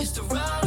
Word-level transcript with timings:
It's 0.00 0.12
the 0.12 0.22
ride 0.22 0.59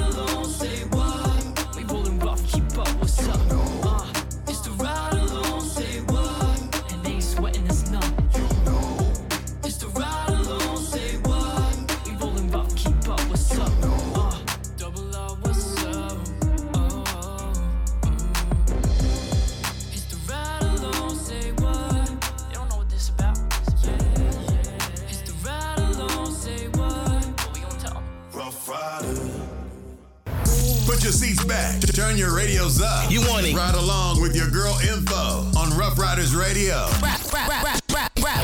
Ride 33.64 33.76
along 33.76 34.20
with 34.22 34.36
your 34.36 34.50
girl 34.50 34.78
info 34.80 35.16
on 35.58 35.78
Ruff 35.78 35.98
Ryders 35.98 36.36
Radio. 36.36 36.86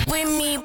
With 0.08 0.30
me. 0.38 0.58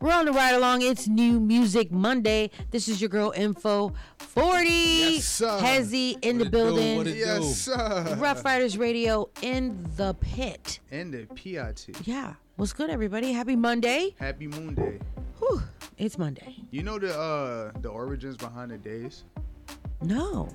We're 0.00 0.10
on 0.10 0.24
the 0.24 0.32
ride 0.32 0.54
along. 0.54 0.80
It's 0.80 1.06
New 1.06 1.38
Music 1.38 1.92
Monday. 1.92 2.50
This 2.70 2.88
is 2.88 3.02
your 3.02 3.10
girl 3.10 3.30
Info 3.36 3.92
40. 4.16 4.68
Yes, 4.70 5.24
sir. 5.26 5.58
Hezzy 5.60 6.16
in 6.24 6.38
the 6.38 6.44
What 6.44 6.46
it 6.46 6.50
do? 6.50 6.50
building. 6.50 6.96
What 6.96 7.06
it 7.08 7.16
Yes, 7.18 7.58
sir. 7.58 8.16
Ruff 8.18 8.42
Ryders 8.42 8.78
Radio 8.78 9.28
in 9.42 9.86
the 9.96 10.14
pit. 10.14 10.80
And 10.90 11.12
the 11.12 11.26
PIT. 11.34 11.88
Yeah. 12.04 12.32
What's 12.56 12.72
good, 12.72 12.88
everybody? 12.88 13.32
Happy 13.32 13.54
Monday. 13.54 14.14
Happy 14.18 14.46
Moon 14.46 14.74
Day. 14.74 14.98
Whew. 15.40 15.60
It's 15.98 16.16
Monday. 16.16 16.56
You 16.70 16.82
know 16.82 16.98
the 16.98 17.14
uh 17.14 17.70
the 17.82 17.90
origins 17.90 18.38
behind 18.38 18.70
the 18.70 18.78
days? 18.78 19.24
No. 20.00 20.48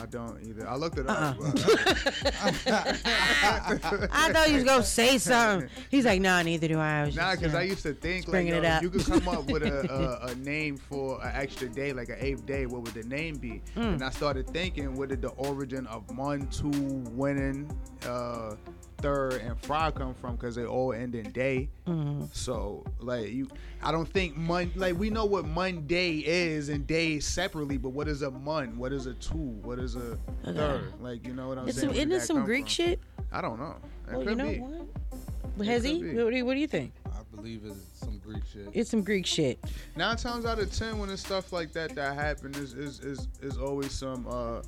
I 0.00 0.06
don't 0.06 0.38
either. 0.46 0.68
I 0.68 0.76
looked 0.76 0.98
it 0.98 1.08
up. 1.08 1.36
Uh-uh. 1.38 1.52
but- 1.52 2.62
I 2.66 4.30
thought 4.32 4.48
you 4.48 4.56
was 4.56 4.64
going 4.64 4.80
to 4.82 4.86
say 4.86 5.18
something. 5.18 5.68
He's 5.90 6.04
like, 6.04 6.20
nah, 6.20 6.42
neither 6.42 6.68
do 6.68 6.78
I. 6.78 7.00
I 7.00 7.04
was 7.04 7.16
Nah, 7.16 7.30
just, 7.30 7.40
because 7.42 7.54
I 7.54 7.62
used 7.62 7.82
to 7.82 7.94
think 7.94 8.28
like 8.28 8.46
yo, 8.46 8.56
it 8.56 8.64
up. 8.64 8.82
you 8.82 8.90
could 8.90 9.04
come 9.04 9.28
up 9.28 9.46
with 9.46 9.62
a, 9.62 10.20
a, 10.26 10.26
a 10.28 10.34
name 10.36 10.76
for 10.76 11.22
an 11.24 11.32
extra 11.34 11.68
day, 11.68 11.92
like 11.92 12.08
an 12.08 12.16
eighth 12.20 12.46
day. 12.46 12.66
What 12.66 12.82
would 12.82 12.94
the 12.94 13.02
name 13.04 13.36
be? 13.36 13.62
Mm. 13.76 13.94
And 13.94 14.02
I 14.04 14.10
started 14.10 14.48
thinking, 14.48 14.94
what 14.96 15.08
did 15.08 15.22
the 15.22 15.30
origin 15.30 15.86
of 15.86 16.04
one, 16.16 16.46
two, 16.48 16.70
winning, 17.12 17.70
uh, 18.06 18.54
third, 19.02 19.34
and 19.42 19.58
fry 19.60 19.90
come 19.90 20.14
from? 20.14 20.36
Because 20.36 20.54
they 20.54 20.64
all 20.64 20.92
end 20.92 21.14
in 21.14 21.30
day. 21.32 21.68
Mm-hmm. 21.86 22.24
So 22.32 22.84
like 23.00 23.28
you, 23.30 23.48
I 23.82 23.92
don't 23.92 24.08
think 24.08 24.36
mon 24.36 24.70
like 24.76 24.98
we 24.98 25.10
know 25.10 25.24
what 25.24 25.44
Monday 25.46 26.18
is 26.18 26.68
and 26.68 26.86
days 26.86 27.26
separately, 27.26 27.76
but 27.76 27.90
what 27.90 28.08
is 28.08 28.22
a 28.22 28.30
mon? 28.30 28.78
What 28.78 28.92
is 28.92 29.06
a 29.06 29.14
two? 29.14 29.36
What 29.36 29.78
is 29.78 29.96
a 29.96 30.16
third? 30.44 30.92
Like 31.00 31.26
you 31.26 31.34
know 31.34 31.48
what 31.48 31.58
I'm 31.58 31.68
It's 31.68 31.76
saying? 31.78 31.88
some, 31.88 31.94
Where 31.94 31.96
isn't 31.98 32.08
did 32.10 32.16
it 32.16 32.26
some 32.26 32.44
Greek 32.44 32.64
from? 32.64 32.68
shit? 32.68 33.00
I 33.32 33.40
don't 33.40 33.58
know. 33.58 33.76
It 34.10 34.16
Well, 34.16 34.28
you 34.30 34.34
know 34.34 34.48
be. 34.48 34.58
what? 34.58 35.66
Hezzy, 35.66 36.00
be. 36.00 36.22
what 36.22 36.30
do, 36.30 36.36
you, 36.36 36.46
what 36.46 36.54
do 36.54 36.60
you 36.60 36.66
think? 36.66 36.92
I 37.06 37.18
believe 37.36 37.62
it's 37.64 37.76
some 37.98 38.18
Greek 38.24 38.42
shit. 38.50 38.68
It's 38.72 38.90
some 38.90 39.02
Greek 39.02 39.26
shit. 39.26 39.58
nine 39.96 40.16
times 40.16 40.44
out 40.46 40.58
of 40.58 40.72
ten 40.72 40.98
when 40.98 41.10
it's 41.10 41.22
stuff 41.22 41.52
like 41.52 41.72
that 41.72 41.94
that 41.94 42.14
happens, 42.14 42.56
is 42.56 42.72
is 42.74 43.00
is, 43.00 43.28
is 43.42 43.58
always 43.58 43.92
some 43.92 44.26
uh 44.28 44.62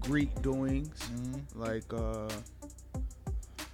greek 0.00 0.30
doings 0.42 0.88
Mm-hmm. 1.14 1.60
like 1.60 1.84
uh 1.94 2.28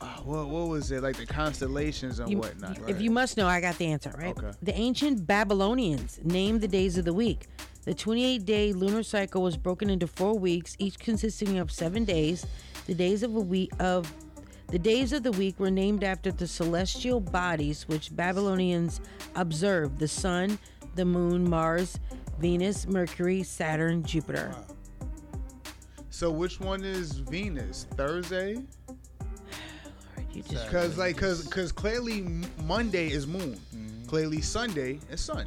uh, 0.01 0.07
what, 0.25 0.49
what 0.49 0.69
was 0.69 0.91
it 0.93 1.03
like 1.03 1.17
the 1.17 1.27
constellations 1.27 2.19
and 2.21 2.31
You- 2.31 2.39
whatnot 2.39 2.79
If 2.89 3.01
you 3.01 3.11
must 3.11 3.37
know, 3.37 3.47
I 3.47 3.61
got 3.61 3.79
the 3.79 3.87
answer, 3.87 4.15
right? 4.17 4.37
Okay. 4.37 4.53
The 4.63 4.75
ancient 4.75 5.27
Babylonians 5.27 6.21
named 6.23 6.61
the 6.61 6.69
days 6.69 6.97
of 6.99 7.05
the 7.05 7.13
week. 7.13 7.47
The 7.85 7.95
28 7.95 8.45
day 8.45 8.73
lunar 8.73 9.03
cycle 9.03 9.43
was 9.43 9.57
broken 9.57 9.89
into 9.91 10.07
four 10.07 10.39
weeks, 10.39 10.77
each 10.79 10.99
consisting 10.99 11.59
of 11.59 11.71
seven 11.73 12.05
days. 12.05 12.47
The 12.87 12.95
days 12.95 13.23
of 13.23 13.35
a 13.35 13.41
week 13.41 13.71
of 13.81 14.13
the 14.69 14.79
days 14.79 15.15
of 15.15 15.23
the 15.23 15.33
week 15.33 15.59
were 15.59 15.71
named 15.71 16.05
after 16.05 16.31
the 16.31 16.47
celestial 16.47 17.21
bodies 17.21 17.89
which 17.89 18.15
Babylonians 18.15 19.01
observed: 19.35 19.99
the 19.99 20.09
sun, 20.09 20.59
the 20.95 21.05
moon, 21.07 21.49
Mars, 21.49 21.99
Venus, 22.39 22.87
Mercury, 22.87 23.43
Saturn, 23.43 24.03
Jupiter. 24.03 24.55
so 26.11 26.31
which 26.31 26.61
one 26.61 26.85
is 26.85 27.13
venus 27.19 27.87
thursday 27.97 28.63
You 30.33 30.43
just 30.43 30.67
because 30.67 30.97
like 30.99 31.17
because 31.17 31.45
because 31.45 31.73
clearly 31.73 32.23
monday 32.65 33.09
is 33.11 33.27
moon 33.27 33.59
Mm-hmm. 33.75 34.07
clearly 34.07 34.41
sunday 34.41 35.01
is 35.11 35.21
sun 35.21 35.47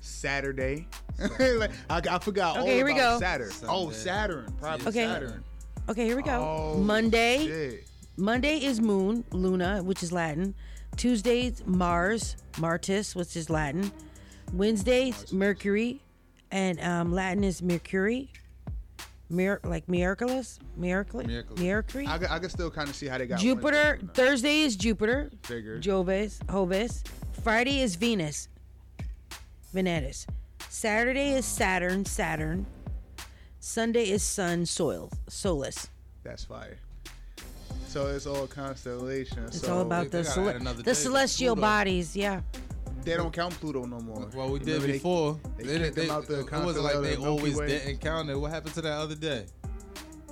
saturday 0.00 0.86
like, 1.40 1.70
I, 1.88 2.02
I 2.10 2.18
forgot 2.18 2.56
Okay, 2.58 2.60
all 2.60 2.66
here 2.76 2.84
we 2.84 2.94
go. 2.94 3.18
saturn 3.20 3.50
oh 3.68 3.90
saturn 3.90 4.52
probably 4.60 4.86
Okay. 4.88 5.06
saturn 5.06 5.44
okay. 5.88 6.06
Here 6.06 6.16
we 6.16 6.22
go. 6.22 6.32
oh 6.74 6.78
Monday. 6.78 7.46
shit. 7.46 7.88
Monday 8.16 8.58
is 8.64 8.80
Moon, 8.80 9.24
Luna, 9.32 9.82
which 9.82 10.02
is 10.02 10.12
Latin. 10.12 10.54
Tuesday's 10.96 11.62
Mars, 11.66 12.36
Martis, 12.58 13.14
which 13.16 13.36
is 13.36 13.50
Latin. 13.50 13.90
Wednesday's 14.52 15.32
Mercury, 15.32 16.00
and 16.52 16.80
um, 16.80 17.12
Latin 17.12 17.42
is 17.42 17.60
Mercury. 17.60 18.30
Mir- 19.34 19.60
like 19.64 19.88
Miraculous, 19.88 20.58
Miracle, 20.76 21.22
Miraculous. 21.26 21.60
Mercury. 21.60 22.06
I, 22.06 22.14
I 22.14 22.38
can 22.38 22.48
still 22.50 22.70
kind 22.70 22.88
of 22.88 22.94
see 22.94 23.06
how 23.06 23.18
they 23.18 23.26
got 23.26 23.38
Jupiter. 23.40 23.98
Wednesday. 24.00 24.22
Thursday 24.22 24.60
is 24.62 24.76
Jupiter. 24.76 25.30
Figured. 25.42 25.82
Jovis, 25.82 26.38
Hovis. 26.48 27.02
Friday 27.42 27.80
is 27.80 27.96
Venus. 27.96 28.48
Venetis. 29.74 30.26
Saturday 30.68 31.30
is 31.32 31.44
Saturn, 31.44 32.04
Saturn. 32.04 32.66
Sunday 33.60 34.10
is 34.10 34.22
Sun, 34.22 34.66
Soil, 34.66 35.10
Solus. 35.28 35.88
That's 36.22 36.44
fire. 36.44 36.78
So 37.88 38.06
it's 38.08 38.26
all 38.26 38.46
constellation. 38.46 39.44
It's 39.44 39.60
so 39.60 39.74
all 39.74 39.80
about 39.82 40.10
the 40.10 40.18
gotta 40.22 40.30
cele- 40.30 40.48
add 40.50 40.56
another 40.56 40.82
the 40.82 40.94
celestial 40.94 41.54
Pluto. 41.54 41.66
bodies. 41.66 42.16
Yeah. 42.16 42.40
They 43.04 43.16
don't 43.16 43.32
count 43.32 43.54
Pluto 43.60 43.84
no 43.84 44.00
more. 44.00 44.28
Well, 44.34 44.50
we 44.50 44.58
did 44.58 44.68
Remember 44.68 44.86
they- 44.86 44.92
before. 44.94 45.38
they 45.56 45.64
They, 45.64 45.78
kicked 45.78 45.96
they, 45.96 46.06
them 46.06 46.16
out 46.16 46.26
the 46.26 46.40
it 46.40 46.52
wasn't 46.52 46.84
like 46.84 47.00
they 47.02 47.16
the 47.16 47.26
always 47.28 47.56
Way. 47.56 47.66
didn't 47.68 47.98
count 48.00 48.30
it. 48.30 48.38
What 48.38 48.50
happened 48.50 48.74
to 48.74 48.82
that 48.82 48.92
other 48.92 49.14
day? 49.14 49.46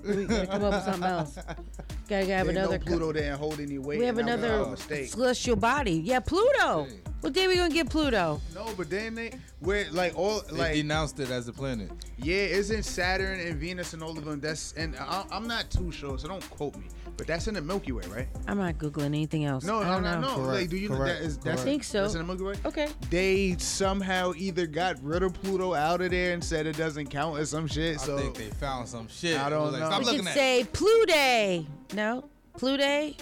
We 0.05 0.25
gotta 0.25 0.47
come 0.49 0.65
up 0.65 0.73
with 0.75 0.83
something 0.85 1.05
else. 1.05 1.39
Gotta 2.09 2.27
have 2.27 2.47
They 2.49 2.53
know 2.53 2.61
another. 2.63 2.79
co- 2.79 2.85
Pluto 2.87 3.13
didn't 3.13 3.39
hold 3.39 3.61
any 3.61 3.79
weight. 3.79 4.01
we 4.01 4.05
have 4.05 4.19
and 4.19 4.27
that 4.29 4.37
was 4.41 4.45
another 4.45 4.65
our 4.65 4.71
mistake. 4.73 5.09
celestial 5.09 5.55
body. 5.57 5.93
Yeah, 6.05 6.19
Pluto. 6.19 6.85
Hey. 6.85 6.99
What 7.21 7.33
day 7.33 7.47
we 7.47 7.55
gonna 7.55 7.73
get 7.73 7.89
Pluto? 7.89 8.41
No, 8.53 8.67
but 8.77 8.91
then 8.91 9.15
they 9.15 9.33
where 9.61 9.87
like 9.93 10.19
all 10.19 10.41
They 10.51 10.57
like 10.59 10.75
denounced 10.75 11.21
it 11.21 11.31
as 11.31 11.47
a 11.47 11.53
planet. 11.53 11.89
yeah, 12.19 12.35
isn't 12.35 12.83
Saturn 12.83 13.39
and 13.39 13.55
Venus 13.61 13.93
and 13.93 14.03
all 14.03 14.19
of 14.19 14.25
them? 14.25 14.41
That's 14.41 14.73
and 14.73 14.97
I, 14.97 15.25
I'm 15.31 15.47
not 15.47 15.71
too 15.71 15.93
sure, 15.93 16.19
so 16.19 16.27
don't 16.27 16.51
quote 16.51 16.77
me. 16.77 16.87
But 17.23 17.29
that's 17.29 17.47
in 17.47 17.55
the 17.55 17.61
Milky 17.61 17.93
Way, 17.93 18.03
right? 18.13 18.27
I'm 18.49 18.59
not 18.59 18.79
googling 18.79 19.05
anything 19.05 19.45
else. 19.45 19.63
No, 19.63 19.79
I 19.79 19.85
no, 19.85 19.91
don't 19.93 20.03
no, 20.03 20.15
know. 20.15 20.21
no. 20.23 20.35
Correct, 20.35 20.49
Like, 20.63 20.69
do 20.71 20.77
you 20.77 20.89
know 20.89 20.97
correct, 20.97 21.21
that 21.21 21.25
is 21.25 21.39
that's 21.39 21.63
I 21.63 21.65
think 21.65 21.85
so. 21.85 22.03
That's 22.03 22.15
in 22.15 22.21
the 22.21 22.27
Milky 22.27 22.43
Way. 22.43 22.55
Okay. 22.65 22.89
They 23.11 23.57
somehow 23.59 24.33
either 24.37 24.67
got 24.67 25.01
rid 25.05 25.23
of 25.23 25.33
Pluto 25.35 25.73
out 25.73 26.01
of 26.01 26.11
there 26.11 26.33
and 26.35 26.43
said 26.43 26.67
it 26.67 26.77
doesn't 26.77 27.11
count 27.11 27.39
as 27.39 27.49
some 27.51 27.69
shit. 27.69 28.01
I 28.01 28.05
so 28.05 28.19
think 28.19 28.35
they 28.37 28.51
found 28.51 28.89
some 28.89 29.07
shit. 29.07 29.39
I 29.39 29.51
don't 29.51 29.63
was 29.63 29.73
like, 29.75 29.83
know. 29.83 29.87
Stop 29.87 29.99
We 30.01 30.05
looking 30.07 30.19
could 30.23 30.29
at 30.31 30.35
say 30.35 30.67
Pluto. 30.73 31.67
No, 31.95 32.25
Pluto. 32.59 33.15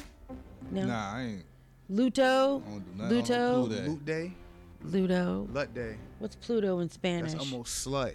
No, 0.71 0.85
Nah, 0.87 1.13
I 1.17 1.23
ain't. 1.23 1.45
Luto. 1.93 2.63
I 2.67 2.71
don't 2.71 2.97
do 2.97 3.03
nothing. 3.03 3.19
Luto. 3.19 3.35
I 3.35 3.37
don't 3.53 3.69
do 3.69 3.75
that. 3.75 3.89
Loot 3.89 4.05
Day, 4.07 4.33
Ludo. 4.83 5.49
Lut 5.53 5.75
Day. 5.75 5.97
What's 6.21 6.37
Pluto 6.37 6.79
in 6.79 6.89
Spanish? 6.89 7.33
That's 7.33 7.53
almost 7.53 7.87
slut. 7.87 8.15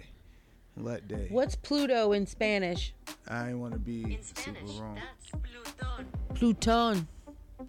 Lut 0.78 1.08
Day. 1.08 1.28
What's 1.30 1.54
Pluto 1.56 2.12
in 2.12 2.26
Spanish? 2.26 2.92
I 3.26 3.48
ain't 3.50 3.58
want 3.58 3.72
to 3.72 3.78
be 3.78 4.18
super 4.34 4.58
wrong. 4.78 4.98
Pluton. 5.42 6.06
Plutón. 6.34 7.06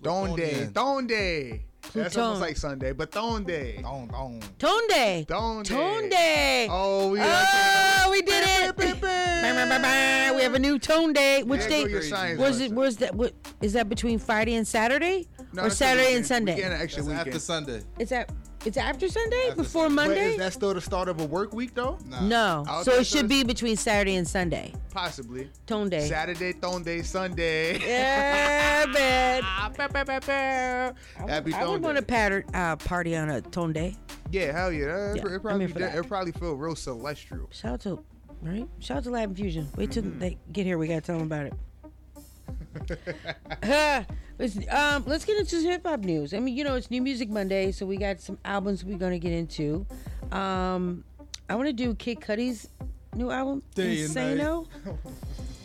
Donde, 0.01 0.73
donde. 0.73 1.61
That's 1.93 2.13
Pluton. 2.13 2.21
almost 2.21 2.41
like 2.41 2.57
Sunday, 2.57 2.91
but 2.91 3.11
donde. 3.11 3.47
Don't, 3.81 4.11
don't. 4.11 4.41
Tonde. 4.59 5.25
Donde. 5.27 5.65
Tonde. 5.65 6.67
Oh, 6.69 7.11
we 7.11 7.19
Oh, 7.21 8.09
we 8.11 8.21
did 8.21 8.43
it. 8.45 8.77
We 10.35 10.43
have 10.43 10.53
a 10.53 10.59
new 10.59 10.77
tone 10.79 11.13
day. 11.13 11.43
Which 11.43 11.61
There 11.61 11.69
day? 11.69 11.83
go 11.83 11.89
your 11.89 12.01
science 12.01 12.39
Was 12.39 12.59
it? 12.59 12.71
Was 12.73 12.97
that? 12.97 13.15
What 13.15 13.33
is 13.61 13.73
that 13.73 13.87
between 13.89 14.19
Friday 14.19 14.55
and 14.55 14.67
Saturday, 14.67 15.27
No, 15.53 15.63
or 15.63 15.69
Saturday 15.69 16.15
and 16.15 16.25
Sunday? 16.25 16.55
getting 16.57 16.73
an 16.73 16.81
extra 16.81 17.03
That's 17.03 17.09
weekend. 17.09 17.27
after 17.29 17.39
Sunday. 17.39 17.81
It's 17.99 18.11
at. 18.11 18.29
It's 18.65 18.75
after 18.75 19.07
Sunday, 19.07 19.45
After 19.49 19.55
before 19.63 19.87
Sunday. 19.87 20.01
Wait, 20.01 20.07
Monday. 20.07 20.31
is 20.31 20.37
that 20.37 20.53
still 20.53 20.73
the 20.73 20.81
start 20.81 21.07
of 21.07 21.21
a 21.21 21.25
work 21.25 21.53
week 21.53 21.73
though? 21.73 21.97
Nah. 22.05 22.21
no, 22.21 22.65
I 22.67 22.83
so 22.83 22.91
thought 22.91 23.01
it 23.01 23.07
should 23.07 23.29
be 23.29 23.43
between 23.43 23.77
Saturday 23.77 24.15
and 24.15 24.27
Sunday. 24.27 24.73
Possibly. 24.91 25.49
Tone 25.67 25.89
day. 25.89 26.07
Saturday, 26.07 26.53
donde, 26.53 27.05
Sunday. 27.05 27.77
Yeah, 27.79 28.85
man. 28.93 29.43
Happy 29.43 29.83
I 31.53 31.67
would 31.67 31.81
want 31.81 31.95
to 31.97 32.01
Day. 32.01 32.05
patter, 32.07 32.45
uh, 32.53 32.75
party 32.77 33.15
on 33.15 33.29
a 33.29 33.41
tone 33.41 33.71
day. 33.73 33.95
Yeah, 34.31 34.51
hell 34.51 34.71
yeah. 34.73 34.87
That- 34.87 35.15
Yeah, 35.17 35.27
it 35.27 35.33
I'm 35.35 35.39
probably 35.41 35.65
here 35.67 35.73
for 35.73 35.79
that. 35.79 35.95
it 35.95 36.07
probably 36.07 36.31
feel 36.33 36.55
real 36.55 36.75
celestial. 36.75 37.47
Shout 37.51 37.73
out 37.73 37.81
to, 37.81 38.03
right? 38.41 38.67
Shout 38.79 38.97
out 38.97 39.03
to 39.05 39.09
Latin 39.11 39.35
Fusion. 39.35 39.69
Wait 39.77 39.91
till 39.91 40.03
Mm-hmm. 40.03 40.19
they 40.19 40.37
get 40.51 40.65
here. 40.65 40.77
We 40.77 40.87
gotta 40.87 41.01
tell 41.01 41.19
them 41.19 41.31
about 41.31 41.45
it. 41.45 41.53
Uh, 44.39 44.43
let's, 44.43 44.57
um, 44.71 45.03
let's 45.05 45.25
get 45.25 45.39
into 45.39 45.59
hip 45.61 45.85
hop 45.85 46.01
news. 46.01 46.33
I 46.33 46.39
mean, 46.39 46.55
you 46.55 46.63
know, 46.63 46.75
it's 46.75 46.91
New 46.91 47.01
Music 47.01 47.29
Monday, 47.29 47.71
so 47.71 47.85
we 47.85 47.97
got 47.97 48.21
some 48.21 48.37
albums 48.45 48.83
we're 48.83 48.97
gonna 48.97 49.19
get 49.19 49.33
into. 49.33 49.85
Um, 50.31 51.03
I 51.49 51.55
want 51.55 51.67
to 51.67 51.73
do 51.73 51.95
Kid 51.95 52.19
Cudi's 52.19 52.69
new 53.15 53.31
album, 53.31 53.63
Day 53.75 54.01
and. 54.01 54.09
Insano. 54.09 54.67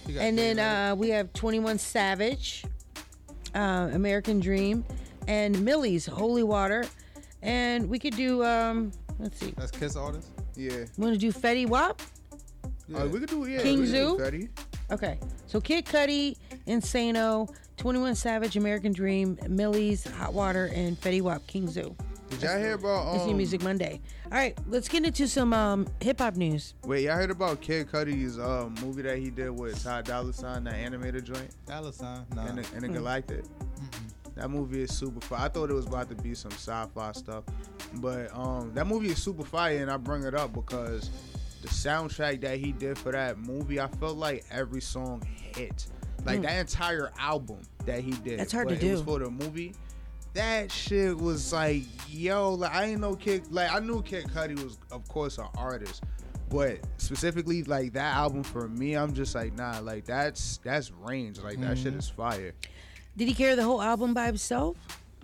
You 0.08 0.14
got 0.14 0.22
And 0.22 0.36
then 0.36 0.58
uh, 0.58 0.96
we 0.96 1.10
have 1.10 1.32
21 1.32 1.78
Savage, 1.78 2.64
uh, 3.54 3.88
American 3.92 4.40
Dream, 4.40 4.84
and 5.28 5.54
Millyz 5.54 6.08
Holy 6.08 6.42
Water. 6.42 6.84
And 7.40 7.88
we 7.88 8.00
could 8.00 8.16
do, 8.16 8.44
um, 8.44 8.90
let's 9.20 9.38
see, 9.38 9.46
Night. 9.46 9.56
That's 9.58 9.70
Kiss 9.70 9.94
artist. 9.94 10.28
Yeah. 10.56 10.86
want 10.98 11.14
to 11.14 11.18
do 11.18 11.32
Fetty 11.32 11.68
Wap? 11.68 12.02
Uh, 12.92 13.06
we 13.06 13.20
could 13.20 13.28
do 13.28 13.46
yeah. 13.46 13.62
King 13.62 13.80
we 13.80 13.86
could 13.86 13.92
do 13.92 14.18
Zoo? 14.18 14.18
Fetty. 14.18 14.48
Okay. 14.90 15.18
So 15.46 15.60
Kid 15.60 15.86
Cudi, 15.86 16.36
Insano, 16.66 17.48
21 17.82 18.14
Savage, 18.14 18.56
American 18.56 18.92
Dream, 18.92 19.34
Millyz 19.38 20.08
Hot 20.12 20.32
Water, 20.32 20.70
and 20.72 20.96
Fetty 21.00 21.20
Wap, 21.20 21.44
King 21.48 21.66
Zoo. 21.66 21.96
Did 22.30 22.42
y'all 22.42 22.56
hear 22.56 22.74
about 22.74 23.16
It's 23.16 23.24
New 23.24 23.32
um, 23.32 23.36
Music 23.36 23.60
Monday. 23.60 24.00
All 24.26 24.38
right, 24.38 24.56
let's 24.68 24.86
get 24.86 25.04
into 25.04 25.26
some 25.26 25.52
um, 25.52 25.88
hip 26.00 26.20
hop 26.20 26.36
news. 26.36 26.74
Wait, 26.84 27.02
y'all 27.02 27.16
heard 27.16 27.32
about 27.32 27.60
Kid 27.60 27.90
Cudi's 27.90 28.38
uh, 28.38 28.70
movie 28.80 29.02
that 29.02 29.18
he 29.18 29.30
did 29.30 29.50
with 29.50 29.82
Ty 29.82 30.02
Dolla 30.02 30.32
Sign, 30.32 30.62
that 30.62 30.74
animated 30.74 31.24
joint, 31.24 31.50
Dollar 31.66 31.90
sign. 31.90 32.24
Nah. 32.36 32.46
and 32.46 32.58
the, 32.58 32.72
and 32.74 32.82
the 32.82 32.86
Hmm. 32.86 32.94
Galactic. 32.94 33.44
That 34.36 34.48
movie 34.48 34.82
is 34.82 34.94
super 34.96 35.20
fire. 35.20 35.46
I 35.46 35.48
thought 35.48 35.68
it 35.68 35.74
was 35.74 35.86
about 35.86 36.08
to 36.10 36.14
be 36.14 36.36
some 36.36 36.52
sci-fi 36.52 37.10
stuff, 37.10 37.42
but 37.94 38.30
um, 38.38 38.70
that 38.74 38.86
movie 38.86 39.08
is 39.08 39.20
super 39.20 39.42
fire, 39.42 39.78
and 39.78 39.90
I 39.90 39.96
bring 39.96 40.22
it 40.22 40.36
up 40.36 40.52
because 40.52 41.10
the 41.62 41.68
soundtrack 41.68 42.42
that 42.42 42.58
he 42.58 42.70
did 42.70 42.96
for 42.96 43.10
that 43.10 43.38
movie, 43.38 43.80
I 43.80 43.88
felt 43.88 44.18
like 44.18 44.44
every 44.52 44.80
song 44.80 45.20
hit. 45.56 45.86
Like 46.24 46.42
that 46.42 46.58
entire 46.60 47.10
album 47.18 47.58
that 47.84 48.00
he 48.00 48.12
did. 48.12 48.32
Hmm. 48.32 48.36
That's 48.38 48.52
hard 48.52 48.68
to 48.68 48.74
It 48.74 48.90
was 48.90 49.00
do. 49.00 49.06
for 49.06 49.18
the 49.18 49.30
movie. 49.30 49.74
That 50.34 50.70
shit 50.72 51.16
was 51.16 51.52
like, 51.52 51.82
yo, 52.08 52.54
like 52.54 52.74
I 52.74 52.84
ain't 52.86 53.00
no 53.00 53.14
Kid, 53.14 53.52
like 53.52 53.70
I 53.72 53.80
knew 53.80 54.00
Kid 54.02 54.24
Cudi 54.26 54.62
was, 54.62 54.78
of 54.90 55.06
course, 55.08 55.36
an 55.36 55.44
artist, 55.58 56.04
but 56.48 56.78
specifically 56.96 57.64
like 57.64 57.92
that 57.92 58.14
album 58.16 58.42
for 58.42 58.66
me, 58.68 58.94
I'm 58.94 59.12
just 59.12 59.34
like, 59.34 59.54
nah, 59.58 59.80
like 59.80 60.04
that's 60.06 60.58
that's 60.64 60.90
range, 60.90 61.38
like 61.40 61.60
that 61.60 61.72
Mm-hmm. 61.76 61.82
shit 61.82 61.94
is 61.94 62.08
fire. 62.08 62.52
Did 63.14 63.28
he 63.28 63.34
carry 63.34 63.56
the 63.56 63.62
whole 63.64 63.82
album 63.82 64.14
by 64.14 64.24
himself? 64.24 64.76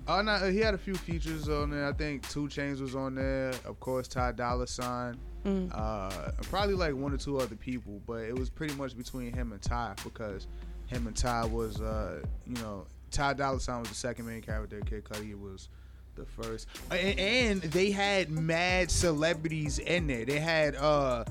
Oh 0.06 0.20
no, 0.20 0.50
he 0.50 0.58
had 0.58 0.74
a 0.74 0.78
few 0.78 0.94
features 0.94 1.48
on 1.48 1.70
there. 1.70 1.86
I 1.88 1.92
think 1.92 2.28
2 2.28 2.46
Chainz 2.48 2.80
was 2.82 2.94
on 2.94 3.14
there. 3.14 3.50
Of 3.64 3.78
course, 3.80 4.08
Ty 4.08 4.32
Dolla 4.32 4.66
Sign. 4.66 5.16
Mm. 5.46 5.70
Uh, 5.72 6.10
probably 6.50 6.74
like 6.74 6.94
one 6.94 7.14
or 7.14 7.16
two 7.18 7.38
other 7.38 7.56
people, 7.56 8.00
but 8.06 8.22
it 8.24 8.38
was 8.38 8.50
pretty 8.50 8.74
much 8.74 8.94
between 8.96 9.32
him 9.32 9.52
and 9.52 9.62
Ty 9.62 9.94
because 10.04 10.46
him 10.88 11.06
and 11.06 11.16
Ty 11.16 11.46
was, 11.46 11.80
uh, 11.80 12.22
you 12.46 12.54
know, 12.56 12.86
Ty 13.10 13.34
Dolla 13.34 13.60
Sign 13.60 13.80
was 13.80 13.88
the 13.88 13.94
second 13.94 14.26
main 14.26 14.42
character. 14.42 14.80
Kid 14.80 15.04
Cudi 15.04 15.38
was 15.38 15.68
the 16.14 16.24
first, 16.24 16.66
and, 16.90 17.18
and 17.18 17.62
they 17.62 17.90
had 17.90 18.30
mad 18.30 18.90
celebrities 18.90 19.78
in 19.78 20.06
there. 20.06 20.24
They 20.24 20.40
had 20.40 20.74
uh, 20.76 21.24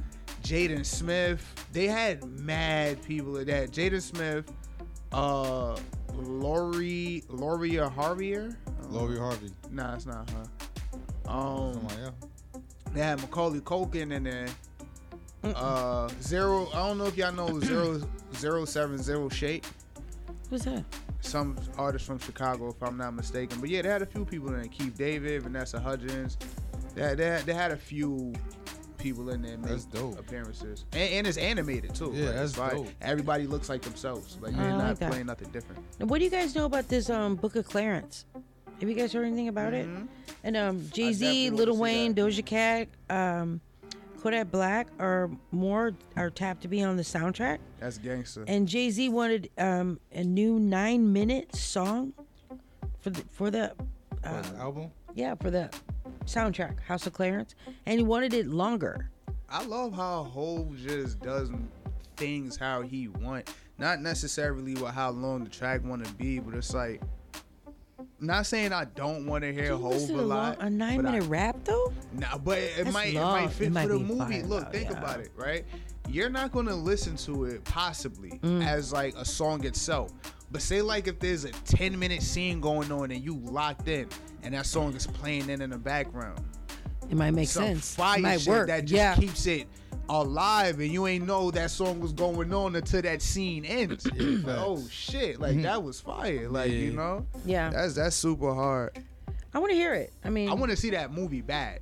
Jaden 0.44 0.86
Smith. 0.86 1.44
They 1.74 1.88
had 1.88 2.24
mad 2.24 3.04
people 3.04 3.38
in 3.38 3.48
that. 3.48 3.72
Jaden 3.72 4.02
Smith, 4.02 4.52
uh, 5.12 5.78
Lori, 6.14 7.24
Loria 7.28 7.90
Harvier. 7.90 8.56
Lori 8.90 9.18
Harvey. 9.18 9.52
Nah, 9.70 9.96
it's 9.96 10.06
not 10.06 10.30
her. 10.30 10.44
Um, 11.28 11.74
Somebody 11.74 12.02
else. 12.04 12.14
they 12.94 13.02
had 13.02 13.20
Macaulay 13.20 13.60
Culkin 13.60 14.14
in 14.14 14.24
there. 14.24 14.48
Uh, 15.56 16.10
zero. 16.22 16.68
I 16.74 16.88
don't 16.88 16.98
know 16.98 17.06
if 17.06 17.18
y'all 17.18 17.32
know 17.34 17.60
zero 17.60 18.02
zero 18.36 18.66
seven 18.66 18.98
zero 18.98 19.30
Shake. 19.30 19.66
What's 20.50 20.66
that? 20.66 20.84
Some 21.22 21.58
artist 21.78 22.06
from 22.06 22.20
Chicago, 22.20 22.70
if 22.70 22.82
I'm 22.82 22.98
not 22.98 23.14
mistaken. 23.14 23.60
But 23.60 23.70
yeah, 23.70 23.82
they 23.82 23.90
had 23.90 24.02
a 24.02 24.06
few 24.06 24.24
people 24.26 24.50
in 24.50 24.56
there. 24.62 24.66
Keith 24.68 24.98
David, 24.98 25.42
Vanessa 25.44 25.80
Hudgens. 25.80 26.38
They 26.96 27.02
had, 27.02 27.18
they 27.18 27.42
they 27.46 27.54
had 27.54 27.72
a 27.72 27.78
few 27.78 28.34
people 28.98 29.30
in 29.30 29.42
there 29.42 29.58
make 29.58 29.68
That's 29.70 29.86
dope. 29.86 30.18
appearances, 30.20 30.86
and, 30.94 31.10
and 31.14 31.28
it's 31.28 31.38
animated 31.38 31.94
too. 31.94 32.12
Yeah, 32.16 32.26
Like, 32.28 32.36
that's 32.36 32.50
it's 32.52 32.60
like 32.60 32.72
dope. 32.72 32.88
Everybody 33.02 33.46
looks 33.48 33.70
like 33.70 33.82
themselves. 33.82 34.38
Like 34.42 34.56
they're 34.56 34.66
I 34.66 34.74
like 34.74 34.78
not 34.78 35.00
that. 35.00 35.12
playing 35.12 35.26
nothing 35.28 35.50
different. 35.52 35.84
Now, 36.00 36.06
what 36.08 36.20
do 36.20 36.24
you 36.26 36.32
guys 36.32 36.56
know 36.56 36.66
about 36.66 36.88
this 36.88 37.10
um, 37.10 37.36
Book 37.36 37.56
of 37.56 37.66
Clarence? 37.68 38.26
Have 38.80 38.88
you 38.90 38.96
guys 38.96 39.12
heard 39.14 39.26
anything 39.26 39.48
about 39.48 39.74
it? 39.74 39.88
And 40.44 40.56
um, 40.56 40.88
Jay 40.94 41.12
Z, 41.12 41.26
definitely 41.26 41.50
wanna 41.52 41.72
Lil 41.72 41.78
Wayne, 41.82 42.14
that. 42.14 42.22
Doja 42.22 42.46
Cat, 42.46 42.88
um, 43.10 43.60
Kodak 44.28 44.52
Black, 44.52 44.88
are 45.00 45.32
more 45.52 45.94
are 46.18 46.30
tapped 46.30 46.62
to 46.64 46.68
be 46.68 46.84
on 46.84 46.98
the 46.98 47.04
soundtrack. 47.04 47.60
That's 47.80 47.98
gangster. 47.98 48.44
And 48.46 48.68
Jay 48.68 48.90
Z 48.90 49.08
wanted 49.08 49.50
um, 49.58 50.02
a 50.12 50.22
new 50.22 50.60
nine-minute 50.60 51.56
song 51.56 52.12
for 53.00 53.10
the 53.10 53.24
for 53.32 53.50
the 53.50 53.72
uh, 54.26 54.44
What, 54.44 54.56
album. 54.58 54.92
yeah 55.16 55.36
for 55.36 55.50
the 55.50 55.70
soundtrack 56.26 56.82
House 56.82 57.08
of 57.08 57.14
Clarence, 57.14 57.56
and 57.86 58.00
he 58.00 58.04
wanted 58.04 58.34
it 58.34 58.48
longer. 58.48 59.10
I 59.50 59.64
love 59.64 59.94
how 59.94 60.26
Hove 60.26 60.76
just 60.78 61.22
does 61.22 61.50
things 62.18 62.58
how 62.58 62.82
he 62.82 63.08
want. 63.08 63.50
Not 63.78 64.02
necessarily 64.02 64.74
with 64.74 64.92
how 64.92 65.12
long 65.12 65.46
the 65.46 65.50
track 65.50 65.86
want 65.86 66.06
to 66.06 66.14
be, 66.16 66.40
but 66.40 66.54
it's 66.54 66.74
like. 66.74 67.02
Not 68.20 68.46
saying 68.46 68.74
I 68.74 68.86
don't 68.86 69.26
want 69.26 69.44
to 69.44 69.54
hear 69.54 69.76
Hove 69.76 69.94
listen 69.94 70.20
a 70.20 70.22
lot. 70.22 70.60
long, 70.60 70.68
a 70.68 70.70
nine-minute 70.70 71.24
rap 71.26 71.58
though? 71.64 71.94
Nah, 72.14 72.38
but 72.38 72.58
it 72.58 72.84
That's 72.86 72.94
might 72.94 73.14
long. 73.14 73.38
it 73.38 73.42
might 73.42 73.46
It 73.46 73.54
fit 73.54 73.72
might 73.72 73.88
for 73.88 73.94
the 73.94 74.00
movie. 74.00 74.44
Look, 74.44 74.66
though, 74.66 74.72
think 74.72 74.90
yeah. 74.92 74.98
about 74.98 75.20
it, 75.20 75.32
right? 75.36 75.66
You're 76.10 76.30
not 76.30 76.52
gonna 76.52 76.76
listen 76.76 77.16
to 77.18 77.46
it 77.46 77.64
possibly 77.64 78.40
Mm. 78.44 78.66
as 78.66 78.92
like 78.94 79.16
a 79.18 79.26
song 79.26 79.66
itself. 79.66 80.12
But 80.52 80.62
say 80.62 80.82
like 80.82 81.08
if 81.08 81.20
there's 81.20 81.44
a 81.46 81.52
10 81.52 81.98
minute 82.00 82.22
scene 82.22 82.62
going 82.62 82.92
on 82.92 83.12
and 83.12 83.24
you 83.24 83.38
locked 83.44 83.88
in 83.88 84.08
and 84.44 84.54
that 84.54 84.66
song 84.66 84.96
is 84.96 85.06
playing 85.08 85.50
in 85.50 85.62
in 85.62 85.70
the 85.72 85.78
background. 85.78 86.40
It 87.10 87.16
might 87.16 87.32
make 87.32 87.50
Some 87.50 87.64
sense. 87.64 87.96
fire 87.96 88.20
it 88.20 88.22
might 88.22 88.40
shit 88.42 88.50
work. 88.50 88.68
that 88.68 88.82
just 88.86 88.94
yeah. 88.94 89.16
keeps 89.16 89.46
it 89.48 89.68
alive 90.10 90.80
and 90.80 90.92
you 90.92 91.08
ain't 91.08 91.26
know 91.26 91.52
that 91.52 91.72
song 91.72 92.00
was 92.00 92.14
going 92.14 92.54
on 92.54 92.76
until 92.76 93.02
that 93.02 93.22
scene 93.22 93.66
ends. 93.66 94.06
Like, 94.18 94.58
oh 94.58 94.86
shit, 94.90 95.40
like 95.40 95.62
that 95.62 95.82
was 95.82 96.00
fire. 96.00 96.50
Like, 96.50 96.72
you 96.72 96.92
know? 96.94 97.26
Yeah. 97.46 97.70
That's 97.70 97.96
that's 97.96 98.16
super 98.16 98.54
hard. 98.54 98.98
I 99.54 99.60
want 99.60 99.72
to 99.72 99.76
hear 99.76 99.94
it. 99.94 100.14
I 100.24 100.30
mean, 100.30 100.50
I 100.50 100.54
want 100.54 100.72
to 100.72 100.78
see 100.78 100.92
that 100.92 101.12
movie 101.12 101.42
bad. 101.42 101.80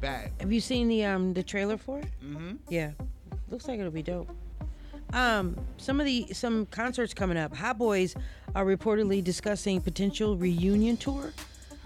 Bad. 0.00 0.30
have 0.40 0.52
you 0.52 0.60
seen 0.60 0.88
the 0.88 1.04
um 1.04 1.32
the 1.32 1.42
trailer 1.42 1.78
for 1.78 2.00
it? 2.00 2.08
Mm-hmm. 2.22 2.56
Yeah, 2.68 2.90
looks 3.48 3.66
like 3.66 3.78
it'll 3.80 3.90
be 3.90 4.02
dope. 4.02 4.28
Um, 5.12 5.56
some 5.78 6.00
of 6.00 6.06
the 6.06 6.26
some 6.32 6.66
concerts 6.66 7.14
coming 7.14 7.38
up. 7.38 7.56
Hot 7.56 7.78
Boys 7.78 8.14
are 8.54 8.66
reportedly 8.66 9.24
discussing 9.24 9.80
potential 9.80 10.36
reunion 10.36 10.96
tour. 10.98 11.32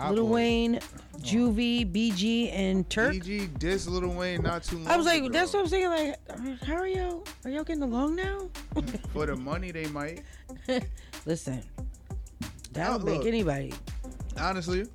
Hot 0.01 0.15
Lil 0.15 0.25
Boys. 0.25 0.33
Wayne, 0.33 0.81
Juvie, 1.19 1.91
BG, 1.91 2.51
and 2.53 2.89
Turk. 2.89 3.15
BG 3.15 3.49
dissed 3.59 3.89
Lil 3.89 4.09
Wayne 4.11 4.43
not 4.43 4.63
too 4.65 4.79
long 4.79 4.89
I 4.89 4.97
was 4.97 5.07
like, 5.07 5.23
ago. 5.23 5.33
that's 5.33 5.53
what 5.53 5.61
I'm 5.61 5.69
saying. 5.69 5.89
Like, 5.89 6.63
how 6.65 6.75
are 6.77 6.87
y'all? 6.89 7.25
Are 7.45 7.51
y'all 7.51 7.65
getting 7.65 7.83
along 7.83 8.17
now? 8.17 8.49
For 9.13 9.27
the 9.27 9.37
money 9.37 9.71
they 9.73 9.87
might. 9.89 10.23
Listen, 11.27 11.63
that'll 12.73 12.99
Now, 12.99 13.05
make 13.05 13.19
look. 13.19 13.27
anybody. 13.27 13.75
Honestly, 14.39 14.87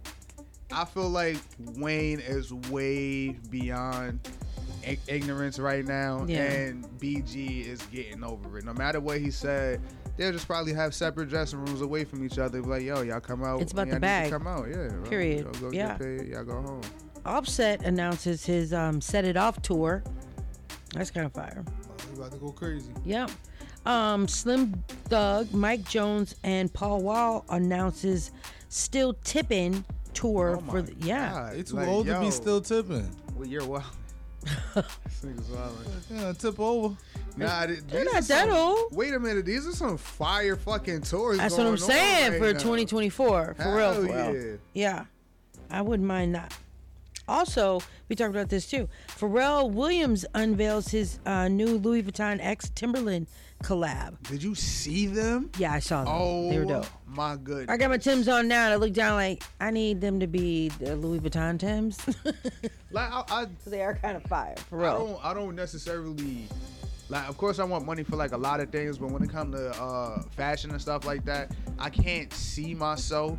I 0.72 0.86
feel 0.86 1.10
like 1.10 1.38
Wayne 1.78 2.20
is 2.20 2.52
way 2.54 3.30
beyond 3.50 4.28
ignorance 5.08 5.60
right 5.60 5.86
now, 5.86 6.26
Yeah. 6.28 6.44
and 6.52 6.86
BG 7.00 7.66
is 7.68 7.82
getting 7.92 8.24
over 8.24 8.58
it. 8.58 8.66
No 8.66 8.74
matter 8.74 9.00
what 9.00 9.20
he 9.20 9.30
said, 9.32 9.82
they'll 10.18 10.32
just 10.32 10.48
probably 10.48 10.74
have 10.74 10.94
separate 10.94 11.30
dressing 11.30 11.60
rooms 11.60 11.82
away 11.82 12.04
from 12.04 12.24
each 12.26 12.38
other. 12.40 12.62
Be 12.62 12.68
like, 12.68 12.84
yo, 12.84 13.02
y'all 13.02 13.20
come 13.20 13.44
out. 13.44 13.62
It's 13.62 13.72
about 13.72 13.88
y'all 13.88 13.96
the 13.96 14.00
bag. 14.02 14.32
Come 14.32 14.48
out, 14.48 14.68
yeah. 14.70 14.88
bro. 14.90 15.04
Period. 15.10 15.46
Y'all 15.46 15.54
go 15.54 15.72
Yeah. 15.72 15.88
get 15.98 16.00
paid. 16.00 16.28
Y'all 16.30 16.44
go 16.44 16.62
home. 16.62 16.82
Offset 17.26 17.84
announces 17.86 18.46
his 18.46 18.74
um, 18.74 19.02
Set 19.02 19.26
It 19.26 19.36
Off 19.38 19.62
tour. 19.62 20.04
That's 20.94 21.12
kind 21.12 21.26
of 21.26 21.34
fire. 21.34 21.64
Oh, 21.68 21.94
we 22.12 22.20
about 22.20 22.32
to 22.32 22.38
go 22.38 22.50
crazy. 22.52 22.92
Yep. 23.04 23.32
Um, 23.86 24.28
Slim 24.28 24.74
Thug, 25.06 25.54
Mike 25.54 25.88
Jones, 25.88 26.36
and 26.44 26.72
Paul 26.74 27.02
Wall 27.02 27.46
announces 27.50 28.32
Still 28.70 29.14
Tipping" 29.24 29.84
tour 30.14 30.58
Oh 30.62 30.72
for 30.72 30.82
the 30.82 30.94
yeah. 31.06 31.32
God. 31.32 31.54
They 31.56 31.64
too 31.64 31.76
Like, 31.76 31.88
old 31.88 32.08
to 32.08 32.20
be 32.22 32.32
still 32.32 32.62
tipping. 32.62 33.10
Well, 33.36 33.48
you're 33.48 33.66
wild. 33.66 33.84
This 34.76 35.22
nigga's 35.24 35.50
wildin'. 35.50 36.02
Yeah, 36.12 36.32
tip 36.34 36.60
over. 36.60 36.96
Nah, 37.38 37.66
th- 37.66 37.80
they're 37.88 38.06
not 38.06 38.16
are 38.16 38.22
some- 38.22 38.50
that 38.50 38.56
old. 38.56 38.94
Wait 38.96 39.14
a 39.14 39.20
minute, 39.20 39.46
these 39.46 39.68
are 39.68 39.72
some 39.74 39.98
fire 39.98 40.56
fucking 40.56 41.02
tours. 41.02 41.38
That's 41.38 41.58
what 41.58 41.68
I'm 41.68 41.78
saying 41.78 42.32
right 42.34 42.40
for 42.40 42.54
now. 42.54 42.60
2024. 42.60 43.56
For 43.58 43.64
real, 43.76 43.78
Hell 43.78 43.94
for 43.96 44.02
real. 44.02 44.36
yeah. 44.36 44.56
Yeah, 44.74 45.06
I 45.70 45.82
wouldn't 45.82 46.08
mind 46.08 46.36
that. 46.36 46.56
Also, 47.28 47.82
we 48.08 48.16
talked 48.16 48.30
about 48.30 48.50
this 48.50 48.70
too. 48.70 48.88
Pharrell 49.08 49.72
Williams 49.72 50.26
unveils 50.36 50.90
his 50.90 51.18
uh, 51.26 51.48
new 51.48 51.78
Louis 51.80 52.04
Vuitton 52.04 52.38
X 52.40 52.70
Timberland 52.76 53.26
collab. 53.64 54.22
Did 54.30 54.44
you 54.44 54.54
see 54.54 55.08
them? 55.08 55.50
Yeah, 55.58 55.74
I 55.74 55.80
saw 55.80 56.04
them. 56.04 56.14
Oh, 56.16 56.50
they 56.52 56.60
were 56.60 56.66
dope. 56.66 56.86
my 57.08 57.36
goodness. 57.36 57.70
I 57.70 57.78
got 57.78 57.90
my 57.90 57.98
Tims 57.98 58.28
on 58.28 58.48
now, 58.48 58.66
and 58.66 58.74
I 58.74 58.76
look 58.76 58.94
down 58.94 59.16
like 59.16 59.42
I 59.60 59.72
need 59.72 60.02
them 60.02 60.20
to 60.20 60.28
be 60.28 60.70
the 60.70 60.96
Louis 60.96 61.20
Vuitton 61.20 61.58
Tims. 61.60 61.98
Like 62.92 63.12
I, 63.12 63.24
I, 63.28 63.48
they 63.68 63.82
are 63.82 63.96
kind 63.96 64.16
of 64.16 64.24
fire, 64.24 64.56
for 64.70 64.80
I 64.80 64.84
real. 64.94 65.08
don't, 65.08 65.26
I 65.26 65.34
don't 65.34 65.54
necessarily. 65.54 66.48
Like, 67.10 67.30
of 67.30 67.38
course, 67.38 67.60
I 67.60 67.64
want 67.66 67.86
money 67.86 68.04
for 68.04 68.16
like 68.16 68.32
a 68.32 68.38
lot 68.38 68.60
of 68.60 68.72
things, 68.72 68.98
but 68.98 69.12
when 69.12 69.22
it 69.24 69.30
comes 69.30 69.56
to 69.56 69.70
uh, 69.82 70.22
fashion 70.36 70.72
and 70.72 70.82
stuff 70.82 71.06
like 71.06 71.24
that, 71.26 71.52
I 71.78 71.90
can't 71.90 72.34
see 72.34 72.74
myself 72.74 73.38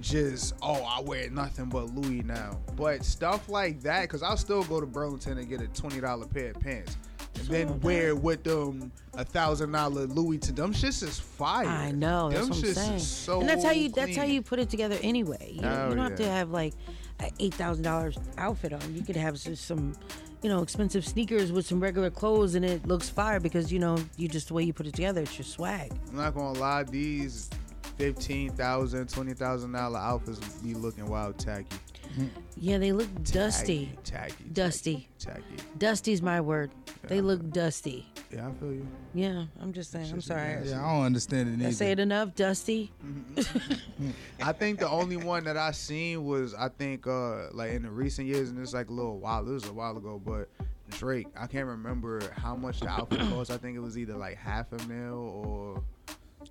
just 0.00 0.54
oh 0.62 0.82
I 0.82 1.00
wear 1.02 1.28
nothing 1.30 1.66
but 1.66 1.94
Louis 1.94 2.22
now. 2.22 2.58
But 2.76 3.04
stuff 3.04 3.48
like 3.48 3.80
that, 3.82 4.02
because 4.02 4.22
I'll 4.22 4.36
still 4.36 4.64
go 4.64 4.80
to 4.80 4.86
Burlington 4.86 5.38
and 5.38 5.48
get 5.48 5.60
a 5.60 5.68
twenty 5.68 6.00
dollar 6.00 6.26
pair 6.26 6.50
of 6.50 6.60
pants. 6.60 6.96
And 7.38 7.46
then 7.48 7.80
wear 7.80 8.08
it 8.08 8.18
with 8.20 8.42
them 8.42 8.90
a 9.14 9.24
thousand 9.24 9.72
dollar 9.72 10.06
Louis 10.06 10.38
to 10.38 10.52
them 10.52 10.72
shits 10.74 11.02
is 11.02 11.18
fire. 11.20 11.66
I 11.66 11.92
know. 11.92 12.28
That's 12.30 12.40
them 12.40 12.50
what 12.50 12.58
I'm 12.66 12.74
saying. 12.74 12.94
is 12.94 13.06
so 13.06 13.40
and 13.40 13.48
that's 13.48 13.62
how 13.64 13.70
you. 13.70 13.88
That's 13.90 14.16
how 14.16 14.24
you 14.24 14.42
put 14.42 14.58
it 14.58 14.68
together 14.70 14.98
anyway. 15.02 15.52
You, 15.54 15.60
Oh, 15.62 15.90
you 15.90 15.94
don't 15.96 15.98
have 16.10 16.16
to 16.16 16.28
have 16.28 16.50
like 16.50 16.74
an 17.20 17.30
eight 17.38 17.54
thousand 17.54 17.84
dollars 17.84 18.18
outfit 18.38 18.72
on. 18.72 18.94
You 18.94 19.02
could 19.02 19.16
have 19.16 19.34
s- 19.34 19.60
some, 19.60 19.94
you 20.42 20.48
know, 20.48 20.62
expensive 20.62 21.06
sneakers 21.06 21.52
with 21.52 21.66
some 21.66 21.80
regular 21.80 22.10
clothes, 22.10 22.54
and 22.54 22.64
it 22.64 22.86
looks 22.86 23.08
fire 23.08 23.40
because 23.40 23.72
you 23.72 23.78
know 23.78 23.98
you 24.16 24.28
just 24.28 24.48
the 24.48 24.54
way 24.54 24.62
you 24.62 24.72
put 24.72 24.86
it 24.86 24.94
together. 24.94 25.22
It's 25.22 25.38
your 25.38 25.44
swag. 25.44 25.92
I'm 26.08 26.16
not 26.16 26.34
gonna 26.34 26.58
lie, 26.58 26.84
these 26.84 27.50
fifteen 27.98 28.50
thousand, 28.50 29.08
twenty 29.10 29.34
thousand 29.34 29.72
dollar 29.72 29.98
outfits 29.98 30.40
be 30.62 30.74
looking 30.74 31.08
wild 31.08 31.38
tacky. 31.38 31.76
Mm-hmm. 32.18 32.26
Yeah, 32.62 32.76
they 32.76 32.92
look 32.92 33.08
dusty. 33.24 33.90
Tacky 34.04 34.44
Dusty. 34.52 35.08
Tacky. 35.18 35.42
Dusty's 35.78 36.20
my 36.20 36.42
word. 36.42 36.70
They 37.04 37.22
look 37.22 37.50
dusty. 37.50 38.06
Yeah, 38.30 38.48
I 38.48 38.52
feel 38.52 38.72
you. 38.72 38.86
Yeah, 39.14 39.44
I'm 39.62 39.72
just 39.72 39.90
saying. 39.90 40.12
I'm 40.12 40.20
sorry. 40.20 40.68
Yeah, 40.68 40.84
I 40.84 40.94
don't 40.94 41.06
understand 41.06 41.48
it 41.48 41.58
Did 41.58 41.68
I 41.68 41.70
say 41.70 41.90
it 41.90 41.98
enough, 41.98 42.34
Dusty? 42.34 42.92
I 44.42 44.52
think 44.52 44.78
the 44.78 44.88
only 44.90 45.16
one 45.16 45.44
that 45.44 45.56
I 45.56 45.70
seen 45.70 46.26
was 46.26 46.52
I 46.52 46.68
think 46.68 47.06
uh 47.06 47.50
like 47.52 47.72
in 47.72 47.82
the 47.82 47.90
recent 47.90 48.28
years, 48.28 48.50
and 48.50 48.58
it's 48.58 48.74
like 48.74 48.90
a 48.90 48.92
little 48.92 49.18
while. 49.18 49.48
It 49.48 49.52
was 49.52 49.66
a 49.66 49.72
while 49.72 49.96
ago, 49.96 50.20
but 50.22 50.50
Drake. 50.90 51.28
I 51.36 51.46
can't 51.46 51.66
remember 51.66 52.20
how 52.36 52.56
much 52.56 52.80
the 52.80 52.88
outfit 52.88 53.20
cost. 53.30 53.50
I 53.50 53.56
think 53.56 53.76
it 53.76 53.80
was 53.80 53.96
either 53.96 54.16
like 54.16 54.36
half 54.36 54.70
a 54.72 54.86
mil 54.86 55.14
or 55.14 55.82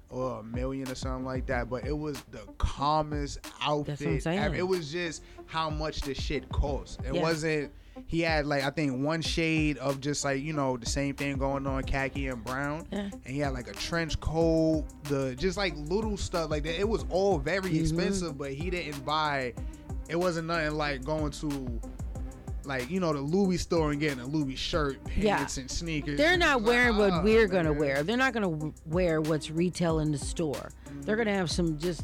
or 0.10 0.40
a 0.40 0.44
million 0.44 0.90
or 0.90 0.96
something 0.96 1.26
like 1.26 1.46
that. 1.48 1.70
But 1.70 1.86
it 1.86 1.98
was 1.98 2.22
the 2.32 2.40
calmest 2.58 3.40
outfit. 3.62 4.26
ever. 4.26 4.56
It 4.56 4.68
was 4.68 4.92
just 4.92 5.24
how 5.46 5.70
much 5.70 6.02
the 6.02 6.14
shit 6.14 6.50
cost. 6.50 7.00
It 7.08 7.16
Yeah. 7.16 7.22
wasn't. 7.22 7.72
He 8.08 8.22
had 8.22 8.46
like 8.48 8.64
I 8.64 8.70
think 8.70 9.04
one 9.04 9.22
shade 9.22 9.78
of 9.80 10.00
just 10.00 10.24
like 10.24 10.42
you 10.42 10.54
know 10.54 10.78
the 10.78 10.86
same 10.86 11.16
thing 11.16 11.38
going 11.38 11.68
on 11.68 11.84
khaki 11.84 12.28
and 12.28 12.42
brown, 12.44 12.88
Yeah. 12.92 13.10
and 13.12 13.28
he 13.28 13.40
had 13.40 13.52
like 13.54 13.68
a 13.68 13.74
trench 13.74 14.20
coat, 14.22 14.86
the 15.04 15.36
just 15.36 15.58
like 15.58 15.74
little 15.76 16.16
stuff 16.16 16.50
like 16.50 16.64
that. 16.64 16.80
It 16.80 16.88
was 16.88 17.04
all 17.10 17.38
very 17.40 17.70
Mm-hmm. 17.70 17.80
expensive, 17.82 18.38
but 18.38 18.54
he 18.54 18.70
didn't 18.70 19.04
buy. 19.06 19.54
It 20.08 20.16
wasn't 20.16 20.48
nothing 20.48 20.76
like 20.76 21.04
going 21.04 21.32
to. 21.32 21.82
Like 22.70 22.92
you 22.92 23.00
know 23.00 23.12
the 23.12 23.20
Louis 23.20 23.58
store 23.58 23.92
and 23.92 24.00
getting 24.00 24.20
a 24.20 24.28
Louis 24.28 24.56
shirt, 24.56 25.04
pants, 25.04 25.18
Yeah. 25.58 25.62
and 25.62 25.72
sneakers. 25.72 26.18
They're 26.20 26.38
not 26.38 26.62
Like, 26.62 26.68
wearing 26.68 26.98
what 26.98 27.12
ah, 27.12 27.22
we're 27.24 27.48
gonna 27.48 27.74
wear. 27.74 28.04
They're 28.04 28.16
not 28.16 28.32
gonna 28.32 28.72
wear 28.86 29.20
what's 29.22 29.50
retail 29.50 30.00
in 30.00 30.12
the 30.12 30.20
store. 30.20 30.70
They're 31.02 31.16
gonna 31.16 31.34
have 31.34 31.50
some 31.50 31.80
just 31.80 32.04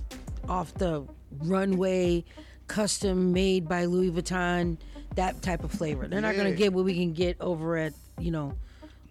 off 0.50 0.74
the 0.74 1.05
runway, 1.43 2.25
custom 2.65 3.31
made 3.31 3.69
by 3.69 3.86
Louis 3.86 4.10
Vuitton, 4.10 4.77
that 5.13 5.43
type 5.43 5.63
of 5.63 5.72
flavor. 5.72 6.07
They're 6.07 6.19
not 6.19 6.36
gonna 6.36 6.51
get 6.51 6.74
what 6.74 6.84
we 6.84 6.95
can 6.95 7.13
get 7.13 7.39
over 7.39 7.77
at 7.77 7.93
you 8.17 8.31
know, 8.31 8.53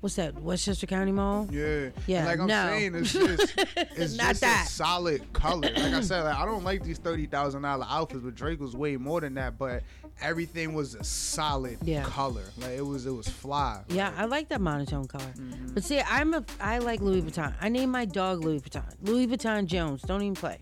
what's 0.05 0.17
that 0.17 0.35
Westchester 0.43 0.87
County 0.87 1.13
Mall? 1.13 1.49
Yeah, 1.51 1.89
Yeah, 2.07 2.19
And 2.19 2.27
like 2.27 2.39
I'm 2.41 2.47
no. 2.47 2.67
saying, 2.69 2.95
it's 2.95 3.13
just 3.15 3.55
it's 3.97 4.17
Not 4.19 4.29
just 4.29 4.41
that. 4.43 4.67
a 4.69 4.71
solid 4.71 5.33
color. 5.33 5.63
Like 5.75 5.95
I 5.95 6.01
said, 6.03 6.25
like, 6.25 6.37
I 6.37 6.45
don't 6.45 6.63
like 6.63 6.85
these 6.85 6.99
thirty 6.99 7.25
thousand 7.25 7.63
dollar 7.63 7.87
outfits, 7.89 8.21
but 8.23 8.35
Drake 8.35 8.61
was 8.61 8.77
way 8.77 8.99
more 8.99 9.23
than 9.23 9.33
that. 9.37 9.57
But 9.59 9.83
everything 10.21 10.75
was 10.75 10.95
a 10.95 11.03
solid 11.03 11.79
Yeah. 11.83 12.03
color. 12.05 12.45
Like 12.59 12.73
it 12.73 12.85
was, 12.87 13.07
it 13.07 13.13
was 13.13 13.27
fly. 13.29 13.83
Yeah, 13.89 14.13
I 14.19 14.27
like 14.27 14.51
that 14.51 14.61
monotone 14.61 15.07
color. 15.09 15.25
Mm-hmm. 15.25 15.69
But 15.73 15.85
see, 15.85 16.01
I'm 16.01 16.35
a 16.35 16.45
I 16.61 16.79
like 16.81 17.01
Louis 17.01 17.23
Vuitton. 17.23 17.55
I 17.63 17.71
named 17.71 17.91
my 17.91 18.05
dog 18.05 18.45
Louis 18.45 18.61
Vuitton. 18.61 18.85
Louis 19.01 19.27
Vuitton 19.27 19.65
Jones. 19.65 20.03
Don't 20.03 20.21
even 20.21 20.35
play. 20.35 20.59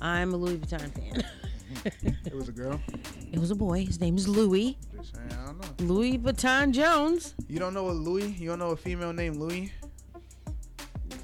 I'm 0.00 0.32
a 0.32 0.36
Louis 0.36 0.58
Vuitton 0.58 0.92
fan. 0.94 1.24
It 2.24 2.34
was 2.34 2.48
a 2.48 2.52
girl. 2.52 2.80
it 3.32 3.38
was 3.38 3.50
a 3.50 3.54
boy. 3.54 3.84
His 3.84 4.00
name 4.00 4.16
is 4.16 4.26
Louis. 4.26 4.78
Saying, 5.12 5.28
I 5.40 5.46
don't 5.46 5.60
know. 5.80 5.94
Louis 5.94 6.18
Vuitton 6.18 6.72
Jones. 6.72 7.34
You 7.48 7.58
don't 7.58 7.74
know 7.74 7.88
a 7.88 7.92
Louis? 7.92 8.28
You 8.32 8.48
don't 8.48 8.58
know 8.58 8.70
a 8.70 8.76
female 8.76 9.12
named 9.12 9.36
Louis? 9.36 9.72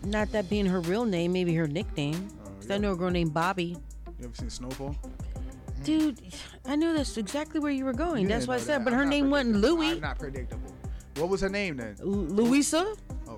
Not 0.05 0.31
that 0.33 0.49
being 0.51 0.67
her 0.67 0.81
real 0.81 1.05
name, 1.05 1.33
maybe 1.33 1.55
her 1.55 1.67
nickname. 1.67 2.29
Oh, 2.45 2.51
'Cause 2.61 2.71
I 2.71 2.79
know 2.79 2.93
a 2.93 2.97
girl 2.97 3.11
named 3.11 3.33
Bobby. 3.35 3.77
You 4.19 4.25
ever 4.25 4.35
seen 4.35 4.51
Snowfall? 4.51 4.97
Dude, 5.85 6.21
I 6.65 6.77
knew 6.77 6.93
that's 6.93 7.17
exactly 7.17 7.59
where 7.61 7.73
you 7.73 7.85
were 7.85 7.93
going. 7.93 8.23
You 8.23 8.29
that's 8.29 8.47
what 8.47 8.55
I 8.55 8.61
said. 8.61 8.81
that. 8.81 8.85
But 8.85 8.93
I'm 8.93 9.01
her 9.01 9.05
name 9.05 9.31
wasn't. 9.31 9.57
Louis. 9.57 9.91
I'm 9.93 10.01
not 10.01 10.19
predictable. 10.19 10.73
What 11.17 11.29
was 11.29 11.41
her 11.41 11.49
name 11.49 11.77
then? 11.77 11.97
L- 12.01 12.07
Louisa? 12.09 12.95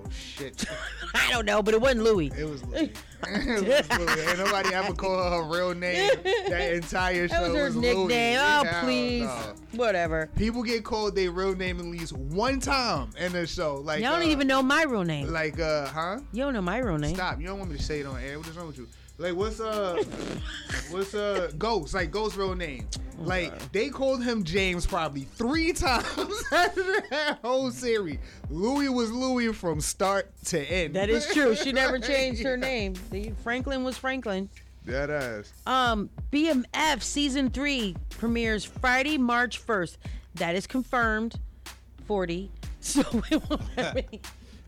Shit. 0.09 0.65
I 1.13 1.29
don't 1.31 1.45
know, 1.45 1.61
but 1.61 1.73
it 1.73 1.81
wasn't 1.81 2.03
Louis. 2.03 2.31
It 2.37 2.45
was 2.45 2.63
Louis. 2.65 2.91
it 3.27 3.89
was 3.89 3.89
Louis. 3.99 4.27
Ain't 4.27 4.37
nobody 4.39 4.73
ever 4.73 4.93
call 4.93 5.23
her 5.23 5.43
her 5.43 5.49
real 5.49 5.73
name. 5.73 6.11
That 6.23 6.73
entire 6.73 7.27
show 7.27 7.33
That 7.33 7.41
was 7.43 7.57
her 7.57 7.63
was 7.65 7.75
nickname. 7.75 8.07
Louis. 8.07 8.37
Oh, 8.37 8.63
Hell 8.65 8.83
please. 8.83 9.23
no. 9.23 9.55
Whatever. 9.73 10.29
People 10.35 10.63
get 10.63 10.83
called 10.83 11.15
their 11.15 11.31
real 11.31 11.55
name 11.55 11.79
at 11.79 11.85
least 11.85 12.13
one 12.13 12.59
time 12.59 13.09
in 13.17 13.31
the 13.31 13.47
show. 13.47 13.75
Like 13.75 14.01
Y'all 14.01 14.13
don't 14.13 14.23
uh, 14.27 14.31
even 14.31 14.47
know 14.47 14.61
my 14.61 14.83
real 14.83 15.03
name. 15.03 15.31
Like 15.31 15.59
uh, 15.59 15.87
huh? 15.87 16.19
You 16.31 16.43
don't 16.43 16.53
know 16.53 16.61
my 16.61 16.77
real 16.79 16.97
name. 16.97 17.15
Stop. 17.15 17.39
You 17.39 17.47
don't 17.47 17.59
want 17.59 17.71
me 17.71 17.77
to 17.77 17.83
say 17.83 17.99
it 18.01 18.05
on 18.05 18.19
air. 18.19 18.37
What 18.37 18.47
is 18.47 18.55
wrong 18.55 18.67
with 18.67 18.77
you? 18.77 18.87
Like 19.17 19.35
what's 19.35 19.59
uh, 19.59 20.03
what's 20.91 21.13
uh, 21.13 21.51
Ghost? 21.57 21.93
Like 21.93 22.11
Ghost's 22.11 22.37
real 22.37 22.55
name. 22.55 22.87
Like 23.17 23.71
they 23.71 23.89
called 23.89 24.21
him 24.23 24.43
James 24.43 24.85
probably 24.85 25.21
three 25.21 25.71
times 25.73 26.43
after 26.51 26.83
that 27.09 27.39
whole 27.41 27.71
series. 27.71 28.19
Louis 28.49 28.89
was 28.89 29.11
Louis 29.11 29.53
from 29.53 29.79
start 29.79 30.31
to 30.45 30.59
end. 30.59 30.95
That 30.95 31.09
is 31.09 31.25
true. 31.33 31.55
She 31.55 31.71
never 31.73 31.97
changed 31.97 32.43
her 32.43 32.57
name. 32.57 32.93
The 33.11 33.31
Franklin 33.41 33.83
was 33.85 33.97
Franklin. 33.97 34.49
That 34.83 35.09
ass. 35.09 35.51
Um, 35.65 36.09
BMF 36.31 37.01
season 37.01 37.49
three 37.49 37.95
premieres 38.11 38.65
Friday, 38.65 39.17
March 39.17 39.59
first. 39.59 39.97
That 40.35 40.55
is 40.55 40.67
confirmed. 40.67 41.39
Forty. 42.05 42.51
So 42.81 43.01
we 43.11 43.37
won't 43.37 43.63
have 43.77 43.97
any. 43.97 44.21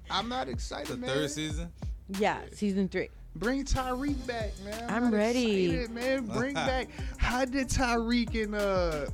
I'm 0.10 0.28
not 0.28 0.48
excited, 0.50 0.88
The 0.88 0.98
man. 0.98 1.10
third 1.10 1.30
season. 1.30 1.72
Yeah, 2.18 2.40
season 2.52 2.88
three. 2.88 3.10
Bring 3.40 3.64
Tariq 3.66 4.26
back, 4.26 4.52
man. 4.64 4.86
I'm 4.90 5.04
not 5.06 5.14
ready. 5.14 5.66
excited, 5.76 5.92
man. 5.92 6.26
Bring 6.26 6.54
back. 6.56 6.90
How 7.18 7.46
did 7.46 7.70
Tariq 7.70 8.44
and 8.44 8.56
uh, 8.56 9.06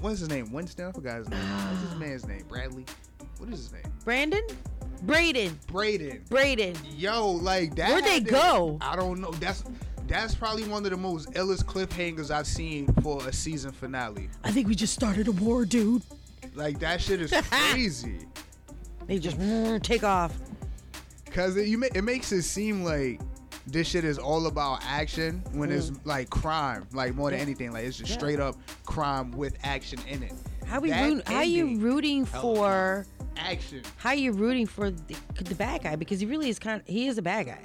what's 0.00 0.20
his 0.20 0.28
name? 0.28 0.52
Winston. 0.52 0.86
I 0.88 0.92
forgot 0.92 1.18
his 1.18 1.28
name. 1.28 1.40
What's 1.40 1.82
his 1.90 1.94
man's 2.00 2.26
name? 2.26 2.44
Bradley. 2.48 2.84
What 3.38 3.50
is 3.50 3.58
his 3.58 3.72
name? 3.72 3.82
Brandon, 4.04 4.42
Braden, 5.02 5.58
Braden. 5.68 6.24
Braden. 6.28 6.74
Yo, 6.96 7.30
like 7.30 7.76
that. 7.76 7.90
Where'd 7.90 8.04
they 8.04 8.20
to- 8.20 8.30
go? 8.30 8.78
I 8.80 8.96
don't 8.96 9.20
know. 9.20 9.30
That's 9.32 9.62
that's 10.08 10.34
probably 10.34 10.64
one 10.64 10.84
of 10.84 10.90
the 10.90 10.96
most 10.96 11.30
illest 11.32 11.64
cliffhangers 11.64 12.30
I've 12.30 12.46
seen 12.46 12.86
for 13.02 13.24
a 13.28 13.32
season 13.32 13.70
finale. 13.72 14.28
I 14.42 14.50
think 14.50 14.66
we 14.66 14.74
just 14.74 14.94
started 14.94 15.28
a 15.28 15.32
war, 15.32 15.64
dude. 15.64 16.02
Like 16.54 16.78
that 16.80 17.00
shit 17.00 17.20
is 17.20 17.30
crazy. 17.50 18.26
They 19.06 19.18
just 19.18 19.38
mm, 19.38 19.80
take 19.82 20.02
off. 20.04 20.34
Cause 21.30 21.56
it, 21.56 21.68
you 21.68 21.80
it 21.94 22.02
makes 22.02 22.32
it 22.32 22.42
seem 22.42 22.82
like 22.82 23.20
this 23.70 23.86
shit 23.88 24.04
is 24.04 24.18
all 24.18 24.46
about 24.46 24.82
action 24.84 25.42
when 25.52 25.70
it's 25.70 25.92
like 26.04 26.30
crime, 26.30 26.86
like 26.92 27.14
more 27.14 27.30
than 27.30 27.38
Mm. 27.38 27.42
Yeah. 27.42 27.46
anything. 27.46 27.72
Like 27.72 27.84
it's 27.84 27.98
just 27.98 28.10
Yeah. 28.10 28.16
straight 28.16 28.40
up 28.40 28.56
crime 28.84 29.30
with 29.32 29.56
action 29.62 29.98
in 30.08 30.22
it. 30.22 30.32
How 30.66 30.80
we 30.80 30.92
root, 30.92 31.26
how 31.28 31.40
you 31.42 31.78
rooting 31.78 32.24
for 32.26 33.06
action? 33.36 33.82
how 33.96 34.10
are 34.10 34.14
you 34.16 34.32
rooting 34.32 34.66
for 34.66 34.90
the, 34.90 35.16
the 35.42 35.54
bad 35.54 35.82
guy 35.82 35.96
because 35.96 36.20
he 36.20 36.26
really 36.26 36.48
is 36.48 36.58
kind 36.58 36.80
Of, 36.80 36.86
he 36.86 37.06
is 37.06 37.18
a 37.18 37.22
bad 37.22 37.46
guy. 37.46 37.60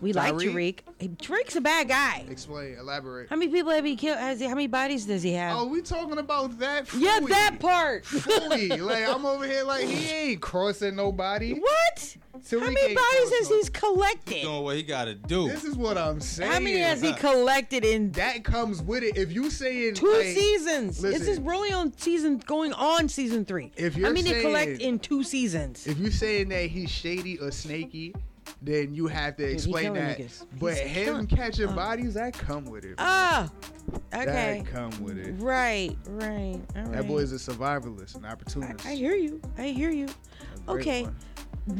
We 0.00 0.14
like 0.14 0.34
Tariq. 0.34 0.78
Tariq's 0.98 1.56
a 1.56 1.60
bad 1.60 1.88
guy. 1.88 2.24
Explain, 2.30 2.76
elaborate. 2.78 3.28
How 3.28 3.36
many 3.36 3.50
people 3.50 3.70
have 3.70 3.84
he 3.84 3.96
killed? 3.96 4.18
Has 4.18 4.40
he, 4.40 4.46
how 4.46 4.54
many 4.54 4.66
bodies 4.66 5.04
does 5.04 5.22
he 5.22 5.34
have? 5.34 5.58
Oh, 5.58 5.66
we 5.66 5.82
talking 5.82 6.18
about 6.18 6.58
that? 6.58 6.92
yeah, 6.94 7.20
that 7.28 7.56
part. 7.60 8.06
Fully. 8.06 8.68
like 8.80 9.06
I'm 9.06 9.26
over 9.26 9.46
here 9.46 9.64
like 9.64 9.86
he 9.86 10.08
ain't 10.08 10.40
crossing 10.40 10.96
nobody. 10.96 11.54
what? 11.54 12.16
Tariq 12.38 12.60
how 12.60 12.66
many 12.66 12.94
bodies 12.94 12.96
crossing 12.96 13.38
has 13.38 13.50
no- 13.50 13.56
he's 13.56 13.68
collected? 13.68 14.42
Doing 14.42 14.64
what 14.64 14.76
he 14.76 14.82
got 14.82 15.04
to 15.04 15.14
do. 15.14 15.48
This 15.48 15.64
is 15.64 15.76
what 15.76 15.98
I'm 15.98 16.20
saying. 16.20 16.50
How 16.50 16.60
many 16.60 16.78
has 16.78 17.02
he 17.02 17.12
collected 17.12 17.84
in 17.84 18.12
That 18.12 18.42
comes 18.42 18.80
with 18.80 19.02
it. 19.02 19.18
If 19.18 19.32
you 19.32 19.50
saying 19.50 19.94
two 19.94 20.10
like, 20.10 20.26
seasons? 20.28 21.02
This 21.02 21.28
is 21.28 21.38
really 21.40 21.72
on 21.72 21.96
season 21.98 22.38
going 22.38 22.72
on 22.72 23.08
season 23.10 23.44
three. 23.44 23.72
If 23.76 23.94
how 23.94 24.00
you're 24.00 24.12
many 24.12 24.32
they 24.32 24.40
collect 24.40 24.80
in 24.80 24.98
two 24.98 25.22
seasons? 25.22 25.86
if 25.86 25.98
you're 25.98 26.10
saying 26.10 26.48
that 26.48 26.66
he's 26.70 26.90
shady 26.90 27.38
or 27.38 27.50
snaky, 27.50 28.14
then 28.62 28.94
you 28.94 29.06
have 29.06 29.36
to 29.36 29.44
explain 29.44 29.94
that. 29.94 30.18
niggas. 30.18 30.44
But 30.58 30.74
He's 30.74 30.80
him 30.88 31.04
killing- 31.04 31.26
catching 31.26 31.68
uh. 31.68 31.72
bodies, 31.76 32.14
that 32.14 32.34
come 32.34 32.64
with 32.66 32.84
it. 32.84 32.94
Ah, 32.98 33.50
okay. 34.14 34.62
That 34.64 34.66
come 34.66 35.02
with 35.02 35.18
it. 35.18 35.34
Right, 35.38 35.96
right. 36.06 36.60
All 36.76 36.82
right. 36.82 36.92
That 36.92 37.06
boy 37.08 37.18
is 37.18 37.32
a 37.32 37.52
survivalist, 37.52 38.16
an 38.16 38.24
opportunist. 38.26 38.84
I 38.86 38.94
hear 38.94 39.14
you. 39.14 39.40
I 39.58 39.68
hear 39.68 39.90
you. 39.90 40.08
Okay. 40.68 41.02
one. 41.04 41.16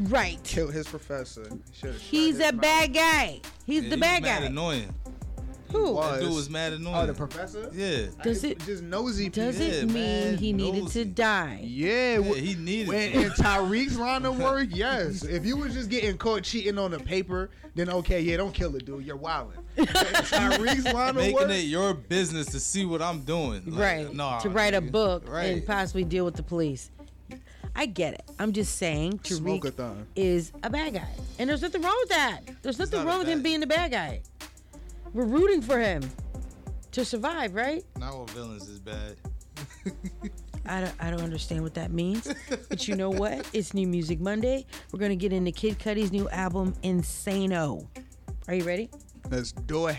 Right. 0.08 0.38
Killed 0.44 0.72
his 0.72 0.86
professor. 0.86 1.48
He 1.72 1.88
He's 2.26 2.38
a 2.40 2.52
mouth. 2.52 2.60
bad 2.62 2.94
guy. 2.94 3.40
He's 3.66 3.82
Yeah, 3.84 3.88
the 3.90 3.94
he 3.96 4.00
bad 4.00 4.24
guy. 4.24 4.36
Annoying. 4.44 4.94
Who? 5.72 5.92
was. 5.92 6.12
That 6.18 6.20
dude 6.26 6.34
was 6.34 6.50
mad 6.50 6.72
annoying. 6.72 6.96
Oh, 6.96 7.06
the 7.06 7.14
professor? 7.14 7.70
Yeah. 7.72 8.06
Does 8.22 8.44
I- 8.44 8.48
it- 8.48 8.64
just 8.66 8.82
nosy 8.82 9.28
Does 9.28 9.56
people? 9.56 9.72
Yeah, 9.74 9.82
it 9.82 9.88
mean 9.90 10.38
he 10.38 10.52
needed 10.52 10.88
to 10.88 11.04
die? 11.04 11.60
Yeah, 11.62 12.18
Yeah, 12.18 12.22
wh- 12.32 12.36
he 12.36 12.54
needed 12.54 12.88
when 12.88 13.12
to. 13.12 13.20
in 13.26 13.30
Tariq's 13.30 13.98
line 13.98 14.24
of 14.24 14.38
work, 14.40 14.68
yes. 14.70 15.22
If 15.24 15.44
you 15.46 15.56
was 15.56 15.74
just 15.74 15.90
getting 15.90 16.16
caught 16.18 16.42
cheating 16.42 16.78
on 16.78 16.90
the 16.90 16.98
paper, 17.00 17.50
then 17.74 17.88
okay, 17.90 18.20
yeah, 18.20 18.36
don't 18.36 18.52
kill 18.52 18.74
it, 18.76 18.84
dude. 18.84 19.04
You're 19.04 19.16
wilding. 19.16 19.58
Tariq's 19.76 20.84
line 20.92 21.10
of 21.10 21.16
work. 21.16 21.46
Making 21.48 21.50
it 21.50 21.64
your 21.66 21.94
business 21.94 22.46
to 22.48 22.60
see 22.60 22.84
what 22.84 23.00
I'm 23.02 23.20
doing. 23.22 23.62
Like, 23.66 23.80
right. 23.80 24.14
No. 24.14 24.38
to 24.42 24.48
write 24.50 24.74
a 24.74 24.80
book 24.80 25.28
Right. 25.28 25.44
and 25.46 25.66
possibly 25.66 26.04
deal 26.04 26.24
with 26.24 26.34
the 26.34 26.42
police. 26.42 26.90
I 27.76 27.86
get 27.86 28.14
it. 28.14 28.22
I'm 28.38 28.52
just 28.52 28.76
saying 28.78 29.20
Tariq 29.20 29.36
Smoke-a-thon. 29.38 30.06
is 30.16 30.50
a 30.64 30.68
bad 30.70 30.94
guy. 30.94 31.08
And 31.38 31.48
there's 31.48 31.62
nothing 31.62 31.82
wrong 31.82 31.96
with 32.00 32.08
that. 32.10 32.40
There's 32.62 32.78
nothing 32.80 32.98
not 32.98 33.06
wrong 33.06 33.18
with 33.20 33.28
him 33.28 33.42
being 33.42 33.60
the 33.60 33.66
bad 33.66 33.92
guy. 33.92 34.22
We're 35.12 35.24
rooting 35.24 35.60
for 35.60 35.78
him 35.78 36.08
to 36.92 37.04
survive, 37.04 37.54
right? 37.54 37.84
Not 37.98 38.12
all 38.12 38.26
villains 38.26 38.68
is 38.68 38.78
bad. 38.78 39.16
I 40.66 40.82
don't, 40.82 40.94
I 41.00 41.10
don't 41.10 41.22
understand 41.22 41.62
what 41.62 41.74
that 41.74 41.90
means. 41.90 42.32
but 42.68 42.86
you 42.86 42.94
know 42.94 43.10
what? 43.10 43.44
It's 43.52 43.74
New 43.74 43.88
Music 43.88 44.20
Monday. 44.20 44.66
We're 44.92 45.00
going 45.00 45.10
to 45.10 45.16
get 45.16 45.32
into 45.32 45.50
Kid 45.50 45.78
Cudi's 45.80 46.12
new 46.12 46.28
album, 46.28 46.74
Insano. 46.84 47.88
Are 48.46 48.54
you 48.54 48.62
ready? 48.62 48.88
Let's 49.30 49.52
do 49.52 49.88
it. 49.88 49.96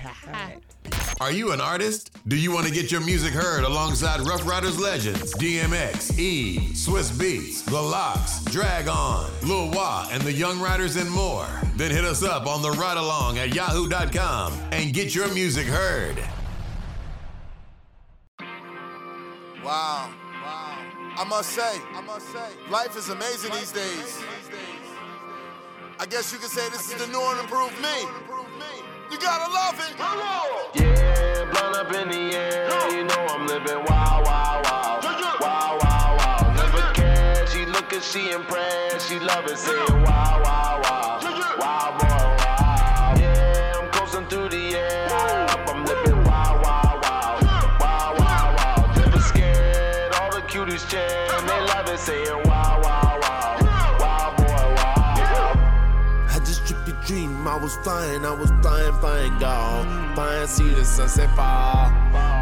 Are 1.22 1.32
you 1.32 1.51
an 1.51 1.62
artist? 1.62 2.10
Do 2.28 2.36
you 2.36 2.51
want 2.51 2.66
to 2.66 2.74
get 2.74 2.92
your 2.92 3.00
music 3.00 3.32
heard 3.32 3.63
alongside 3.63 4.22
Ruff 4.22 4.44
Ryders 4.44 4.80
legends 4.80 5.36
DMX, 5.36 6.18
E, 6.18 6.58
Swizz 6.74 7.12
Beatz, 7.12 7.63
The 7.63 7.80
LOX, 7.80 8.44
Drag 8.46 8.88
On, 8.88 9.30
Lil 9.44 9.70
Wah, 9.70 10.10
and 10.12 10.24
the 10.24 10.34
Young 10.34 10.60
Riders 10.60 10.96
and 10.96 11.08
more? 11.12 11.46
Then 11.75 11.92
hit 11.92 12.06
us 12.06 12.24
up 12.24 12.48
on 12.48 12.63
the 12.63 12.72
ride 12.72 12.98
along 12.98 13.38
at 13.38 13.54
yahoo.com 13.54 14.54
and 14.72 14.96
get 14.96 15.13
your 15.13 15.32
music 15.32 15.68
heard. 15.68 16.18
Wow. 19.63 20.10
Wow. 20.44 20.78
I 21.18 21.25
must 21.30 21.51
say, 21.51 21.78
I 21.94 22.01
must 22.01 22.32
say, 22.34 22.50
life 22.72 22.98
is 22.98 23.10
amazing 23.10 23.51
these 23.51 23.72
days. 23.72 24.24
I 26.00 26.08
guess 26.08 26.34
you 26.34 26.40
could 26.40 26.50
say 26.50 26.68
this 26.70 26.92
is 26.92 26.96
the 26.96 27.12
new 27.12 27.22
and 27.22 27.42
improved 27.42 27.80
me. 27.80 28.40
You 29.12 29.18
gotta 29.20 29.51
love 29.51 29.77
it. 29.77 29.94
Yeah, 30.74 31.44
blunt 31.51 31.75
up 31.75 31.94
in 31.94 32.08
the 32.10 32.34
air. 32.34 32.70
You 32.91 33.03
know 33.03 33.27
I'm 33.30 33.46
living 33.46 33.84
wow, 33.86 34.22
wow, 34.24 34.62
wow. 34.63 35.00
Wow, 35.41 35.77
wow, 35.82 36.18
wow. 36.18 36.53
Never 36.56 36.94
care. 36.94 37.46
She 37.48 37.65
look 37.65 37.91
and 37.91 38.01
she 38.01 38.32
impressed. 38.32 39.10
She 39.10 39.20
love 39.20 39.48
it, 39.48 39.58
saying 39.58 40.03
wow, 40.03 40.41
wow, 40.46 40.80
wow. 40.84 41.20
Wow, 41.60 41.98
boy, 42.00 42.08
wow. 42.08 43.15
Yeah, 43.20 43.80
I'm 43.82 43.89
coasting 43.91 44.27
through 44.27 44.50
the 44.50 44.75
air. 44.77 45.10
I'm 45.68 45.84
living 45.86 46.24
wow, 46.24 46.62
wow, 46.63 47.00
wow. 47.03 47.39
Wow, 47.82 48.15
wow, 48.18 48.56
wow. 48.58 48.94
Never 48.96 49.20
scared. 49.20 50.13
All 50.22 50.32
the 50.32 50.41
cuties 50.44 50.89
cheer. 50.89 51.27
And 51.38 51.50
they 51.50 51.60
love 51.74 51.89
it, 51.89 52.00
saying 52.00 52.27
wow, 52.27 52.44
wow, 52.46 52.50
I 57.51 57.58
was 57.58 57.75
flying, 57.75 58.24
I 58.24 58.31
was 58.31 58.50
flying, 58.62 58.93
flying, 59.01 59.38
gone. 59.38 60.15
Flying, 60.15 60.48
see 60.48 60.70
the 60.70 60.86
sunset 60.86 61.29
fall. 61.36 61.91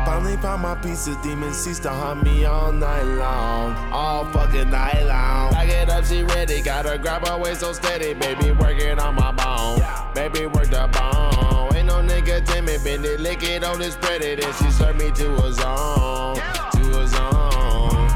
Finally 0.05 0.37
found 0.37 0.61
my 0.61 0.75
piece 0.75 1.07
of 1.07 1.19
demon 1.23 1.51
seats 1.51 1.79
to 1.79 1.89
haunt 1.89 2.21
me 2.21 2.45
all 2.45 2.71
night 2.71 3.01
long. 3.01 3.75
All 3.91 4.25
fucking 4.25 4.69
night 4.69 5.01
long. 5.07 5.51
I 5.55 5.65
get 5.65 5.89
up, 5.89 6.05
she 6.05 6.21
ready. 6.21 6.61
Gotta 6.61 6.99
grab 6.99 7.27
her 7.27 7.39
waist 7.39 7.61
so 7.61 7.73
steady. 7.73 8.13
Baby, 8.13 8.51
working 8.51 8.99
on 8.99 9.15
my 9.15 9.31
bone. 9.31 9.81
Baby, 10.13 10.45
work 10.45 10.67
the 10.67 10.87
bone. 10.93 11.75
Ain't 11.75 11.87
no 11.87 12.03
nigga 12.03 12.45
timid. 12.45 12.83
Bend 12.83 13.03
it, 13.03 13.19
lick 13.19 13.41
it 13.41 13.63
on 13.63 13.79
this 13.79 13.95
pretty. 13.95 14.35
Then 14.35 14.53
she 14.61 14.69
served 14.69 14.99
me 14.99 15.09
to 15.09 15.33
a 15.43 15.53
zone. 15.53 16.35
To 16.35 17.01
a 17.01 17.07
zone. 17.07 18.09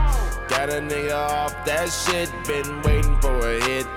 Got 0.47 0.69
a 0.69 0.79
nigga 0.79 1.15
off 1.15 1.65
that 1.65 1.89
shit, 1.89 2.29
been 2.45 2.83
waiting 2.83 3.17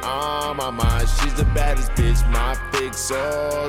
on 0.02 0.56
my 0.56 0.70
mind. 0.70 1.08
She's 1.08 1.34
the 1.34 1.44
baddest 1.54 1.92
bitch, 1.92 2.28
my 2.30 2.54
fix 2.72 2.98
so 2.98 3.68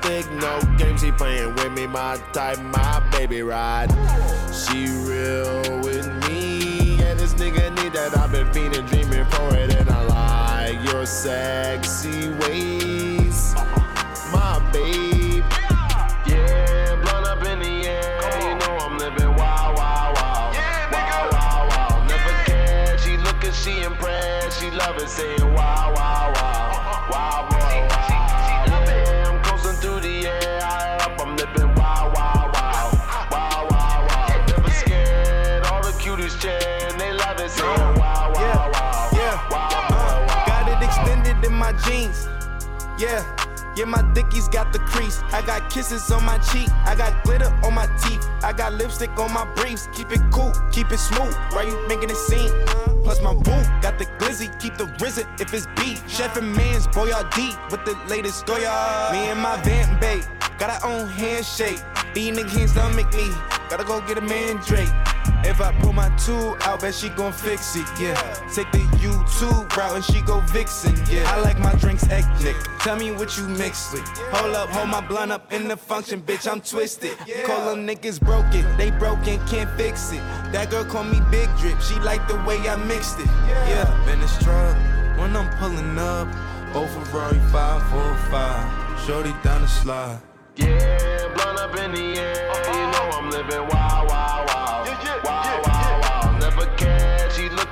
thick. 0.00 0.30
No 0.32 0.60
games, 0.78 1.02
she 1.02 1.12
playing 1.12 1.54
with 1.54 1.72
me, 1.72 1.86
my 1.86 2.16
type, 2.32 2.58
my 2.60 3.00
baby 3.10 3.42
ride. 3.42 3.90
She 4.52 4.86
real 4.86 5.80
with 5.80 6.06
me, 6.28 7.02
and 7.02 7.18
this 7.18 7.34
nigga 7.34 7.70
need 7.82 7.92
that. 7.92 8.16
I've 8.16 8.32
been 8.32 8.50
feeling, 8.52 8.86
dreaming 8.86 9.24
for 9.26 9.54
it, 9.56 9.74
and 9.74 9.90
I 9.90 10.02
like 10.04 10.92
your 10.92 11.06
sexy 11.06 12.28
ways, 12.40 12.89
saying 25.10 25.54
wow, 25.54 25.92
wow, 25.94 26.32
wow. 26.36 27.08
Wow, 27.10 27.48
boy, 27.50 27.88
wow. 27.90 28.64
Yeah, 28.68 29.28
I'm 29.30 29.42
coasting 29.42 29.74
through 29.82 30.00
the 30.00 30.26
air. 30.28 30.98
Up, 31.02 31.20
I'm 31.20 31.36
living 31.36 31.74
wow, 31.74 32.12
wow, 32.14 32.50
wow. 32.54 32.90
Wow, 33.32 33.68
wow, 33.70 34.06
wow. 34.08 34.46
Never 34.48 34.70
scared. 34.70 35.64
All 35.66 35.82
the 35.82 35.92
cuties 36.02 36.40
they 37.00 37.12
love 37.12 37.40
it, 37.40 37.50
saying 37.50 37.94
wow, 37.98 38.32
wow, 38.34 38.70
wow. 38.72 39.10
Yeah, 39.12 39.48
Wow, 39.50 39.68
uh, 39.72 40.26
wow. 40.28 40.44
got 40.46 40.68
it 40.68 40.84
extended 40.86 41.44
in 41.44 41.52
my 41.54 41.72
jeans. 41.84 42.28
Yeah, 42.98 43.22
yeah, 43.80 43.86
my 43.86 44.02
dickies 44.12 44.48
got 44.48 44.72
the 44.72 44.78
crease. 44.80 45.22
I 45.32 45.40
got 45.42 45.70
kisses 45.70 46.10
on 46.10 46.24
my 46.24 46.38
cheek. 46.38 46.68
I 46.84 46.94
got 46.94 47.24
glitter 47.24 47.48
on 47.64 47.74
my 47.74 47.86
teeth. 48.02 48.28
I 48.42 48.52
got 48.52 48.74
lipstick 48.74 49.10
on 49.18 49.32
my 49.32 49.46
briefs. 49.54 49.88
Keep 49.94 50.12
it 50.12 50.20
cool, 50.30 50.52
keep 50.70 50.92
it 50.92 50.98
smooth. 50.98 51.34
Why 51.52 51.62
you 51.62 51.88
making 51.88 52.10
it 52.10 52.16
scene? 52.16 52.52
Plus 53.02 53.22
my 53.22 53.32
boo 53.32 53.62
got 53.80 53.98
the 53.98 54.04
glizzy, 54.18 54.48
keep 54.60 54.76
the 54.76 54.84
rizzy 55.00 55.24
if 55.40 55.54
it's 55.54 55.66
beef. 55.76 56.02
Chef 56.08 56.36
and 56.36 56.54
man's 56.54 56.86
boy 56.88 57.10
all 57.12 57.24
deep 57.34 57.56
with 57.70 57.84
the 57.86 57.96
latest 58.08 58.44
Goya. 58.46 59.08
Me 59.12 59.30
and 59.30 59.40
my 59.40 59.56
Van 59.62 59.98
babe 59.98 60.24
got 60.58 60.70
our 60.70 60.90
own 60.90 61.08
handshake. 61.08 61.80
These 62.12 62.36
niggas 62.36 62.52
can't 62.52 62.70
stomach 62.70 63.12
me. 63.14 63.30
Gotta 63.70 63.84
go 63.84 64.00
get 64.02 64.18
a 64.18 64.20
man 64.20 64.56
Drake. 64.66 64.90
If 65.42 65.60
I 65.60 65.72
pull 65.80 65.92
my 65.92 66.08
tool 66.16 66.56
out, 66.62 66.80
bet 66.80 66.94
she 66.94 67.08
gon' 67.10 67.32
fix 67.32 67.74
it, 67.76 67.86
yeah. 67.98 68.14
Take 68.54 68.70
the 68.72 68.84
YouTube 69.00 69.74
route 69.76 69.96
and 69.96 70.04
she 70.04 70.20
go 70.22 70.40
vixen, 70.40 70.94
yeah. 71.10 71.24
I 71.32 71.40
like 71.40 71.58
my 71.58 71.74
drinks 71.74 72.06
ethnic. 72.08 72.56
Tell 72.80 72.96
me 72.96 73.12
what 73.12 73.36
you 73.38 73.48
mix 73.48 73.92
with. 73.92 74.06
Hold 74.32 74.54
up, 74.54 74.68
hold 74.68 74.88
my 74.88 75.00
blunt 75.00 75.32
up 75.32 75.52
in 75.52 75.68
the 75.68 75.76
function, 75.76 76.20
bitch, 76.20 76.50
I'm 76.50 76.60
twisted. 76.60 77.16
Call 77.46 77.74
them 77.74 77.86
niggas 77.86 78.20
broken, 78.20 78.64
they 78.76 78.90
broken, 78.90 79.38
can't 79.46 79.70
fix 79.78 80.12
it. 80.12 80.22
That 80.52 80.70
girl 80.70 80.84
call 80.84 81.04
me 81.04 81.20
Big 81.30 81.48
Drip, 81.56 81.80
she 81.80 81.94
like 82.00 82.26
the 82.28 82.36
way 82.44 82.56
I 82.68 82.76
mixed 82.76 83.18
it. 83.18 83.26
Yeah, 83.26 83.86
been 84.04 84.20
a 84.20 84.28
struggle 84.28 84.74
when 85.18 85.36
I'm 85.36 85.48
pulling 85.58 85.98
up. 85.98 86.28
Oh 86.72 86.86
Ferrari 86.86 87.38
545, 87.50 89.06
shorty 89.06 89.34
down 89.42 89.62
the 89.62 89.68
slide. 89.68 90.20
Yeah, 90.56 91.32
blunt 91.34 91.58
up 91.58 91.76
in 91.76 91.92
the 91.92 92.20
air. 92.20 92.46
You 92.66 92.86
know 92.92 93.18
I'm 93.18 93.30
living 93.30 93.66
wow, 93.68 94.06
wow, 94.08 94.44
wow. 94.46 94.69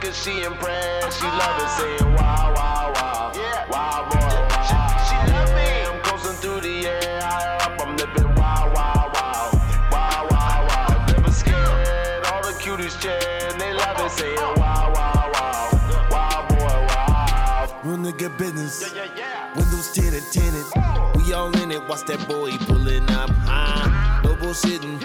Care. 0.01 0.13
She 0.13 0.31
look 0.31 0.41
and 0.41 0.41
she 0.41 0.43
impressed. 0.45 1.21
She 1.21 1.27
love 1.27 1.63
it, 1.63 1.69
saying 1.79 2.15
wow, 2.15 2.53
wow, 2.55 2.93
wow. 2.95 3.33
Wow, 3.71 4.09
boy, 4.11 4.19
wow. 4.19 4.65
She 4.69 5.15
she 5.15 5.33
love 5.33 5.51
me. 5.55 5.69
I'm 5.87 6.01
coasting 6.03 6.37
through 6.37 6.61
the 6.61 6.87
air. 6.87 7.21
High 7.21 7.57
up, 7.57 7.81
I'm 7.81 7.97
living 7.97 8.35
wow, 8.35 8.73
wow, 8.75 9.11
wow. 9.15 9.51
Wow, 9.93 10.29
wow, 10.31 10.67
wow. 10.69 11.07
Never 11.07 11.31
scared. 11.31 12.27
All 12.27 12.43
the 12.43 12.55
cuties 12.59 13.01
cheer 13.01 13.53
they 13.59 13.73
love 13.73 13.99
it, 13.99 14.11
saying 14.11 14.37
wow, 14.57 14.93
wow, 14.95 15.31
wow. 15.35 16.09
Wow, 16.11 16.47
boy, 16.49 16.87
wow. 16.95 17.81
Real 17.85 17.97
nigga 17.99 18.37
business. 18.39 18.93
Yeah, 18.95 19.05
yeah, 19.05 19.11
yeah. 19.17 19.55
Windows 19.55 19.93
tinted, 19.93 20.25
tinted. 20.33 20.65
Oh. 20.77 21.13
We 21.17 21.33
all 21.33 21.55
in 21.63 21.73
it. 21.73 21.87
Watch 21.89 22.05
that 22.07 22.27
boy 22.29 22.53
pulling 22.67 23.09
up 23.11 23.31
high. 23.31 24.21
No 24.25 24.35
bullshitting. 24.37 25.03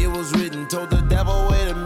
It 0.00 0.08
was 0.08 0.32
written. 0.32 0.66
Told 0.66 0.90
the 0.90 1.02
devil, 1.02 1.48
wait 1.50 1.68
a 1.68 1.74
minute, 1.74 1.74
I 1.74 1.74
ain't 1.74 1.76
ready. 1.76 1.83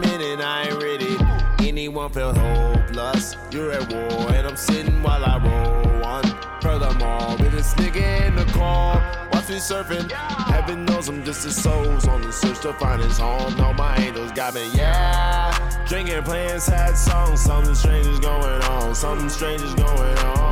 Anyone 1.79 2.09
felt 2.09 2.35
hopeless? 2.35 3.37
You're 3.51 3.71
at 3.71 3.89
war, 3.89 4.33
and 4.33 4.45
I'm 4.45 4.57
sitting 4.57 5.01
while 5.01 5.23
I 5.23 5.37
roll 5.37 6.01
one. 6.01 6.25
Furthermore, 6.61 7.37
with 7.37 7.53
this 7.53 7.73
nigga 7.75 8.27
in 8.27 8.35
the 8.35 8.43
car, 8.51 8.95
watch 9.31 9.47
me 9.47 9.55
surfing. 9.55 10.11
Heaven 10.11 10.83
knows 10.83 11.07
I'm 11.07 11.23
just 11.23 11.45
his 11.45 11.55
souls 11.55 12.05
on 12.05 12.21
the 12.21 12.33
search 12.33 12.59
to 12.63 12.73
find 12.73 13.01
his 13.01 13.17
home. 13.17 13.55
No, 13.55 13.71
my 13.71 13.95
angels 13.95 14.33
got 14.33 14.55
me, 14.55 14.69
yeah. 14.73 15.85
Drinking, 15.87 16.21
playing 16.23 16.59
sad 16.59 16.97
songs. 16.97 17.39
Something 17.39 17.73
strange 17.73 18.07
is 18.07 18.19
going 18.19 18.61
on. 18.63 18.93
Something 18.93 19.29
strange 19.29 19.61
is 19.61 19.73
going 19.73 20.17
on. 20.17 20.48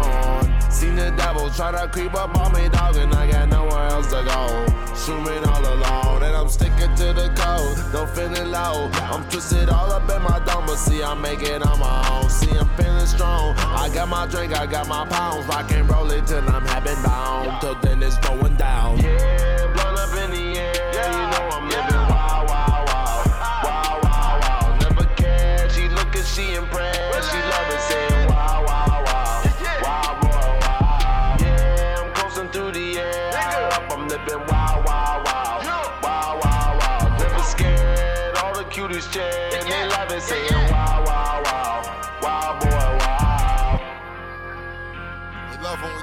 Seen 0.77 0.95
the 0.95 1.09
devil 1.17 1.49
try 1.49 1.71
to 1.71 1.87
creep 1.87 2.13
up 2.13 2.37
on 2.37 2.53
me, 2.53 2.69
dog, 2.69 2.97
and 2.97 3.11
I 3.15 3.31
got 3.31 3.49
nowhere 3.49 3.87
else 3.87 4.05
to 4.11 4.21
go. 4.23 4.93
Swimming 4.93 5.43
all 5.43 5.65
alone, 5.73 6.21
and 6.21 6.35
I'm 6.35 6.47
sticking 6.49 6.93
to 6.97 7.13
the 7.13 7.33
code. 7.35 7.77
No 7.91 8.05
feeling 8.05 8.51
low. 8.51 8.87
I'm 8.93 9.27
twisted 9.27 9.69
all 9.69 9.91
up 9.91 10.07
in 10.07 10.21
my 10.21 10.37
dome, 10.45 10.67
but 10.67 10.75
see, 10.75 11.01
I 11.01 11.15
make 11.15 11.41
it 11.41 11.65
on 11.65 11.79
my 11.79 12.09
own. 12.11 12.29
See, 12.29 12.55
I'm 12.55 12.69
feeling 12.77 13.07
strong. 13.07 13.55
I 13.57 13.89
got 13.91 14.07
my 14.07 14.27
drink, 14.27 14.55
I 14.55 14.67
got 14.67 14.87
my 14.87 15.03
pounds. 15.07 15.47
Rock 15.47 15.71
and 15.71 15.89
roll 15.89 16.11
it 16.11 16.27
till 16.27 16.47
I'm 16.47 16.63
having 16.67 17.01
bound. 17.01 17.59
Till 17.59 17.73
then 17.81 18.03
it's 18.03 18.19
going 18.19 18.55
down. 18.57 18.99
Yeah, 18.99 19.56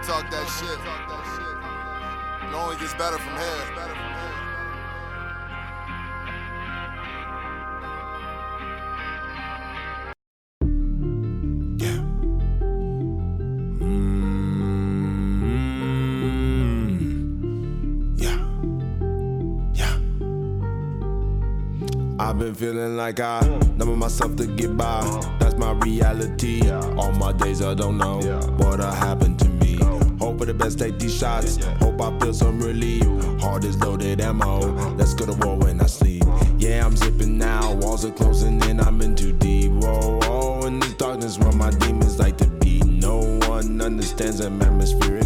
that 0.06 0.46
shit. 0.58 0.78
It 2.48 2.54
only 2.54 2.76
gets 2.76 2.92
better 2.94 3.18
from 3.18 3.36
here. 3.38 3.64
Yeah, 11.78 12.00
mm-hmm. 16.84 18.14
yeah, 18.16 18.38
yeah. 19.72 19.96
I've 22.18 22.38
been 22.38 22.54
feeling 22.54 22.96
like 22.96 23.20
I 23.20 23.40
number 23.76 23.96
myself 23.96 24.36
to 24.36 24.46
get 24.46 24.76
by. 24.76 25.00
That's 25.40 25.56
my 25.56 25.72
reality. 25.72 26.70
All 26.70 27.12
my 27.12 27.32
days 27.32 27.62
I 27.62 27.72
don't 27.74 27.96
know 27.96 28.20
what'll 28.58 28.90
happen 28.90 29.36
to 29.38 29.48
me. 29.48 29.53
Hope 30.34 30.40
for 30.40 30.46
the 30.46 30.54
best, 30.54 30.80
take 30.80 30.98
these 30.98 31.16
shots. 31.16 31.64
Hope 31.78 32.00
I 32.00 32.18
feel 32.18 32.34
some 32.34 32.60
relief. 32.60 33.04
Heart 33.40 33.62
is 33.62 33.78
loaded 33.78 34.20
ammo. 34.20 34.58
Let's 34.96 35.14
go 35.14 35.26
to 35.26 35.46
war 35.46 35.56
when 35.56 35.80
I 35.80 35.86
sleep. 35.86 36.24
Yeah, 36.58 36.84
I'm 36.84 36.96
zipping 36.96 37.38
now. 37.38 37.72
Walls 37.74 38.04
are 38.04 38.10
closing 38.10 38.60
in. 38.64 38.80
I'm 38.80 39.00
in 39.00 39.14
too 39.14 39.30
deep. 39.30 39.70
Whoa, 39.70 40.18
whoa. 40.24 40.66
In 40.66 40.80
this 40.80 40.94
darkness 40.94 41.38
where 41.38 41.52
my 41.52 41.70
demons 41.70 42.18
like 42.18 42.36
to 42.38 42.48
be. 42.48 42.80
No 42.80 43.38
one 43.46 43.80
understands 43.80 44.38
them 44.38 44.60
atmospheric 44.60 45.23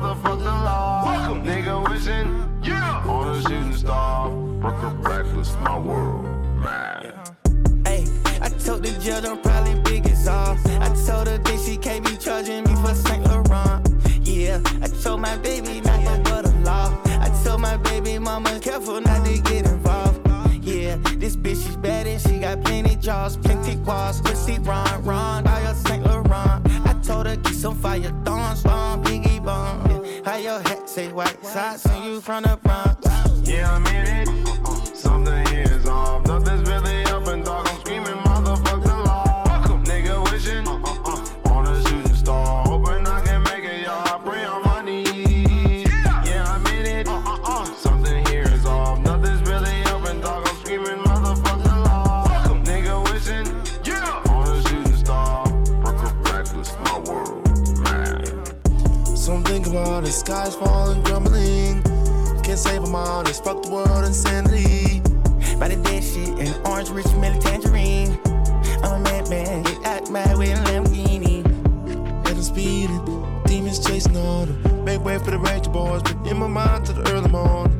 motherfuck 0.00 0.38
the 0.38 0.44
law. 0.44 1.04
Nigga 1.44 1.88
wishing 1.88 2.28
on 3.08 3.36
a 3.36 3.42
shooting 3.42 3.74
star. 3.74 4.30
Reckless, 5.00 5.56
my 5.60 5.78
world, 5.78 6.24
man. 6.62 7.12
Hey, 7.84 8.04
I 8.40 8.48
told 8.48 8.82
the 8.82 8.92
judge 9.00 9.24
I'm 9.24 9.40
probably 9.40 9.80
big 9.82 10.06
as 10.06 10.28
off. 10.28 10.58
I 10.66 10.88
told 11.06 11.28
her 11.28 11.38
that 11.38 11.62
she 11.64 11.76
can't 11.76 12.04
be 12.04 12.16
charging 12.16 12.64
me 12.64 12.74
for 12.76 12.94
Saint 12.94 13.24
Laurent. 13.24 13.88
Yeah, 14.22 14.60
I 14.82 14.88
told 15.02 15.20
my 15.20 15.36
baby 15.38 15.80
not 15.80 16.00
to 16.04 16.30
but 16.30 16.42
the 16.42 16.54
law. 16.64 16.96
I 17.06 17.28
told 17.44 17.60
my 17.60 17.76
baby 17.78 18.18
mama 18.18 18.58
careful 18.60 19.00
not 19.00 19.24
to 19.24 19.40
get 19.42 19.66
involved. 19.66 20.20
Yeah, 20.62 20.96
this 21.16 21.34
bitch 21.34 21.66
is 21.66 21.76
bad 21.76 22.06
and 22.06 22.20
she 22.20 22.38
got 22.38 22.62
plenty 22.62 22.96
jaws, 22.96 23.36
plenty 23.38 23.76
walls, 23.76 24.20
pussy 24.20 24.58
run, 24.58 25.02
run, 25.02 25.46
all 25.46 25.62
your 25.62 25.74
Saint 25.74 26.04
Laurent. 26.04 26.66
I 26.86 26.94
told 27.02 27.26
her 27.26 27.36
get 27.36 27.54
some 27.54 27.74
fire 27.76 28.12
thorns, 28.24 28.64
long 28.66 29.02
biggie 29.02 29.04
bomb. 29.04 29.07
Say 30.98 31.12
white 31.12 31.44
socks 31.44 31.86
and 31.86 32.04
you 32.04 32.20
from 32.20 32.42
the 32.42 32.57
All, 62.94 63.22
just 63.22 63.44
fuck 63.44 63.62
the 63.62 63.70
world 63.70 64.04
insanity. 64.04 65.00
By 65.58 65.68
the 65.68 65.76
dead 65.82 66.02
shit 66.02 66.28
and 66.38 66.66
orange 66.66 66.90
rich 66.90 67.06
melon 67.16 67.40
tangerine. 67.40 68.18
I'm 68.82 69.00
a 69.00 69.04
madman, 69.04 69.62
get 69.62 69.84
out 69.84 70.10
my 70.10 70.34
way 70.36 70.50
in 70.52 70.58
Lamborghini. 70.58 71.42
Them 72.24 72.42
speeding, 72.42 73.42
demons 73.44 73.78
chasing 73.84 74.12
the 74.12 74.46
make 74.84 75.04
way 75.04 75.18
for 75.18 75.30
the 75.30 75.38
Ranger 75.38 75.70
boys, 75.70 76.02
but 76.02 76.16
in 76.26 76.38
my 76.38 76.46
mind 76.46 76.86
to 76.86 76.92
the 76.92 77.10
early 77.12 77.28
morning. 77.28 77.74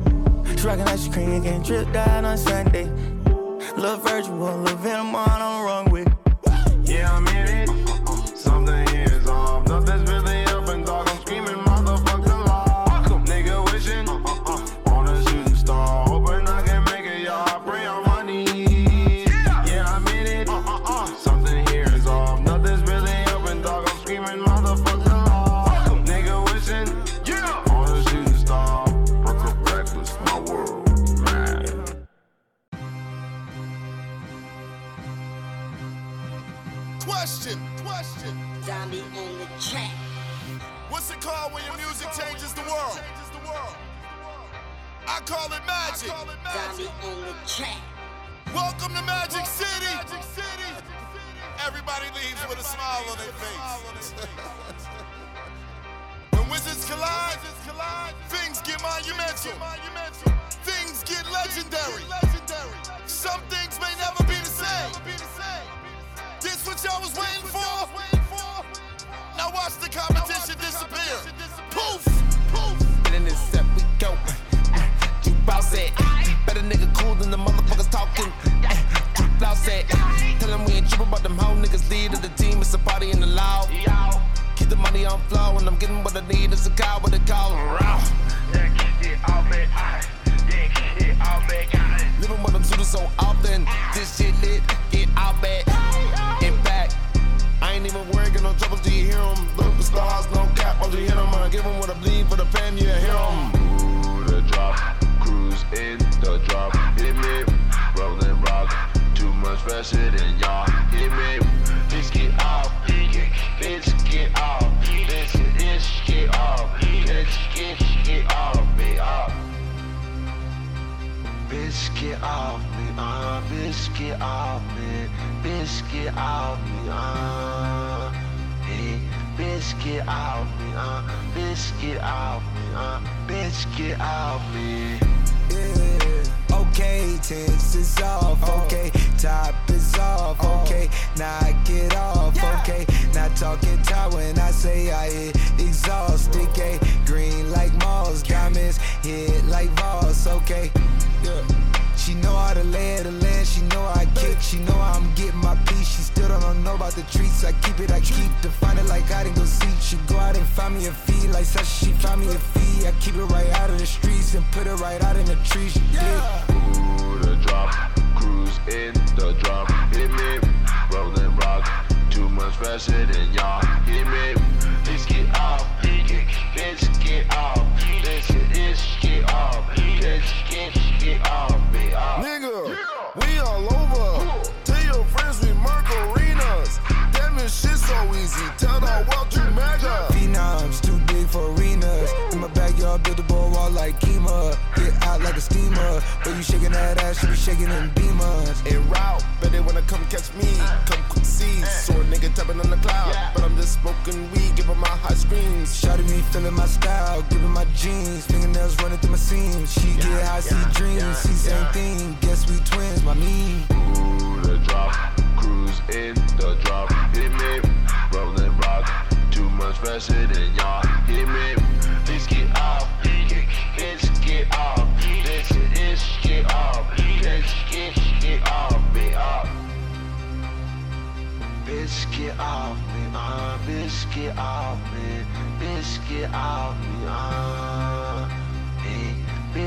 Trucking 0.57 0.87
ice 0.87 1.07
cream, 1.07 1.41
getting 1.41 1.63
tripped 1.63 1.95
out 1.95 2.23
on 2.23 2.37
Sunday. 2.37 2.85
Lil' 3.77 3.97
Virgil, 3.97 4.35
Lil' 4.35 4.75
Venom 4.77 5.15
on 5.15 5.41
on 5.41 5.61
the 5.61 5.65
runway. 5.65 6.05
Yeah, 6.83 7.15
I'm 7.15 7.27
in 7.27 7.69
it. 7.69 7.78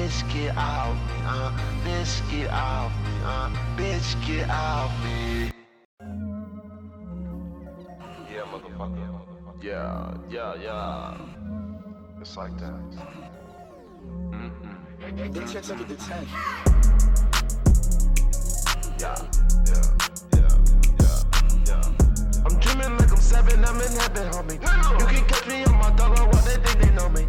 Bitch, 0.02 0.32
get 0.32 0.56
off 0.56 0.94
me, 0.94 1.14
uh, 1.26 1.52
bitch, 1.84 2.30
get 2.30 2.50
off 2.50 2.92
me, 3.04 3.10
uh, 3.24 3.50
bitch, 3.76 4.26
get 4.26 4.50
off 4.50 4.90
me. 5.04 5.50
Yeah, 8.32 8.44
motherfucker. 8.50 9.20
Yeah, 9.62 10.14
yeah, 10.28 10.54
yeah. 10.60 11.16
It's 12.20 12.36
like 12.36 12.56
that. 12.58 12.82
Mm-mm. 14.30 15.34
They 15.34 15.52
checks 15.52 15.70
under 15.70 15.84
the 15.84 15.94
tent. 15.94 16.28
Yeah, 18.98 19.14
yeah, 19.66 19.86
yeah, 20.34 20.56
yeah, 21.00 21.18
yeah. 21.66 22.44
I'm 22.44 22.58
dreaming 22.58 22.96
like 22.96 23.01
I'm 23.01 23.01
seven, 23.22 23.64
I'm 23.64 23.80
in 23.80 23.92
heaven, 23.92 24.28
homie. 24.32 24.58
You 25.00 25.06
can 25.06 25.24
catch 25.26 25.46
me 25.46 25.64
on 25.64 25.76
my 25.78 25.90
dollar 25.96 26.24
while 26.28 26.42
they 26.42 26.56
think 26.56 26.78
they 26.80 26.90
know 26.90 27.08
me. 27.08 27.22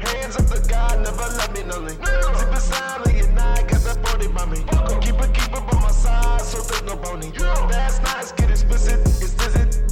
Hands 0.00 0.36
up 0.36 0.46
to 0.46 0.68
God, 0.68 1.00
never 1.04 1.28
let 1.36 1.52
me 1.52 1.62
lonely. 1.70 1.94
Zip 1.94 2.54
it 2.54 2.60
silently 2.60 3.20
at 3.20 3.34
night, 3.34 3.68
got 3.68 3.80
that 3.82 4.06
40 4.08 4.28
by 4.28 4.46
me. 4.46 4.58
Keep 5.04 5.20
it, 5.20 5.34
keep 5.34 5.52
it 5.52 5.64
by 5.68 5.80
my 5.80 5.90
side, 5.90 6.40
so 6.40 6.58
there's 6.62 6.82
no 6.82 6.96
bony. 6.96 7.30
Last 7.38 8.02
nights 8.02 8.32
get 8.32 8.50
explicit, 8.50 9.00
it's 9.00 9.34
visit. 9.34 9.82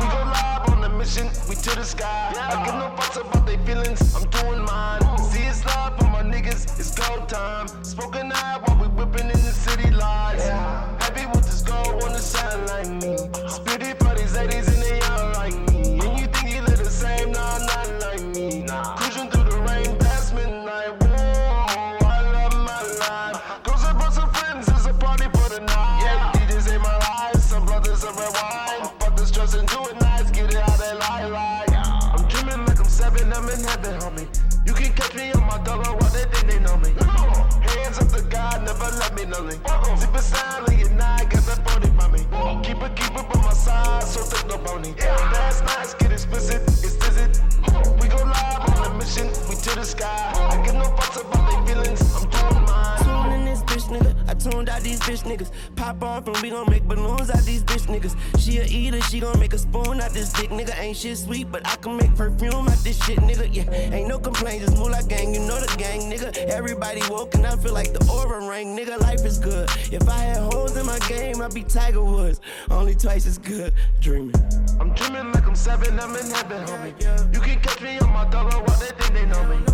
We 0.00 0.06
go 0.14 0.20
live 0.34 0.68
on 0.70 0.80
the 0.80 0.88
mission, 0.88 1.28
we 1.48 1.54
to 1.54 1.70
the 1.76 1.84
sky. 1.84 2.32
I 2.36 2.64
give 2.66 2.74
no 2.74 2.90
fucks 2.96 3.20
about 3.20 3.46
their 3.46 3.58
feelings, 3.58 4.14
I'm 4.14 4.28
doing 4.30 4.64
mine. 4.64 5.00
See 5.30 5.42
it's 5.42 5.64
love 5.64 5.96
for 5.98 6.08
my 6.08 6.22
niggas, 6.22 6.78
it's 6.80 6.90
go 6.94 7.24
time. 7.26 7.68
Spoken 7.84 8.32
out 8.32 8.66
while 8.66 8.78
we 8.82 8.88
whipping 8.88 9.30
in 9.30 9.40
the 9.48 9.54
city 9.64 9.90
lights. 9.90 10.48
Happy 11.04 11.26
with 11.26 11.44
this 11.46 11.62
gold 11.62 12.02
on 12.02 12.12
the 12.12 12.18
side 12.18 12.60
like 12.68 12.90
me. 13.02 13.16
Spit 13.48 13.82
it 13.82 13.99
me 39.30 39.36
lonely. 39.36 39.56
Zip 39.98 40.14
it 40.14 40.22
silently 40.22 40.82
at 40.82 40.92
night, 40.92 41.30
got 41.30 41.44
that 41.46 41.70
40 41.70 41.90
by 41.90 42.08
me. 42.08 42.18
Keep 42.62 42.82
it, 42.82 42.96
keep 42.96 43.10
it 43.10 43.28
by 43.28 43.40
my 43.42 43.52
side, 43.52 44.02
so 44.02 44.22
there's 44.22 44.44
no 44.46 44.58
bony. 44.58 44.94
Last 44.98 45.64
nights 45.64 45.94
get 45.94 46.12
explicit, 46.12 46.62
it's 46.62 46.96
visit. 46.96 47.40
We 48.00 48.08
go 48.08 48.16
live 48.16 48.76
on 48.76 48.92
a 48.92 48.94
mission, 48.98 49.28
we 49.48 49.56
to 49.56 49.74
the 49.74 49.84
sky. 49.84 50.32
I 50.34 50.64
give 50.64 50.74
no 50.74 50.84
fucks 50.96 51.20
about 51.20 51.66
their 51.66 51.74
feelings, 51.74 52.14
I'm 52.14 52.28
tuned 54.40 54.68
out 54.68 54.80
these 54.82 55.00
bitch 55.00 55.22
niggas. 55.24 55.50
Pop 55.76 56.02
off 56.02 56.26
and 56.26 56.36
we 56.38 56.50
gon' 56.50 56.68
make 56.70 56.84
balloons 56.84 57.30
out 57.30 57.42
these 57.42 57.62
bitch 57.62 57.86
niggas. 57.86 58.16
She 58.38 58.58
a 58.58 58.64
eater, 58.64 59.00
she 59.02 59.20
gon' 59.20 59.38
make 59.38 59.52
a 59.52 59.58
spoon 59.58 60.00
out 60.00 60.12
this 60.12 60.32
dick 60.32 60.50
nigga. 60.50 60.78
Ain't 60.78 60.96
shit 60.96 61.18
sweet, 61.18 61.50
but 61.50 61.66
I 61.66 61.76
can 61.76 61.96
make 61.96 62.14
perfume 62.16 62.68
out 62.68 62.78
this 62.78 63.02
shit 63.04 63.18
nigga. 63.18 63.48
Yeah, 63.52 63.70
ain't 63.70 64.08
no 64.08 64.18
complaints, 64.18 64.66
just 64.66 64.78
move 64.78 64.90
like 64.90 65.08
gang, 65.08 65.34
you 65.34 65.40
know 65.40 65.60
the 65.60 65.74
gang 65.76 66.10
nigga. 66.10 66.36
Everybody 66.36 67.02
woke 67.10 67.34
and 67.34 67.46
I 67.46 67.56
feel 67.56 67.74
like 67.74 67.92
the 67.92 68.10
aura 68.10 68.46
ring, 68.48 68.76
nigga. 68.76 68.98
Life 69.00 69.24
is 69.24 69.38
good. 69.38 69.68
If 69.92 70.08
I 70.08 70.18
had 70.18 70.52
holes 70.52 70.76
in 70.76 70.86
my 70.86 70.98
game, 71.00 71.42
I'd 71.42 71.54
be 71.54 71.62
Tiger 71.62 72.04
Woods. 72.04 72.40
Only 72.70 72.94
twice 72.94 73.26
as 73.26 73.38
good, 73.38 73.72
dreaming. 74.00 74.34
I'm 74.80 74.94
dreaming 74.94 75.32
like 75.32 75.46
I'm 75.46 75.54
seven, 75.54 75.98
I'm 76.00 76.16
in 76.16 76.30
heaven, 76.30 76.66
homie. 76.66 77.34
You 77.34 77.40
can 77.40 77.60
catch 77.60 77.80
me 77.82 77.98
on 77.98 78.10
my 78.10 78.28
dollar 78.30 78.58
while 78.64 78.78
they 78.78 78.92
think 78.98 79.12
they 79.12 79.26
know 79.26 79.44
me. 79.44 79.69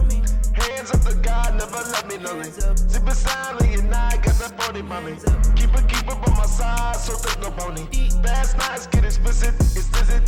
Hands 0.56 0.90
up 0.90 1.00
to 1.02 1.14
God, 1.16 1.54
never 1.54 1.82
let 1.92 2.06
me 2.08 2.18
lonely. 2.18 2.50
Zip 2.50 3.06
it 3.06 3.14
silently 3.14 3.74
at 3.74 3.84
night, 3.84 4.22
got 4.22 4.34
that 4.38 4.60
40 4.62 4.82
by 4.82 5.00
me. 5.00 5.12
Keep 5.54 5.74
it, 5.74 5.88
keep 5.88 6.08
it 6.08 6.18
by 6.22 6.30
my 6.36 6.46
side, 6.46 6.96
so 6.96 7.14
there's 7.16 7.38
no 7.38 7.50
bony. 7.50 7.86
Fast 8.22 8.56
nights 8.58 8.86
get 8.86 9.04
explicit, 9.04 9.54
it's 9.60 9.86
visit. 9.88 10.22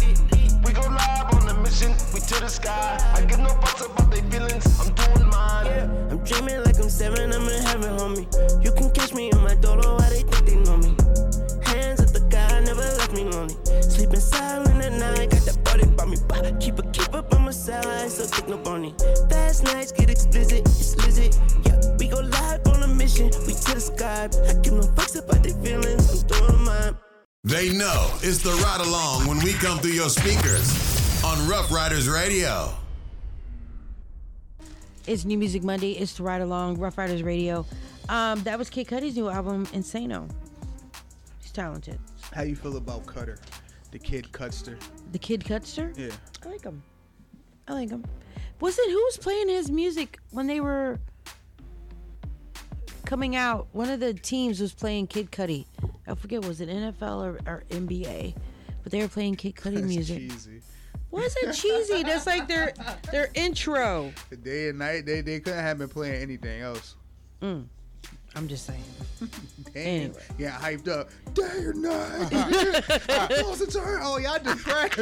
We 0.65 0.73
go 0.73 0.83
live 0.83 1.33
on 1.35 1.47
the 1.47 1.55
mission, 1.63 1.93
we 2.13 2.21
to 2.21 2.41
the 2.41 2.49
sky. 2.49 2.99
I 3.15 3.23
give 3.23 3.39
no 3.41 3.51
fucks 3.63 3.85
about 3.85 4.11
their 4.11 4.23
feelings, 4.31 4.67
I'm 4.81 4.93
doing 4.95 5.29
mine. 5.29 5.67
Yeah, 5.67 6.11
I'm 6.11 6.19
dreaming 6.25 6.63
like 6.65 6.79
I'm 6.79 6.91
seven, 6.91 7.33
I'm 7.33 7.49
in 7.49 7.63
heaven, 7.63 7.97
homie. 7.99 8.65
You 8.65 8.73
can 8.73 8.91
catch 8.91 9.15
me 9.15 9.33
on 9.33 9.43
my 9.43 9.55
dollar 9.55 9.97
while 9.97 10.11
they 10.11 10.23
think 10.23 10.45
they 10.47 10.57
know 10.57 10.77
me. 10.77 10.95
Hands 11.65 12.01
up 12.01 12.11
to 12.13 12.21
God, 12.29 12.65
never 12.65 12.83
left 12.83 13.13
me 13.13 13.25
lonely. 13.25 13.57
Sleeping 13.81 14.21
silent 14.21 14.83
at 14.83 14.93
night, 14.93 15.31
got 15.31 15.43
that 15.47 15.65
body 15.65 15.87
by 15.87 16.05
me. 16.05 16.17
Keep 16.61 16.79
it, 16.81 16.88
keep 17.09 17.21
it 17.21 17.31
by 17.31 17.39
my 17.39 17.51
side, 17.51 18.11
so 18.11 18.25
thick 18.25 18.49
no 18.49 18.59
bony. 18.59 18.95
Fast 19.31 19.65
nights 19.65 19.93
get 19.93 20.11
explicit, 20.11 20.61
it's 20.61 20.97
lizard. 20.97 21.37
Yeah, 21.65 21.81
we 21.99 22.09
go 22.09 22.21
live 22.21 22.67
on 22.67 22.83
a 22.83 22.89
mission, 22.89 23.27
we 23.47 23.55
to 23.55 23.75
the 23.75 23.81
sky. 23.81 24.29
I 24.49 24.55
give 24.61 24.75
no 24.75 24.83
fucks 24.83 25.19
about 25.19 25.43
their 25.43 25.55
feelings, 25.55 26.23
I'm 26.23 26.29
doing 26.29 26.65
mine. 26.65 26.97
They 27.45 27.71
know 27.71 28.11
it's 28.23 28.43
the 28.43 28.53
ride 28.63 28.81
along 28.87 29.27
when 29.27 29.39
we 29.43 29.53
come 29.55 29.79
through 29.79 29.93
your 29.93 30.11
speakers 30.11 31.25
on 31.25 31.49
Ruff 31.49 31.71
Ryders 31.71 32.09
Radio. 32.09 32.73
It's 35.07 35.25
New 35.25 35.39
Music 35.39 35.63
Monday. 35.63 35.93
It's 35.93 36.13
the 36.19 36.23
Ride 36.23 36.43
Along, 36.43 36.79
Ruff 36.79 36.99
Ryders 36.99 37.23
Radio. 37.23 37.65
Um, 38.11 38.43
that 38.43 38.59
was 38.59 38.69
Kid 38.69 38.89
Cudi's 38.89 39.17
new 39.17 39.31
album, 39.31 39.65
Insano. 39.69 40.31
He's 41.41 41.51
talented. 41.51 41.99
How 42.35 42.43
you 42.43 42.55
feel 42.55 42.77
about 42.77 43.07
Cutter, 43.07 43.39
the 43.91 43.99
kid 43.99 44.31
Cutster? 44.33 44.79
The 45.13 45.19
Kid 45.19 45.47
Cutster? 45.47 45.95
Yeah. 45.97 46.11
I 46.45 46.49
like 46.51 46.63
him. 46.63 46.83
I 47.69 47.75
like 47.75 47.91
him. 47.91 48.05
Was 48.61 48.79
it 48.79 48.91
who 48.91 48.97
was 48.97 49.17
playing 49.19 49.49
his 49.49 49.71
music 49.71 50.19
when 50.31 50.47
they 50.47 50.61
were 50.61 50.99
coming 53.05 53.37
out? 53.37 53.69
One 53.73 53.89
of 53.89 54.01
the 54.01 54.15
teams 54.15 54.61
was 54.61 54.73
playing 54.73 55.07
Kid 55.09 55.31
Cudi. 55.31 55.67
I 56.07 56.15
forget 56.15 56.45
was 56.45 56.61
it 56.61 56.69
NFL 56.69 57.25
or, 57.25 57.39
or 57.47 57.65
NBA, 57.71 58.35
but 58.83 58.91
they 58.91 59.01
were 59.01 59.09
playing 59.09 59.37
Kid 59.37 59.55
Cudi 59.57 59.83
music. 59.83 60.19
cheesy. 60.19 60.63
Was 61.11 61.35
it 61.43 61.55
cheesy? 61.55 62.03
That's 62.03 62.27
like 62.27 62.49
their 62.49 62.73
their 63.11 63.31
intro. 63.35 64.13
The 64.31 64.37
day 64.37 64.69
and 64.69 64.79
night, 64.79 65.07
they 65.07 65.21
they 65.21 65.41
couldn't 65.41 65.61
have 65.61 65.79
been 65.79 65.89
playing 65.89 66.23
anything 66.23 66.61
else. 66.61 66.97
Mm. 67.41 67.67
I'm 68.39 68.47
just 68.47 68.67
saying. 68.67 68.85
Damn, 69.75 69.75
Anyway. 69.75 70.23
yeah, 70.39 70.53
hyped 70.59 70.87
up. 70.87 71.11
Day 71.35 71.43
or 71.65 71.73
night. 71.75 72.31
Close 73.41 73.59
the 73.59 73.67
turn. 73.69 74.01
Oh, 74.03 74.17
y'all 74.19 74.39
depressed. 74.39 74.95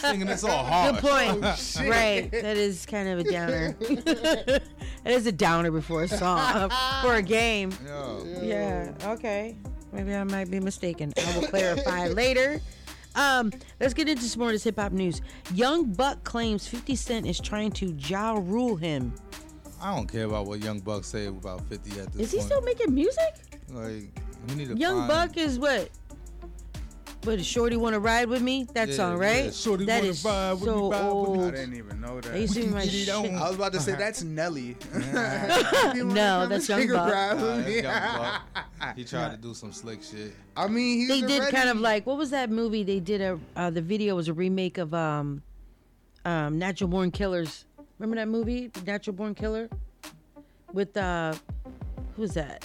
Singing 0.00 0.26
this 0.26 0.42
all 0.42 0.64
hard. 0.64 0.94
Good 0.94 1.02
point. 1.04 1.44
Oh, 1.44 1.88
right. 1.88 2.30
That 2.30 2.56
is 2.56 2.86
kind 2.86 3.08
of 3.10 3.18
a 3.18 3.24
downer. 3.30 3.76
It 3.80 4.62
is 5.04 5.26
a 5.26 5.32
downer 5.32 5.70
before 5.70 6.04
a 6.04 6.08
song 6.08 6.70
for 7.02 7.16
a 7.16 7.22
game. 7.22 7.72
Yo. 7.86 8.24
Yeah. 8.42 8.92
Okay. 9.04 9.54
Maybe 9.92 10.14
I 10.14 10.24
might 10.24 10.50
be 10.50 10.60
mistaken. 10.60 11.12
I 11.16 11.38
will 11.38 11.46
clarify 11.48 12.08
later. 12.08 12.60
Um, 13.14 13.52
let's 13.80 13.92
get 13.94 14.08
into 14.08 14.22
some 14.24 14.40
more 14.40 14.48
of 14.48 14.54
this 14.54 14.64
hip 14.64 14.78
hop 14.78 14.92
news. 14.92 15.20
Young 15.52 15.92
Buck 15.92 16.24
claims 16.24 16.66
50 16.66 16.96
Cent 16.96 17.26
is 17.26 17.38
trying 17.38 17.72
to 17.72 17.92
Ja 17.98 18.32
Rule 18.32 18.76
him. 18.76 19.12
I 19.80 19.94
don't 19.94 20.06
care 20.10 20.24
about 20.24 20.46
what 20.46 20.60
Young 20.62 20.80
Buck 20.80 21.04
say 21.04 21.26
about 21.26 21.60
50 21.68 22.00
at 22.00 22.12
this 22.12 22.22
Is 22.26 22.30
he 22.32 22.38
point. 22.38 22.46
still 22.50 22.60
making 22.62 22.94
music? 22.94 23.34
Like, 23.70 24.04
we 24.48 24.54
need 24.56 24.68
to 24.68 24.76
Young 24.76 25.06
find- 25.06 25.08
Buck 25.30 25.36
is 25.36 25.58
what? 25.58 25.88
But 27.22 27.44
Shorty 27.44 27.76
Wanna 27.76 27.98
Ride 27.98 28.28
With 28.28 28.42
Me? 28.42 28.64
That 28.74 28.88
Yeah, 28.88 28.94
song, 28.94 29.20
yeah, 29.20 29.26
right? 29.28 29.54
Shorty 29.54 29.84
That 29.86 29.98
Wanna 29.98 30.08
is 30.10 30.24
Ride 30.24 30.50
With 30.52 30.60
Me, 30.60 30.66
so 30.66 30.90
Ride 30.90 30.98
With 30.98 31.02
Me. 31.02 31.08
old. 31.10 31.38
I 31.40 31.50
didn't 31.50 31.74
even 31.74 32.00
know 32.00 32.20
that. 32.20 32.32
They 32.32 32.40
used 32.42 32.54
to 32.54 32.60
be 32.60 32.66
my 32.68 32.84
Get 32.84 32.90
shit. 32.92 33.08
I 33.10 33.48
was 33.48 33.56
about 33.56 33.72
to 33.72 33.80
say 33.80 33.92
that's 33.96 34.22
Nelly. 34.22 34.76
No, 35.94 36.46
that's 36.46 36.68
Young 36.68 36.86
Buck. 36.88 37.08
Nah, 37.08 37.34
that's 37.34 37.70
Young 37.82 37.82
Buck. 37.82 38.96
He 38.96 39.04
tried 39.04 39.30
to 39.32 39.36
do 39.36 39.52
some 39.52 39.72
slick 39.72 40.02
shit. 40.02 40.32
I 40.56 40.68
mean, 40.68 40.98
he's 41.00 41.08
They 41.08 41.20
did 41.22 41.40
already- 41.42 41.56
kind 41.56 41.68
of 41.68 41.78
like 41.80 42.06
what 42.06 42.16
was 42.18 42.30
that 42.30 42.50
movie? 42.50 42.82
They 42.84 43.00
did 43.00 43.20
a 43.20 43.38
uh, 43.56 43.70
the 43.70 43.82
video 43.82 44.14
was 44.14 44.28
a 44.28 44.32
remake 44.32 44.78
of 44.78 44.94
um, 44.94 45.42
um, 46.24 46.58
Natural 46.58 46.88
Born 46.88 47.10
Killers. 47.10 47.64
Remember 47.98 48.16
that 48.16 48.28
movie, 48.28 48.70
Natural 48.86 49.14
Born 49.14 49.34
Killer, 49.34 49.68
with 50.72 50.96
uh, 50.96 51.34
who 52.14 52.22
was 52.22 52.34
that? 52.34 52.64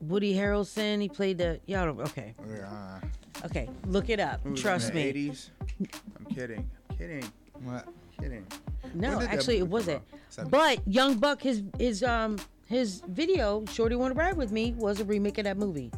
Woody 0.00 0.34
Harrelson. 0.34 1.00
He 1.00 1.08
played 1.08 1.38
the 1.38 1.60
y'all 1.66 1.86
don't 1.86 2.00
okay. 2.00 2.34
Yeah. 2.48 3.00
Okay, 3.46 3.68
look 3.86 4.10
it 4.10 4.20
up. 4.20 4.40
Who 4.42 4.50
was 4.50 4.60
in 4.60 4.62
Trust 4.62 4.88
the 4.92 4.94
me. 5.12 5.12
80s? 5.30 5.50
I'm 5.80 6.26
kidding. 6.34 6.68
I'm 6.90 6.96
kidding. 6.96 7.24
What? 7.62 7.88
Kidding. 8.20 8.46
No, 8.94 9.10
When 9.10 9.18
did 9.20 9.28
that 9.28 9.34
actually, 9.34 9.58
it 9.58 9.68
wasn't. 9.68 10.02
But 10.50 10.86
Young 10.86 11.16
Buck, 11.16 11.42
his 11.42 11.62
his 11.78 12.02
um 12.02 12.38
his 12.66 13.02
video, 13.08 13.64
"Shorty 13.70 13.96
Wanna 13.96 14.14
Ride 14.14 14.36
with 14.36 14.52
Me," 14.52 14.74
was 14.76 15.00
a 15.00 15.04
remake 15.04 15.38
of 15.38 15.44
that 15.44 15.56
movie. 15.56 15.90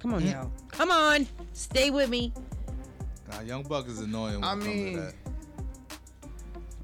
Come 0.00 0.12
on, 0.14 0.22
Mm. 0.22 0.32
y'all. 0.32 0.52
Come 0.68 0.90
on, 0.90 1.26
stay 1.54 1.90
with 1.90 2.10
me. 2.10 2.32
Nah, 3.30 3.40
Young 3.40 3.62
Buck 3.62 3.88
is 3.88 4.00
annoying 4.00 4.34
when 4.34 4.44
I 4.44 4.54
mean, 4.54 4.96
to 4.96 5.00
that. 5.00 5.14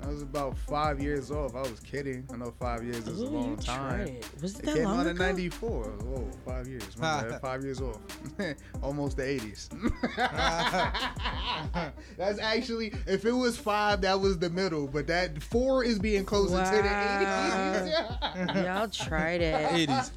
I 0.02 0.06
was 0.08 0.22
about 0.22 0.56
five 0.56 1.00
years 1.00 1.30
off. 1.30 1.54
I 1.54 1.60
was 1.60 1.78
kidding. 1.80 2.24
I 2.32 2.36
know 2.36 2.52
five 2.58 2.82
years 2.82 3.06
is 3.06 3.20
a 3.20 3.26
long 3.26 3.56
time. 3.56 3.98
tried 4.06 4.08
it. 4.08 4.26
Was 4.42 4.54
it 4.58 4.60
It 4.60 4.66
that 4.66 4.74
came 4.76 4.84
long 4.84 5.00
out 5.00 5.06
in 5.06 5.16
ago? 5.16 5.24
'94. 5.24 5.84
Whoa, 5.84 6.30
five 6.44 6.66
years. 6.68 6.98
My 6.98 7.22
bad, 7.22 7.40
five 7.42 7.62
years 7.62 7.80
off. 7.80 7.98
Almost 8.82 9.16
the 9.18 9.22
'80s. 9.24 9.68
That's 12.16 12.38
actually, 12.40 12.92
if 13.06 13.24
it 13.24 13.32
was 13.32 13.56
five, 13.56 14.00
that 14.02 14.18
was 14.20 14.38
the 14.38 14.50
middle. 14.50 14.86
But 14.86 15.06
that 15.08 15.42
four 15.42 15.84
is 15.84 15.98
being 15.98 16.24
closer 16.24 16.56
to 16.56 16.82
the 16.82 16.88
'80s. 16.88 18.64
Y'all 18.64 18.88
tried 18.88 19.40
it. 19.42 19.88
80s. 19.88 20.10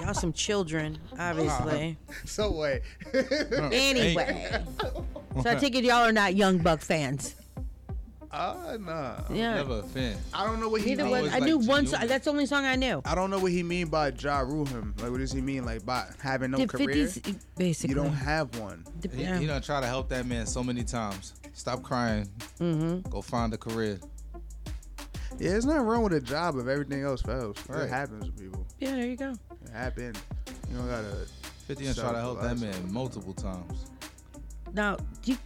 Y'all 0.00 0.14
some 0.14 0.32
children, 0.32 0.98
obviously. 1.18 1.96
Uh-huh. 2.08 2.26
so 2.26 2.50
wait. 2.52 2.82
Anyway, 3.72 4.64
so 5.42 5.50
I 5.50 5.54
take 5.54 5.74
it 5.74 5.84
y'all 5.84 6.04
are 6.04 6.12
not 6.12 6.34
Young 6.34 6.58
Buck 6.58 6.80
fans. 6.80 7.34
Uh, 8.30 8.76
nah. 8.80 9.16
Yeah. 9.30 9.54
Never 9.54 9.80
a 9.80 9.82
fan. 9.82 10.16
I 10.34 10.44
don't 10.46 10.60
know 10.60 10.68
what 10.68 10.82
he 10.82 10.90
Neither 10.90 11.04
mean. 11.04 11.12
was. 11.12 11.32
I 11.34 11.38
knew 11.38 11.58
one 11.58 11.86
song. 11.86 12.06
That's 12.06 12.24
the 12.26 12.30
only 12.30 12.46
song 12.46 12.64
I 12.64 12.76
knew. 12.76 13.00
I 13.04 13.14
don't 13.14 13.30
know 13.30 13.38
what 13.38 13.52
he 13.52 13.62
mean 13.62 13.88
by 13.88 14.10
Ja 14.10 14.40
rule 14.40 14.66
him. 14.66 14.94
Like, 15.00 15.10
what 15.10 15.18
does 15.18 15.32
he 15.32 15.40
mean? 15.40 15.64
Like, 15.64 15.84
by 15.86 16.06
having 16.20 16.50
no 16.50 16.58
The 16.58 16.66
career? 16.66 17.06
50s, 17.06 17.44
basically. 17.56 17.94
You 17.94 18.02
don't 18.02 18.12
have 18.12 18.58
one. 18.58 18.84
He, 19.14 19.24
he 19.24 19.46
done 19.46 19.62
try 19.62 19.80
to 19.80 19.86
help 19.86 20.08
that 20.10 20.26
man 20.26 20.46
so 20.46 20.62
many 20.62 20.84
times. 20.84 21.34
Stop 21.54 21.82
crying. 21.82 22.28
Mm-hmm. 22.60 23.08
Go 23.08 23.22
find 23.22 23.52
a 23.54 23.58
career. 23.58 23.98
Yeah, 25.38 25.50
there's 25.50 25.66
nothing 25.66 25.82
wrong 25.82 26.02
with 26.02 26.12
a 26.12 26.20
job 26.20 26.56
if 26.58 26.66
everything 26.66 27.02
else 27.02 27.22
fails. 27.22 27.56
Right. 27.68 27.84
It 27.84 27.88
happens 27.90 28.26
to 28.26 28.32
people. 28.32 28.66
Yeah, 28.80 28.92
there 28.92 29.06
you 29.06 29.16
go. 29.16 29.32
It 29.64 29.70
happened. 29.72 30.18
You 30.70 30.76
don't 30.78 30.88
gotta. 30.88 31.26
50 31.66 31.84
done 31.84 31.94
try 31.94 32.12
to 32.12 32.18
help 32.18 32.40
that 32.42 32.58
man 32.58 32.92
multiple 32.92 33.34
times. 33.34 33.86
Now, 34.72 34.96
do 35.22 35.32
you, 35.32 35.38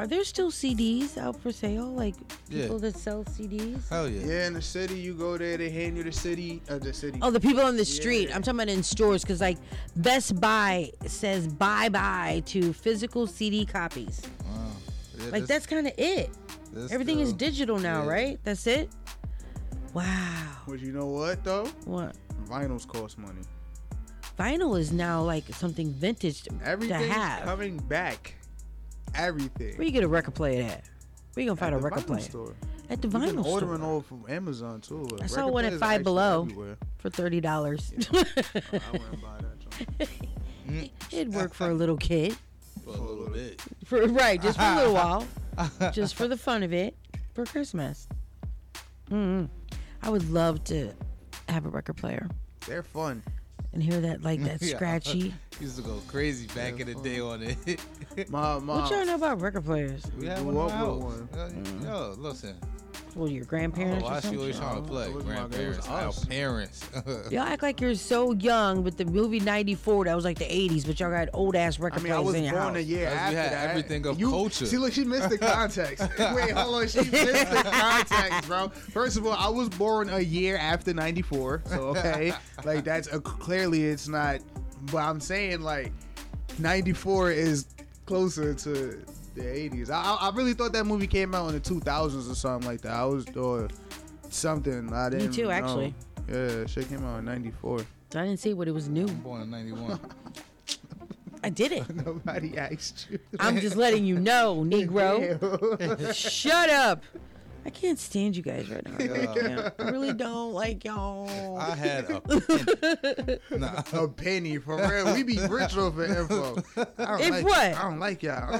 are 0.00 0.06
there 0.06 0.24
still 0.24 0.50
CDs 0.50 1.18
out 1.18 1.38
for 1.42 1.52
sale? 1.52 1.84
Like 1.86 2.14
Yeah. 2.48 2.62
people 2.62 2.78
that 2.80 2.96
sell 2.96 3.22
CDs? 3.24 3.86
Hell 3.90 4.08
yeah. 4.08 4.26
Yeah, 4.26 4.46
in 4.46 4.54
the 4.54 4.62
city, 4.62 4.98
you 4.98 5.12
go 5.14 5.36
there, 5.36 5.58
they 5.58 5.68
hand 5.68 5.96
you 5.98 6.02
the 6.02 6.12
city, 6.12 6.62
uh, 6.70 6.78
the 6.78 6.92
city. 6.94 7.18
Oh, 7.20 7.30
the 7.30 7.38
people 7.40 7.60
on 7.62 7.76
the 7.76 7.84
street. 7.84 8.34
I'm 8.34 8.42
talking 8.42 8.60
about 8.60 8.70
in 8.70 8.82
stores 8.82 9.22
because 9.22 9.40
like 9.42 9.58
Best 9.96 10.40
Buy 10.40 10.90
says 11.06 11.46
bye 11.46 11.90
bye 11.90 12.42
to 12.46 12.72
physical 12.72 13.26
CD 13.26 13.66
copies. 13.66 14.22
Wow. 14.46 14.66
Yeah, 15.18 15.30
Like 15.32 15.46
that's 15.46 15.66
kind 15.66 15.86
of 15.86 15.92
it. 15.98 16.30
that's 16.72 16.92
Everything 16.92 17.20
is 17.20 17.28
still- 17.30 17.38
digital 17.48 17.78
now, 17.78 18.04
yeah. 18.04 18.08
right? 18.10 18.40
That's 18.42 18.66
it. 18.66 18.88
Wow. 19.92 20.46
But 20.66 20.80
you 20.80 20.92
know 20.92 21.06
what 21.06 21.44
though? 21.44 21.66
What? 21.84 22.16
Vinyls 22.48 22.86
cost 22.88 23.18
money. 23.18 23.42
Vinyl 24.38 24.78
is 24.78 24.92
now 24.92 25.22
like 25.22 25.44
something 25.54 25.92
vintage 25.92 26.42
to 26.44 26.50
Everything's 26.64 27.06
have. 27.12 27.44
coming 27.44 27.76
back. 27.76 28.34
Everything. 29.14 29.76
Where 29.76 29.84
you 29.86 29.92
get 29.92 30.04
a 30.04 30.08
record 30.08 30.34
player 30.34 30.62
at? 30.64 30.84
Where 31.34 31.44
you 31.44 31.48
gonna 31.50 31.56
find 31.56 31.74
At 31.74 31.80
a 31.80 31.84
record 31.84 32.06
player? 32.06 32.20
store. 32.20 32.54
At 32.88 33.02
the 33.02 33.08
You 33.08 33.12
can 33.12 33.20
vinyl 33.20 33.28
order 33.28 33.42
store. 33.42 33.52
Ordering 33.70 33.82
all 33.82 34.00
from 34.02 34.24
Amazon 34.28 34.80
too. 34.80 35.08
I 35.22 35.26
saw 35.26 35.46
one 35.48 35.64
at 35.64 35.74
Five 35.74 36.02
Below 36.02 36.42
everywhere. 36.42 36.76
for 36.98 37.10
thirty 37.10 37.40
dollars. 37.40 37.92
I 38.12 38.24
wouldn't 38.92 39.22
buy 39.22 39.38
that. 39.40 40.08
John. 40.68 40.90
It'd 41.12 41.32
work 41.34 41.54
for 41.54 41.70
a 41.70 41.74
little 41.74 41.96
kid. 41.96 42.36
For 42.84 42.90
a 42.90 43.00
little 43.00 43.28
bit. 43.30 43.60
For 43.84 44.06
right, 44.08 44.40
just 44.40 44.58
for 44.58 44.64
a 44.64 44.74
little 44.76 44.94
while, 44.94 45.26
just 45.92 46.14
for 46.14 46.26
the 46.28 46.36
fun 46.36 46.62
of 46.62 46.72
it, 46.72 46.96
for 47.34 47.44
Christmas. 47.44 48.08
mm 49.10 49.48
I 50.02 50.08
would 50.08 50.30
love 50.30 50.64
to 50.64 50.92
have 51.48 51.66
a 51.66 51.68
record 51.68 51.96
player 51.98 52.26
They're 52.66 52.82
fun. 52.82 53.22
And 53.72 53.82
hear 53.82 54.00
that 54.00 54.22
like 54.22 54.42
that 54.44 54.60
Yeah. 54.62 54.76
scratchy. 54.76 55.34
Used 55.60 55.76
to 55.76 55.82
go 55.82 56.00
crazy 56.08 56.46
back 56.54 56.80
in 56.80 56.86
the 56.86 56.94
day 56.96 57.20
on 57.20 57.42
it. 57.42 57.80
My 58.30 58.58
mom. 58.58 58.66
What 58.82 58.90
y'all 58.90 59.04
know 59.06 59.14
about 59.16 59.40
record 59.40 59.64
players? 59.64 60.02
we 60.18 60.26
had 60.26 60.38
grew 60.38 60.52
one 60.52 60.70
in 60.72 60.78
the 60.78 60.86
up 60.86 60.96
one. 60.98 61.28
Uh, 61.34 61.84
Yo, 61.84 62.14
listen. 62.18 62.56
Well, 63.16 63.28
your 63.28 63.42
Oh, 63.44 63.46
grandparents 63.48 64.04
why 64.04 64.18
or 64.18 64.20
she 64.22 64.36
always 64.36 64.56
something? 64.56 64.70
trying 64.72 64.82
to 64.84 64.88
play? 64.88 65.04
Oh, 65.06 65.10
it 65.10 65.14
was 65.14 65.24
my- 65.24 65.30
it 65.32 65.42
was 65.42 65.48
Grandparents, 65.56 65.88
our 65.88 66.08
us. 66.08 66.24
parents. 66.24 66.88
Y'all 67.30 67.40
act 67.40 67.62
like 67.62 67.80
you're 67.80 67.94
so 67.96 68.32
young 68.34 68.82
but 68.82 68.96
the 68.96 69.04
movie 69.04 69.40
'94. 69.40 70.04
That 70.04 70.14
was 70.14 70.24
like 70.24 70.38
the 70.38 70.44
'80s, 70.44 70.84
but 70.86 71.00
y'all 71.00 71.10
got 71.10 71.28
old 71.32 71.56
ass 71.56 71.80
I 71.80 71.84
record 71.84 72.02
mean, 72.04 72.12
I 72.12 72.20
was 72.20 72.34
in 72.36 72.44
your 72.44 72.52
born 72.52 72.64
house. 72.68 72.76
a 72.76 72.82
year 72.82 73.10
Because 73.10 73.30
we 73.30 73.36
had 73.36 73.52
that. 73.52 73.70
everything 73.70 74.06
of 74.06 74.20
You- 74.20 74.30
culture. 74.30 74.66
See, 74.66 74.78
look, 74.78 74.92
she 74.92 75.04
missed 75.04 75.28
the 75.28 75.38
context. 75.54 76.06
Wait, 76.18 76.50
hold 76.52 76.82
on, 76.82 76.88
she 76.88 76.98
missed 77.00 77.50
the 77.50 77.62
context, 77.70 78.46
bro. 78.48 78.68
First 78.68 79.16
of 79.16 79.26
all, 79.26 79.32
I 79.32 79.48
was 79.48 79.68
born 79.70 80.08
a 80.10 80.20
year 80.20 80.56
after 80.56 80.94
'94, 80.94 81.62
so 81.66 81.74
okay, 81.88 82.32
like 82.64 82.84
that's 82.84 83.12
a, 83.12 83.20
clearly 83.20 83.84
it's 83.86 84.06
not. 84.08 84.40
But 84.92 84.98
I'm 84.98 85.20
saying 85.20 85.60
like 85.62 85.92
'94 86.58 87.32
is 87.32 87.66
closer 88.06 88.54
to 88.54 89.02
the 89.40 89.70
'80s. 89.70 89.90
I, 89.90 90.02
I 90.02 90.28
I 90.28 90.34
really 90.34 90.54
thought 90.54 90.72
that 90.72 90.84
movie 90.84 91.06
came 91.06 91.34
out 91.34 91.48
in 91.48 91.54
the 91.54 91.60
2000s 91.60 92.30
or 92.30 92.34
something 92.34 92.68
like 92.68 92.80
that. 92.82 92.92
I 92.92 93.04
was 93.04 93.24
doing 93.24 93.70
something 94.28 94.92
I 94.92 95.10
didn't. 95.10 95.32
too, 95.32 95.44
know. 95.44 95.50
actually. 95.50 95.94
Yeah, 96.28 96.66
shit 96.66 96.88
came 96.88 97.04
out 97.04 97.18
in 97.18 97.24
'94. 97.24 97.80
I 98.14 98.24
didn't 98.24 98.38
see 98.38 98.54
what 98.54 98.68
it 98.68 98.72
was 98.72 98.88
new. 98.88 99.06
Born 99.06 99.42
in 99.42 99.50
91. 99.50 100.00
I 101.42 101.48
did 101.48 101.72
it. 101.72 101.94
Nobody 102.06 102.58
asked 102.58 103.06
you. 103.10 103.18
I'm 103.38 103.60
just 103.60 103.76
letting 103.76 104.04
you 104.04 104.18
know, 104.18 104.64
Negro. 104.68 106.14
Shut 106.14 106.70
up. 106.70 107.02
I 107.64 107.70
can't 107.70 107.98
stand 107.98 108.36
you 108.36 108.42
guys 108.42 108.70
right 108.70 108.84
now. 108.86 108.94
I 108.98 109.04
really. 109.06 109.70
I 109.78 109.90
really 109.90 110.12
don't 110.14 110.52
like 110.52 110.84
y'all. 110.84 111.56
I 111.58 111.74
had 111.74 112.10
a 112.10 112.20
penny. 113.50 113.60
Nah. 113.60 113.82
a 113.92 114.08
penny 114.08 114.56
for 114.58 114.76
real. 114.76 115.12
We 115.14 115.22
be 115.22 115.38
rich 115.46 115.76
off 115.76 115.98
of 115.98 116.00
info. 116.00 116.56
I 116.98 117.04
don't 117.04 117.20
If 117.20 117.30
like, 117.30 117.44
what? 117.44 117.58
I 117.74 117.82
don't 117.82 117.98
like 117.98 118.22
y'all. 118.22 118.48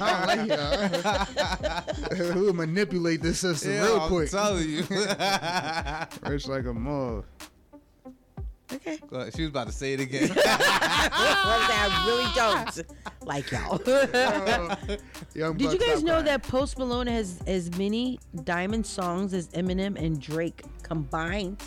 I 0.00 0.36
don't 0.36 0.48
like 0.48 0.58
y'all. 2.18 2.34
we'll 2.34 2.52
manipulate 2.54 3.20
this 3.22 3.40
system 3.40 3.72
Yeah, 3.72 3.84
real 3.84 4.00
I'm 4.00 4.08
quick. 4.08 4.30
telling 4.30 4.68
you. 4.68 4.82
Rich 6.30 6.48
like 6.48 6.64
a 6.66 6.72
mug. 6.74 7.24
Okay. 8.72 8.98
Go 9.08 9.18
ahead. 9.18 9.34
She 9.36 9.42
was 9.42 9.50
about 9.50 9.66
to 9.66 9.72
say 9.72 9.92
it 9.92 10.00
again. 10.00 10.30
I 10.36 12.04
really 12.06 12.24
don't 12.34 13.26
like 13.26 13.50
y'all. 13.50 13.78
Young 15.34 15.56
Did 15.56 15.72
you 15.72 15.78
guys 15.78 16.02
know 16.02 16.12
crying. 16.14 16.24
that 16.26 16.42
Post 16.42 16.78
Malone 16.78 17.06
has 17.06 17.40
as 17.46 17.76
many 17.78 18.18
diamond 18.44 18.86
songs 18.86 19.34
as 19.34 19.48
Eminem 19.48 19.96
and 20.02 20.20
Drake 20.20 20.62
combined? 20.82 21.62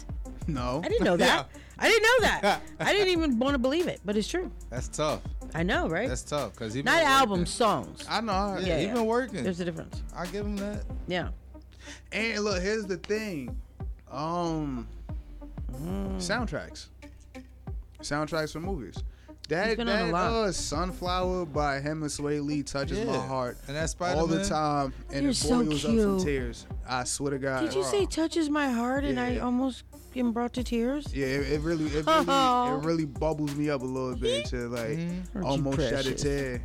No. 0.48 0.82
I 0.84 0.88
didn't 0.90 1.04
know 1.06 1.18
that. 1.18 1.50
I 1.80 1.88
didn't 1.88 2.04
know 2.04 2.20
that. 2.22 2.62
I 2.80 2.94
didn't 2.94 3.10
even 3.10 3.38
want 3.38 3.54
to 3.54 3.60
believe 3.60 3.88
it, 3.88 4.02
but 4.04 4.18
it's 4.18 4.28
true. 4.28 4.52
That's 4.72 4.88
tough. 4.88 5.22
I 5.54 5.62
know, 5.64 5.88
right? 5.88 6.10
That's 6.10 6.24
tough 6.24 6.54
because 6.54 6.74
he 6.74 6.82
Not 6.82 7.04
albums, 7.04 7.52
songs. 7.52 8.06
I 8.10 8.20
know. 8.22 8.32
I- 8.32 8.60
Yeah, 8.60 8.66
Yeah, 8.68 8.78
yeah. 8.88 8.94
been 8.96 9.06
working. 9.06 9.44
There's 9.44 9.60
a 9.60 9.66
difference. 9.66 10.02
I 10.16 10.26
give 10.26 10.46
him 10.46 10.58
that. 10.58 10.84
Yeah. 11.08 11.30
And 12.12 12.44
look, 12.44 12.62
here's 12.62 12.86
the 12.86 12.98
thing. 12.98 13.56
Um, 14.12 14.88
Mm. 15.74 16.16
soundtracks. 16.18 16.88
Soundtracks 18.02 18.54
for 18.54 18.60
movies. 18.60 19.04
That 19.50 19.78
been 19.78 19.88
on 19.88 20.10
a 20.10 20.12
that 20.12 20.14
uh, 20.16 20.52
sunflower 20.52 21.46
by 21.46 21.80
him 21.80 22.02
and 22.02 22.12
Swae 22.12 22.44
Lee 22.46 22.64
touches 22.64 23.06
my 23.08 23.14
Yeah. 23.14 23.28
heart 23.28 23.58
And 23.68 23.78
that's 23.78 23.96
all 24.02 24.28
the 24.28 24.44
time, 24.44 24.94
and 25.10 25.22
You're 25.22 25.32
it 25.32 25.36
so 25.36 25.64
boils 25.64 25.86
up 25.86 25.92
cute. 25.92 26.02
some 26.04 26.20
tears. 26.26 26.68
I 26.88 27.06
swear 27.06 27.32
to 27.32 27.40
God. 27.40 27.62
Did 27.62 27.74
you 27.74 27.84
say 27.86 28.06
touches 28.06 28.50
my 28.50 28.70
heart 28.70 29.06
and 29.06 29.18
I 29.18 29.38
almost 29.38 29.84
am 30.18 30.34
brought 30.34 30.52
to 30.54 30.64
tears? 30.66 31.14
Yeah, 31.14 31.28
it, 31.28 31.54
it 31.54 31.62
really, 31.62 31.86
it 31.86 32.06
really, 32.06 32.26
it 32.28 32.86
really 32.86 33.06
bubbles 33.06 33.56
me 33.56 33.70
up 33.70 33.82
a 33.84 33.86
little 33.86 34.18
bit 34.18 34.46
to 34.48 34.68
like 34.68 35.00
almost 35.42 35.78
shed 35.80 35.92
a 35.94 36.04
precious? 36.04 36.22
tear. 36.24 36.62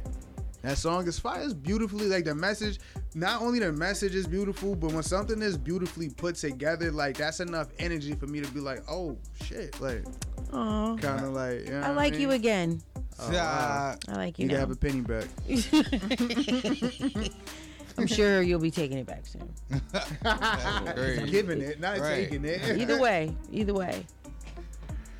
That 0.63 0.79
song 0.79 1.07
is 1.09 1.19
fire. 1.19 1.43
It's 1.43 1.55
beautifully 1.55 2.07
like 2.07 2.25
the 2.25 2.35
message. 2.35 2.79
Not 3.15 3.43
only 3.43 3.59
the 3.59 3.73
message 3.73 4.15
is 4.15 4.27
beautiful, 4.29 4.75
but 4.77 4.93
when 4.93 5.03
something 5.03 5.43
is 5.43 5.59
beautifully 5.59 6.09
put 6.11 6.37
together, 6.37 6.93
like 6.93 7.17
that's 7.17 7.41
enough 7.41 7.69
energy 7.79 8.15
for 8.15 8.27
me 8.29 8.41
to 8.41 8.51
be 8.53 8.61
like, 8.61 8.83
oh 8.89 9.17
shit, 9.43 9.81
like 9.81 10.05
Aw. 10.53 10.97
kind 10.99 11.25
of 11.25 11.33
like. 11.33 11.65
You 11.67 11.73
know 11.73 11.81
I 11.81 11.89
what 11.89 11.97
like 11.97 12.13
mean? 12.13 12.21
you 12.23 12.31
again. 12.31 12.81
Oh, 13.19 13.31
wow. 13.33 13.97
I 14.09 14.13
like 14.13 14.39
you 14.39 14.45
You 14.45 14.49
can 14.51 14.55
now. 14.57 14.61
have 14.61 14.71
a 14.71 14.77
penny 14.77 15.01
back. 15.01 15.27
I'm 17.99 18.07
sure 18.07 18.41
you'll 18.41 18.59
be 18.61 18.71
taking 18.71 18.97
it 18.99 19.07
back 19.07 19.25
soon. 19.27 19.53
Giving 21.31 21.61
it, 21.61 21.79
not 21.81 21.99
Right. 21.99 22.15
taking 22.31 22.45
it. 22.45 22.79
Either 22.81 22.99
way, 23.01 23.37
either 23.51 23.75
way. 23.75 24.07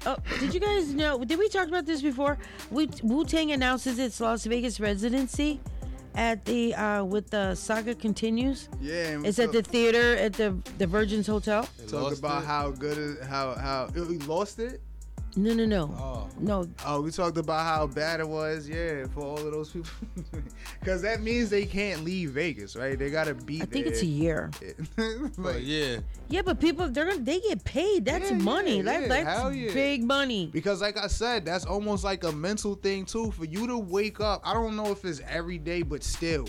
Oh, 0.05 0.17
did 0.41 0.53
you 0.53 0.61
guys 0.61 0.93
know? 0.95 1.23
Did 1.25 1.39
we 1.39 1.49
talk 1.49 1.69
about 1.69 1.87
this 1.87 2.03
before? 2.03 2.39
Wu 2.71 3.25
Tang 3.25 3.53
announces 3.53 3.99
its 3.99 4.21
Las 4.21 4.45
Vegas 4.45 4.81
residency 4.81 5.61
at 6.15 6.45
the 6.45 6.75
uh 6.75 7.05
with 7.05 7.31
the 7.31 7.55
saga 7.55 7.95
continues. 7.95 8.69
Yeah, 8.81 8.95
and 9.09 9.27
It's 9.27 9.39
at 9.39 9.53
the 9.53 9.63
theater 9.63 10.17
at 10.17 10.33
the 10.33 10.57
the 10.79 10.87
Virgin's 10.87 11.27
Hotel. 11.27 11.69
Talk 11.89 12.19
about 12.19 12.45
how 12.45 12.71
good 12.71 12.99
it, 12.99 13.23
how 13.25 13.55
how 13.55 13.89
we 13.95 14.19
lost 14.19 14.59
it. 14.59 14.81
No, 15.35 15.55
no, 15.55 15.65
no, 15.65 15.85
Oh. 15.99 16.29
no. 16.39 16.69
Oh, 16.85 17.01
we 17.01 17.11
talked 17.11 17.39
about 17.39 17.65
how 17.65 17.87
bad 17.87 18.21
it 18.21 18.29
was, 18.29 18.69
yeah, 18.69 19.07
for 19.07 19.21
all 19.21 19.39
of 19.39 19.51
those 19.53 19.71
people. 19.71 19.91
Because 20.81 21.01
that 21.03 21.23
means 21.23 21.49
they 21.49 21.65
can't 21.65 22.05
leave 22.05 22.31
Vegas, 22.33 22.77
right? 22.77 22.99
They 22.99 23.09
gotta 23.09 23.35
be 23.35 23.63
I 23.63 23.65
think 23.65 23.85
there. 23.87 23.93
it's 23.95 24.03
a 24.03 24.07
year. 24.07 24.51
But 25.39 25.55
oh, 25.55 25.59
yeah. 25.59 25.99
Yeah, 26.29 26.43
but 26.43 26.61
people 26.61 26.89
they're 26.89 27.07
gonna 27.07 27.21
they 27.21 27.41
get 27.41 27.65
paid. 27.65 28.05
That's 28.05 28.31
Yeah, 28.31 28.37
money. 28.39 28.79
yeah, 28.79 28.83
That- 28.83 29.03
yeah, 29.03 29.09
that's 29.09 29.57
yeah. 29.57 29.73
big 29.73 30.03
money. 30.05 30.51
Because, 30.53 30.81
like 30.83 30.97
I 30.99 31.07
said, 31.07 31.45
that's 31.45 31.65
almost 31.65 32.05
like 32.05 32.25
a 32.25 32.33
mental 32.33 32.75
thing 32.75 33.05
too. 33.07 33.31
For 33.31 33.45
you 33.47 33.67
to 33.69 33.79
wake 33.79 34.21
up, 34.21 34.43
I 34.45 34.53
don't 34.53 34.77
know 34.77 34.91
if 34.91 35.05
it's 35.05 35.21
every 35.29 35.59
day, 35.59 35.83
but 35.83 36.03
still, 36.03 36.49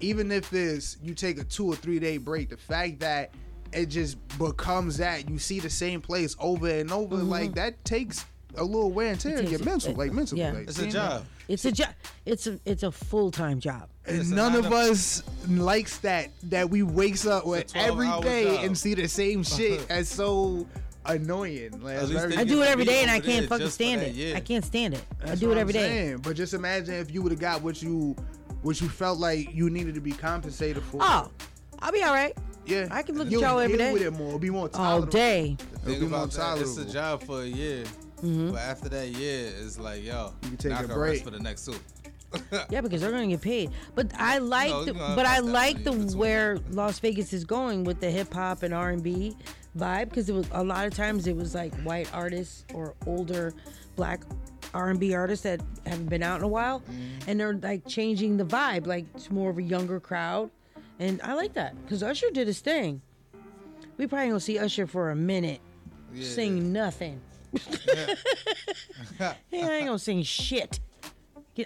even 0.00 0.32
if 0.32 0.52
it's 0.52 0.96
you 1.02 1.14
take 1.14 1.38
a 1.38 1.44
two 1.44 1.66
or 1.66 1.76
three 1.76 1.98
day 1.98 2.16
break, 2.18 2.48
the 2.50 2.56
fact 2.56 3.00
that 3.00 3.34
it 3.72 3.86
just 3.86 4.16
becomes 4.38 4.96
that 4.98 5.28
you 5.28 5.38
see 5.38 5.60
the 5.60 5.70
same 5.70 6.00
place 6.00 6.36
over 6.38 6.68
and 6.68 6.90
over, 6.92 7.16
like 7.16 7.54
that 7.54 7.84
takes 7.84 8.24
a 8.56 8.62
little 8.64 8.90
wear 8.90 9.12
and 9.12 9.20
tear 9.20 9.38
on 9.38 9.44
Mm-hmm. 9.44 9.50
your 9.52 9.64
mental, 9.64 9.90
it- 9.92 9.98
like 9.98 10.12
mental. 10.12 10.36
yeah. 10.38 10.52
like, 10.52 10.68
It's 10.68 10.78
a 10.78 10.86
job. 10.86 11.24
It's 11.48 11.64
a 11.64 11.72
job. 11.72 11.88
It's 12.26 12.46
a 12.46 12.60
it's 12.64 12.82
a 12.82 12.92
full 12.92 13.30
time 13.30 13.60
job. 13.60 13.88
And 14.06 14.18
It's 14.18 14.28
none 14.30 14.54
of 14.54 14.66
to- 14.68 14.74
us 14.74 15.22
likes 15.48 15.98
that 15.98 16.30
that 16.44 16.68
we 16.70 16.82
wakes 16.82 17.26
up 17.26 17.46
with 17.46 17.74
a 17.74 17.78
every 17.78 18.06
12-hour 18.06 18.22
day 18.22 18.56
job. 18.56 18.64
and 18.64 18.78
see 18.78 18.94
the 18.94 19.08
same 19.08 19.42
shit 19.54 19.84
as 19.90 20.08
so 20.08 20.66
annoying. 21.06 21.80
Like, 21.82 21.96
At 21.96 22.02
it's 22.02 22.10
least 22.10 22.20
very- 22.20 22.36
they 22.36 22.40
I 22.42 22.44
do 22.44 22.62
it 22.62 22.64
to 22.66 22.70
every 22.70 22.84
be 22.84 22.90
day 22.90 23.02
and 23.02 23.10
I 23.10 23.20
can't 23.20 23.48
fucking 23.48 23.68
stand 23.70 24.00
that, 24.02 24.16
it. 24.16 24.36
I 24.36 24.40
can't 24.40 24.64
stand 24.64 24.94
it. 24.94 25.02
I 25.24 25.34
do 25.34 25.50
it 25.52 25.58
every 25.58 25.72
day. 25.72 25.80
Saying. 25.88 26.16
But 26.18 26.36
just 26.36 26.54
imagine 26.54 26.94
if 26.94 27.10
you 27.12 27.22
would 27.22 27.32
have 27.32 27.40
got 27.40 27.62
what 27.62 27.82
you 27.82 28.14
what 28.62 28.80
you 28.80 28.88
felt 28.88 29.18
like 29.18 29.52
you 29.54 29.68
needed 29.70 29.94
to 29.94 30.00
be 30.00 30.12
compensated 30.12 30.82
for. 30.84 30.98
Oh, 31.00 31.30
I'll 31.80 31.90
be 31.92 32.02
all 32.04 32.14
right. 32.14 32.36
Yeah. 32.66 32.88
I 32.90 33.02
can 33.02 33.16
look 33.16 33.26
at 33.26 33.32
You'll 33.32 33.42
y'all 33.42 33.58
every 33.58 33.76
day. 33.78 33.92
with 33.92 34.02
it 34.02 34.12
more. 34.12 34.28
It'll 34.28 34.38
be 34.38 34.50
more 34.50 34.70
All 34.74 35.02
day. 35.02 35.56
It'll 35.60 35.78
Think 35.84 36.00
be 36.00 36.06
more 36.06 36.18
about 36.20 36.30
that. 36.32 36.58
It's 36.58 36.72
a 36.72 36.84
tolerable. 36.84 36.92
job 36.92 37.22
for 37.24 37.42
a 37.42 37.46
year. 37.46 37.84
Mm-hmm. 38.22 38.52
But 38.52 38.60
after 38.60 38.88
that 38.90 39.08
year, 39.08 39.52
it's 39.60 39.78
like, 39.78 40.04
yo, 40.04 40.32
You 40.42 40.48
can 40.48 40.56
take 40.56 40.70
now 40.72 40.78
I 40.78 40.82
a 40.82 40.86
can 40.86 40.94
break. 40.94 41.10
rest 41.12 41.24
for 41.24 41.30
the 41.30 41.40
next 41.40 41.64
two. 41.66 41.74
Yeah, 42.70 42.80
because 42.80 43.02
they're 43.02 43.10
gonna 43.10 43.26
get 43.26 43.42
paid. 43.42 43.70
But 43.94 44.10
I 44.18 44.38
like 44.38 44.70
No, 44.70 44.84
the 44.84 44.92
you 44.94 44.98
know, 44.98 45.12
but 45.16 45.26
I 45.26 45.40
that's 45.40 45.46
like 45.52 45.84
the 45.84 45.92
in 45.92 45.98
between. 46.06 46.18
where 46.18 46.58
Las 46.70 46.98
Vegas 47.00 47.32
is 47.34 47.44
going 47.44 47.84
with 47.84 48.00
the 48.00 48.10
hip 48.10 48.32
hop 48.32 48.62
and 48.62 48.72
R 48.72 48.88
and 48.90 49.02
B 49.02 49.36
vibe 49.76 50.08
because 50.10 50.30
it 50.30 50.34
was 50.34 50.48
a 50.52 50.62
lot 50.64 50.86
of 50.86 50.94
times 50.94 51.26
it 51.26 51.36
was 51.36 51.54
like 51.54 51.74
white 51.82 52.08
artists 52.14 52.64
or 52.72 52.94
older 53.06 53.52
black 53.96 54.22
R 54.72 54.88
and 54.88 54.98
B 54.98 55.12
artists 55.14 55.42
that 55.42 55.60
haven't 55.84 56.08
been 56.08 56.22
out 56.22 56.38
in 56.38 56.44
a 56.44 56.48
while, 56.48 56.80
Mm-hmm. 56.80 57.28
and 57.30 57.38
they're 57.40 57.52
like 57.54 57.86
changing 57.86 58.38
the 58.38 58.44
vibe. 58.44 58.86
Like 58.86 59.04
it's 59.14 59.30
more 59.30 59.50
of 59.50 59.58
a 59.58 59.62
younger 59.62 60.00
crowd, 60.00 60.50
and 60.98 61.20
I 61.22 61.34
like 61.34 61.54
that 61.54 61.74
because 61.84 62.02
Usher 62.02 62.30
did 62.30 62.46
his 62.46 62.60
thing. 62.60 63.00
We 63.96 64.06
probably 64.06 64.28
gonna 64.28 64.40
see 64.40 64.58
Usher 64.58 64.86
for 64.86 65.10
a 65.10 65.16
minute 65.16 65.60
Yeah. 66.14 66.24
sing 66.26 66.72
nothing. 66.72 67.20
yeah, 67.52 68.14
I 69.20 69.34
ain't 69.52 69.86
gonna 69.86 69.98
sing 69.98 70.22
shit. 70.22 70.80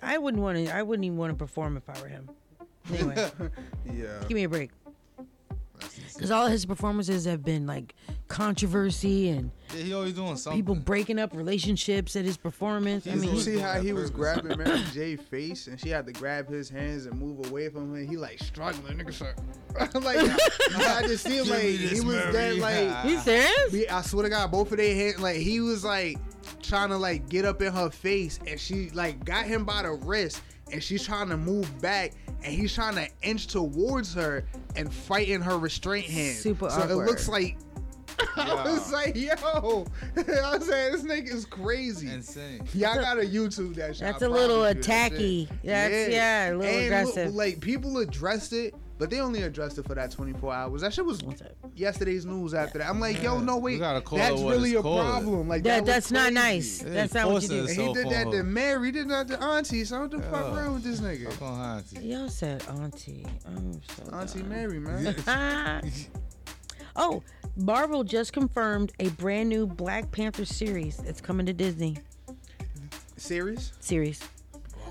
I 0.03 0.19
wouldn't 0.19 0.43
want 0.43 0.59
to. 0.59 0.75
I 0.75 0.83
wouldn't 0.83 1.05
even 1.05 1.17
want 1.17 1.31
to 1.33 1.37
perform 1.37 1.77
if 1.77 1.89
I 1.89 2.01
were 2.03 2.09
him. 2.09 2.29
Anyway, 2.93 3.31
Yeah. 3.93 4.19
give 4.23 4.33
me 4.33 4.45
a 4.45 4.49
break. 4.49 4.71
Because 6.15 6.31
all 6.31 6.47
his 6.47 6.65
performances 6.67 7.25
have 7.27 7.45
been 7.45 7.67
like 7.67 7.95
controversy 8.29 9.29
and 9.29 9.51
Yeah, 9.77 9.83
he 9.83 9.93
always 9.95 10.13
doing 10.15 10.37
something. 10.37 10.61
people 10.61 10.75
breaking 10.77 11.19
up 11.19 11.35
relationships 11.35 12.15
at 12.17 12.25
his 12.25 12.37
performance. 12.37 13.07
I 13.07 13.15
mean, 13.17 13.35
you 13.35 13.41
see 13.41 13.59
how 13.59 13.75
that 13.75 13.83
he 13.83 13.93
was 13.93 14.11
grabbing 14.11 14.57
Mary 14.59 14.83
J 14.93 15.17
face 15.17 15.67
and 15.67 15.79
she 15.81 15.89
had 15.89 16.07
to 16.07 16.13
grab 16.13 16.49
his 16.49 16.69
hands 16.71 17.07
and 17.07 17.19
move 17.19 17.47
away 17.51 17.69
from 17.69 17.95
him? 17.95 18.09
He 18.09 18.17
like 18.17 18.39
struggling, 18.43 18.99
nigga. 18.99 19.13
Sir. 19.13 19.35
like 20.01 20.17
I 20.77 21.03
just 21.07 21.25
see 21.25 21.37
him 21.39 21.49
like 21.51 21.63
he 21.63 22.01
was 22.01 22.05
Mary. 22.05 22.33
that 22.33 22.57
like 22.59 23.05
he 23.05 23.17
serious? 23.19 23.91
I 23.91 24.03
swear 24.03 24.23
to 24.25 24.29
God, 24.31 24.51
both 24.51 24.71
of 24.73 24.79
their 24.79 24.95
hands, 24.95 25.21
like 25.21 25.37
he 25.37 25.61
was 25.61 25.85
like 25.85 26.19
trying 26.63 26.89
to 26.91 26.97
like 26.97 27.29
get 27.29 27.45
up 27.45 27.61
in 27.63 27.73
her 27.73 27.91
face, 27.91 28.39
and 28.47 28.59
she 28.59 28.91
like 28.91 29.25
got 29.25 29.45
him 29.45 29.65
by 29.65 29.83
the 29.83 29.93
wrist, 29.93 30.41
and 30.73 30.83
she's 30.83 31.05
trying 31.05 31.29
to 31.29 31.37
move 31.37 31.81
back, 31.83 32.13
and 32.47 32.55
he's 32.55 32.73
trying 32.75 32.95
to 32.95 33.09
inch 33.23 33.49
towards 33.49 34.15
her 34.15 34.45
and 34.77 34.93
fighting 34.93 35.41
her 35.43 35.59
restraint 35.59 36.07
hand. 36.07 36.37
Super 36.37 36.71
so 36.71 36.77
awkward. 36.83 36.91
it 36.93 37.07
looks 37.07 37.29
like. 37.29 37.59
I 38.37 38.65
was 38.65 38.91
like, 38.93 39.15
yo, 39.15 39.35
I 40.17 40.57
was 40.57 40.67
saying 40.67 40.93
this 40.93 41.03
nigga 41.03 41.35
is 41.35 41.45
crazy. 41.45 42.09
Insane. 42.11 42.63
Y'all 42.73 42.95
gotta 42.95 43.21
YouTube 43.23 43.75
that 43.75 43.97
shit. 43.97 44.07
That's 44.07 44.23
I 44.23 44.27
a 44.27 44.31
little 44.31 44.61
promise 44.63 44.77
you, 44.77 44.83
that 44.85 45.13
attacky. 45.13 45.49
shit. 45.49 45.63
That's- 45.65 46.13
yeah, 46.13 46.49
a 46.49 46.55
little 46.57 46.63
And 46.65 46.77
look, 46.77 46.85
aggressive. 47.17 47.35
like 47.35 47.61
people 47.61 47.99
addressed 47.99 48.55
it, 48.55 48.75
but 48.99 49.11
they 49.11 49.21
only 49.21 49.43
addressed 49.43 49.79
it 49.79 49.87
for 49.87 49.95
that 49.95 50.11
24 50.11 50.53
hours. 50.55 50.81
That 50.81 50.93
shit 50.95 51.05
was 51.05 51.23
What's 51.23 51.41
that? 51.41 51.55
yesterday's 51.75 52.25
news 52.27 52.55
after 52.55 52.79
that. 52.79 52.89
I'm 52.89 52.99
like, 53.01 53.23
yo, 53.23 53.39
no 53.41 53.59
wait, 53.59 53.81
that's 53.81 54.41
really 54.41 54.75
a 54.75 54.83
problem. 54.83 55.49
Like 55.49 55.63
That, 55.65 55.71
that, 55.77 55.83
was 55.85 55.89
that's 55.95 56.11
not 56.11 56.33
nice. 56.33 56.79
They 56.79 56.91
That's 56.91 57.15
not 57.15 57.31
what 57.31 57.43
you 57.43 57.49
forcing 57.49 57.77
do. 57.77 57.83
And 57.83 57.97
he 57.97 58.03
did 58.05 58.11
that 58.13 58.31
to. 58.31 58.43
Mary, 58.43 58.87
he 58.89 58.93
did 58.93 59.09
that 59.11 59.29
to 59.29 59.43
Auntie. 59.43 59.85
So 59.85 60.01
what 60.01 60.11
the 60.11 60.21
fuck 60.23 60.33
Yeah. 60.47 60.61
wrong 60.63 60.75
with 60.75 60.85
this 60.85 61.01
nigga? 61.01 61.33
Fuck 61.33 61.43
on 61.43 61.61
auntie. 61.79 62.01
Y'all 62.07 62.29
said 62.29 62.63
auntie. 62.69 63.27
I'm 63.47 63.81
so 63.97 64.17
Auntie 64.17 64.41
dumb. 64.41 64.49
Mary, 64.49 64.79
man. 64.79 65.15
Oh, 66.99 67.23
Marvel 67.57 68.05
just 68.05 68.33
confirmed 68.33 68.91
a 69.01 69.09
brand 69.11 69.51
new 69.51 69.67
Black 69.67 70.11
Panther 70.13 70.47
series 70.47 70.97
that's 70.97 71.21
coming 71.21 71.45
to 71.45 71.53
Disney 71.53 71.99
Series? 73.19 73.73
series. 73.81 74.23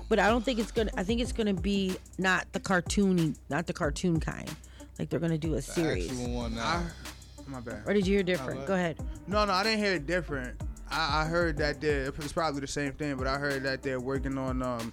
But 0.08 0.18
I 0.18 0.28
don't 0.28 0.44
think 0.44 0.58
it's 0.58 0.70
gonna. 0.70 0.90
I 0.96 1.02
think 1.02 1.20
it's 1.20 1.32
gonna 1.32 1.54
be 1.54 1.96
not 2.18 2.46
the 2.52 2.60
cartoony, 2.60 3.36
not 3.48 3.66
the 3.66 3.72
cartoon 3.72 4.20
kind. 4.20 4.48
Like 4.98 5.08
they're 5.10 5.20
gonna 5.20 5.38
do 5.38 5.54
a 5.54 5.62
series. 5.62 6.10
Actual 6.10 6.30
one 6.34 6.54
now. 6.54 6.64
I, 6.64 7.50
my 7.50 7.60
bad. 7.60 7.82
Or 7.86 7.92
did 7.92 8.06
you 8.06 8.14
hear 8.14 8.22
different? 8.22 8.66
Go 8.66 8.74
ahead. 8.74 8.98
No, 9.26 9.44
no, 9.44 9.52
I 9.52 9.62
didn't 9.62 9.78
hear 9.78 9.94
it 9.94 10.06
different. 10.06 10.60
I, 10.90 11.22
I 11.22 11.24
heard 11.24 11.56
that 11.58 11.80
they're 11.80 12.06
it's 12.06 12.32
probably 12.32 12.60
the 12.60 12.66
same 12.66 12.92
thing, 12.92 13.16
but 13.16 13.26
I 13.26 13.38
heard 13.38 13.62
that 13.64 13.82
they're 13.82 14.00
working 14.00 14.38
on 14.38 14.62
um 14.62 14.92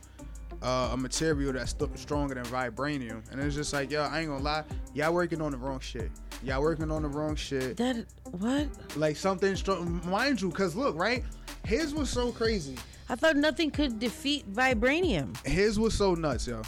uh, 0.62 0.92
a 0.94 0.98
material 0.98 1.52
that's 1.54 1.72
st- 1.72 1.98
stronger 2.00 2.36
than 2.36 2.46
vibranium, 2.46 3.22
and 3.32 3.42
it's 3.42 3.54
just 3.56 3.74
like, 3.74 3.92
yo, 3.92 4.04
I 4.04 4.22
ain't 4.22 4.30
gonna 4.30 4.44
lie, 4.44 4.64
y'all 4.94 5.14
working 5.14 5.42
on 5.42 5.52
the 5.52 5.58
wrong 5.58 5.80
shit. 5.80 6.10
Y'all 6.42 6.62
working 6.62 6.90
on 6.90 7.02
the 7.02 7.08
wrong 7.08 7.36
shit. 7.36 7.78
That 7.78 8.06
what? 8.32 8.68
Like 8.96 9.18
something 9.18 9.56
strong, 9.56 10.02
mind 10.10 10.42
you, 10.42 10.50
cause 10.52 10.76
look, 10.76 10.98
right? 10.98 11.24
His 11.66 11.94
was 11.94 12.10
so 12.10 12.32
crazy. 12.32 12.78
I 13.10 13.16
thought 13.16 13.36
nothing 13.36 13.72
could 13.72 14.00
defeat 14.00 14.52
vibranium. 14.52 15.36
His 15.46 15.80
was 15.80 15.94
so 15.94 16.14
nuts, 16.16 16.48
yo. 16.48 16.62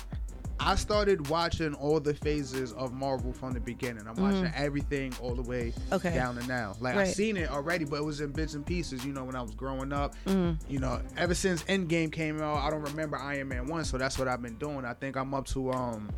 I 0.59 0.75
started 0.75 1.27
watching 1.29 1.73
all 1.73 1.99
the 1.99 2.13
phases 2.13 2.71
of 2.73 2.93
Marvel 2.93 3.33
from 3.33 3.51
the 3.51 3.59
beginning. 3.59 4.07
I'm 4.07 4.15
watching 4.15 4.51
everything 4.55 5.13
all 5.21 5.35
the 5.35 5.41
way. 5.41 5.73
Okay. 5.91 6.13
down 6.13 6.35
to 6.37 6.47
now. 6.47 6.75
Like 6.79 6.95
Right. 6.95 7.07
I've 7.07 7.13
seen 7.13 7.35
it 7.35 7.51
already, 7.51 7.83
but 7.83 7.97
it 7.97 8.05
was 8.05 8.21
in 8.21 8.31
bits 8.31 8.53
and 8.53 8.65
pieces. 8.65 9.05
You 9.05 9.11
know, 9.11 9.25
when 9.25 9.35
I 9.35 9.41
was 9.41 9.53
growing 9.53 9.91
up. 9.91 10.15
Mm. 10.25 10.57
You 10.69 10.79
know, 10.79 11.01
ever 11.17 11.35
since 11.35 11.63
Endgame 11.63 12.11
came 12.11 12.41
out, 12.41 12.57
I 12.57 12.69
don't 12.69 12.83
remember 12.83 13.17
Iron 13.17 13.49
Man 13.49 13.67
one, 13.67 13.83
so 13.83 13.97
that's 13.97 14.17
what 14.17 14.27
I've 14.29 14.41
been 14.41 14.55
doing. 14.55 14.85
I 14.85 14.93
think 14.93 15.17
I'm 15.17 15.33
up 15.33 15.45
to 15.47 15.71
um 15.71 16.09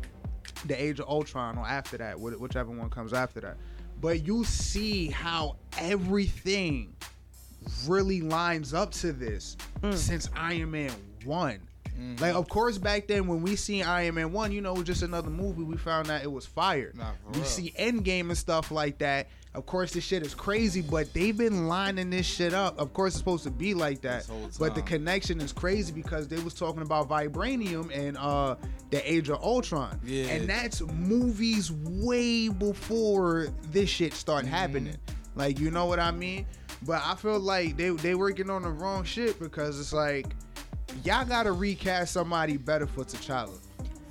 the 0.66 0.80
Age 0.80 1.00
of 1.00 1.08
Ultron 1.08 1.58
or 1.58 1.66
after 1.66 1.96
that, 1.98 2.18
whichever 2.18 2.70
one 2.70 2.90
comes 2.90 3.12
after 3.12 3.40
that. 3.40 3.56
But 4.00 4.24
you 4.24 4.44
see 4.44 5.08
how 5.08 5.56
everything 5.78 6.94
really 7.86 8.20
lines 8.20 8.74
up 8.74 8.90
to 8.92 9.12
this 9.12 9.56
Mm. 9.82 9.94
since 9.94 10.28
Iron 10.36 10.70
Man 10.72 10.92
one. 11.24 11.60
Like, 12.20 12.36
of 12.36 12.48
course, 12.48 12.78
back 12.78 13.08
then 13.08 13.26
when 13.26 13.42
we 13.42 13.56
seen 13.56 13.82
Iron 13.84 14.14
Man 14.14 14.32
one, 14.32 14.52
you 14.52 14.60
know, 14.60 14.72
it 14.72 14.78
was 14.78 14.86
just 14.86 15.02
another 15.02 15.30
movie. 15.30 15.64
We 15.64 15.76
found 15.76 16.08
out 16.10 16.22
it 16.22 16.30
was 16.30 16.46
fire. 16.46 16.92
We 17.32 17.38
real. 17.40 17.44
see 17.44 17.74
Endgame 17.76 18.28
and 18.28 18.38
stuff 18.38 18.70
like 18.70 18.98
that. 18.98 19.26
Of 19.54 19.66
course, 19.66 19.92
this 19.94 20.04
shit 20.04 20.22
is 20.24 20.32
crazy, 20.32 20.80
but 20.80 21.12
they've 21.12 21.36
been 21.36 21.66
lining 21.66 22.10
this 22.10 22.24
shit 22.24 22.54
up. 22.54 22.78
Of 22.78 22.92
course, 22.92 23.14
it's 23.14 23.18
supposed 23.18 23.42
to 23.44 23.50
be 23.50 23.74
like 23.74 24.00
that, 24.02 24.28
but 24.60 24.76
the 24.76 24.82
connection 24.82 25.40
is 25.40 25.52
crazy 25.52 25.92
because 25.92 26.28
they 26.28 26.38
was 26.38 26.54
talking 26.54 26.82
about 26.82 27.08
vibranium 27.08 27.90
and 27.92 28.16
uh 28.16 28.54
the 28.90 29.12
Age 29.12 29.28
of 29.28 29.42
Ultron, 29.42 29.98
Yeah. 30.04 30.26
and 30.26 30.48
that's 30.48 30.80
movies 30.82 31.72
way 31.72 32.48
before 32.48 33.48
this 33.72 33.90
shit 33.90 34.12
start 34.14 34.44
Mm-hmm. 34.44 34.54
happening. 34.54 34.96
Like, 35.34 35.58
you 35.58 35.72
know 35.72 35.86
what 35.86 35.98
I 35.98 36.10
mean? 36.12 36.46
But 36.86 37.02
I 37.04 37.14
feel 37.16 37.40
like 37.40 37.76
they 37.76 37.90
they 37.90 38.14
working 38.14 38.50
on 38.50 38.62
the 38.62 38.70
wrong 38.70 39.04
shit 39.04 39.38
because 39.40 39.78
it's 39.80 39.92
like 39.92 40.26
y'all 41.04 41.24
gotta 41.24 41.52
recast 41.52 42.12
somebody 42.12 42.56
better 42.56 42.86
for 42.86 43.04
T'Challa. 43.04 43.58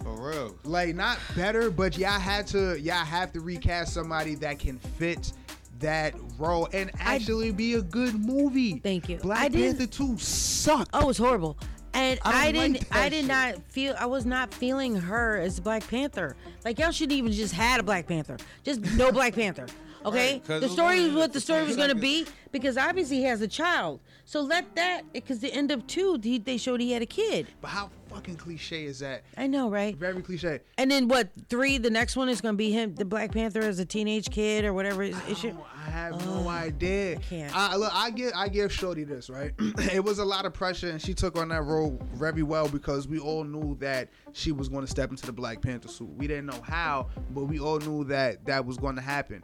For 0.04 0.30
real. 0.30 0.56
Like 0.64 0.96
not 0.96 1.18
better, 1.36 1.70
but 1.72 1.98
y'all 1.98 2.20
had 2.20 2.48
to 2.48 2.80
y'all 2.80 3.06
have 3.06 3.32
to 3.34 3.40
recast 3.40 3.94
somebody 3.94 4.36
that 4.36 4.60
can 4.60 4.78
fit 4.80 5.32
that 5.80 6.14
role 6.38 6.68
and 6.74 6.90
actually 7.00 7.52
be 7.52 7.76
a 7.76 7.82
good 7.82 8.16
movie. 8.16 8.80
Thank 8.80 9.10
you. 9.10 9.18
Black 9.18 9.40
I 9.40 9.48
didn't- 9.48 9.78
Panther 9.78 9.92
2 9.94 10.18
sucked. 10.18 10.90
Oh, 10.94 11.02
it 11.02 11.08
was 11.08 11.18
horrible. 11.18 11.58
And 11.94 12.20
I 12.24 12.48
I, 12.48 12.52
didn't. 12.52 12.74
like 12.92 12.96
I 12.96 13.10
did 13.10 13.22
shit. 13.22 13.28
not 13.28 13.56
feel. 13.72 13.96
I 13.98 14.06
was 14.06 14.26
not 14.26 14.54
feeling 14.54 14.96
her 14.96 15.38
as 15.38 15.60
Black 15.60 15.88
Panther. 15.88 16.36
Like 16.66 16.78
y'all 16.80 16.92
shouldn't 16.92 17.18
even 17.18 17.32
just 17.32 17.54
had 17.54 17.80
a 17.80 17.84
Black 17.84 18.08
Panther. 18.08 18.38
Just 18.64 18.82
no 18.98 19.12
Black 19.12 19.34
Panther. 19.34 19.66
Okay. 20.08 20.42
Right, 20.48 20.62
the 20.62 20.70
story 20.70 21.00
is 21.00 21.14
what 21.14 21.34
the 21.34 21.42
story 21.42 21.64
was 21.66 21.76
going 21.76 21.90
to 21.90 21.96
be 21.96 22.26
because 22.52 22.78
obviously 22.78 23.18
he 23.18 23.24
has 23.24 23.42
a 23.42 23.48
child. 23.48 24.00
So 24.26 24.42
let 24.42 24.76
that. 24.76 25.02
Because 25.14 25.40
the 25.40 25.54
end 25.54 25.72
of 25.72 25.86
two, 25.88 26.20
he, 26.22 26.38
they 26.38 26.58
showed 26.58 26.82
he 26.82 26.92
had 26.92 27.02
a 27.02 27.06
kid. 27.06 27.48
But 27.62 27.70
how 27.70 27.90
fucking 28.10 28.36
cliche 28.36 28.86
is 28.86 29.00
that? 29.00 29.24
I 29.38 29.48
know, 29.48 29.70
right? 29.70 29.96
Very 29.96 30.22
cliche. 30.22 30.62
And 30.78 30.90
then 30.90 31.08
what? 31.08 31.30
Three. 31.50 31.78
The 31.78 31.90
next 31.90 32.16
one 32.16 32.30
is 32.30 32.42
going 32.42 32.54
to 32.54 32.58
be 32.58 32.72
him, 32.72 32.96
the 32.96 33.06
Black 33.06 33.32
Panther, 33.32 33.62
as 33.62 33.80
a 33.80 33.86
teenage 33.86 34.30
kid 34.30 34.66
or 34.66 34.74
whatever. 34.74 35.04
It, 35.04 35.16
it 35.30 35.38
should. 35.38 35.56
Oh, 35.58 35.66
I 35.76 35.90
have 35.90 36.26
no 36.26 36.44
oh, 36.46 36.50
idea. 36.50 37.18
I 37.18 37.22
can't. 37.22 37.56
I, 37.56 37.76
look, 37.76 37.92
I 37.94 38.10
give 38.10 38.32
I 38.36 38.48
give 38.48 38.72
Shorty 38.72 39.04
this 39.04 39.30
right. 39.30 39.54
it 39.94 40.04
was 40.04 40.20
a 40.20 40.26
lot 40.26 40.46
of 40.46 40.54
pressure, 40.54 40.90
and 40.90 41.02
she 41.02 41.14
took 41.14 41.38
on 41.38 41.50
that 41.50 41.64
role 41.64 42.00
very 42.14 42.44
well 42.44 42.68
because 42.68 43.08
we 43.08 43.20
all 43.20 43.44
knew 43.44 43.76
that 43.80 44.10
she 44.34 44.52
was 44.52 44.70
going 44.70 44.86
to 44.86 44.92
step 44.92 45.10
into 45.10 45.26
the 45.26 45.34
Black 45.34 45.62
Panther 45.62 45.88
suit. 45.88 46.10
We 46.16 46.28
didn't 46.28 46.48
know 46.48 46.62
how, 46.62 47.08
but 47.32 47.46
we 47.46 47.60
all 47.60 47.80
knew 47.80 48.04
that 48.06 48.46
that 48.46 48.66
was 48.66 48.78
going 48.78 48.96
to 48.96 49.02
happen. 49.02 49.44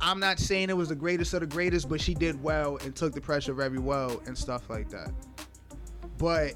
I'm 0.00 0.18
not 0.18 0.38
saying 0.38 0.70
it 0.70 0.76
was 0.76 0.88
the 0.88 0.94
greatest 0.94 1.34
of 1.34 1.40
the 1.40 1.46
greatest, 1.46 1.88
but 1.88 2.00
she 2.00 2.14
did 2.14 2.42
well 2.42 2.78
and 2.78 2.94
took 2.96 3.12
the 3.12 3.20
pressure 3.20 3.52
very 3.52 3.78
well 3.78 4.22
and 4.26 4.36
stuff 4.36 4.68
like 4.70 4.88
that. 4.90 5.10
But 6.18 6.54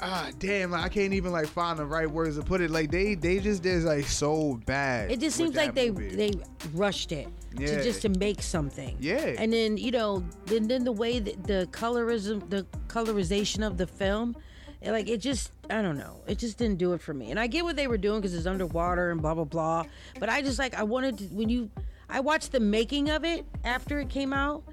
ah, 0.00 0.30
damn, 0.38 0.74
I 0.74 0.88
can't 0.88 1.12
even 1.12 1.32
like 1.32 1.46
find 1.46 1.78
the 1.78 1.86
right 1.86 2.10
words 2.10 2.36
to 2.36 2.42
put 2.42 2.60
it. 2.60 2.70
Like 2.70 2.90
they 2.90 3.14
they 3.14 3.38
just 3.38 3.62
did 3.62 3.82
like 3.84 4.04
so 4.06 4.60
bad. 4.66 5.10
It 5.10 5.20
just 5.20 5.36
seems 5.36 5.54
like 5.54 5.74
they 5.74 5.90
movie. 5.90 6.16
they 6.16 6.32
rushed 6.74 7.12
it 7.12 7.28
Yeah. 7.56 7.66
to 7.66 7.82
just 7.82 8.02
to 8.02 8.08
make 8.08 8.42
something. 8.42 8.96
Yeah. 9.00 9.34
And 9.38 9.52
then 9.52 9.76
you 9.76 9.90
know, 9.90 10.24
then 10.46 10.66
then 10.68 10.84
the 10.84 10.92
way 10.92 11.18
that 11.18 11.44
the 11.44 11.68
colorism, 11.72 12.48
the 12.50 12.66
colorization 12.88 13.66
of 13.66 13.76
the 13.76 13.86
film, 13.86 14.36
like 14.86 15.08
it 15.08 15.18
just 15.18 15.52
I 15.68 15.82
don't 15.82 15.98
know, 15.98 16.20
it 16.26 16.38
just 16.38 16.58
didn't 16.58 16.78
do 16.78 16.92
it 16.94 17.00
for 17.00 17.12
me. 17.14 17.30
And 17.30 17.38
I 17.38 17.46
get 17.46 17.64
what 17.64 17.76
they 17.76 17.86
were 17.86 17.98
doing 17.98 18.20
because 18.20 18.34
it's 18.34 18.46
underwater 18.46 19.10
and 19.10 19.20
blah 19.20 19.34
blah 19.34 19.44
blah. 19.44 19.84
But 20.18 20.28
I 20.28 20.42
just 20.42 20.58
like 20.58 20.74
I 20.74 20.82
wanted 20.82 21.18
to 21.18 21.24
when 21.26 21.48
you 21.48 21.70
I 22.08 22.20
watched 22.20 22.52
the 22.52 22.60
making 22.60 23.10
of 23.10 23.24
it 23.24 23.44
after 23.64 24.00
it 24.00 24.08
came 24.08 24.32
out. 24.32 24.64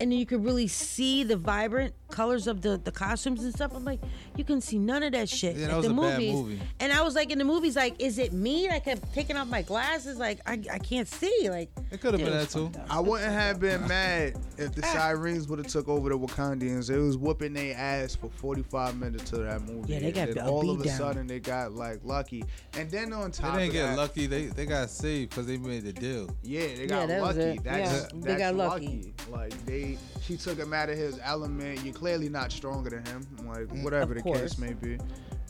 And 0.00 0.10
then 0.12 0.18
you 0.18 0.26
could 0.26 0.44
really 0.44 0.66
see 0.66 1.22
the 1.24 1.36
vibrant 1.36 1.94
colors 2.10 2.46
of 2.46 2.62
the, 2.62 2.76
the 2.82 2.92
costumes 2.92 3.42
and 3.44 3.52
stuff. 3.54 3.72
I'm 3.74 3.84
like, 3.84 4.00
you 4.36 4.44
can 4.44 4.60
see 4.60 4.78
none 4.78 5.02
of 5.02 5.12
that 5.12 5.28
shit 5.28 5.56
Yeah, 5.56 5.66
that 5.68 5.72
at 5.72 5.76
was 5.78 5.86
the 5.86 5.92
a 5.92 5.96
bad 5.96 6.18
movies. 6.20 6.34
movie. 6.34 6.60
And 6.80 6.92
I 6.92 7.02
was 7.02 7.14
like, 7.14 7.30
in 7.30 7.38
the 7.38 7.44
movies, 7.44 7.74
like, 7.76 8.00
is 8.00 8.18
it 8.18 8.32
me? 8.32 8.68
I 8.68 8.78
kept 8.80 9.12
taking 9.14 9.36
off 9.36 9.48
my 9.48 9.62
glasses, 9.62 10.16
like, 10.18 10.40
I, 10.46 10.60
I 10.72 10.78
can't 10.78 11.08
see. 11.08 11.48
Like, 11.48 11.70
It 11.90 12.00
could 12.00 12.14
have 12.14 12.22
been 12.22 12.32
that 12.32 12.50
too. 12.50 12.70
I 12.90 13.00
wouldn't 13.00 13.32
have 13.32 13.58
been 13.60 13.86
mad 13.88 14.36
if 14.58 14.74
the 14.74 14.82
ah. 14.84 14.92
Sirens 14.92 15.48
would 15.48 15.58
have 15.58 15.68
took 15.68 15.88
over 15.88 16.08
the 16.08 16.18
Wakandians. 16.18 16.90
It 16.90 16.98
was 17.00 17.16
whooping 17.16 17.52
their 17.54 17.76
ass 17.76 18.14
for 18.14 18.28
45 18.30 18.98
minutes 18.98 19.30
to 19.30 19.38
that 19.38 19.62
movie. 19.62 19.92
Yeah, 19.94 20.00
they 20.00 20.12
got 20.12 20.28
and 20.28 20.36
then 20.36 20.46
all 20.48 20.70
of 20.70 20.80
a 20.80 20.84
down. 20.84 20.98
sudden 20.98 21.26
they 21.26 21.40
got 21.40 21.72
like 21.72 22.00
lucky. 22.04 22.44
And 22.76 22.90
then 22.90 23.12
on 23.12 23.30
top 23.32 23.54
of 23.54 23.60
the 23.60 23.60
They 23.60 23.66
top 23.66 23.72
didn't 23.72 23.72
get 23.72 23.86
that, 23.86 23.96
lucky. 23.96 24.26
They 24.26 24.46
they 24.46 24.66
got 24.66 24.90
saved 24.90 25.30
because 25.30 25.46
they 25.46 25.56
made 25.56 25.84
the 25.84 25.92
deal. 25.92 26.28
Yeah, 26.42 26.60
they 26.66 26.82
Yeah, 26.82 26.86
got 26.86 27.08
that 27.08 27.22
lucky. 27.22 27.58
That's, 27.62 27.64
Yeah, 27.64 27.98
that's 28.00 28.12
they 28.14 28.36
got 28.36 28.54
lucky. 28.54 29.14
Like 29.30 29.66
they, 29.66 29.83
she 30.22 30.36
took 30.36 30.58
him 30.58 30.72
out 30.72 30.88
of 30.90 30.96
his 30.98 31.18
element. 31.22 31.84
You're 31.84 31.94
clearly 31.94 32.28
not 32.28 32.50
stronger 32.52 32.90
than 32.90 33.04
him. 33.06 33.26
Like 33.46 33.84
whatever 33.84 34.14
Mm, 34.14 34.22
the 34.24 34.32
case 34.32 34.58
may 34.58 34.72
be. 34.72 34.98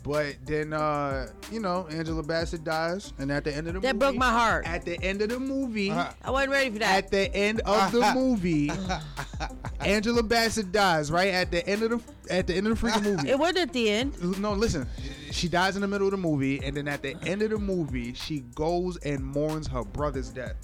But 0.02 0.36
then, 0.44 0.74
uh, 0.74 1.28
you 1.50 1.60
know, 1.60 1.86
Angela 1.90 2.22
Bassett 2.22 2.62
dies, 2.62 3.14
and 3.18 3.32
at 3.32 3.42
the 3.44 3.50
end 3.56 3.68
of 3.68 3.72
the 3.72 3.80
movie 3.80 3.86
That 3.86 3.94
movie, 3.94 3.98
broke 4.00 4.16
my 4.16 4.28
heart. 4.30 4.66
At 4.66 4.84
the 4.84 5.02
end 5.02 5.22
of 5.22 5.30
the 5.30 5.40
movie, 5.40 5.90
Uh-huh. 5.90 6.12
I 6.22 6.30
wasn't 6.30 6.52
ready 6.52 6.70
for 6.70 6.78
that. 6.80 7.04
at 7.04 7.10
the 7.10 7.34
end 7.34 7.60
of 7.62 7.90
the 7.90 8.12
movie, 8.14 8.70
Angela 9.80 10.22
Bassett 10.22 10.72
dies. 10.72 11.10
Right 11.10 11.28
at 11.32 11.50
the 11.50 11.66
end 11.66 11.82
of 11.84 11.90
the 11.90 12.34
at 12.34 12.46
the 12.46 12.54
end 12.54 12.66
of 12.66 12.78
the 12.80 12.86
freaking 12.86 13.02
movie. 13.02 13.30
it 13.30 13.38
wasn't 13.38 13.58
at 13.58 13.72
the 13.72 13.90
end. 13.90 14.38
No, 14.40 14.52
listen. 14.52 14.86
She 15.30 15.48
dies 15.48 15.74
in 15.74 15.80
the 15.82 15.88
middle 15.88 16.06
of 16.06 16.10
the 16.12 16.16
movie, 16.18 16.62
and 16.62 16.76
then 16.76 16.86
at 16.86 17.02
the 17.02 17.16
end 17.26 17.40
of 17.42 17.50
the 17.50 17.58
movie, 17.58 18.12
she 18.14 18.40
goes 18.54 18.96
and 18.98 19.24
mourns 19.24 19.66
her 19.68 19.84
brother's 19.84 20.28
death. 20.28 20.54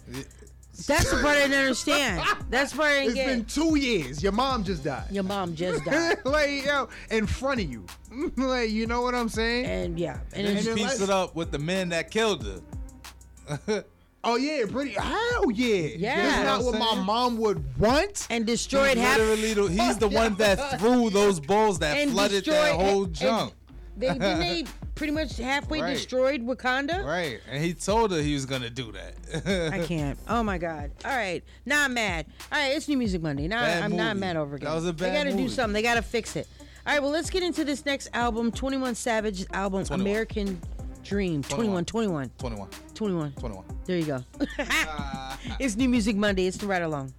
That's 0.86 1.10
the 1.10 1.16
part 1.22 1.36
I 1.36 1.40
didn't 1.42 1.58
understand. 1.58 2.22
That's 2.50 2.72
the 2.72 2.78
part 2.78 2.90
I 2.90 2.94
didn't 3.00 3.06
It's 3.08 3.14
get. 3.14 3.26
been 3.26 3.44
two 3.44 3.76
years. 3.78 4.22
Your 4.22 4.32
mom 4.32 4.64
just 4.64 4.84
died. 4.84 5.04
Your 5.10 5.22
mom 5.24 5.54
just 5.54 5.84
died. 5.86 6.18
like 6.24 6.64
yo, 6.64 6.88
in 7.10 7.26
front 7.26 7.60
of 7.60 7.70
you. 7.70 7.84
like 8.36 8.70
you 8.70 8.86
know 8.86 9.02
what 9.02 9.14
I'm 9.14 9.28
saying? 9.28 9.66
And 9.66 9.98
yeah. 9.98 10.18
And 10.32 10.46
And 10.46 10.56
then 10.56 10.56
he 10.56 10.62
then 10.62 10.76
pieced 10.76 11.00
it 11.02 11.10
up 11.10 11.34
with 11.34 11.50
the 11.50 11.58
men 11.58 11.88
that 11.90 12.10
killed 12.10 12.44
her. 12.46 13.84
Oh 14.22 14.36
yeah, 14.36 14.66
pretty. 14.70 14.90
Hell 14.90 15.50
yeah. 15.50 15.76
Yeah. 15.96 16.16
That's 16.16 16.36
You 16.38 16.44
not 16.44 16.62
what 16.62 16.78
what 16.78 16.96
my 16.96 17.02
mom 17.02 17.38
would 17.38 17.78
want. 17.78 18.26
and 18.28 18.44
destroyed 18.44 18.98
He's 18.98 19.06
half. 19.06 19.16
literally 19.16 19.54
the- 19.54 19.68
he's 19.82 19.96
the 19.96 20.08
one 20.08 20.34
that 20.34 20.78
threw 20.78 21.08
those 21.08 21.40
balls 21.40 21.78
that 21.78 21.96
and 21.96 22.10
flooded 22.10 22.44
that 22.44 22.74
whole 22.74 23.04
and- 23.04 23.14
junk. 23.14 23.54
They 23.96 24.08
didn't 24.08 24.38
they 24.40 24.64
pretty 25.00 25.14
much 25.14 25.38
halfway 25.38 25.80
Right. 25.80 25.94
destroyed 25.94 26.46
Wakanda. 26.46 27.02
Right, 27.02 27.40
and 27.50 27.64
he 27.64 27.72
told 27.72 28.10
her 28.12 28.20
he 28.20 28.34
was 28.34 28.44
gonna 28.44 28.68
do 28.68 28.92
that. 28.92 29.72
I 29.72 29.78
can't. 29.86 30.18
Oh 30.28 30.42
my 30.42 30.58
god. 30.58 30.90
All 31.06 31.16
right. 31.16 31.42
Now 31.64 31.84
I'm 31.86 31.94
mad. 31.94 32.26
All 32.52 32.58
right, 32.58 32.76
it's 32.76 32.86
New 32.86 32.98
Music 32.98 33.22
Monday. 33.22 33.48
Now 33.48 33.62
Bad 33.62 33.82
I'm 33.82 33.96
not 33.96 34.18
mad 34.18 34.36
over 34.36 34.58
That 34.58 34.64
again. 34.66 34.74
was 34.74 34.86
a 34.86 34.92
They 34.92 35.10
gotta 35.10 35.32
do 35.32 35.48
something. 35.48 35.72
They 35.72 35.80
gotta 35.80 36.02
fix 36.02 36.36
it. 36.36 36.46
All 36.86 36.92
right, 36.92 37.02
well, 37.02 37.10
let's 37.12 37.30
get 37.30 37.42
into 37.42 37.64
this 37.64 37.86
next 37.86 38.10
album, 38.12 38.52
21 38.52 38.94
Savage 38.94 39.46
album, 39.54 39.86
21. 39.86 40.00
American 40.06 40.60
Dream. 41.02 41.42
21, 41.44 41.86
21, 41.86 42.30
21, 42.36 42.68
21. 42.92 43.32
21. 43.32 43.64
There 43.86 43.96
you 43.96 44.04
go. 44.04 44.22
it's 45.58 45.76
New 45.76 45.88
Music 45.88 46.14
Monday. 46.14 46.46
It's 46.46 46.58
the 46.58 46.66
Ryde 46.66 46.82
Along. 46.82 47.14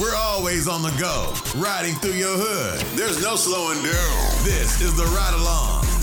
We're 0.00 0.14
always 0.14 0.68
on 0.68 0.82
the 0.82 0.94
go, 1.00 1.34
riding 1.60 1.96
through 1.96 2.12
your 2.12 2.36
hood. 2.38 2.80
There's 2.96 3.20
no 3.20 3.34
slowing 3.34 3.78
down. 3.82 4.44
This 4.44 4.80
is 4.80 4.96
the 4.96 5.02
Ryde 5.04 5.34
Along. 5.34 5.97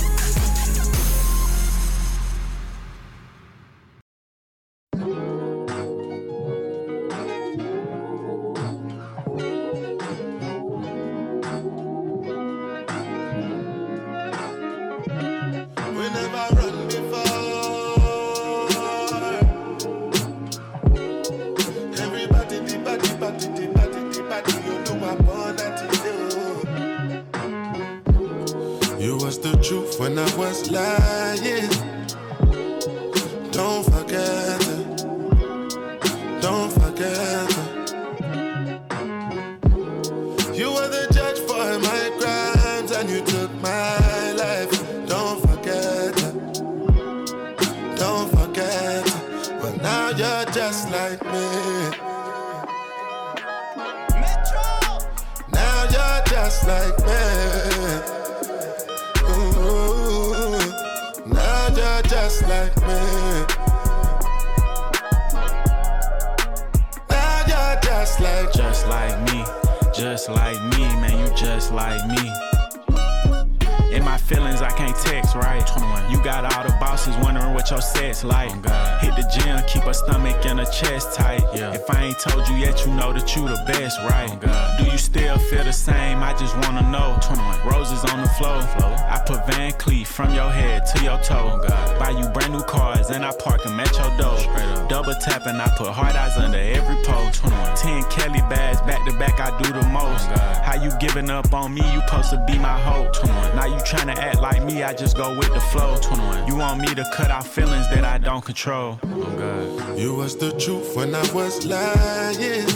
That 108.45 108.67
I 108.67 108.69
don't 108.69 108.99
control. 108.99 108.99
Oh, 109.03 109.95
you 109.97 110.15
was 110.15 110.35
the 110.37 110.51
truth 110.51 110.95
when 110.95 111.15
I 111.15 111.33
was 111.33 111.65
lying. 111.65 112.67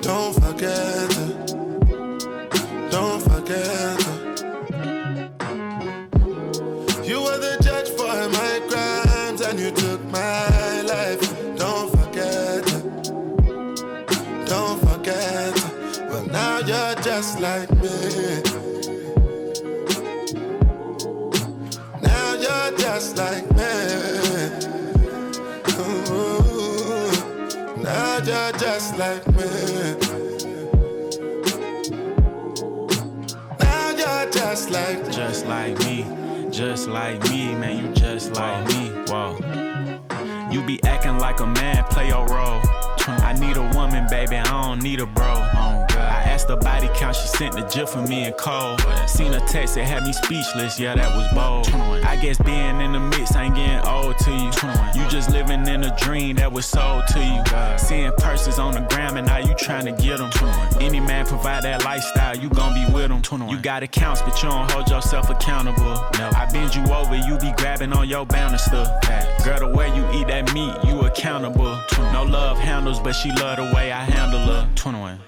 Don't 0.00 0.34
forget 0.34 1.18
it. 1.18 1.46
Don't 2.90 3.22
forget 3.22 3.98
it. 4.00 4.18
You 7.06 7.22
were 7.22 7.38
the 7.38 7.56
judge 7.62 7.88
for 7.90 8.28
my 8.28 8.47
just 28.78 28.96
like 28.96 29.26
me. 29.26 29.44
Now 33.58 33.90
you're 33.90 34.30
just 34.30 34.70
like 34.70 35.10
Just 35.10 35.46
like 35.46 35.76
me, 35.80 36.06
just 36.52 36.86
like 36.86 37.20
me, 37.28 37.56
man, 37.56 37.84
you 37.84 37.92
just 37.92 38.34
like 38.34 38.64
me. 38.68 38.90
Whoa. 39.08 39.36
You 40.52 40.62
be 40.64 40.80
acting 40.84 41.18
like 41.18 41.40
a 41.40 41.46
man, 41.46 41.82
play 41.90 42.06
your 42.06 42.24
role. 42.28 42.60
I 43.26 43.32
need 43.40 43.56
a 43.56 43.68
woman, 43.76 44.06
baby, 44.08 44.36
I 44.36 44.44
don't 44.44 44.80
need 44.80 45.00
a 45.00 45.06
bro. 45.06 45.87
I 46.18 46.22
asked 46.22 46.48
the 46.48 46.56
body 46.56 46.88
count, 46.94 47.14
she 47.14 47.28
sent 47.28 47.54
the 47.54 47.62
gif 47.62 47.90
for 47.90 48.02
me 48.02 48.24
and 48.24 48.36
Cole. 48.36 48.76
Seen 49.06 49.32
a 49.34 49.40
text 49.46 49.76
that 49.76 49.84
had 49.84 50.02
me 50.02 50.12
speechless, 50.12 50.80
yeah, 50.80 50.96
that 50.96 51.14
was 51.14 51.32
bold. 51.32 51.68
I 52.04 52.16
guess 52.16 52.38
being 52.38 52.80
in 52.80 52.90
the 52.90 52.98
mix 52.98 53.36
ain't 53.36 53.54
getting 53.54 53.86
old 53.86 54.18
to 54.18 54.32
you. 54.32 54.50
You 55.00 55.08
just 55.08 55.30
living 55.30 55.64
in 55.68 55.84
a 55.84 55.96
dream 55.96 56.34
that 56.36 56.50
was 56.50 56.66
sold 56.66 57.06
to 57.08 57.20
you. 57.22 57.78
Seeing 57.78 58.10
purses 58.18 58.58
on 58.58 58.74
the 58.74 58.80
gram 58.90 59.16
and 59.16 59.28
now 59.28 59.38
you 59.38 59.54
trying 59.54 59.84
to 59.84 59.92
get 59.92 60.18
them. 60.18 60.30
Any 60.80 60.98
man 60.98 61.24
provide 61.24 61.62
that 61.62 61.84
lifestyle, 61.84 62.36
you 62.36 62.48
gon' 62.48 62.74
be 62.74 62.92
with 62.92 63.10
them. 63.10 63.48
You 63.48 63.60
got 63.60 63.84
accounts, 63.84 64.20
but 64.22 64.42
you 64.42 64.48
don't 64.48 64.68
hold 64.72 64.90
yourself 64.90 65.30
accountable. 65.30 66.02
I 66.14 66.48
bend 66.52 66.74
you 66.74 66.82
over, 66.92 67.14
you 67.14 67.38
be 67.38 67.52
grabbing 67.58 67.92
on 67.92 68.08
your 68.08 68.26
banister. 68.26 68.82
Girl, 69.44 69.60
the 69.60 69.72
way 69.72 69.86
you 69.94 70.04
eat 70.18 70.26
that 70.26 70.52
meat, 70.52 70.74
you 70.84 70.98
accountable. 71.02 71.78
No 72.12 72.24
love 72.24 72.58
handles, 72.58 72.98
but 72.98 73.12
she 73.12 73.30
love 73.30 73.58
the 73.58 73.72
way 73.72 73.92
I 73.92 74.02
handle 74.02 74.40
her. 74.40 74.68
21. 74.74 75.20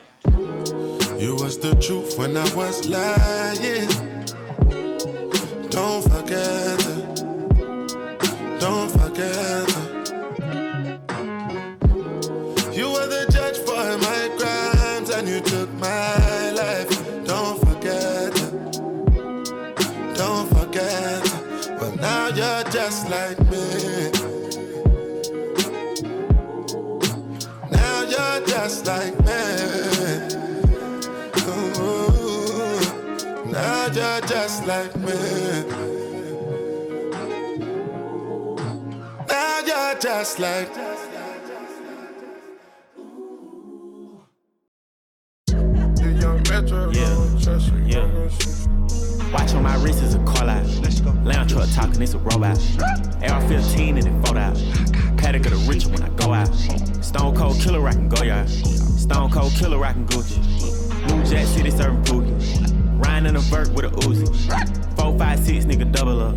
You 1.20 1.34
was 1.34 1.58
the 1.58 1.74
truth 1.74 2.16
when 2.16 2.34
I 2.34 2.48
was 2.54 2.88
lying. 2.88 3.88
Don't 5.68 6.02
forget 6.02 6.80
it. 6.94 7.24
Don't 8.58 8.90
forget 8.90 9.68
it. 9.68 9.90
You 12.74 12.90
were 12.90 13.06
the 13.06 13.26
judge 13.30 13.58
for 13.58 13.98
my 14.06 14.30
crimes 14.38 15.10
and 15.10 15.28
you 15.28 15.40
took 15.40 15.70
my 15.74 16.52
life. 16.52 16.88
Don't 17.26 17.58
forget 17.68 18.32
it. 18.40 18.52
Don't 20.16 20.48
forget 20.56 21.22
it. 21.22 21.78
But 21.78 21.96
now 22.00 22.28
you're 22.28 22.64
just 22.72 23.10
like 23.10 23.38
me. 23.50 24.10
Now 27.70 28.04
you're 28.08 28.40
just 28.46 28.86
like 28.86 29.18
me. 29.26 29.59
You're 33.92 34.20
just 34.20 34.66
like 34.66 34.94
me. 34.96 35.12
Now 39.28 39.60
you're 39.66 39.98
just 39.98 40.38
like 40.38 40.68
Yeah. 46.92 47.16
Yeah. 47.84 48.06
Watch 49.32 49.54
on 49.54 49.62
my 49.64 49.74
wrist 49.82 50.02
is 50.04 50.14
a 50.14 50.18
call 50.24 50.48
out. 50.48 50.64
Lounge 51.24 51.52
truck 51.52 51.68
talking, 51.74 52.00
it's 52.00 52.14
a 52.14 52.18
robot. 52.18 52.58
AR 53.28 53.40
15 53.48 53.98
and 53.98 54.06
it 54.06 54.26
fold 54.26 54.38
out. 54.38 54.54
Patek 55.16 55.46
of 55.46 55.52
the 55.52 55.66
rich 55.68 55.86
when 55.86 56.02
I 56.02 56.08
go 56.10 56.32
out. 56.32 56.54
Stone 57.04 57.34
cold 57.34 57.60
killer, 57.60 57.86
I 57.88 57.92
can 57.92 58.08
go 58.08 58.22
yard. 58.22 58.48
Stone 58.48 59.30
cold 59.32 59.52
killer, 59.52 59.84
I 59.84 59.92
can 59.92 60.06
Gucci. 60.06 60.38
New 61.08 61.24
Jack 61.24 61.46
City 61.46 61.70
serving 61.70 62.02
pookie. 62.04 62.79
Ryan 63.00 63.26
in 63.26 63.36
a 63.36 63.40
vert 63.40 63.68
with 63.72 63.84
a 63.84 63.88
Uzi. 63.88 64.96
Four, 64.96 65.18
five, 65.18 65.38
six, 65.40 65.64
nigga 65.64 65.90
double 65.90 66.20
up. 66.20 66.36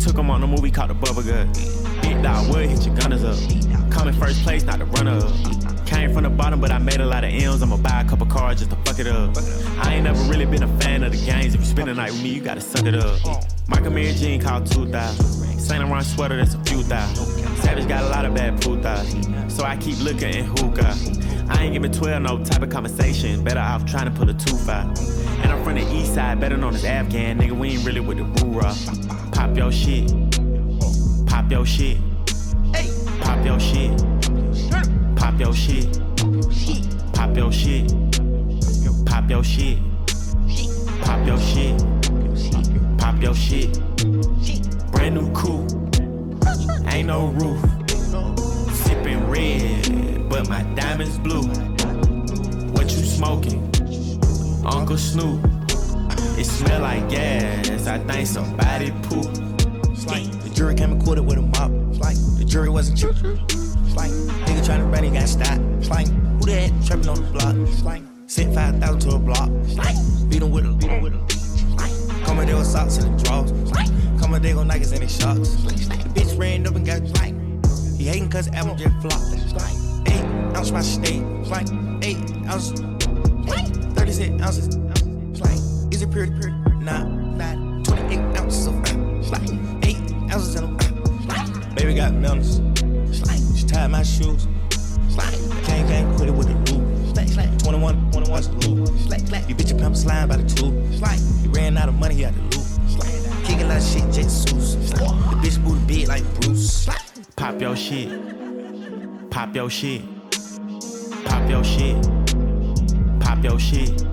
Took 0.00 0.16
him 0.16 0.30
on 0.30 0.42
a 0.42 0.46
movie 0.46 0.70
called 0.70 0.90
The 0.90 0.94
Bubba 0.94 1.26
Gut. 1.26 2.02
Big 2.02 2.22
dog 2.22 2.52
would 2.52 2.68
hit 2.68 2.86
your 2.86 2.94
gunners 2.96 3.24
up. 3.24 3.38
Come 3.90 4.08
in 4.08 4.14
first 4.14 4.42
place, 4.42 4.64
not 4.64 4.78
the 4.78 4.84
runner 4.86 5.18
up. 5.18 5.86
Came 5.86 6.12
from 6.12 6.24
the 6.24 6.30
bottom, 6.30 6.60
but 6.60 6.70
I 6.70 6.78
made 6.78 7.00
a 7.00 7.06
lot 7.06 7.24
of 7.24 7.30
M's. 7.30 7.62
I'ma 7.62 7.76
buy 7.76 8.02
a 8.02 8.08
couple 8.08 8.26
cars 8.26 8.58
just 8.58 8.70
to 8.70 8.76
fuck 8.84 8.98
it 8.98 9.06
up. 9.06 9.36
I 9.84 9.94
ain't 9.94 10.04
never 10.04 10.22
really 10.24 10.46
been 10.46 10.62
a 10.62 10.80
fan 10.80 11.02
of 11.02 11.12
the 11.12 11.24
games. 11.24 11.54
If 11.54 11.60
you 11.60 11.66
spend 11.66 11.88
the 11.88 11.94
night 11.94 12.12
with 12.12 12.22
me, 12.22 12.30
you 12.30 12.40
gotta 12.40 12.60
suck 12.60 12.86
it 12.86 12.94
up. 12.94 13.18
Michael 13.68 13.90
Mary 13.90 14.12
Jean 14.12 14.40
called 14.40 14.66
2000. 14.70 15.44
Saint 15.58 15.82
Laurent 15.84 16.04
sweater, 16.04 16.36
that's 16.36 16.54
a 16.54 16.62
few 16.64 16.82
thousand. 16.82 17.26
Savage 17.58 17.88
got 17.88 18.04
a 18.04 18.08
lot 18.08 18.24
of 18.24 18.34
bad 18.34 18.60
putas. 18.60 19.50
So 19.50 19.64
I 19.64 19.76
keep 19.76 19.98
looking 20.00 20.34
in 20.34 20.44
hookah. 20.44 20.94
I 21.48 21.64
ain't 21.64 21.74
giving 21.74 21.92
12 21.92 22.22
no 22.22 22.42
type 22.44 22.62
of 22.62 22.70
conversation. 22.70 23.42
Better 23.44 23.60
off 23.60 23.84
trying 23.84 24.06
to 24.06 24.10
put 24.10 24.28
a 24.28 24.34
2 24.34 24.56
5. 24.56 24.86
And 25.42 25.52
I'm 25.52 25.64
from 25.64 25.74
the 25.74 25.94
east 25.94 26.14
side, 26.14 26.40
better 26.40 26.56
known 26.56 26.74
as 26.74 26.84
Afghan. 26.84 27.38
Nigga, 27.38 27.52
we 27.52 27.70
ain't 27.70 27.84
really 27.84 28.00
with 28.00 28.18
the 28.18 28.24
roo 28.24 28.60
Pop 29.32 29.56
your 29.56 29.72
shit. 29.72 30.10
Pop 31.26 31.50
your 31.50 31.66
shit. 31.66 31.98
Pop 33.20 33.44
your 33.44 33.60
shit. 33.60 34.04
Pop 35.16 35.38
your 35.38 35.52
shit. 35.52 35.98
Pop 37.12 37.36
your 37.36 37.52
shit. 37.52 37.92
Pop 39.06 39.30
your 39.30 39.44
shit. 39.44 39.78
Pop 41.02 41.26
your 41.26 41.38
shit. 41.38 41.78
Pop 42.98 43.22
your 43.22 43.34
shit. 43.34 43.78
Brand 44.92 45.14
new 45.14 45.32
coupe. 45.32 45.70
Ain't 46.86 47.08
no 47.08 47.26
roof. 47.26 47.83
Sipping 49.04 49.28
red, 49.28 50.28
but 50.30 50.48
my 50.48 50.62
diamonds 50.74 51.18
blue. 51.18 51.42
What 52.72 52.84
you 52.84 53.04
smoking? 53.04 53.60
Uncle 54.64 54.96
Snoop. 54.96 55.44
It 56.38 56.46
smell 56.46 56.80
like 56.80 57.10
gas. 57.10 57.86
I 57.86 57.98
think 57.98 58.26
somebody 58.26 58.92
poop. 59.02 59.30
The 59.34 60.50
jury 60.54 60.74
came 60.74 60.92
and 60.92 61.02
acquitted 61.02 61.26
with 61.26 61.36
a 61.36 61.42
mop. 61.42 61.70
The 62.38 62.46
jury 62.46 62.70
wasn't 62.70 62.98
true. 62.98 63.12
Nigga 63.12 64.64
tryna 64.64 64.90
run, 64.90 65.04
he 65.04 65.10
got 65.10 65.28
stopped. 65.28 65.60
Like 65.90 66.08
Who 66.08 66.46
that 66.46 66.72
trapping 66.86 67.08
on 67.10 67.16
the 67.16 67.30
block? 67.30 67.84
Like 67.84 68.02
Sent 68.26 68.54
5,000 68.54 69.00
to 69.00 69.16
a 69.16 69.18
block. 69.18 69.50
Beat 70.30 70.40
him 70.40 70.50
with 70.50 70.64
a, 70.64 70.72
beat 70.72 70.88
him 70.88 71.02
with 71.02 71.12
a. 71.12 72.24
Coming 72.24 72.46
there 72.46 72.56
with 72.56 72.66
socks 72.66 72.96
and 72.96 73.18
the 73.18 73.24
drawers. 73.24 73.50
Coming 74.18 74.40
there 74.40 74.56
with 74.56 74.66
Nikes 74.66 74.92
and 74.92 75.02
they 75.02 75.08
shocks. 75.08 75.50
The 75.50 76.08
bitch 76.14 76.38
ran 76.38 76.66
up 76.66 76.74
and 76.76 76.86
got 76.86 77.02
like. 77.20 77.33
He 77.96 78.04
hating 78.04 78.28
cause 78.28 78.48
album 78.48 78.76
just 78.76 78.94
flopped. 79.00 79.32
Eight 80.08 80.24
ounce 80.56 80.70
my 80.70 80.82
steak. 80.82 81.22
Eight 82.02 82.18
ounces. 82.48 82.80
36 83.94 84.42
ounces. 84.42 84.76
Is 85.92 86.02
it 86.02 86.10
pure? 86.10 86.26
pure? 86.26 86.50
Nah, 86.80 87.04
nah. 87.04 87.82
28 87.84 88.18
ounces 88.38 88.66
of 88.66 88.74
fat. 89.28 89.50
Eight 89.84 89.96
ounces 90.32 90.56
in 90.56 90.64
a 90.64 91.74
Baby 91.74 91.94
got 91.94 92.12
melons. 92.14 92.60
She 93.58 93.66
tied 93.66 93.90
my 93.90 94.02
shoes. 94.02 94.46
Can't 95.64 95.88
gang 95.88 96.16
quit 96.16 96.28
it 96.28 96.32
with 96.32 96.48
the 96.48 96.72
loop. 96.72 97.60
21, 97.60 98.10
21 98.10 98.30
was 98.30 98.48
the 98.48 98.68
loop. 98.68 98.88
You 99.48 99.54
bitch 99.54 99.70
your 99.70 99.78
pimp 99.78 99.96
slime 99.96 100.28
by 100.28 100.36
the 100.36 100.48
two. 100.54 100.72
He 101.42 101.48
ran 101.48 101.78
out 101.78 101.88
of 101.88 101.94
money, 101.94 102.16
he 102.16 102.22
had 102.22 102.34
to 102.34 102.40
loop. 102.40 102.66
Kicking 103.44 103.68
like 103.68 103.82
shit, 103.82 104.02
jet 104.12 104.30
suits. 104.30 104.74
The 104.74 104.96
bitch 105.42 105.62
booty 105.64 105.84
big 105.86 106.08
like 106.08 106.24
Bruce. 106.40 106.88
Pop 107.36 107.60
your 107.60 107.76
shit. 107.76 108.08
Pop 109.30 109.54
your 109.54 109.68
shit. 109.68 110.02
Pop 111.24 111.50
your 111.50 111.64
shit. 111.64 111.96
Pop 113.20 113.42
your 113.42 113.58
shit. 113.58 114.04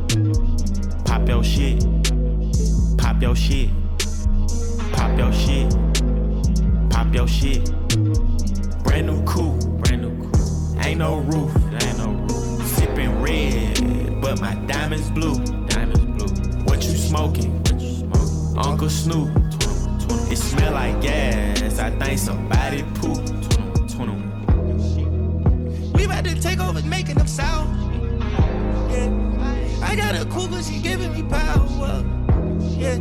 Pop 1.05 1.27
your 1.27 1.43
shit. 1.43 1.79
Pop 2.97 3.21
your 3.21 3.35
shit. 3.35 3.69
Pop 4.91 5.17
your 5.17 5.31
shit. 5.31 5.69
Pop 6.89 7.13
your 7.13 7.27
shit. 7.27 7.71
Brand 8.83 9.07
new 9.07 9.23
coupe. 9.23 9.63
Brand 9.83 10.01
new. 10.01 10.31
Ain't 10.81 10.99
no 10.99 11.19
roof. 11.19 11.55
Ain't 11.83 11.97
no 11.99 12.11
roof. 12.11 12.67
Sipping 12.67 13.21
red, 13.21 14.21
but 14.21 14.41
my 14.41 14.55
diamonds 14.65 15.09
blue. 15.11 15.35
Diamonds 15.67 16.05
blue. 16.23 16.63
What 16.63 16.83
you 16.83 16.97
smoking? 16.97 17.59
What 17.59 17.79
you 17.79 17.97
smoking? 17.97 18.57
Uncle 18.57 18.89
Snoop. 18.89 19.29
It 20.31 20.37
smell 20.37 20.73
like 20.73 21.01
gas. 21.01 21.60
I 21.79 21.89
think 21.89 22.19
somebody 22.19 22.83
pooped. 22.95 23.31
We 25.95 26.05
about 26.05 26.23
to 26.25 26.39
take 26.39 26.59
over 26.59 26.81
making 26.83 27.15
them 27.15 27.27
sound. 27.27 27.69
Yeah. 28.91 29.09
I 29.83 29.95
got 29.95 30.15
a 30.15 30.25
cougar, 30.25 30.61
she 30.61 30.79
giving 30.79 31.13
me 31.13 31.23
power. 31.23 32.03
Yeah. 32.77 32.97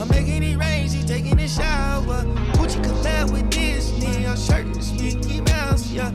I'm 0.00 0.08
making 0.08 0.42
it 0.42 0.56
rain, 0.56 0.88
she 0.88 1.02
taking 1.02 1.38
a 1.38 1.48
shower. 1.48 2.24
Gucci 2.54 2.82
collab 2.82 3.32
with 3.32 3.50
Disney, 3.50 4.26
I'm 4.26 4.36
shirt 4.36 4.66
is 4.76 4.92
Mickey 4.92 5.40
Mouse, 5.42 5.90
yeah. 5.90 6.12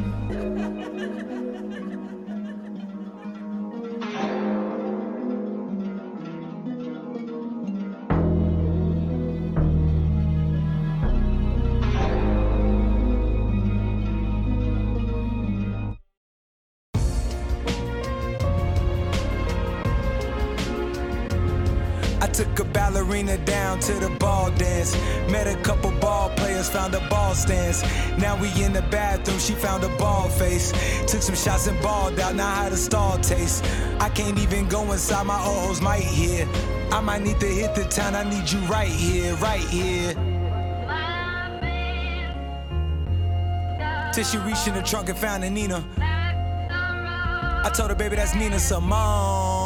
To 23.82 23.94
the 23.94 24.10
ball 24.20 24.52
dance. 24.52 24.96
Met 25.30 25.48
a 25.48 25.56
couple 25.62 25.92
ball 26.00 26.30
players, 26.32 26.70
found 26.70 26.94
a 26.94 27.00
ball 27.10 27.34
stance. 27.34 27.84
Now 28.18 28.40
we 28.40 28.50
in 28.64 28.74
the 28.74 28.84
bathroom, 28.84 29.40
she 29.40 29.54
found 29.54 29.84
a 29.84 29.90
ball 29.98 30.30
face. 30.30 30.72
Took 31.08 31.22
some 31.22 31.36
shots 31.36 31.68
and 31.68 31.82
balled 31.82 32.20
out, 32.20 32.36
now 32.36 32.54
how 32.54 32.70
the 32.70 32.78
stall 32.78 33.18
taste. 33.18 33.66
I 34.00 34.10
can't 34.10 34.38
even 34.40 34.68
go 34.68 34.92
inside, 34.92 35.26
my 35.26 35.38
hoes 35.38 35.82
might 35.82 36.04
hear. 36.04 36.48
I 36.92 37.02
might 37.02 37.22
need 37.22 37.40
to 37.40 37.48
hit 37.48 37.76
the 37.76 37.86
town, 37.86 38.16
I 38.16 38.24
need 38.24 38.52
you 38.52 38.60
right 38.62 38.88
here, 38.90 39.36
right 39.36 39.60
here. 39.60 40.14
Till 44.14 44.26
she 44.26 44.38
reached 44.40 44.68
in 44.68 44.74
the 44.74 44.82
trunk 44.82 45.10
and 45.10 45.18
found 45.18 45.44
a 45.44 45.50
Nina. 45.50 45.84
I 47.64 47.70
told 47.74 47.92
her, 47.92 47.96
baby, 47.96 48.18
that's 48.18 48.36
Nina 48.36 48.60
Simone. 48.60 49.61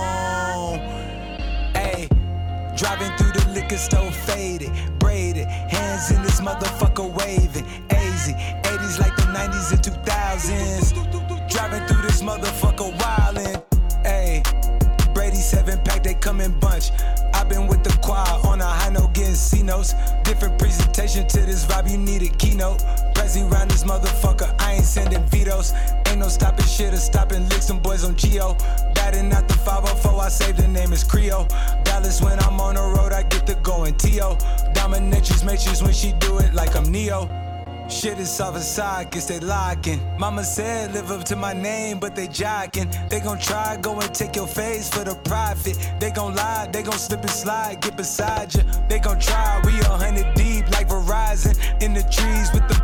Driving 2.75 3.15
through 3.17 3.31
the 3.31 3.49
liquor 3.53 3.77
store, 3.77 4.11
faded, 4.11 4.69
braided, 4.99 5.47
hands 5.47 6.11
in 6.11 6.21
this 6.23 6.41
motherfucker 6.41 7.09
waving. 7.09 7.65
AZ, 7.89 8.27
80s 8.27 8.99
like 8.99 9.15
the 9.15 9.23
90s 9.23 9.71
and 9.71 9.81
2000s. 9.81 11.49
Driving 11.49 11.87
through 11.87 12.01
this 12.01 12.21
motherfucker 12.21 12.91
wildin'. 12.97 13.63
Hey, 14.03 14.43
Brady 15.13 15.37
seven 15.37 15.79
pack, 15.85 16.03
they 16.03 16.15
come 16.15 16.41
in 16.41 16.59
bunch. 16.59 16.91
I've 17.33 17.47
been 17.47 17.67
with 17.67 17.83
the 17.83 17.97
choir 18.03 18.39
on 18.45 18.59
a 18.59 18.65
high 18.65 18.89
note, 18.89 19.13
getting 19.13 19.35
C 19.35 19.63
notes. 19.63 19.93
Different 20.23 20.59
presentation 20.59 21.25
to 21.27 21.41
this 21.41 21.65
vibe, 21.65 21.89
you 21.89 21.97
need 21.97 22.23
a 22.23 22.29
keynote. 22.35 22.83
Pressing 23.25 23.49
round 23.49 23.71
this 23.71 23.83
motherfucker, 23.83 24.53
I 24.61 24.73
ain't 24.73 24.85
sending 24.85 25.25
vetoes. 25.29 25.73
Ain't 26.05 26.19
no 26.19 26.27
stopping 26.27 26.67
shit 26.67 26.93
or 26.93 26.97
stopping 26.97 27.41
licks, 27.49 27.65
them 27.65 27.79
boys 27.79 28.03
on 28.03 28.15
Geo. 28.15 28.53
Batting 28.93 29.33
out 29.33 29.47
the 29.47 29.55
504, 29.55 30.21
I 30.21 30.29
saved 30.29 30.59
the 30.59 30.67
name 30.67 30.93
is 30.93 31.03
Creo. 31.03 31.47
Dallas, 31.83 32.21
when 32.21 32.39
I'm 32.41 32.59
on 32.61 32.75
the 32.75 32.83
road, 32.83 33.13
I 33.13 33.23
get 33.23 33.47
to 33.47 33.55
going 33.55 33.95
T.O. 33.95 34.35
Dominatrix 34.75 35.43
matrix 35.43 35.81
when 35.81 35.91
she 35.91 36.11
do 36.19 36.37
it 36.37 36.53
like 36.53 36.75
I'm 36.75 36.91
Neo. 36.91 37.27
Shit 37.87 38.17
is 38.19 38.39
off 38.41 38.57
side, 38.57 39.11
guess 39.11 39.27
they 39.27 39.39
locking. 39.39 39.99
Mama 40.17 40.43
said 40.43 40.93
live 40.93 41.11
up 41.11 41.23
to 41.25 41.35
my 41.35 41.53
name, 41.53 41.99
but 41.99 42.15
they 42.15 42.27
jocking. 42.27 42.89
They 43.09 43.19
gon' 43.19 43.37
try, 43.39 43.77
go 43.77 43.99
and 43.99 44.13
take 44.13 44.35
your 44.35 44.47
face 44.47 44.89
for 44.89 45.03
the 45.03 45.15
profit. 45.15 45.77
They 45.99 46.09
gon' 46.09 46.35
lie, 46.35 46.67
they 46.71 46.81
gon' 46.81 46.97
slip 46.97 47.21
and 47.21 47.29
slide, 47.29 47.81
get 47.81 47.95
beside 47.95 48.55
you. 48.55 48.63
They 48.89 48.97
gon' 48.97 49.19
try, 49.19 49.61
we 49.65 49.79
a 49.81 49.85
hundred 49.85 50.33
deep 50.33 50.69
like 50.71 50.89
Verizon. 50.89 51.55
In 51.81 51.93
the 51.93 52.01
trees 52.03 52.51
with 52.53 52.67
the 52.69 52.74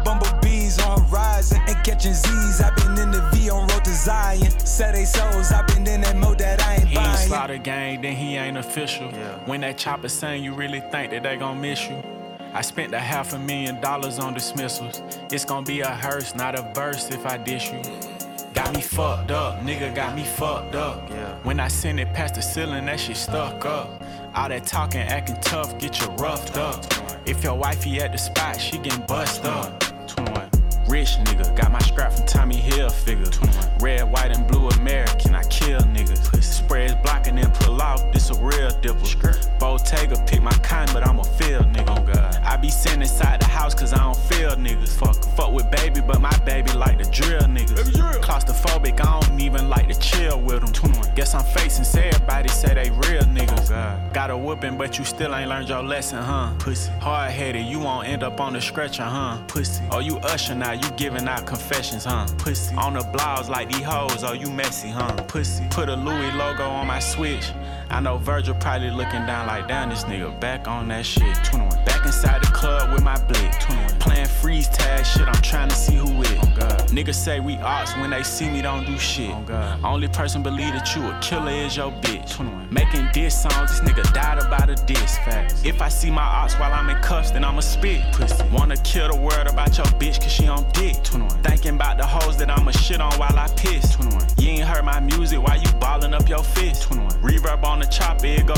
bumblebees 1.12 1.32
horizon. 1.42 1.62
And 1.68 1.84
catching 1.84 2.14
Z's, 2.14 2.62
i 2.62 2.70
been 2.76 2.98
in 2.98 3.12
the 3.12 3.22
V 3.34 3.50
on 3.50 3.68
road 3.68 3.86
to 3.86 3.92
Zion. 3.94 4.52
Set 4.60 4.94
they 4.94 5.06
souls, 5.06 5.52
i 5.52 5.62
been 5.64 5.88
in 5.88 6.02
that 6.02 6.16
mode 6.16 6.40
that 6.40 6.62
I 6.62 6.76
ain't 6.76 6.84
He 6.88 6.96
ain't 6.96 6.96
buying. 6.96 7.28
slaughter 7.28 7.58
gang, 7.58 8.02
then 8.02 8.16
he 8.16 8.36
ain't 8.36 8.58
official. 8.58 9.10
Yeah. 9.12 9.38
When 9.46 9.62
that 9.62 9.78
chopper 9.78 10.10
sing, 10.10 10.44
you 10.44 10.54
really 10.54 10.82
think 10.92 11.12
that 11.12 11.24
they 11.24 11.38
gon' 11.38 11.62
miss 11.62 11.90
you. 11.90 12.02
I 12.54 12.62
spent 12.62 12.94
a 12.94 13.00
half 13.00 13.34
a 13.34 13.40
million 13.40 13.80
dollars 13.80 14.20
on 14.20 14.34
dismissals. 14.34 15.02
It's 15.32 15.46
gonna 15.46 15.66
be 15.66 15.82
a 15.82 15.90
hearse, 15.90 16.36
not 16.36 16.56
a 16.56 16.70
verse 16.74 17.10
if 17.10 17.26
I 17.26 17.38
dish 17.38 17.72
you. 17.72 17.82
Got 18.54 18.76
me 18.76 18.82
fucked 18.82 19.32
up, 19.32 19.62
nigga 19.62 19.96
got 19.96 20.14
me 20.14 20.26
fucked 20.26 20.76
up. 20.76 21.10
Yeah. 21.10 21.38
When 21.44 21.62
I 21.62 21.70
send 21.70 22.02
it 22.02 22.12
past 22.14 22.36
the 22.36 22.42
ceiling, 22.42 22.86
that 22.88 23.00
shit 23.00 23.16
stuck 23.16 23.66
up. 23.66 24.04
All 24.36 24.50
that 24.50 24.66
talking, 24.66 25.00
acting 25.00 25.38
tough, 25.40 25.80
get 25.80 26.02
you 26.02 26.08
roughed 26.18 26.58
up. 26.58 26.86
If 27.26 27.44
your 27.44 27.56
wifey 27.56 28.02
at 28.02 28.12
the 28.12 28.18
spot, 28.18 28.60
she 28.60 28.78
getting 28.78 29.06
bust 29.06 29.46
up. 29.46 29.82
21. 30.92 31.00
Rich 31.00 31.18
nigga, 31.20 31.56
got 31.56 31.72
my 31.72 31.80
scrap 31.80 32.12
from 32.12 32.26
Tommy 32.26 32.58
Hilfiger. 32.58 33.82
Red, 33.82 34.12
white, 34.12 34.36
and 34.36 34.46
blue 34.48 34.68
American, 34.70 35.36
I 35.36 35.44
kill 35.44 35.80
niggas. 35.82 36.61
Spreads 36.72 36.96
blocking 37.04 37.38
and 37.38 37.54
pull 37.56 37.82
off, 37.82 38.14
this 38.14 38.30
a 38.30 38.36
real 38.36 38.70
dipper. 38.80 39.36
Bottega 39.60 40.24
pick 40.26 40.42
my 40.42 40.54
kind, 40.64 40.90
but 40.94 41.06
I'm 41.06 41.20
a 41.20 41.24
field 41.26 41.66
nigga. 41.74 42.00
Oh 42.00 42.02
God. 42.02 42.40
I 42.44 42.56
be 42.56 42.70
sitting 42.70 43.02
inside 43.02 43.42
the 43.42 43.46
house 43.46 43.76
cause 43.76 43.92
I 43.92 43.98
don't 43.98 44.18
feel 44.18 44.52
niggas. 44.52 44.98
Fuck, 44.98 45.22
fuck 45.36 45.52
with 45.52 45.70
baby, 45.70 46.00
but 46.00 46.22
my 46.22 46.36
baby 46.46 46.72
like 46.72 46.98
to 47.00 47.10
drill 47.12 47.42
niggas. 47.42 47.92
Claustrophobic, 48.22 49.02
I 49.02 49.20
don't 49.20 49.42
even 49.42 49.68
like 49.68 49.90
to 49.90 50.00
chill 50.00 50.40
with 50.40 50.62
them. 50.62 50.72
21. 50.72 51.14
Guess 51.14 51.34
I'm 51.34 51.44
facing, 51.44 51.84
say 51.84 52.08
everybody 52.08 52.48
say 52.48 52.74
they 52.74 52.90
real 52.90 53.24
niggas. 53.24 53.70
Oh, 53.72 54.14
Got 54.14 54.32
a 54.32 54.38
whooping, 54.38 54.78
but 54.78 54.98
you 54.98 55.04
still 55.04 55.36
ain't 55.36 55.50
learned 55.50 55.68
your 55.68 55.84
lesson, 55.84 56.20
huh? 56.20 56.54
Pussy. 56.58 56.90
Hard 57.02 57.32
headed, 57.32 57.66
you 57.66 57.80
won't 57.80 58.08
end 58.08 58.24
up 58.24 58.40
on 58.40 58.54
the 58.54 58.62
stretcher, 58.62 59.04
huh? 59.04 59.42
Pussy. 59.48 59.84
Oh, 59.92 60.00
you 60.00 60.20
usher 60.20 60.56
now, 60.56 60.72
you 60.72 60.90
giving 60.92 61.28
out 61.28 61.46
confessions, 61.46 62.06
huh? 62.06 62.28
Pussy. 62.38 62.74
On 62.76 62.94
the 62.94 63.04
blouse 63.12 63.50
like 63.50 63.70
these 63.70 63.84
hoes, 63.84 64.24
oh, 64.24 64.32
you 64.32 64.50
messy, 64.50 64.88
huh? 64.88 65.12
Pussy. 65.28 65.66
Put 65.70 65.90
a 65.90 65.96
Louis 65.96 66.32
logo 66.32 66.61
on 66.66 66.88
my 66.88 67.00
switch. 67.00 67.52
I 67.90 68.00
know 68.00 68.18
Virgil 68.18 68.56
probably 68.56 68.90
looking 68.90 69.26
down 69.26 69.48
like, 69.48 69.68
damn, 69.68 69.90
this 69.90 70.06
nigga 70.06 70.40
back 70.40 70.66
on 70.68 70.88
that 70.88 71.06
shit. 71.06 71.36
21. 71.44 71.84
Back 71.84 72.06
inside 72.06 72.42
the 72.42 72.48
club 72.48 72.94
with 72.94 73.04
my 73.04 73.20
blick. 73.26 73.52
21. 73.60 74.00
Playing 74.00 74.28
freeze 74.28 74.70
tag 74.70 75.06
shit, 75.06 75.28
I'm 75.28 75.42
trying 75.42 75.68
to 75.68 75.76
see 75.76 75.96
who 75.96 76.22
it. 76.22 76.38
Oh 76.42 76.54
God. 76.58 76.80
Niggas 76.88 77.16
say 77.16 77.42
we 77.42 77.58
ops 77.58 77.94
when 77.98 78.10
they 78.12 78.24
see 78.24 78.50
me, 78.50 78.62
don't 78.62 78.86
do 78.86 78.98
shit. 78.98 79.32
Oh 79.32 79.42
God. 79.42 79.84
Only 79.84 80.08
person 80.08 80.42
believe 80.42 80.74
that 80.74 80.96
you 80.96 81.06
a 81.06 81.20
killer 81.22 81.52
is 81.52 81.76
your 81.76 81.92
bitch. 81.92 82.32
21. 82.32 82.74
Making 82.74 83.10
diss 83.12 83.42
songs, 83.42 83.72
this 83.72 83.82
nigga 83.82 84.12
died 84.14 84.40
about 84.40 84.70
a 84.70 84.76
diss. 84.86 85.18
Facts. 85.20 85.66
If 85.66 85.82
I 85.82 85.90
see 85.90 86.10
my 86.10 86.24
ops 86.24 86.54
while 86.56 86.72
I'm 86.72 86.90
in 86.90 86.98
cuffs, 87.02 87.32
then 87.32 87.44
I'ma 87.44 87.60
spit. 87.60 88.02
Pussy. 88.14 88.42
Wanna 88.54 88.78
kill 88.78 89.10
the 89.12 89.20
world 89.20 89.48
about 89.48 89.78
your 89.78 89.88
bitch 90.00 90.22
cause 90.22 90.32
she 90.32 90.48
on 90.48 90.66
dick. 90.72 91.04
21. 91.04 91.44
Thinking 91.44 91.76
about 91.76 91.98
the 91.98 92.06
hoes 92.06 92.38
that 92.38 92.50
I'ma 92.50 92.72
shit 92.72 93.02
on 93.02 93.12
while 93.20 93.38
I 93.38 93.48
piss. 93.58 93.96
21. 93.96 94.28
You 94.38 94.50
ain't 94.50 94.64
heard 94.64 94.86
my 94.86 95.02
music 95.02 95.42
while 95.42 95.60
you 95.60 95.70
ballin' 95.74 96.14
up 96.14 96.30
your 96.30 96.44
fist. 96.56 96.84
21. 96.84 97.10
Reverb 97.22 97.64
on 97.64 97.80
the 97.80 97.86
chopper, 97.86 98.26
it 98.26 98.46
go 98.46 98.56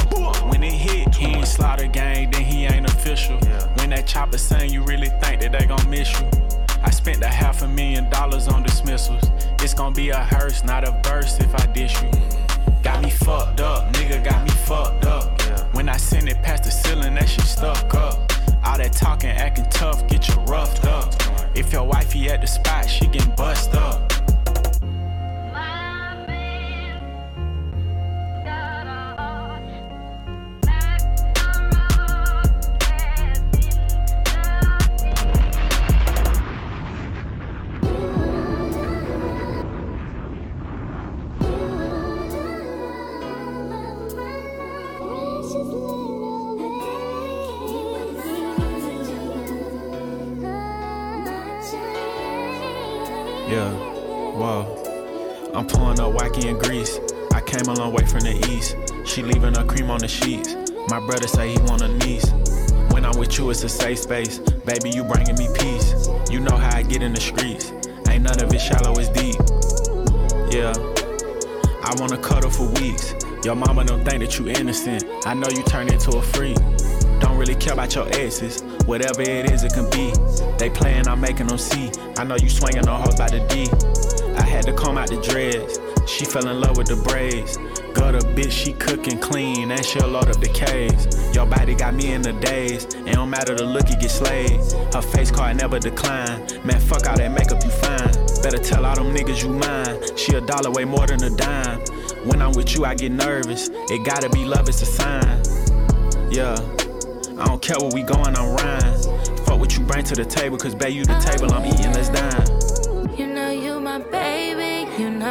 when 0.49 0.63
it 0.63 0.71
hit. 0.71 1.13
He 1.15 1.25
ain't 1.25 1.47
slaughter 1.47 1.87
gang, 1.87 2.31
then 2.31 2.43
he 2.43 2.65
ain't 2.65 2.85
official. 2.85 3.37
When 3.77 3.89
that 3.91 4.07
chopper 4.07 4.37
sing, 4.37 4.71
you 4.71 4.83
really 4.83 5.09
think 5.21 5.41
that 5.41 5.51
they 5.51 5.65
gon' 5.65 5.89
miss 5.89 6.11
you. 6.19 6.27
I 6.81 6.89
spent 6.89 7.21
a 7.23 7.27
half 7.27 7.61
a 7.61 7.67
million 7.67 8.09
dollars 8.09 8.47
on 8.47 8.63
dismissals. 8.63 9.23
It's 9.59 9.73
gonna 9.73 9.95
be 9.95 10.09
a 10.09 10.23
hearse, 10.23 10.63
not 10.63 10.83
a 10.83 10.91
verse 11.03 11.39
if 11.39 11.53
I 11.55 11.65
dish 11.67 12.01
you. 12.01 12.11
Got 12.83 13.01
me 13.03 13.09
fucked 13.09 13.61
up, 13.61 13.93
nigga 13.93 14.23
got 14.23 14.43
me 14.43 14.51
fucked 14.51 15.05
up. 15.05 15.39
When 15.73 15.89
I 15.89 15.97
send 15.97 16.29
it 16.29 16.41
past 16.41 16.63
the 16.63 16.71
ceiling, 16.71 17.15
that 17.15 17.29
shit 17.29 17.45
stuck 17.45 17.93
up. 17.95 18.31
All 18.65 18.77
that 18.77 18.93
talking, 18.93 19.29
acting 19.29 19.65
tough, 19.69 20.07
get 20.07 20.27
you 20.27 20.35
roughed 20.43 20.85
up. 20.85 21.13
If 21.55 21.71
your 21.71 21.85
wifey 21.85 22.29
at 22.29 22.41
the 22.41 22.47
spot, 22.47 22.89
she 22.89 23.07
getting 23.07 23.35
bust 23.35 23.73
up. 23.73 24.12
On 59.93 59.99
the 59.99 60.07
sheets. 60.07 60.55
My 60.89 60.99
brother 60.99 61.27
say 61.27 61.51
he 61.51 61.59
want 61.59 61.83
a 61.83 61.87
niece. 61.99 62.29
When 62.91 63.05
I'm 63.05 63.17
with 63.17 63.37
you, 63.37 63.51
it's 63.51 63.63
a 63.63 63.69
safe 63.69 63.99
space. 63.99 64.39
Baby, 64.39 64.89
you 64.89 65.03
bringing 65.03 65.37
me 65.37 65.47
peace. 65.53 66.09
You 66.31 66.39
know 66.39 66.55
how 66.57 66.75
I 66.75 66.81
get 66.81 67.03
in 67.03 67.13
the 67.13 67.21
streets. 67.21 67.71
Ain't 68.09 68.23
none 68.23 68.41
of 68.41 68.51
it 68.51 68.59
shallow, 68.59 68.93
it's 68.97 69.09
deep. 69.09 69.35
Yeah. 70.51 70.73
I 71.83 71.93
wanna 71.99 72.17
cuddle 72.17 72.49
for 72.49 72.67
weeks. 72.81 73.13
Your 73.45 73.55
mama 73.55 73.85
don't 73.85 74.03
think 74.03 74.23
that 74.23 74.39
you 74.39 74.49
innocent. 74.49 75.05
I 75.27 75.35
know 75.35 75.47
you 75.49 75.61
turn 75.63 75.91
into 75.91 76.17
a 76.17 76.21
freak. 76.21 76.57
Don't 77.19 77.37
really 77.37 77.55
care 77.55 77.73
about 77.73 77.93
your 77.93 78.07
exes. 78.13 78.63
Whatever 78.85 79.21
it 79.21 79.51
is, 79.51 79.63
it 79.63 79.73
can 79.73 79.89
be. 79.91 80.11
They 80.57 80.71
playing, 80.71 81.07
I'm 81.07 81.21
making 81.21 81.47
them 81.47 81.59
see. 81.59 81.91
I 82.17 82.23
know 82.23 82.35
you 82.35 82.49
swinging 82.49 82.87
on 82.87 83.01
hoes 83.01 83.15
by 83.15 83.27
the 83.29 83.45
D. 83.47 83.69
I 84.37 84.43
had 84.43 84.65
to 84.65 84.73
comb 84.73 84.97
out 84.97 85.09
the 85.09 85.21
dreads. 85.21 85.77
She 86.05 86.25
fell 86.25 86.47
in 86.47 86.59
love 86.59 86.77
with 86.77 86.87
the 86.87 86.95
braids. 86.95 87.57
Got 87.93 88.15
a 88.15 88.19
bitch, 88.19 88.51
she 88.51 88.73
cooking 88.73 89.19
clean, 89.19 89.71
and 89.71 89.85
she'll 89.85 90.07
load 90.07 90.29
up 90.29 90.39
the 90.39 90.49
caves. 90.49 91.33
Your 91.35 91.45
body 91.45 91.75
got 91.75 91.93
me 91.93 92.11
in 92.13 92.21
the 92.21 92.33
days. 92.33 92.85
It 92.85 93.13
don't 93.13 93.29
matter 93.29 93.55
the 93.55 93.65
look, 93.65 93.89
you 93.89 93.97
get 93.97 94.11
slayed. 94.11 94.59
Her 94.93 95.01
face 95.01 95.31
card 95.31 95.57
never 95.57 95.79
decline. 95.79 96.45
Man, 96.63 96.79
fuck 96.79 97.07
all 97.07 97.17
that 97.17 97.31
makeup, 97.31 97.63
you 97.63 97.69
fine. 97.69 98.11
Better 98.43 98.57
tell 98.57 98.85
all 98.85 98.95
them 98.95 99.13
niggas 99.13 99.41
you 99.41 99.49
mine. 99.49 100.17
She 100.17 100.35
a 100.35 100.41
dollar 100.41 100.71
way 100.71 100.85
more 100.85 101.07
than 101.07 101.23
a 101.23 101.29
dime. 101.29 101.79
When 102.25 102.41
I'm 102.41 102.51
with 102.53 102.75
you, 102.75 102.85
I 102.85 102.95
get 102.95 103.11
nervous. 103.11 103.69
It 103.71 104.05
gotta 104.05 104.29
be 104.29 104.43
love, 104.43 104.67
it's 104.67 104.81
a 104.81 104.85
sign. 104.85 105.41
Yeah. 106.29 106.55
I 107.39 107.45
don't 107.45 107.61
care 107.61 107.77
where 107.79 107.91
we 107.93 108.03
going, 108.03 108.35
I'm 108.35 108.55
rhyme. 108.55 109.35
Fuck 109.45 109.59
what 109.59 109.77
you 109.77 109.83
bring 109.85 110.03
to 110.05 110.15
the 110.15 110.25
table, 110.25 110.57
cause 110.57 110.75
babe, 110.75 110.93
you 110.93 111.05
the 111.05 111.17
table, 111.19 111.53
I'm 111.53 111.65
eating, 111.65 111.93
let's 111.93 112.09
dine. 112.09 112.62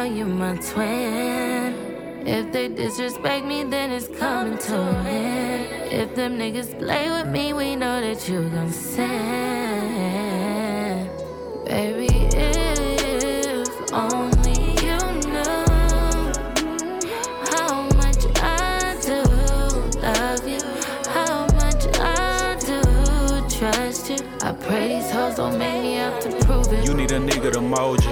Baby, 0.03 0.17
you 0.17 0.25
know 0.25 0.27
you 0.27 0.35
my 0.35 0.55
twin. 0.57 1.75
If 2.25 2.51
they 2.51 2.67
disrespect 2.69 3.45
me, 3.45 3.63
then 3.63 3.91
it's 3.91 4.07
coming 4.07 4.57
to 4.57 4.75
an 4.75 5.05
end. 5.05 5.93
If 5.93 6.15
them 6.15 6.37
niggas 6.37 6.77
play 6.79 7.09
with 7.09 7.27
me, 7.27 7.53
we 7.53 7.75
know 7.75 8.01
that 8.01 8.27
you 8.27 8.49
gon' 8.49 8.71
sin. 8.71 9.09
Baby, 11.65 12.07
if 12.33 13.93
only 13.93 14.42
these 24.79 25.11
hoes 25.11 25.35
to 25.35 26.45
prove 26.45 26.67
it. 26.73 26.85
You 26.85 26.93
need 26.93 27.11
a 27.11 27.19
nigga 27.19 27.51
to 27.53 27.61
mold 27.61 28.03
you. 28.03 28.11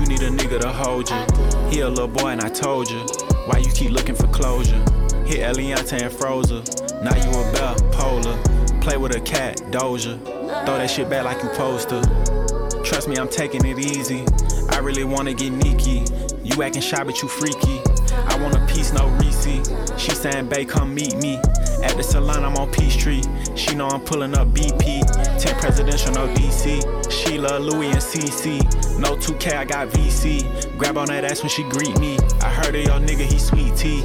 You 0.00 0.06
need 0.06 0.22
a 0.22 0.30
nigga 0.30 0.60
to 0.60 0.68
hold 0.68 1.08
you. 1.10 1.70
He 1.70 1.80
a 1.80 1.88
little 1.88 2.08
boy 2.08 2.28
and 2.28 2.40
I 2.40 2.48
told 2.48 2.90
you. 2.90 3.00
Why 3.46 3.58
you 3.58 3.70
keep 3.70 3.90
looking 3.90 4.14
for 4.14 4.26
closure? 4.28 4.78
Hit 5.24 5.40
Eliante 5.40 6.00
and 6.02 6.12
Frozen. 6.12 6.64
Now 7.04 7.14
you 7.16 7.30
a 7.30 7.52
bell, 7.52 7.74
polar. 7.92 8.36
Play 8.80 8.96
with 8.96 9.14
a 9.14 9.20
cat, 9.20 9.58
Doja. 9.70 10.18
Throw 10.64 10.78
that 10.78 10.90
shit 10.90 11.08
back 11.08 11.24
like 11.24 11.42
you 11.42 11.48
to. 11.50 12.82
Trust 12.84 13.08
me, 13.08 13.16
I'm 13.16 13.28
taking 13.28 13.64
it 13.64 13.78
easy. 13.78 14.24
I 14.70 14.78
really 14.78 15.04
wanna 15.04 15.34
get 15.34 15.52
Nikki. 15.52 16.04
You 16.42 16.62
acting 16.62 16.82
shy, 16.82 17.02
but 17.04 17.22
you 17.22 17.28
freaky. 17.28 17.80
I 18.12 18.38
want 18.42 18.56
a 18.56 18.66
piece, 18.66 18.92
no 18.92 19.08
receipt. 19.18 19.70
She 19.98 20.10
saying, 20.10 20.48
babe, 20.48 20.68
come 20.68 20.94
meet 20.94 21.16
me. 21.16 21.40
At 21.82 21.96
the 21.96 22.02
salon, 22.02 22.44
I'm 22.44 22.56
on 22.56 22.70
Peachtree. 22.70 23.22
She 23.56 23.74
know 23.74 23.88
I'm 23.88 24.00
pulling 24.00 24.36
up 24.36 24.48
BP. 24.48 25.40
10 25.40 25.60
presidential, 25.60 26.12
no 26.12 26.26
DC. 26.34 27.10
Sheila, 27.10 27.58
Louis, 27.58 27.88
and 27.88 27.96
CC. 27.98 28.62
No 28.98 29.16
2K, 29.16 29.54
I 29.54 29.64
got 29.64 29.88
VC. 29.88 30.78
Grab 30.78 30.96
on 30.96 31.06
that 31.08 31.24
ass 31.24 31.42
when 31.42 31.50
she 31.50 31.64
greet 31.64 31.98
me. 31.98 32.18
I 32.40 32.50
heard 32.50 32.74
of 32.74 32.82
your 32.82 33.00
nigga, 33.00 33.24
he 33.24 33.38
sweet 33.38 33.76
tea. 33.76 34.04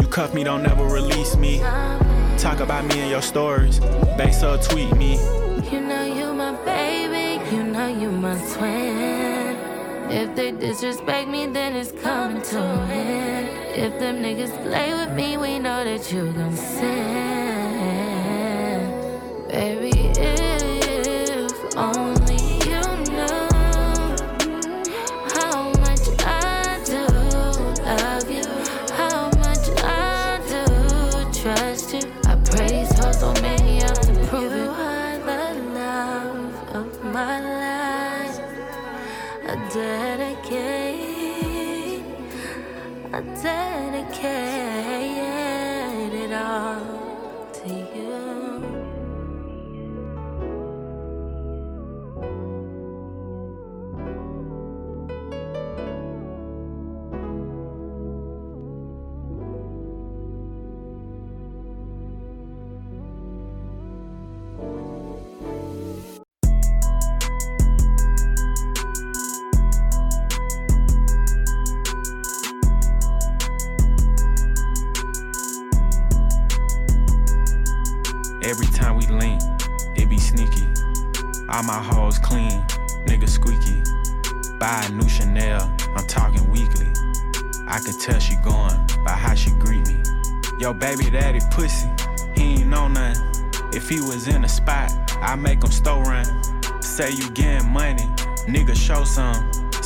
You 0.00 0.06
cuff 0.08 0.34
me, 0.34 0.44
don't 0.44 0.62
never 0.62 0.84
release 0.86 1.36
me. 1.36 1.58
Talk 2.38 2.60
about 2.60 2.84
me 2.86 3.00
in 3.00 3.08
your 3.08 3.22
stories. 3.22 3.78
Base 4.16 4.42
up, 4.42 4.62
tweet 4.62 4.96
me. 4.96 5.14
You 5.70 5.80
know 5.80 6.04
you 6.04 6.32
my 6.32 6.52
baby, 6.64 7.44
you 7.54 7.62
know 7.62 7.86
you 7.86 8.10
my 8.10 8.36
twin. 8.54 9.51
If 10.10 10.34
they 10.36 10.52
disrespect 10.52 11.28
me, 11.28 11.46
then 11.46 11.76
it's 11.76 11.92
coming 12.02 12.42
to 12.42 12.60
an 12.60 12.90
end. 12.90 13.48
If 13.74 13.98
them 13.98 14.16
niggas 14.22 14.52
play 14.64 14.92
with 14.92 15.12
me, 15.14 15.36
we 15.36 15.58
know 15.58 15.84
that 15.84 16.12
you 16.12 16.32
gon' 16.32 16.56
sin. 16.56 17.22
Baby, 19.48 19.92
if 20.16 21.76
only 21.76 22.21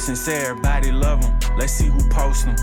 Since 0.07 0.28
everybody 0.28 0.92
love 0.92 1.24
him, 1.24 1.36
let's 1.59 1.72
see 1.72 1.86
who 1.86 1.98
post 2.11 2.44
them. 2.44 2.54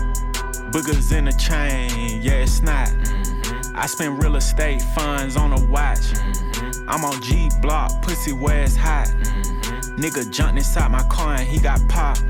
Boogers 0.72 1.14
in 1.14 1.26
the 1.26 1.32
chain, 1.32 2.22
yeah, 2.22 2.40
it's 2.40 2.62
not. 2.62 2.88
Mm-hmm. 2.88 3.76
I 3.76 3.84
spend 3.84 4.22
real 4.22 4.36
estate 4.36 4.80
funds 4.80 5.36
on 5.36 5.52
a 5.52 5.62
watch. 5.66 5.98
Mm-hmm. 5.98 6.88
I'm 6.88 7.04
on 7.04 7.20
G 7.20 7.50
Block, 7.60 8.00
pussy 8.00 8.32
where 8.32 8.62
it's 8.62 8.76
hot. 8.76 9.08
Mm-hmm. 9.08 9.96
Nigga 9.96 10.32
jumped 10.32 10.56
inside 10.56 10.90
my 10.90 11.02
car 11.10 11.34
and 11.34 11.46
he 11.46 11.60
got 11.60 11.86
popped. 11.86 12.24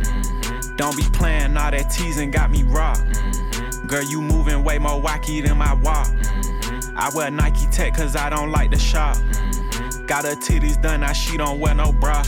Don't 0.75 0.97
be 0.97 1.05
playing 1.13 1.57
all 1.57 1.71
that 1.71 1.93
teasing, 1.93 2.33
got 2.33 2.51
me 2.51 2.65
rocked. 2.65 3.07
Girl, 3.87 4.03
you 4.03 4.21
moving 4.21 4.65
way 4.65 4.79
more 4.79 5.01
wacky 5.01 5.47
than 5.47 5.59
my 5.59 5.75
walk. 5.75 6.09
I 6.97 7.09
wear 7.15 7.31
Nike 7.31 7.67
Tech 7.71 7.95
cause 7.95 8.17
I 8.17 8.31
don't 8.31 8.51
like 8.51 8.73
the 8.73 8.81
shop. 8.81 9.17
Got 10.09 10.25
her 10.25 10.35
titties 10.35 10.83
done, 10.83 11.03
now 11.03 11.13
she 11.13 11.37
don't 11.37 11.61
wear 11.61 11.73
no 11.73 11.93
bra. 11.93 12.25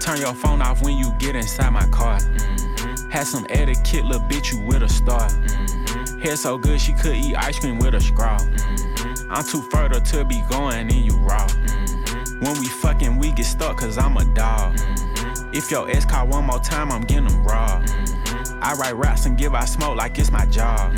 Turn 0.00 0.18
your 0.18 0.34
phone 0.34 0.62
off 0.62 0.82
when 0.82 0.96
you 0.96 1.12
get 1.18 1.36
inside 1.36 1.70
my 1.70 1.86
car. 1.88 2.18
Mm-hmm. 2.18 3.10
Had 3.10 3.26
some 3.26 3.46
etiquette, 3.50 4.04
little 4.04 4.26
bitch, 4.28 4.52
you 4.52 4.60
with 4.66 4.82
a 4.82 4.88
star. 4.88 5.28
Mm-hmm. 5.28 6.20
Hair 6.20 6.36
so 6.36 6.56
good 6.56 6.80
she 6.80 6.94
could 6.94 7.16
eat 7.16 7.36
ice 7.36 7.58
cream 7.58 7.78
with 7.78 7.94
a 7.94 8.00
straw. 8.00 8.38
Mm-hmm. 8.38 9.30
I'm 9.30 9.44
too 9.44 9.62
further 9.70 10.00
to 10.00 10.24
be 10.24 10.42
going 10.48 10.90
and 10.90 10.92
you 10.92 11.16
raw. 11.18 11.46
When 12.40 12.58
we 12.58 12.66
fucking, 12.66 13.18
we 13.18 13.32
get 13.32 13.44
stuck 13.44 13.76
cause 13.76 13.98
I'm 13.98 14.16
a 14.16 14.24
dog. 14.34 14.78
If 15.52 15.70
your 15.70 15.90
ex 15.90 16.06
call 16.06 16.28
one 16.28 16.46
more 16.46 16.60
time, 16.60 16.90
I'm 16.90 17.02
getting 17.02 17.28
them 17.28 17.44
raw. 17.44 17.84
I 18.62 18.74
write 18.74 18.96
raps 18.96 19.26
and 19.26 19.36
give 19.36 19.54
out 19.54 19.68
smoke 19.68 19.96
like 19.96 20.18
it's 20.18 20.32
my 20.32 20.46
job. 20.46 20.96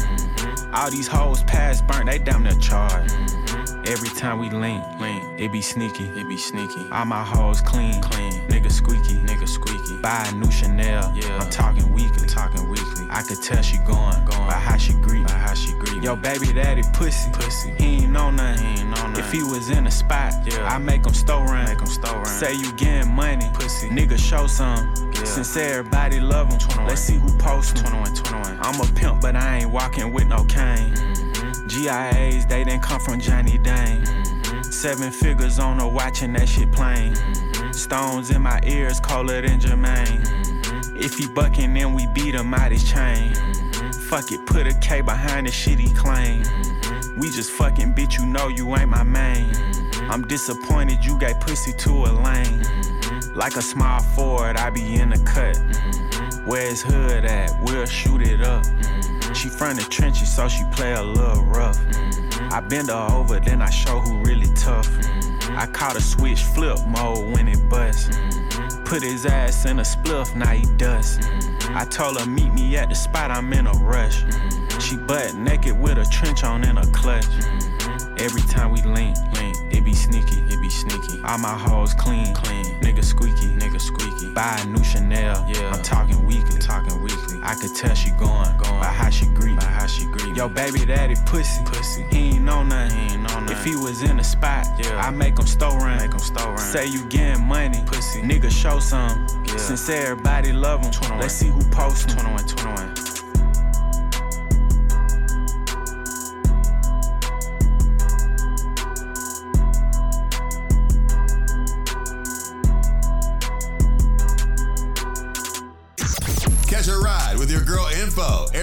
All 0.72 0.90
these 0.90 1.09
hoes 1.09 1.42
past 1.44 1.86
burnt, 1.88 2.07
they 2.07 2.18
damn 2.18 2.44
near 2.44 2.55
charged. 2.55 3.16
Every 3.85 4.11
time 4.11 4.39
we 4.39 4.49
link, 4.49 4.85
link, 5.01 5.24
it 5.41 5.51
be 5.51 5.61
sneaky, 5.61 6.05
it 6.05 6.28
be 6.28 6.37
sneaky. 6.37 6.87
All 6.93 7.05
my 7.05 7.24
hoes 7.24 7.61
clean, 7.61 8.01
clean. 8.01 8.33
Nigga 8.49 8.70
squeaky, 8.70 9.14
nigga 9.14 9.49
squeaky. 9.49 10.01
Buy 10.01 10.24
a 10.28 10.35
new 10.37 10.51
Chanel, 10.53 11.12
yeah. 11.16 11.39
I'm 11.39 11.51
talking 11.51 11.93
weekly, 11.93 12.28
talking 12.28 12.68
weekly. 12.68 13.05
I 13.11 13.22
could 13.22 13.43
tell 13.43 13.61
she 13.61 13.78
going, 13.78 14.24
going 14.24 14.47
by 14.47 14.53
how 14.55 14.76
she 14.76 14.93
greet, 14.95 15.26
by 15.26 15.33
how 15.33 15.55
she 15.55 15.72
greet. 15.72 16.01
Yo, 16.01 16.14
baby 16.14 16.53
daddy 16.53 16.83
pussy, 16.93 17.28
pussy. 17.33 17.74
He 17.76 18.05
ain't 18.05 18.12
know 18.12 18.30
nothing, 18.30 18.64
he 18.64 18.80
ain't 18.83 18.91
know 18.91 19.09
nothing. 19.09 19.24
If 19.24 19.33
he 19.33 19.43
was 19.43 19.68
in 19.68 19.85
a 19.89 19.91
spot, 19.91 20.33
yeah. 20.47 20.64
I 20.64 20.78
make 20.78 21.05
him 21.05 21.14
store 21.14 21.45
run, 21.45 21.64
make 21.64 21.80
him 21.80 21.87
store 21.87 22.18
run. 22.18 22.26
Say 22.26 22.55
you 22.55 22.72
getting 22.74 23.12
money, 23.12 23.51
pussy. 23.55 23.89
Nigga 23.89 24.16
show 24.16 24.47
some. 24.47 24.95
Yeah. 25.12 25.24
Since 25.24 25.57
everybody 25.57 26.20
love 26.20 26.53
him, 26.53 26.87
let's 26.87 27.01
see 27.01 27.16
who 27.16 27.37
post 27.37 27.78
'em. 27.78 27.85
21, 27.85 28.14
21. 28.14 28.59
I'm 28.61 28.80
a 28.80 28.87
pimp, 28.95 29.20
but 29.20 29.35
I 29.35 29.59
ain't 29.59 29.70
walking 29.70 30.12
with 30.12 30.28
no 30.28 30.45
cane. 30.45 30.95
Mm-hmm. 30.95 31.11
GIAs, 31.66 32.46
they 32.46 32.64
didn't 32.64 32.82
come 32.82 33.00
from 33.00 33.20
Johnny 33.20 33.58
Dang. 33.58 34.02
Mm-hmm. 34.02 34.62
Seven 34.62 35.10
figures 35.10 35.58
on 35.58 35.80
a 35.80 35.88
watch 35.88 36.22
and 36.22 36.34
that 36.36 36.48
shit 36.48 36.70
plain. 36.72 37.14
Mm-hmm. 37.14 37.72
Stones 37.72 38.30
in 38.30 38.42
my 38.42 38.60
ears, 38.64 39.00
colder 39.00 39.40
than 39.40 39.60
Jermaine. 39.60 40.24
Mm-hmm. 40.24 40.96
If 40.96 41.18
he 41.18 41.26
bucking, 41.26 41.74
then 41.74 41.94
we 41.94 42.06
beat 42.08 42.34
him 42.34 42.52
out 42.54 42.72
his 42.72 42.90
chain. 42.90 43.34
Fuck 44.08 44.32
it, 44.32 44.44
put 44.46 44.66
a 44.66 44.74
K 44.80 45.00
behind 45.00 45.46
the 45.46 45.52
shit 45.52 45.78
he 45.78 45.92
claim. 45.94 46.42
We 47.16 47.30
just 47.30 47.50
fucking 47.52 47.94
bitch, 47.94 48.18
you 48.18 48.26
know 48.26 48.48
you 48.48 48.74
ain't 48.76 48.88
my 48.88 49.02
main. 49.02 49.52
I'm 50.10 50.26
disappointed 50.26 51.04
you 51.04 51.18
gave 51.18 51.40
pussy 51.40 51.72
to 51.72 51.90
a 51.90 52.12
lane. 52.22 52.62
Like 53.34 53.56
a 53.56 53.62
small 53.62 54.02
Ford, 54.02 54.56
I 54.56 54.70
be 54.70 54.96
in 54.96 55.10
the 55.10 55.18
cut. 55.18 55.56
Where's 56.46 56.82
hood 56.82 57.24
at? 57.24 57.50
We'll 57.62 57.86
shoot 57.86 58.20
it 58.20 58.42
up. 58.42 58.64
She 59.43 59.49
from 59.49 59.74
the 59.74 59.82
trenches, 59.82 60.32
so 60.32 60.47
she 60.47 60.62
play 60.70 60.93
a 60.93 61.03
little 61.03 61.43
rough. 61.43 61.76
Mm-hmm. 61.76 62.53
I 62.53 62.61
bend 62.61 62.90
her 62.90 63.09
over, 63.11 63.40
then 63.40 63.61
I 63.61 63.70
show 63.70 63.99
who 63.99 64.22
really 64.22 64.47
tough. 64.55 64.88
Mm-hmm. 64.88 65.59
I 65.59 65.66
caught 65.66 65.97
a 65.97 66.01
switch 66.01 66.45
flip 66.45 66.78
mode 66.86 67.34
when 67.34 67.49
it 67.49 67.59
bust. 67.68 68.12
Mm-hmm. 68.12 68.84
Put 68.84 69.03
his 69.03 69.26
ass 69.26 69.64
in 69.64 69.80
a 69.80 69.82
spliff, 69.82 70.36
now 70.36 70.47
he 70.53 70.64
dust. 70.76 71.28
I 71.70 71.84
told 71.86 72.20
her 72.20 72.26
meet 72.26 72.53
me 72.53 72.76
at 72.76 72.88
the 72.88 72.95
spot, 72.95 73.32
I'm 73.32 73.53
in 73.53 73.66
a 73.66 73.72
rush. 73.72 74.22
She 74.78 74.97
butt 74.97 75.34
naked 75.34 75.76
with 75.76 75.99
a 75.99 76.05
trench 76.05 76.45
on 76.45 76.62
and 76.62 76.78
a 76.78 76.86
clutch. 76.93 77.26
Every 78.18 78.43
time 78.43 78.70
we 78.70 78.80
link, 78.82 79.16
link, 79.34 79.57
it 79.72 79.84
be 79.84 79.93
sneaky, 79.93 80.38
it 80.55 80.61
be 80.61 80.70
sneaky. 80.70 81.20
All 81.24 81.38
my 81.38 81.59
hoes 81.59 81.95
clean, 81.95 82.32
clean. 82.32 82.64
Nigga 82.80 83.03
squeaky, 83.03 83.49
nigga 83.57 83.80
squeaky. 83.80 84.32
Buy 84.32 84.61
a 84.62 84.66
new 84.66 84.84
Chanel, 84.84 85.45
yeah. 85.49 85.72
I'm 85.74 85.82
talking 85.82 86.24
weekly, 86.26 86.61
talking 86.61 87.03
weekly. 87.03 87.40
I 87.43 87.57
could 87.57 87.74
tell 87.74 87.95
she 87.97 88.11
going, 88.12 88.30
Yo, 90.43 90.49
baby 90.49 90.84
daddy 90.84 91.14
pussy, 91.24 91.62
pussy. 91.66 92.05
He 92.11 92.30
ain't 92.30 92.43
know 92.43 92.64
nothing, 92.64 92.99
he 92.99 93.14
ain't 93.14 93.22
know 93.22 93.38
nothing. 93.38 93.57
If 93.57 93.64
he 93.64 93.76
was 93.76 94.03
in 94.03 94.16
the 94.16 94.24
spot, 94.24 94.66
yeah. 94.76 95.01
I 95.01 95.09
make 95.11 95.38
him 95.38 95.47
store 95.47 95.78
run, 95.78 95.99
make 95.99 96.12
him 96.12 96.18
store 96.18 96.49
run. 96.49 96.59
Say 96.59 96.88
you 96.88 97.05
getting 97.05 97.45
money, 97.45 97.80
pussy. 97.86 98.22
Nigga 98.22 98.51
show 98.51 98.80
some. 98.80 99.24
Yeah. 99.47 99.57
Since 99.57 99.88
everybody 99.88 100.53
love 100.53 100.84
him, 100.84 100.90
21. 100.90 101.20
let's 101.20 101.34
see 101.34 101.47
who 101.47 101.62
post 101.70 102.09
21, 102.09 102.45
21. 102.45 103.01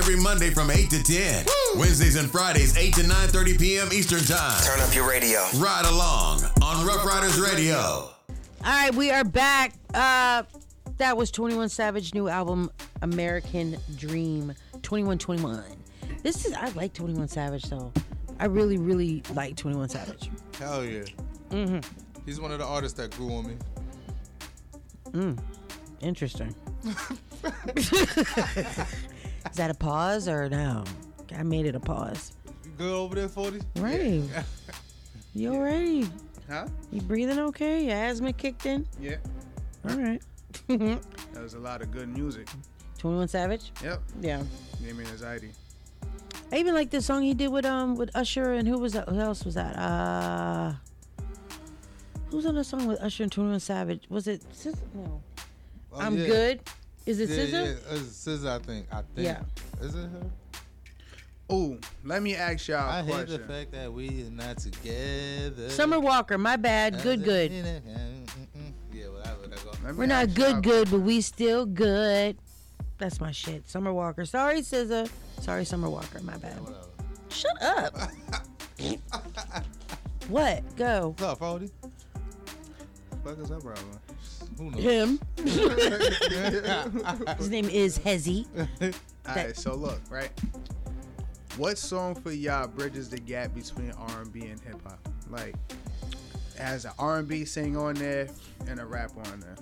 Every 0.09 0.23
Monday 0.23 0.49
from 0.49 0.71
8 0.71 0.89
to 0.89 1.03
10. 1.03 1.45
Wednesdays 1.77 2.15
and 2.15 2.31
Fridays 2.31 2.75
8 2.75 2.95
to 2.95 3.01
9:30 3.01 3.59
p.m. 3.59 3.89
Eastern 3.93 4.21
Time. 4.21 4.59
Turn 4.63 4.79
up 4.79 4.95
your 4.95 5.07
radio. 5.07 5.39
Ryde 5.57 5.85
Along 5.85 6.41
on 6.63 6.83
Ruff 6.83 7.05
Ryders 7.05 7.39
Radio. 7.39 7.77
All 7.77 8.11
right, 8.65 8.91
we 8.95 9.11
are 9.11 9.23
back. 9.23 9.75
Uh, 9.93 10.41
that 10.97 11.15
was 11.15 11.29
21 11.29 11.69
Savage 11.69 12.15
new 12.15 12.27
album 12.27 12.71
American 13.03 13.77
Dream 13.97 14.51
2121. 14.81 15.63
This 16.23 16.43
is 16.43 16.53
I 16.53 16.69
like 16.69 16.93
21 16.93 17.27
Savage 17.27 17.65
though. 17.65 17.93
I 18.39 18.45
really 18.45 18.79
really 18.79 19.21
like 19.35 19.57
21 19.57 19.89
Savage. 19.89 20.31
Hell 20.57 20.83
yeah. 20.83 21.03
Mhm. 21.51 21.85
He's 22.25 22.41
one 22.41 22.51
of 22.51 22.57
the 22.57 22.65
artists 22.65 22.97
that 22.97 23.15
grew 23.15 23.31
on 23.31 23.47
me. 23.47 23.57
Mm. 25.11 25.39
Interesting. 26.01 26.55
is 29.49 29.55
that 29.57 29.69
a 29.69 29.73
pause 29.73 30.27
or 30.27 30.49
no? 30.49 30.83
I 31.35 31.43
made 31.43 31.65
it 31.65 31.75
a 31.75 31.79
pause. 31.79 32.33
You 32.65 32.71
good 32.77 32.91
over 32.93 33.15
there, 33.15 33.29
40? 33.29 33.59
Right. 33.77 34.23
You 35.35 35.53
already? 35.53 36.09
Huh? 36.49 36.67
You 36.91 37.01
breathing 37.01 37.39
okay? 37.39 37.85
Your 37.85 37.95
asthma 37.95 38.33
kicked 38.33 38.65
in? 38.65 38.87
Yeah. 38.99 39.17
All 39.89 39.95
right. 39.95 40.21
That 41.33 41.43
was 41.43 41.53
a 41.53 41.59
lot 41.59 41.81
of 41.81 41.91
good 41.91 42.09
music. 42.09 42.47
21 42.97 43.27
Savage? 43.27 43.71
Yep. 43.83 44.01
Yeah. 44.19 44.41
Gave 44.83 44.97
me 44.97 45.05
anxiety. 45.05 45.51
I 46.51 46.57
even 46.57 46.73
like 46.73 46.89
this 46.89 47.05
song 47.05 47.21
he 47.21 47.33
did 47.35 47.49
with 47.49 47.65
um 47.65 47.95
with 47.95 48.09
Usher 48.15 48.53
and 48.53 48.67
who 48.67 48.77
was 48.79 48.93
that? 48.93 49.07
Who 49.07 49.19
else 49.19 49.45
was 49.45 49.53
that? 49.55 49.77
Uh 49.77 50.73
Who's 52.31 52.45
on 52.45 52.55
the 52.55 52.63
song 52.63 52.87
with 52.87 52.99
Usher 52.99 53.23
and 53.23 53.31
21 53.31 53.59
Savage? 53.59 54.03
Was 54.09 54.27
it 54.27 54.43
No. 54.95 55.21
Oh, 55.93 55.99
I'm 55.99 56.17
yeah. 56.17 56.25
good. 56.27 56.61
Is 57.05 57.19
it 57.19 57.29
yeah, 57.29 57.35
SZA? 57.37 57.65
Yeah, 57.65 57.95
it's 57.95 58.25
SZA, 58.25 58.47
I 58.47 58.59
think. 58.59 58.87
I 58.91 59.01
think. 59.15 59.27
Yeah. 59.27 59.41
Is 59.81 59.95
it 59.95 60.09
her? 60.09 60.29
Oh, 61.51 61.77
let 62.03 62.21
me 62.21 62.35
ask 62.35 62.67
y'all 62.67 62.87
a 62.87 62.99
I 62.99 63.01
hate 63.01 63.27
the 63.27 63.39
fact 63.39 63.71
that 63.71 63.91
we 63.91 64.23
are 64.23 64.29
not 64.29 64.59
together. 64.59 65.69
Summer 65.69 65.99
Walker, 65.99 66.37
my 66.37 66.57
bad. 66.57 67.01
Good, 67.01 67.23
good. 67.23 67.51
Yeah, 68.93 69.07
whatever. 69.07 69.47
That 69.47 69.63
go. 69.63 69.71
Let 69.83 69.93
me 69.93 69.99
We're 69.99 70.05
not 70.05 70.35
good, 70.35 70.61
good, 70.61 70.91
but 70.91 70.99
we 70.99 71.21
still 71.21 71.65
good. 71.65 72.37
That's 72.99 73.19
my 73.19 73.31
shit. 73.31 73.67
Summer 73.67 73.91
Walker. 73.91 74.25
Sorry, 74.25 74.61
SZA. 74.61 75.09
Sorry, 75.39 75.65
Summer 75.65 75.89
Walker. 75.89 76.19
My 76.21 76.37
bad. 76.37 76.59
Shut 77.29 77.59
up. 77.61 77.97
what? 80.27 80.75
Go. 80.75 81.15
What's 81.17 81.23
up, 81.23 81.39
Brody? 81.39 81.71
Fuck 83.23 83.39
is 83.39 83.49
that 83.49 83.61
problem? 83.61 83.99
Who 84.59 84.71
knows? 84.71 84.83
Him. 84.83 85.19
His 87.37 87.49
name 87.49 87.69
is 87.69 87.97
Hezzy. 87.97 88.45
All 89.25 89.35
right, 89.35 89.55
so 89.55 89.73
look, 89.73 90.01
right. 90.09 90.31
What 91.55 91.77
song 91.77 92.13
for 92.13 92.31
y'all 92.31 92.67
bridges 92.67 93.09
the 93.09 93.19
gap 93.19 93.55
between 93.55 93.91
R&B 93.91 94.41
and 94.47 94.59
hip 94.59 94.81
hop? 94.83 94.99
Like, 95.29 95.55
has 96.57 96.83
an 96.83 96.91
R&B 96.99 97.45
sing 97.45 97.77
on 97.77 97.93
there 97.95 98.27
and 98.67 98.81
a 98.81 98.85
rap 98.85 99.11
on 99.31 99.39
there, 99.39 99.55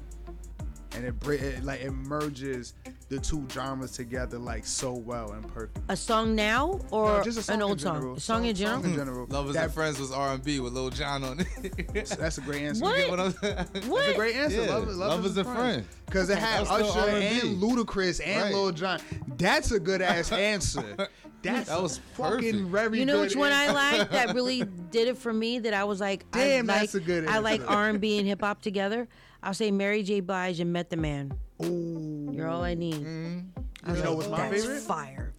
and 0.98 1.06
it, 1.06 1.28
it 1.42 1.64
like 1.64 1.82
it 1.82 1.92
merges 1.92 2.74
the 3.10 3.20
two 3.20 3.46
genres 3.52 3.92
together 3.92 4.38
like 4.38 4.66
so 4.66 4.92
well 4.94 5.32
and 5.32 5.48
perfect. 5.54 5.78
A 5.90 5.96
song 5.96 6.36
now 6.36 6.80
or 6.92 7.18
No, 7.20 7.24
just 7.24 7.38
a 7.38 7.44
song 7.44 7.56
an 7.56 7.62
old 7.62 7.80
song? 7.80 8.18
A 8.18 8.20
song, 8.20 8.46
in 8.46 8.56
general? 8.56 8.84
in 8.84 8.96
general. 8.96 9.26
Hmm. 9.28 9.34
Lovers 9.34 9.54
That- 9.54 9.66
and 9.66 9.74
Friends 9.74 10.00
was 10.00 10.12
R&B 10.12 10.60
with 10.60 10.74
Lil 10.74 10.90
Jon 10.90 11.24
on 11.24 11.40
it. 11.40 12.10
That's 12.18 12.38
a 12.38 12.42
great 12.42 12.64
answer. 12.64 12.84
What? 12.84 12.98
You 12.98 13.04
get 13.04 13.10
what 13.12 13.20
I'm 13.20 13.32
saying? 13.34 13.56
That's 13.74 14.08
a 14.10 14.14
great 14.16 14.36
answer. 14.36 14.62
Yeah, 14.64 14.70
Love, 14.74 14.88
love, 14.88 14.98
Lovers 14.98 15.38
and 15.38 15.48
Friends. 15.48 15.88
Because 16.06 16.30
it 16.30 16.38
had 16.38 16.66
That's 16.66 16.72
Usher 16.72 17.00
R&B. 17.12 17.40
and 17.50 17.62
Ludacris 17.62 18.22
and 18.26 18.42
Right. 18.42 18.54
Lil 18.54 18.72
Jon. 18.72 19.00
That's 19.38 19.72
a 19.72 19.80
good 19.80 20.02
ass 20.02 20.32
answer. 20.32 21.08
That's 21.44 21.70
That 21.70 21.82
was 21.82 22.00
fucking 22.16 22.40
perfect. 22.54 22.70
very 22.72 23.00
You 23.00 23.06
know 23.06 23.18
good 23.18 23.22
which 23.30 23.36
one 23.36 23.52
I 23.54 23.72
like 23.72 24.10
that 24.10 24.34
really 24.36 24.64
did 24.90 25.08
it 25.08 25.18
for 25.18 25.32
me? 25.32 25.60
That 25.60 25.74
I 25.74 25.84
was 25.84 26.00
like, 26.02 26.30
Damn, 26.32 26.68
I 26.70 26.74
like, 26.74 26.82
that's 26.82 26.96
a 26.96 27.00
good 27.00 27.24
Answer. 27.26 27.36
I 27.36 27.40
like. 27.40 27.70
R 27.70 27.90
and 27.90 28.02
B 28.02 28.18
and 28.18 28.28
hip 28.28 28.42
hop 28.42 28.62
together. 28.62 29.08
I'll 29.44 29.54
say 29.54 29.72
Mary 29.72 30.04
J. 30.04 30.20
Blige 30.20 30.60
and 30.60 30.72
Method 30.74 31.00
Man. 31.00 31.34
Ooh. 31.64 32.30
You're 32.32 32.48
all 32.48 32.64
I 32.64 32.74
need. 32.74 32.96
Mm-hmm. 32.96 33.40
I 33.86 33.94
You 33.96 34.04
know 34.04 34.10
like, 34.10 34.18
what's 34.18 34.30
my 34.30 34.50
that's 34.50 34.62
favorite? 34.64 34.82
Fire. 34.82 35.34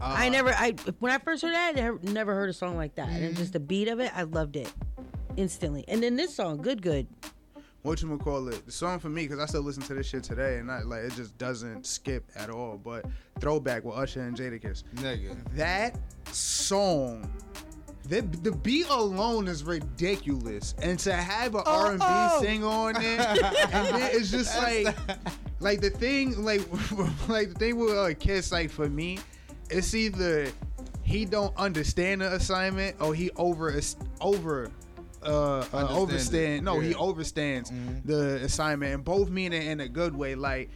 Uh, 0.00 0.14
I 0.18 0.28
never, 0.28 0.50
I 0.50 0.74
when 1.00 1.12
I 1.12 1.18
first 1.18 1.42
heard 1.42 1.54
that, 1.54 1.68
I 1.76 1.80
never- 1.80 1.98
never 2.02 2.34
heard 2.34 2.50
a 2.50 2.52
song 2.52 2.76
like 2.76 2.96
that, 2.96 3.08
Mm-hmm. 3.08 3.24
and 3.24 3.36
just 3.36 3.52
the 3.52 3.60
beat 3.60 3.88
of 3.88 4.00
it, 4.00 4.10
I 4.14 4.22
loved 4.24 4.56
it 4.56 4.70
instantly. 5.36 5.84
And 5.88 6.02
then 6.02 6.16
this 6.16 6.34
song, 6.34 6.58
good, 6.58 6.82
good. 6.82 7.06
what 7.82 8.02
you 8.02 8.18
call 8.18 8.48
it? 8.48 8.66
The 8.66 8.72
song 8.72 8.98
for 8.98 9.08
me 9.08 9.22
because 9.26 9.38
I 9.38 9.46
still 9.46 9.62
listen 9.62 9.82
to 9.84 9.94
this 9.94 10.06
shit 10.08 10.24
today, 10.24 10.58
and 10.58 10.70
I, 10.70 10.82
like 10.82 11.04
it 11.04 11.12
just 11.14 11.38
doesn't 11.38 11.86
skip 11.86 12.24
at 12.34 12.50
all. 12.50 12.76
But 12.82 13.06
throwback 13.40 13.84
with 13.84 13.94
Usher 13.96 14.22
and 14.22 14.36
Jadakiss. 14.36 14.82
Nigga. 14.96 15.36
That 15.54 15.96
song. 16.32 17.30
The, 18.08 18.20
the 18.20 18.52
beat 18.52 18.88
alone 18.88 19.48
is 19.48 19.64
ridiculous, 19.64 20.74
and 20.80 20.98
to 21.00 21.12
have 21.12 21.54
an 21.54 21.62
R 21.66 21.90
and 21.90 21.98
B 21.98 22.04
oh. 22.06 22.40
sing 22.40 22.62
on 22.62 22.94
there, 23.02 23.26
it's 24.12 24.30
just 24.30 24.56
like, 24.58 24.94
like 25.58 25.80
the 25.80 25.90
thing, 25.90 26.44
like, 26.44 26.60
like 27.28 27.48
the 27.48 27.54
thing 27.58 27.76
with 27.78 27.96
uh, 27.96 28.14
Kiss, 28.14 28.52
like 28.52 28.70
for 28.70 28.88
me, 28.88 29.18
it's 29.70 29.94
either 29.94 30.46
he 31.02 31.24
don't 31.24 31.56
understand 31.56 32.20
the 32.20 32.32
assignment 32.34 32.96
or 33.00 33.14
he 33.14 33.30
over 33.36 33.80
over 34.20 34.70
uh, 35.22 35.58
uh 35.60 35.88
overstand. 35.88 36.58
it. 36.58 36.62
No, 36.62 36.78
he 36.80 36.90
Yeah. 36.90 36.96
overstands 36.96 37.72
Mhm. 37.72 38.04
the 38.04 38.36
assignment, 38.44 38.94
and 38.94 39.04
both 39.04 39.30
mean 39.30 39.52
it 39.52 39.66
in 39.66 39.80
a 39.80 39.88
good 39.88 40.14
way. 40.14 40.34
Like 40.36 40.70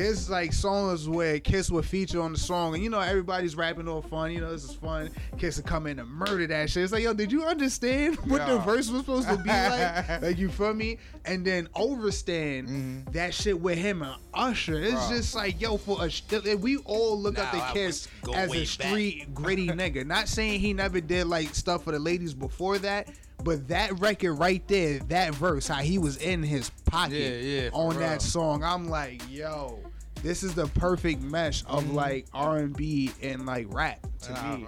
there's 0.00 0.30
like 0.30 0.52
songs 0.52 1.08
where 1.08 1.38
Kiss 1.38 1.70
would 1.70 1.84
feature 1.84 2.20
on 2.22 2.32
the 2.32 2.38
song, 2.38 2.74
and 2.74 2.82
you 2.82 2.88
know 2.88 3.00
everybody's 3.00 3.54
rapping 3.54 3.86
all 3.86 4.00
fun. 4.00 4.32
You 4.32 4.40
know 4.40 4.50
this 4.50 4.64
is 4.64 4.74
fun. 4.74 5.10
Kiss 5.38 5.58
would 5.58 5.66
come 5.66 5.86
in 5.86 5.98
and 5.98 6.08
murder 6.08 6.46
that 6.46 6.70
shit. 6.70 6.84
It's 6.84 6.92
like 6.92 7.02
yo, 7.02 7.12
did 7.12 7.30
you 7.30 7.44
understand 7.44 8.16
what 8.24 8.46
the 8.46 8.58
verse 8.58 8.90
was 8.90 9.02
supposed 9.02 9.28
to 9.28 9.36
be 9.36 9.50
like? 9.50 10.22
like 10.22 10.38
you 10.38 10.48
feel 10.48 10.74
me? 10.74 10.98
And 11.26 11.44
then 11.44 11.68
overstand 11.74 12.68
mm-hmm. 12.68 13.12
that 13.12 13.34
shit 13.34 13.60
with 13.60 13.76
him 13.76 14.02
and 14.02 14.16
Usher. 14.32 14.82
It's 14.82 14.94
Bruh. 14.94 15.10
just 15.10 15.34
like 15.34 15.60
yo, 15.60 15.76
for 15.76 16.02
a 16.04 16.10
sh- 16.10 16.22
we 16.58 16.78
all 16.78 17.20
look 17.20 17.38
up 17.38 17.52
Now 17.52 17.62
I 17.62 17.68
to 17.68 17.74
Kiss 17.74 18.08
as 18.34 18.54
a 18.54 18.64
street 18.64 19.34
gritty 19.34 19.68
nigga. 19.68 20.06
Not 20.06 20.28
saying 20.28 20.60
he 20.60 20.72
never 20.72 21.00
did 21.00 21.26
like 21.26 21.54
stuff 21.54 21.84
for 21.84 21.92
the 21.92 21.98
ladies 21.98 22.32
before 22.32 22.78
that. 22.78 23.08
But 23.42 23.68
that 23.68 23.98
record 24.00 24.34
right 24.34 24.66
there, 24.68 24.98
that 25.08 25.34
verse, 25.34 25.66
how 25.66 25.76
he 25.76 25.96
was 25.96 26.18
in 26.18 26.42
his 26.42 26.68
pocket 26.84 27.14
Yeah, 27.14 27.62
yeah, 27.62 27.70
on 27.72 27.96
real. 27.96 28.00
that 28.00 28.20
song, 28.20 28.62
I'm 28.62 28.88
like, 28.88 29.22
yo, 29.30 29.78
this 30.22 30.42
is 30.42 30.54
the 30.54 30.66
perfect 30.68 31.22
mesh 31.22 31.62
of 31.66 31.84
Mm-hmm. 31.84 31.94
like 31.94 32.26
R 32.34 32.58
and 32.58 32.76
B 32.76 33.10
and 33.22 33.46
like 33.46 33.66
rap 33.70 34.06
to 34.22 34.32
me. 34.58 34.66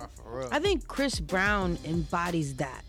I 0.50 0.58
think 0.58 0.86
Chris 0.88 1.20
Brown 1.20 1.78
embodies 1.84 2.54
that 2.56 2.82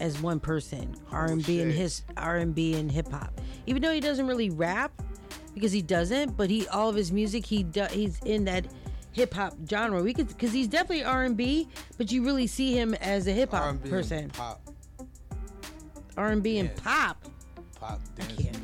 as 0.00 0.20
one 0.20 0.40
person, 0.40 0.94
R 1.10 1.26
and 1.26 1.44
B 1.44 1.60
and 1.62 1.72
his 1.72 2.02
R 2.16 2.36
and 2.38 2.54
B 2.54 2.74
and 2.74 2.90
hip 2.90 3.10
hop. 3.10 3.40
Even 3.66 3.82
though 3.82 3.92
he 3.92 4.00
doesn't 4.00 4.26
really 4.26 4.50
rap, 4.50 4.90
because 5.54 5.72
he 5.72 5.80
doesn't, 5.82 6.36
but 6.36 6.50
he 6.50 6.66
all 6.68 6.88
of 6.88 6.96
his 6.96 7.12
music 7.12 7.46
he 7.46 7.62
do, 7.62 7.84
he's 7.90 8.18
in 8.24 8.44
that 8.46 8.66
hip 9.12 9.32
hop 9.34 9.54
genre. 9.68 10.02
We 10.02 10.12
could 10.14 10.28
because 10.28 10.52
he's 10.52 10.68
definitely 10.68 11.04
R 11.04 11.24
and 11.24 11.36
B, 11.36 11.68
but 11.98 12.10
you 12.10 12.24
really 12.24 12.46
see 12.46 12.72
him 12.76 12.94
as 12.94 13.26
a 13.26 13.32
hip 13.32 13.52
hop 13.52 13.82
person. 13.84 13.84
R&B 13.84 13.88
and 13.88 13.90
person. 13.90 14.30
Pop, 14.30 14.60
R 16.16 16.28
and 16.28 16.42
B 16.42 16.58
and 16.58 16.76
pop. 16.76 17.24
pop, 17.78 18.00
dance 18.16 18.38
music. 18.38 18.56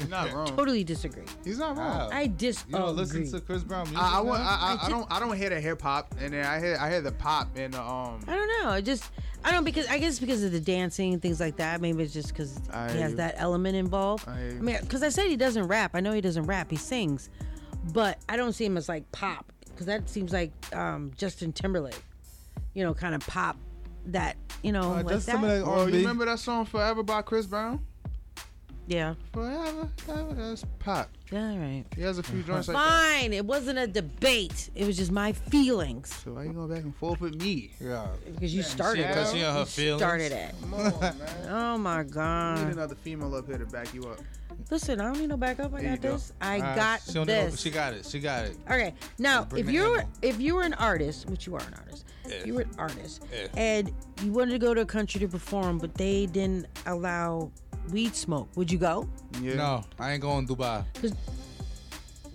He's 0.00 0.08
not 0.08 0.32
wrong. 0.32 0.46
Totally 0.56 0.82
disagree. 0.84 1.24
He's 1.44 1.58
not 1.58 1.76
wrong. 1.76 2.10
I 2.12 2.26
disagree. 2.26 2.72
You 2.78 2.84
don't 2.86 2.96
listen 2.96 3.30
to 3.30 3.40
Chris 3.40 3.62
Brown 3.62 3.84
music? 3.84 4.02
I, 4.02 4.18
I, 4.18 4.20
want. 4.20 4.40
I, 4.42 4.44
I, 4.44 4.78
I 4.82 4.86
I 4.86 4.88
don't 4.88 5.12
I 5.12 5.20
don't 5.20 5.36
hear 5.36 5.50
the 5.50 5.60
hip 5.60 5.80
hop 5.82 6.14
and 6.20 6.32
then 6.32 6.44
I 6.44 6.58
hear 6.58 6.76
I 6.80 6.90
hear 6.90 7.00
the 7.00 7.12
pop 7.12 7.48
and 7.56 7.74
the 7.74 7.80
um 7.82 8.20
I 8.26 8.34
don't 8.34 8.62
know. 8.64 8.70
I 8.70 8.80
just 8.80 9.04
I 9.44 9.50
don't 9.52 9.64
because 9.64 9.86
I 9.88 9.98
guess 9.98 10.18
because 10.18 10.42
of 10.42 10.52
the 10.52 10.60
dancing 10.60 11.12
and 11.12 11.22
things 11.22 11.38
like 11.40 11.56
that. 11.56 11.80
Maybe 11.80 12.02
it's 12.02 12.12
just 12.12 12.28
because 12.28 12.58
he 12.92 12.98
has 13.00 13.14
that 13.16 13.34
element 13.36 13.76
involved. 13.76 14.28
I 14.28 14.32
I 14.32 14.52
mean, 14.54 14.78
because 14.80 15.02
I 15.02 15.08
said 15.10 15.26
he 15.28 15.36
doesn't 15.36 15.66
rap. 15.68 15.92
I 15.94 16.00
know 16.00 16.12
he 16.12 16.20
doesn't 16.20 16.46
rap. 16.46 16.70
He 16.70 16.76
sings, 16.76 17.30
but 17.92 18.18
I 18.28 18.36
don't 18.36 18.52
see 18.52 18.64
him 18.64 18.76
as 18.76 18.88
like 18.88 19.10
pop 19.12 19.52
because 19.66 19.86
that 19.86 20.08
seems 20.10 20.32
like 20.32 20.52
um, 20.74 21.10
Justin 21.16 21.52
Timberlake. 21.52 22.02
You 22.74 22.84
know, 22.84 22.94
kind 22.94 23.14
of 23.14 23.26
pop 23.26 23.56
that. 24.06 24.36
You 24.62 24.72
know, 24.72 24.90
like 24.90 25.08
Justin 25.08 25.40
that. 25.40 25.48
Timberlake 25.48 25.66
Oh, 25.66 25.74
you 25.76 25.82
R&B. 25.84 25.98
remember 25.98 26.24
that 26.26 26.38
song 26.38 26.66
Forever 26.66 27.02
by 27.02 27.22
Chris 27.22 27.46
Brown? 27.46 27.84
Yeah. 28.90 29.14
Forever, 29.32 29.88
that's 30.34 30.64
pop. 30.80 31.08
Yeah. 31.30 31.50
All 31.50 31.58
right. 31.58 31.84
He 31.94 32.02
has 32.02 32.18
a 32.18 32.22
few 32.22 32.42
joints 32.42 32.68
like 32.68 32.76
that. 32.76 33.20
Fine. 33.20 33.32
It 33.32 33.44
wasn't 33.46 33.78
a 33.78 33.86
debate. 33.86 34.70
It 34.74 34.86
was 34.86 34.96
just 34.96 35.12
my 35.12 35.32
feelings 35.32 36.12
So 36.24 36.32
why 36.32 36.44
you 36.44 36.52
going 36.52 36.68
back 36.68 36.82
and 36.82 36.94
forth 36.96 37.20
with 37.20 37.40
me? 37.40 37.70
Yeah. 37.80 38.06
because 38.34 38.54
you 38.54 38.62
started 38.62 39.02
it. 39.04 39.08
Because 39.08 39.32
she 39.32 39.38
in 39.40 39.52
her 39.52 39.60
You 39.60 39.64
feelings. 39.66 40.00
started 40.00 40.32
it. 40.32 40.54
Come 40.60 40.74
on, 40.74 41.00
man. 41.00 41.14
Oh 41.48 41.78
my 41.78 42.00
I 42.00 42.02
need 42.02 42.12
god. 42.12 42.58
another 42.72 42.94
female 42.96 43.34
up 43.36 43.46
here 43.46 43.58
to 43.58 43.66
back 43.66 43.94
you 43.94 44.04
up. 44.06 44.18
Listen, 44.70 45.00
I 45.00 45.04
don't 45.04 45.18
need 45.20 45.28
no 45.28 45.36
backup. 45.36 45.72
I 45.72 45.80
There 45.80 45.90
you 45.90 45.96
got 45.96 46.02
go. 46.02 46.12
this. 46.14 46.32
I 46.40 46.56
Alright, 46.56 46.76
got 46.76 47.00
she 47.06 47.12
don't 47.12 47.26
need 47.26 47.32
no- 47.34 47.44
this. 47.50 47.60
she 47.60 47.70
got 47.70 47.92
it. 47.94 48.04
She 48.06 48.20
got 48.20 48.44
it. 48.46 48.56
Okay, 48.66 48.94
now 49.18 49.44
Bring 49.44 49.60
if 49.60 49.66
the 49.66 49.72
you're 49.72 50.00
ammo. 50.00 50.08
if 50.22 50.40
you 50.40 50.54
were 50.56 50.62
an 50.62 50.74
artist, 50.74 51.28
which 51.30 51.46
you 51.46 51.54
are 51.54 51.60
an 51.62 51.74
artist, 51.74 52.04
Yeah. 52.28 52.44
you 52.44 52.54
were 52.54 52.62
an 52.62 52.70
artist, 52.76 53.22
Yeah. 53.32 53.46
and 53.56 53.92
you 54.22 54.32
wanted 54.32 54.52
to 54.52 54.58
go 54.58 54.74
to 54.74 54.80
a 54.82 54.86
country 54.86 55.20
to 55.20 55.28
perform, 55.28 55.78
but 55.78 55.94
they 55.94 56.26
didn't 56.26 56.66
allow 56.86 57.50
weed 57.90 58.14
smoke, 58.14 58.48
would 58.56 58.70
you 58.70 58.78
go? 58.78 59.08
Yeah. 59.40 59.54
No, 59.54 59.84
I 59.98 60.12
ain't 60.12 60.20
going 60.20 60.46
to 60.46 60.54
Dubai. 60.54 60.84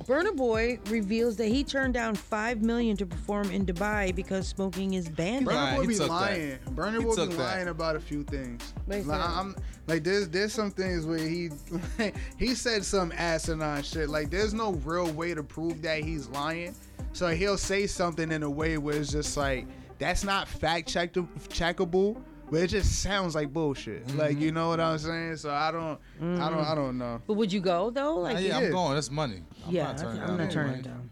Burna 0.05 0.35
Boy 0.35 0.77
reveals 0.89 1.35
that 1.37 1.47
he 1.47 1.63
turned 1.63 1.95
down 1.95 2.13
five 2.13 2.61
million 2.61 2.95
to 2.97 3.07
perform 3.07 3.49
in 3.49 3.65
Dubai 3.65 4.13
because 4.13 4.47
smoking 4.47 4.93
is 4.93 5.09
banned. 5.09 5.47
there. 5.47 5.55
Burna 5.55 5.71
Nah, 5.71 5.75
Boy 5.77 5.81
he 5.81 5.87
be 5.87 5.95
took 5.95 6.09
lying. 6.09 6.59
Burna 6.75 6.97
He 6.99 7.03
Boy 7.03 7.15
took 7.15 7.29
be 7.31 7.35
that. 7.37 7.41
lying 7.43 7.67
about 7.69 7.95
a 7.95 7.99
few 7.99 8.23
things. 8.23 8.73
Like 8.87 9.05
Like, 9.07 9.19
that. 9.19 9.29
I'm 9.29 9.55
like 9.87 10.03
there's 10.03 10.29
there's 10.29 10.53
some 10.53 10.69
things 10.69 11.07
where 11.07 11.17
he 11.17 11.49
he 12.37 12.53
said 12.53 12.85
some 12.85 13.11
asinine 13.13 13.81
shit. 13.81 14.09
Like 14.09 14.29
there's 14.29 14.53
no 14.53 14.73
real 14.73 15.11
way 15.11 15.33
to 15.33 15.41
prove 15.41 15.81
that 15.81 16.03
he's 16.03 16.27
lying. 16.29 16.75
So 17.13 17.29
he'll 17.29 17.57
say 17.57 17.87
something 17.87 18.31
in 18.31 18.43
a 18.43 18.49
way 18.49 18.77
where 18.77 18.97
it's 18.97 19.11
just 19.11 19.37
like 19.37 19.65
that's 19.97 20.23
not 20.23 20.47
fact 20.47 20.87
check 20.87 21.13
checkable, 21.13 22.21
but 22.55 22.61
it 22.63 22.67
just 22.67 23.01
sounds 23.01 23.35
like 23.35 23.51
bullshit. 23.51 24.07
Mm-hmm. 24.07 24.17
Like 24.17 24.39
you 24.39 24.53
know 24.53 24.69
what 24.69 24.79
I'm 24.79 24.97
saying? 24.97 25.35
So 25.35 25.49
I 25.49 25.71
don't 25.71 25.99
I 26.21 26.49
don't 26.49 26.63
I 26.63 26.73
don't 26.73 26.97
know. 26.97 27.21
But 27.27 27.33
would 27.33 27.51
you 27.51 27.59
go 27.59 27.89
though? 27.89 28.15
Like, 28.15 28.35
Nah, 28.35 28.39
yeah, 28.39 28.47
yeah. 28.47 28.65
I'm 28.67 28.71
going. 28.71 28.95
That's 28.95 29.11
money. 29.11 29.43
I'm 29.67 29.73
yeah, 29.73 29.83
not 29.83 29.97
turning 29.97 30.21
I'm 30.21 30.27
down 30.27 30.37
not 30.37 30.43
that 30.43 30.51
turning 30.51 30.75
it 30.75 30.83
down. 30.83 31.11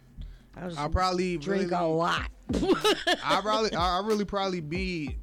I 0.55 0.65
was 0.65 0.77
I'll 0.77 0.89
probably 0.89 1.37
drink 1.37 1.71
really, 1.71 1.83
a 1.83 1.85
lot. 1.85 2.29
I 3.25 3.41
probably 3.41 3.75
I 3.75 3.99
I 3.99 4.05
really 4.05 4.23
probably 4.23 4.61
be 4.61 5.17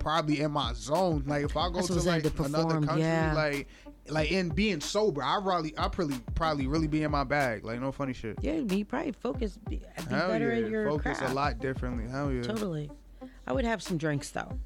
probably 0.00 0.40
in 0.40 0.50
my 0.50 0.72
zone. 0.72 1.22
Like 1.24 1.44
if 1.44 1.56
I 1.56 1.68
go 1.68 1.74
That's 1.74 1.86
to 1.86 1.94
like 1.94 2.24
like 2.24 2.34
to 2.34 2.42
another 2.42 2.80
country, 2.80 3.02
yeah. 3.02 3.32
like 3.32 3.68
like 4.08 4.32
in 4.32 4.48
being 4.48 4.80
sober, 4.80 5.22
I 5.22 5.38
probably 5.40 5.72
I 5.78 5.86
probably 5.86 6.16
probably 6.34 6.66
really 6.66 6.88
be 6.88 7.04
in 7.04 7.12
my 7.12 7.22
bag. 7.22 7.64
Like 7.64 7.80
no 7.80 7.92
funny 7.92 8.12
shit. 8.12 8.38
Yeah, 8.40 8.58
be 8.62 8.82
probably 8.82 9.12
focus, 9.12 9.56
be, 9.68 9.76
be 9.76 9.84
Hell 10.08 10.26
better 10.30 10.52
yeah. 10.52 10.64
at 10.64 10.68
your 10.68 10.88
Focus 10.88 11.18
craft. 11.18 11.32
a 11.32 11.36
lot 11.36 11.60
differently. 11.60 12.10
Hell 12.10 12.32
yeah. 12.32 12.42
Totally. 12.42 12.90
I 13.46 13.52
would 13.52 13.64
have 13.64 13.80
some 13.84 13.98
drinks 13.98 14.30
though, 14.30 14.58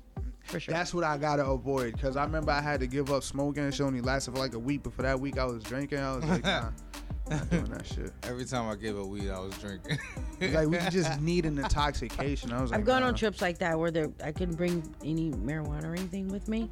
for 0.44 0.60
sure. 0.60 0.72
That's 0.72 0.94
what 0.94 1.04
I 1.04 1.16
gotta 1.16 1.44
avoid 1.44 1.94
because 1.94 2.16
I 2.16 2.24
remember 2.24 2.52
I 2.52 2.60
had 2.60 2.80
to 2.80 2.86
give 2.86 3.10
up 3.10 3.22
smoking. 3.22 3.64
It 3.64 3.80
only 3.80 4.00
lasted 4.00 4.32
for 4.32 4.38
like 4.38 4.54
a 4.54 4.58
week, 4.58 4.82
but 4.82 4.92
for 4.92 5.02
that 5.02 5.18
week 5.18 5.38
I 5.38 5.44
was 5.44 5.62
drinking. 5.62 5.98
I 5.98 6.16
was 6.16 6.24
like, 6.24 6.44
nah, 6.44 6.70
not 7.28 7.50
doing 7.50 7.64
that 7.64 7.86
shit. 7.86 8.12
Every 8.24 8.44
time 8.44 8.68
I 8.68 8.74
gave 8.76 8.98
up 8.98 9.06
weed, 9.06 9.30
I 9.30 9.40
was 9.40 9.56
drinking. 9.58 9.98
Like 10.40 10.68
we 10.68 10.78
just 10.90 11.20
need 11.20 11.46
an 11.46 11.58
intoxication. 11.58 12.52
I 12.52 12.60
was 12.60 12.70
like, 12.70 12.80
I've 12.80 12.86
gone 12.86 13.02
nah. 13.02 13.08
on 13.08 13.14
trips 13.14 13.40
like 13.40 13.58
that 13.58 13.78
where 13.78 13.90
there 13.90 14.10
I 14.22 14.32
couldn't 14.32 14.56
bring 14.56 14.82
any 15.04 15.30
marijuana 15.30 15.84
or 15.84 15.94
anything 15.94 16.28
with 16.28 16.48
me. 16.48 16.70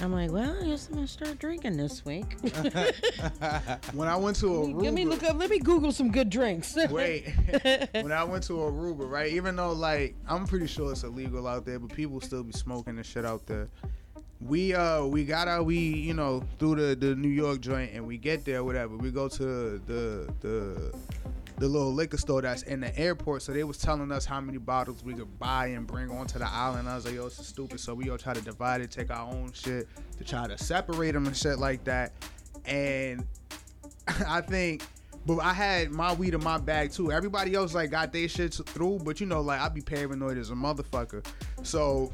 I'm 0.00 0.12
like, 0.12 0.30
well, 0.32 0.56
I 0.60 0.66
guess 0.66 0.88
I'm 0.88 0.94
gonna 0.96 1.06
start 1.06 1.38
drinking 1.38 1.76
this 1.76 2.04
week. 2.04 2.36
When 3.92 4.08
I 4.08 4.16
went 4.16 4.36
to 4.38 4.46
Aruba, 4.46 4.82
Let 4.82 4.94
me 4.94 5.04
look 5.04 5.22
up. 5.22 5.36
Let 5.38 5.50
me 5.50 5.58
Google 5.58 5.92
some 5.92 6.10
good 6.10 6.30
drinks. 6.30 6.76
Wait, 6.90 7.32
when 7.92 8.12
I 8.12 8.24
went 8.24 8.44
to 8.44 8.54
Aruba, 8.54 9.08
right? 9.08 9.30
Even 9.32 9.56
though 9.56 9.72
like 9.72 10.14
I'm 10.28 10.46
pretty 10.46 10.66
sure 10.66 10.92
it's 10.92 11.04
illegal 11.04 11.46
out 11.46 11.64
there, 11.64 11.78
but 11.78 11.94
people 11.94 12.20
still 12.20 12.42
be 12.42 12.52
smoking 12.52 12.96
and 12.96 13.06
shit 13.06 13.24
out 13.24 13.46
there. 13.46 13.68
We 14.40 14.74
uh 14.74 15.04
we 15.06 15.24
got 15.24 15.48
out 15.48 15.64
we 15.64 15.78
you 15.78 16.14
know 16.14 16.42
through 16.58 16.74
the 16.76 16.94
the 16.96 17.14
New 17.14 17.28
York 17.28 17.60
joint 17.60 17.92
and 17.94 18.06
we 18.06 18.18
get 18.18 18.44
there 18.44 18.64
whatever. 18.64 18.96
We 18.96 19.10
go 19.10 19.28
to 19.28 19.44
the 19.86 20.32
the 20.40 20.94
the 21.56 21.68
little 21.68 21.92
liquor 21.92 22.16
store 22.16 22.42
that's 22.42 22.62
in 22.62 22.80
the 22.80 22.96
airport. 22.98 23.42
So 23.42 23.52
they 23.52 23.64
was 23.64 23.78
telling 23.78 24.10
us 24.10 24.24
how 24.24 24.40
many 24.40 24.58
bottles 24.58 25.04
we 25.04 25.14
could 25.14 25.38
buy 25.38 25.68
and 25.68 25.86
bring 25.86 26.10
onto 26.10 26.38
the 26.38 26.48
island. 26.48 26.88
I 26.88 26.96
was 26.96 27.04
like, 27.04 27.14
yo, 27.14 27.24
this 27.24 27.38
is 27.38 27.46
stupid. 27.46 27.80
So 27.80 27.94
we 27.94 28.10
all 28.10 28.18
try 28.18 28.34
to 28.34 28.40
divide 28.40 28.80
it, 28.80 28.90
take 28.90 29.10
our 29.10 29.30
own 29.30 29.52
shit 29.52 29.88
to 30.18 30.24
try 30.24 30.46
to 30.46 30.58
separate 30.58 31.12
them 31.12 31.26
and 31.26 31.36
shit 31.36 31.58
like 31.58 31.84
that. 31.84 32.12
And 32.64 33.24
I 34.28 34.40
think, 34.40 34.82
but 35.26 35.38
I 35.38 35.52
had 35.52 35.90
my 35.90 36.12
weed 36.12 36.34
in 36.34 36.42
my 36.42 36.58
bag 36.58 36.92
too. 36.92 37.12
Everybody 37.12 37.54
else 37.54 37.74
like 37.74 37.90
got 37.90 38.12
their 38.12 38.28
shit 38.28 38.54
through, 38.54 39.00
but 39.04 39.20
you 39.20 39.26
know, 39.26 39.40
like 39.40 39.60
I 39.60 39.68
be 39.68 39.80
paranoid 39.80 40.36
as 40.36 40.50
a 40.50 40.54
motherfucker. 40.54 41.24
So 41.62 42.12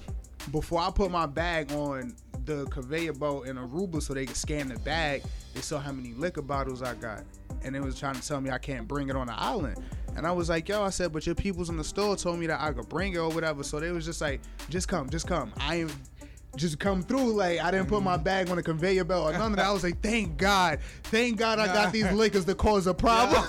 before 0.53 0.81
I 0.81 0.91
put 0.91 1.11
my 1.11 1.27
bag 1.27 1.73
on 1.73 2.15
the 2.57 2.67
conveyor 2.67 3.15
belt 3.15 3.47
in 3.47 3.57
Aruba 3.57 4.03
so 4.03 4.15
they 4.15 4.27
could 4.27 4.37
scan 4.37 4.69
the 4.69 4.79
bag, 4.81 5.23
they 5.55 5.61
saw 5.61 5.79
how 5.79 5.93
many 5.93 6.13
liquor 6.15 6.43
bottles 6.43 6.83
I 6.83 6.95
got. 6.95 7.25
And 7.63 7.75
they 7.75 7.81
was 7.81 7.99
trying 7.99 8.15
to 8.15 8.27
tell 8.27 8.41
me 8.41 8.51
I 8.51 8.59
can't 8.59 8.89
bring 8.89 9.09
it 9.09 9.17
on 9.17 9.27
the 9.27 9.39
island. 9.39 9.83
And 10.17 10.27
I 10.27 10.33
was 10.33 10.49
like, 10.49 10.69
yo, 10.69 10.83
I 10.83 10.91
said, 10.91 11.13
but 11.13 11.27
your 11.27 11.35
peoples 11.35 11.69
in 11.69 11.77
the 11.77 11.85
store 11.85 12.17
told 12.17 12.39
me 12.39 12.47
that 12.47 12.61
I 12.61 12.73
could 12.73 12.89
bring 12.89 13.15
it 13.15 13.19
or 13.19 13.29
whatever. 13.29 13.63
So 13.63 13.79
they 13.81 13.93
was 13.93 14.05
just 14.05 14.21
like, 14.21 14.41
just 14.69 14.89
come, 14.89 15.09
just 15.11 15.27
come. 15.27 15.53
I 15.59 15.77
ain't 15.77 15.93
just 16.57 16.79
come 16.79 17.03
through. 17.03 17.33
Like 17.33 17.61
I 17.61 17.71
didn't 17.71 17.89
put 17.89 18.03
my 18.03 18.17
bag 18.17 18.51
on 18.51 18.59
a 18.59 18.63
conveyor 18.63 19.05
belt 19.05 19.35
or 19.35 19.39
none 19.39 19.53
of 19.53 19.57
that. 19.57 19.67
I 19.67 19.73
was 19.73 19.83
like, 19.85 20.01
thank 20.01 20.37
God, 20.37 20.79
thank 21.05 21.39
God 21.39 21.59
I 21.59 21.67
got 21.67 21.93
these 21.93 22.11
liquors 22.13 22.45
to 22.47 22.55
cause 22.55 22.87
a 22.87 22.95
problem. 22.95 23.43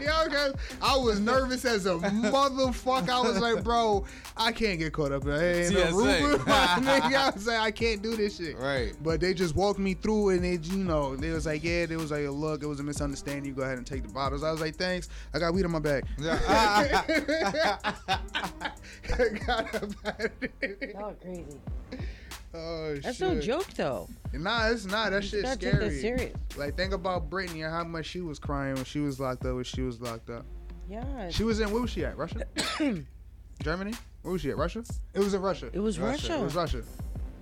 Yo, 0.00 0.28
'cause 0.28 0.54
I 0.82 0.96
was 0.96 1.20
nervous 1.20 1.64
as 1.64 1.86
a 1.86 1.94
motherfucker. 1.94 3.08
I 3.08 3.20
was 3.20 3.38
like, 3.38 3.64
bro, 3.64 4.04
I 4.36 4.52
can't 4.52 4.78
get 4.78 4.92
caught 4.92 5.12
up 5.12 5.24
in 5.24 5.30
hey, 5.30 5.66
in 5.66 5.72
TSA. 5.72 5.82
Aruba. 5.92 6.38
nigga. 6.82 7.14
I 7.14 7.30
was 7.30 7.46
like, 7.46 7.60
I 7.60 7.70
can't 7.70 8.02
do 8.02 8.16
this 8.16 8.36
shit. 8.36 8.58
Right. 8.58 8.92
But 9.02 9.20
they 9.20 9.34
just 9.34 9.54
walked 9.56 9.78
me 9.78 9.94
through 9.94 10.30
and 10.30 10.44
it, 10.44 10.64
you 10.66 10.78
know, 10.84 11.16
they 11.16 11.30
was 11.30 11.46
like, 11.46 11.64
yeah, 11.64 11.86
there 11.86 11.98
was 11.98 12.10
like 12.10 12.26
a 12.26 12.30
look, 12.30 12.62
it 12.62 12.66
was 12.66 12.80
a 12.80 12.82
misunderstanding. 12.82 13.44
You 13.46 13.52
go 13.52 13.62
ahead 13.62 13.78
and 13.78 13.86
take 13.86 14.02
the 14.02 14.12
bottles. 14.12 14.42
I 14.42 14.50
was 14.52 14.60
like, 14.60 14.76
thanks. 14.76 15.08
I 15.34 15.38
got 15.38 15.54
weed 15.54 15.64
in 15.64 15.70
my 15.70 15.78
bag. 15.78 16.04
got 19.46 19.74
a 19.74 19.86
bag. 20.02 20.30
Y'all 20.94 21.14
crazy. 21.22 21.60
Oh 22.54 22.96
That's 22.96 23.18
shit. 23.18 23.28
no 23.28 23.40
joke 23.40 23.66
though. 23.74 24.08
Nah, 24.32 24.68
it's 24.68 24.86
not. 24.86 25.10
That 25.10 25.24
shit's 25.24 25.42
gotta 25.42 25.58
take 25.58 25.72
scary. 25.74 26.00
serious. 26.00 26.36
Like 26.56 26.76
think 26.76 26.94
about 26.94 27.28
Brittney 27.28 27.64
and 27.64 27.72
how 27.72 27.84
much 27.84 28.06
she 28.06 28.20
was 28.20 28.38
crying 28.38 28.76
when 28.76 28.84
she 28.84 29.00
was 29.00 29.20
locked 29.20 29.44
up. 29.44 29.54
When 29.56 29.64
she 29.64 29.82
was 29.82 30.00
locked 30.00 30.30
up. 30.30 30.46
Yeah. 30.88 31.28
She 31.30 31.44
was 31.44 31.60
in. 31.60 31.70
Where 31.70 31.82
was 31.82 31.90
she 31.90 32.04
at? 32.04 32.16
Russia. 32.16 32.44
Germany. 33.62 33.94
Where 34.22 34.32
was 34.32 34.40
she 34.42 34.50
at? 34.50 34.56
Russia. 34.56 34.84
It 35.14 35.20
was 35.20 35.34
in 35.34 35.42
Russia. 35.42 35.70
It 35.72 35.80
was 35.80 35.98
Russia. 35.98 36.34
It 36.34 36.42
was 36.42 36.54
Russia. 36.54 36.82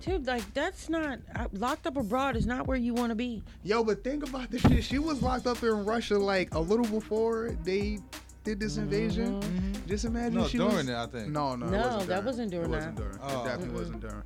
Dude, 0.01 0.27
like 0.27 0.53
that's 0.53 0.89
not 0.89 1.19
uh, 1.35 1.47
locked 1.53 1.87
up 1.87 1.97
abroad 1.97 2.35
is 2.35 2.45
not 2.45 2.67
where 2.67 2.77
you 2.77 2.93
want 2.93 3.09
to 3.09 3.15
be. 3.15 3.41
Yo, 3.63 3.83
but 3.83 4.03
think 4.03 4.27
about 4.27 4.51
this 4.51 4.61
shit. 4.61 4.83
She 4.83 4.99
was 4.99 5.21
locked 5.21 5.47
up 5.47 5.63
in 5.63 5.85
Russia 5.85 6.17
like 6.17 6.53
a 6.53 6.59
little 6.59 6.85
before 6.85 7.55
they 7.63 7.99
did 8.45 8.59
this 8.59 8.77
invasion. 8.77 9.41
Mm-hmm. 9.41 9.57
Mm-hmm. 9.57 9.87
Just 9.87 10.05
imagine 10.05 10.35
No, 10.35 10.47
she 10.47 10.57
during 10.57 10.75
was, 10.75 10.89
it, 10.89 10.95
I 10.95 11.05
think. 11.07 11.27
No, 11.27 11.55
no, 11.55 11.65
it 11.65 11.71
No, 11.71 11.77
wasn't 11.79 12.07
that 12.07 12.23
wasn't 12.23 12.51
during 12.51 12.65
It 12.67 12.69
wasn't 12.75 12.95
that. 12.95 13.01
during. 13.03 13.19
Oh. 13.21 13.41
It 13.41 13.45
definitely 13.45 13.79
wasn't 13.79 13.99
mm-hmm. 13.99 14.07
during. 14.07 14.23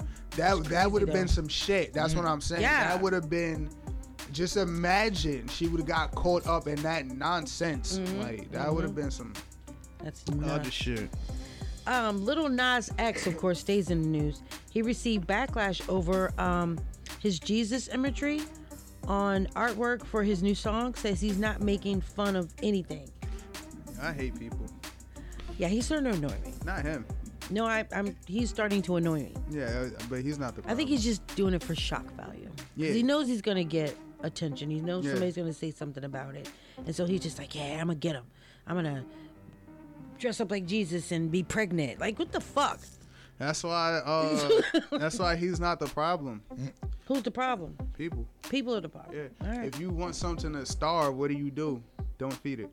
That 0.61 0.69
that 0.69 0.91
would 0.91 1.01
have 1.01 1.11
been 1.11 1.27
some 1.27 1.47
shit. 1.47 1.93
That's 1.93 2.13
what 2.13 2.25
I'm 2.25 2.41
saying. 2.41 2.61
Yeah. 2.61 2.89
That 2.89 3.01
would 3.01 3.13
have 3.13 3.29
been. 3.29 3.69
Just 4.31 4.57
imagine 4.57 5.47
she 5.47 5.67
would 5.67 5.79
have 5.79 5.87
got 5.87 6.13
caught 6.13 6.45
up 6.45 6.67
in 6.67 6.75
that 6.83 7.07
nonsense. 7.07 7.97
Like 8.19 8.51
that 8.51 8.71
would 8.71 8.83
have 8.83 8.93
been 8.95 9.09
some 9.09 9.33
That's 10.03 10.23
other 10.29 10.37
nuts. 10.37 10.69
shit. 10.69 11.09
Um, 11.87 12.23
Lil 12.23 12.47
Nas 12.49 12.91
X, 12.99 13.25
of 13.25 13.37
course, 13.37 13.59
stays 13.59 13.89
in 13.89 14.03
the 14.03 14.07
news. 14.07 14.43
He 14.69 14.83
received 14.83 15.27
backlash 15.27 15.87
over 15.89 16.31
um, 16.39 16.77
his 17.19 17.39
Jesus 17.39 17.87
imagery 17.87 18.41
on 19.07 19.47
artwork 19.55 20.05
for 20.05 20.21
his 20.23 20.43
new 20.43 20.53
song. 20.53 20.93
Says 20.93 21.19
he's 21.19 21.39
not 21.39 21.61
making 21.61 22.01
fun 22.01 22.35
of 22.35 22.53
anything. 22.61 23.09
I 24.01 24.13
hate 24.13 24.37
people. 24.39 24.65
Yeah, 25.57 25.67
he's 25.67 25.85
starting 25.85 26.11
to 26.11 26.17
annoy 26.17 26.35
me. 26.45 26.53
Not 26.65 26.83
him. 26.83 27.05
No, 27.49 27.65
I, 27.65 27.85
I'm. 27.93 28.15
He's 28.27 28.49
starting 28.49 28.81
to 28.83 28.95
annoy 28.97 29.19
me. 29.23 29.33
Yeah, 29.49 29.65
uh, 29.65 29.89
but 30.09 30.21
he's 30.21 30.37
not 30.37 30.55
the. 30.55 30.69
I 30.69 30.75
think 30.75 30.89
he's 30.89 31.03
just 31.03 31.25
doing 31.35 31.53
it 31.53 31.63
for 31.63 31.75
shock 31.75 32.05
value. 32.15 32.49
Yeah. 32.75 32.91
He 32.91 33.03
knows 33.03 33.27
he's 33.27 33.41
gonna 33.41 33.63
get 33.63 33.95
attention. 34.21 34.69
He 34.69 34.79
knows 34.79 35.05
Yeah. 35.05 35.11
somebody's 35.11 35.35
gonna 35.35 35.53
say 35.53 35.71
something 35.71 36.03
about 36.03 36.35
it, 36.35 36.49
and 36.85 36.95
so 36.95 37.05
he's 37.05 37.21
just 37.21 37.39
like, 37.39 37.55
"Yeah, 37.55 37.73
I'm 37.81 37.87
gonna 37.87 37.95
get 37.95 38.15
him. 38.15 38.25
I'm 38.67 38.75
gonna 38.75 39.03
dress 40.19 40.39
up 40.39 40.51
like 40.51 40.65
Jesus 40.65 41.11
and 41.11 41.31
be 41.31 41.41
pregnant. 41.43 41.99
Like, 41.99 42.19
what 42.19 42.31
the 42.31 42.41
fuck? 42.41 42.79
That's 43.39 43.63
why. 43.63 44.01
Uh, 44.05 44.61
that's 44.99 45.17
why 45.17 45.35
he's 45.35 45.59
not 45.59 45.79
the 45.79 45.87
problem. 45.87 46.41
Who's 47.07 47.23
the 47.23 47.31
problem? 47.31 47.75
People. 47.97 48.27
People 48.49 48.75
are 48.75 48.81
the 48.81 48.89
problem. 48.89 49.15
Yeah. 49.41 49.49
Right. 49.57 49.65
If 49.65 49.79
you 49.79 49.89
want 49.89 50.15
something 50.15 50.53
to 50.53 50.65
starve, 50.65 51.15
what 51.15 51.29
do 51.29 51.33
you 51.37 51.49
do? 51.49 51.81
Don't 52.17 52.33
feed 52.33 52.59
it. 52.59 52.69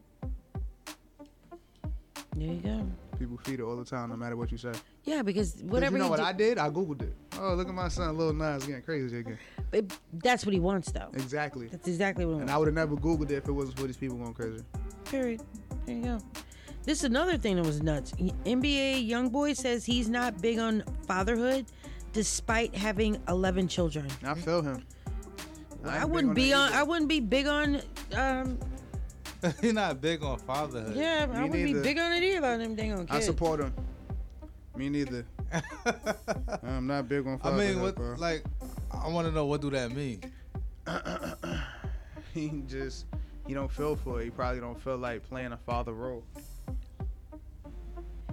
There 2.37 2.49
you 2.49 2.61
go. 2.61 2.87
People 3.19 3.39
feed 3.39 3.61
it 3.61 3.63
all 3.63 3.77
the 3.77 3.85
time, 3.85 4.11
no 4.11 4.17
matter 4.17 4.37
what 4.37 4.53
you 4.53 4.59
say. 4.59 4.73
Yeah, 5.05 5.23
because 5.23 5.63
whatever 5.63 5.97
You 5.97 6.03
know 6.05 6.11
what 6.11 6.19
do- 6.19 6.25
I 6.27 6.33
did? 6.35 6.59
I 6.59 6.69
googled 6.69 7.01
it. 7.01 7.15
Oh, 7.41 7.55
look 7.55 7.67
at 7.67 7.75
my 7.75 7.89
son, 7.89 8.17
Lil 8.19 8.35
Nas, 8.35 8.67
getting 8.67 8.83
crazy 8.83 9.19
again. 9.21 9.39
It- 9.73 9.91
that's 10.23 10.45
what 10.45 10.53
he 10.53 10.61
wants, 10.61 10.93
though. 10.93 11.09
Exactly. 11.15 11.69
That's 11.69 11.89
exactly 11.89 12.27
what 12.27 12.33
he 12.33 12.41
And 12.41 12.49
wants. 12.51 12.53
I 12.53 12.59
would 12.59 12.69
have 12.69 12.75
never 12.75 12.95
googled 12.95 13.31
it 13.31 13.37
if 13.37 13.49
it 13.49 13.53
wasn't 13.53 13.79
for 13.79 13.87
these 13.87 13.97
people 13.97 14.19
going 14.19 14.35
crazy. 14.35 14.63
Period. 15.07 15.41
There 15.87 15.97
you 15.97 16.03
go. 16.03 16.19
This 16.85 16.99
is 16.99 17.05
another 17.05 17.39
thing 17.39 17.57
that 17.57 17.65
was 17.65 17.83
nuts. 17.83 18.13
NBA 18.45 19.09
YoungBoy 19.09 19.57
says 19.57 19.85
he's 19.87 20.09
not 20.11 20.41
big 20.43 20.59
on 20.59 20.85
fatherhood, 21.07 21.65
despite 22.13 22.75
having 22.75 23.19
11 23.29 23.67
children. 23.67 24.09
I 24.25 24.35
feel 24.35 24.61
him. 24.63 24.85
I 25.85 26.05
wouldn't 26.05 26.35
be 26.35 26.53
on. 26.53 26.73
I 26.73 26.83
wouldn't 26.83 27.09
be 27.09 27.21
big 27.21 27.47
on. 27.47 27.81
Um, 28.15 28.59
He's 29.61 29.73
not 29.73 30.01
big 30.01 30.23
on 30.23 30.39
fatherhood. 30.39 30.97
yeah, 30.97 31.27
I 31.33 31.45
wouldn't 31.45 31.53
be 31.53 31.75
big 31.75 31.99
on 31.99 32.13
it 32.13 32.23
either. 32.23 32.39
About 32.39 32.59
them 32.59 32.75
dang 32.75 32.93
on 32.93 33.07
I 33.11 33.21
support 33.21 33.61
him. 33.61 33.73
Me 34.75 34.89
neither. 34.89 35.25
I'm 36.63 36.87
not 36.87 37.09
big 37.09 37.27
on 37.27 37.35
I 37.35 37.39
fatherhood, 37.39 37.75
mean, 37.75 37.83
what? 37.83 37.97
bro. 37.97 38.15
Like, 38.19 38.45
I 38.91 39.09
want 39.09 39.27
to 39.27 39.33
know 39.33 39.47
what 39.47 39.61
do 39.61 39.71
that 39.71 39.91
mean? 39.93 40.21
he 42.35 42.63
just 42.69 43.07
he 43.47 43.55
don't 43.55 43.71
feel 43.71 43.97
for 43.97 44.21
it. 44.21 44.25
He 44.25 44.31
probably 44.31 44.61
don't 44.61 44.81
feel 44.81 44.97
like 44.99 45.27
playing 45.29 45.53
a 45.53 45.57
father 45.57 45.93
role. 45.93 46.25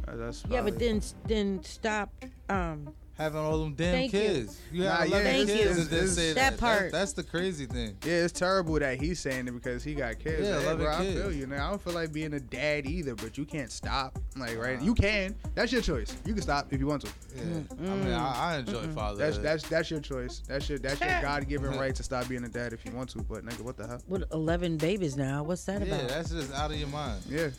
Uh, 0.08 0.16
That's 0.16 0.44
Yeah, 0.50 0.62
but 0.62 0.78
then 0.80 1.02
then 1.26 1.64
stop. 1.64 2.10
Um, 2.50 2.94
Having 3.16 3.42
all 3.42 3.60
them 3.60 3.76
damn 3.76 3.94
Thank 3.94 4.12
kids. 4.12 4.60
You, 4.72 4.86
Nah, 4.86 4.90
have 4.96 5.08
yeah, 5.10 5.16
11 5.20 5.36
it's- 5.42 5.48
kids 5.58 5.62
it's- 5.72 5.78
and 5.78 5.90
then 5.90 6.08
say 6.08 6.34
That 6.34 6.52
that. 6.54 6.60
part. 6.60 6.92
that's 6.92 7.14
the 7.14 7.22
crazy 7.22 7.68
thing. 7.68 7.96
Yeah, 8.04 8.24
it's 8.24 8.34
terrible 8.34 8.74
that 8.80 9.00
he's 9.00 9.20
saying 9.20 9.48
it 9.48 9.52
because 9.52 9.84
he 9.84 9.94
got 9.94 10.18
kids. 10.18 10.48
Yeah, 10.48 10.56
Like, 10.56 10.60
hey, 10.62 10.66
11 10.66 10.84
bro, 10.86 10.94
I 10.94 10.98
kids. 10.98 11.22
feel 11.22 11.32
you. 11.32 11.46
Now 11.46 11.68
I 11.68 11.70
don't 11.70 11.82
feel 11.82 11.94
like 11.94 12.12
being 12.12 12.34
a 12.34 12.40
dad 12.40 12.88
either, 12.88 13.14
but 13.14 13.38
you 13.38 13.46
can't 13.46 13.72
stop. 13.72 14.18
Like, 14.36 14.58
right? 14.58 14.82
You 14.82 14.96
can. 14.96 15.36
That's 15.54 15.72
your 15.72 15.84
choice. 15.84 16.16
You 16.26 16.34
can 16.34 16.42
stop 16.42 16.74
if 16.74 16.80
you 16.80 16.88
want 16.88 17.04
to. 17.04 17.08
Yeah. 17.36 17.44
I 17.44 17.96
mean, 17.98 18.14
I, 18.14 18.56
I 18.56 18.58
enjoy 18.58 18.88
fatherhood. 18.88 19.20
That's 19.20 19.38
that's 19.38 19.70
that's 19.70 19.92
your 19.92 20.00
choice. 20.00 20.42
That's 20.48 20.68
your 20.68 20.80
that's 20.80 21.00
your 21.00 21.10
God 21.22 21.48
given 21.48 21.78
right 21.78 21.94
to 21.94 22.02
stop 22.02 22.28
being 22.28 22.44
a 22.46 22.50
dad 22.50 22.74
if 22.74 22.84
you 22.84 22.92
want 22.94 23.12
to. 23.12 23.20
But 23.22 23.46
nigga, 23.46 23.62
what 23.62 23.78
the 23.78 23.86
hell? 23.86 24.02
with 24.08 24.24
11 24.34 24.78
babies 24.78 25.16
now, 25.16 25.44
what's 25.44 25.64
that 25.66 25.82
yeah, 25.82 25.94
about? 25.94 26.02
Yeah, 26.02 26.08
that's 26.16 26.32
just 26.32 26.52
out 26.54 26.72
of 26.72 26.78
your 26.78 26.88
mind. 26.90 27.22
Yeah. 27.30 27.50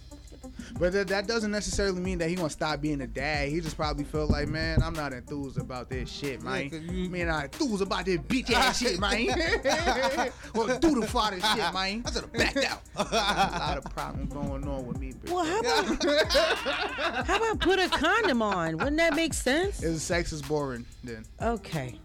But 0.79 0.93
that, 0.93 1.09
that 1.09 1.27
doesn't 1.27 1.51
necessarily 1.51 2.01
mean 2.01 2.19
that 2.19 2.29
he 2.29 2.35
gonna 2.35 2.51
stop 2.51 2.81
being 2.81 3.01
a 3.01 3.07
dad. 3.07 3.49
He 3.49 3.61
just 3.61 3.77
probably 3.77 4.05
felt 4.05 4.31
like, 4.31 4.49
man, 4.49 4.83
I'm 4.83 4.93
not 4.95 5.13
enthused 5.13 5.59
about 5.59 5.89
this 5.91 6.11
shit, 6.11 6.43
man. 6.43 6.71
'cause 6.71 6.81
you- 6.83 7.09
man, 7.11 7.29
I 7.29 7.45
enthused 7.45 7.83
about 7.83 8.05
this 8.07 8.19
bitch 8.19 8.51
ass 8.53 8.79
shit, 8.81 8.99
man. 9.01 9.27
well, 10.55 10.79
do 10.79 11.01
the 11.01 11.07
father 11.07 11.41
shit, 11.41 11.73
man. 11.73 12.03
I 12.07 12.11
should 12.11 12.23
have 12.23 12.33
backed 12.33 12.57
out. 12.65 12.81
a 12.97 13.03
lot 13.05 13.79
of 13.79 13.85
problems 13.95 14.33
going 14.33 14.67
on 14.69 14.87
with 14.87 14.99
me, 14.99 15.13
bitch. 15.13 15.31
Well, 15.33 15.45
how 15.45 15.61
about 15.61 16.05
how 17.27 17.37
about 17.37 17.61
put 17.61 17.79
a 17.79 17.89
condom 17.89 18.43
on? 18.43 18.77
Wouldn't 18.79 18.97
that 18.99 19.15
make 19.15 19.35
sense? 19.35 19.81
His 19.81 20.03
sex 20.03 20.33
is 20.33 20.43
boring. 20.43 20.85
Then 21.03 21.25
Okay, 21.41 21.99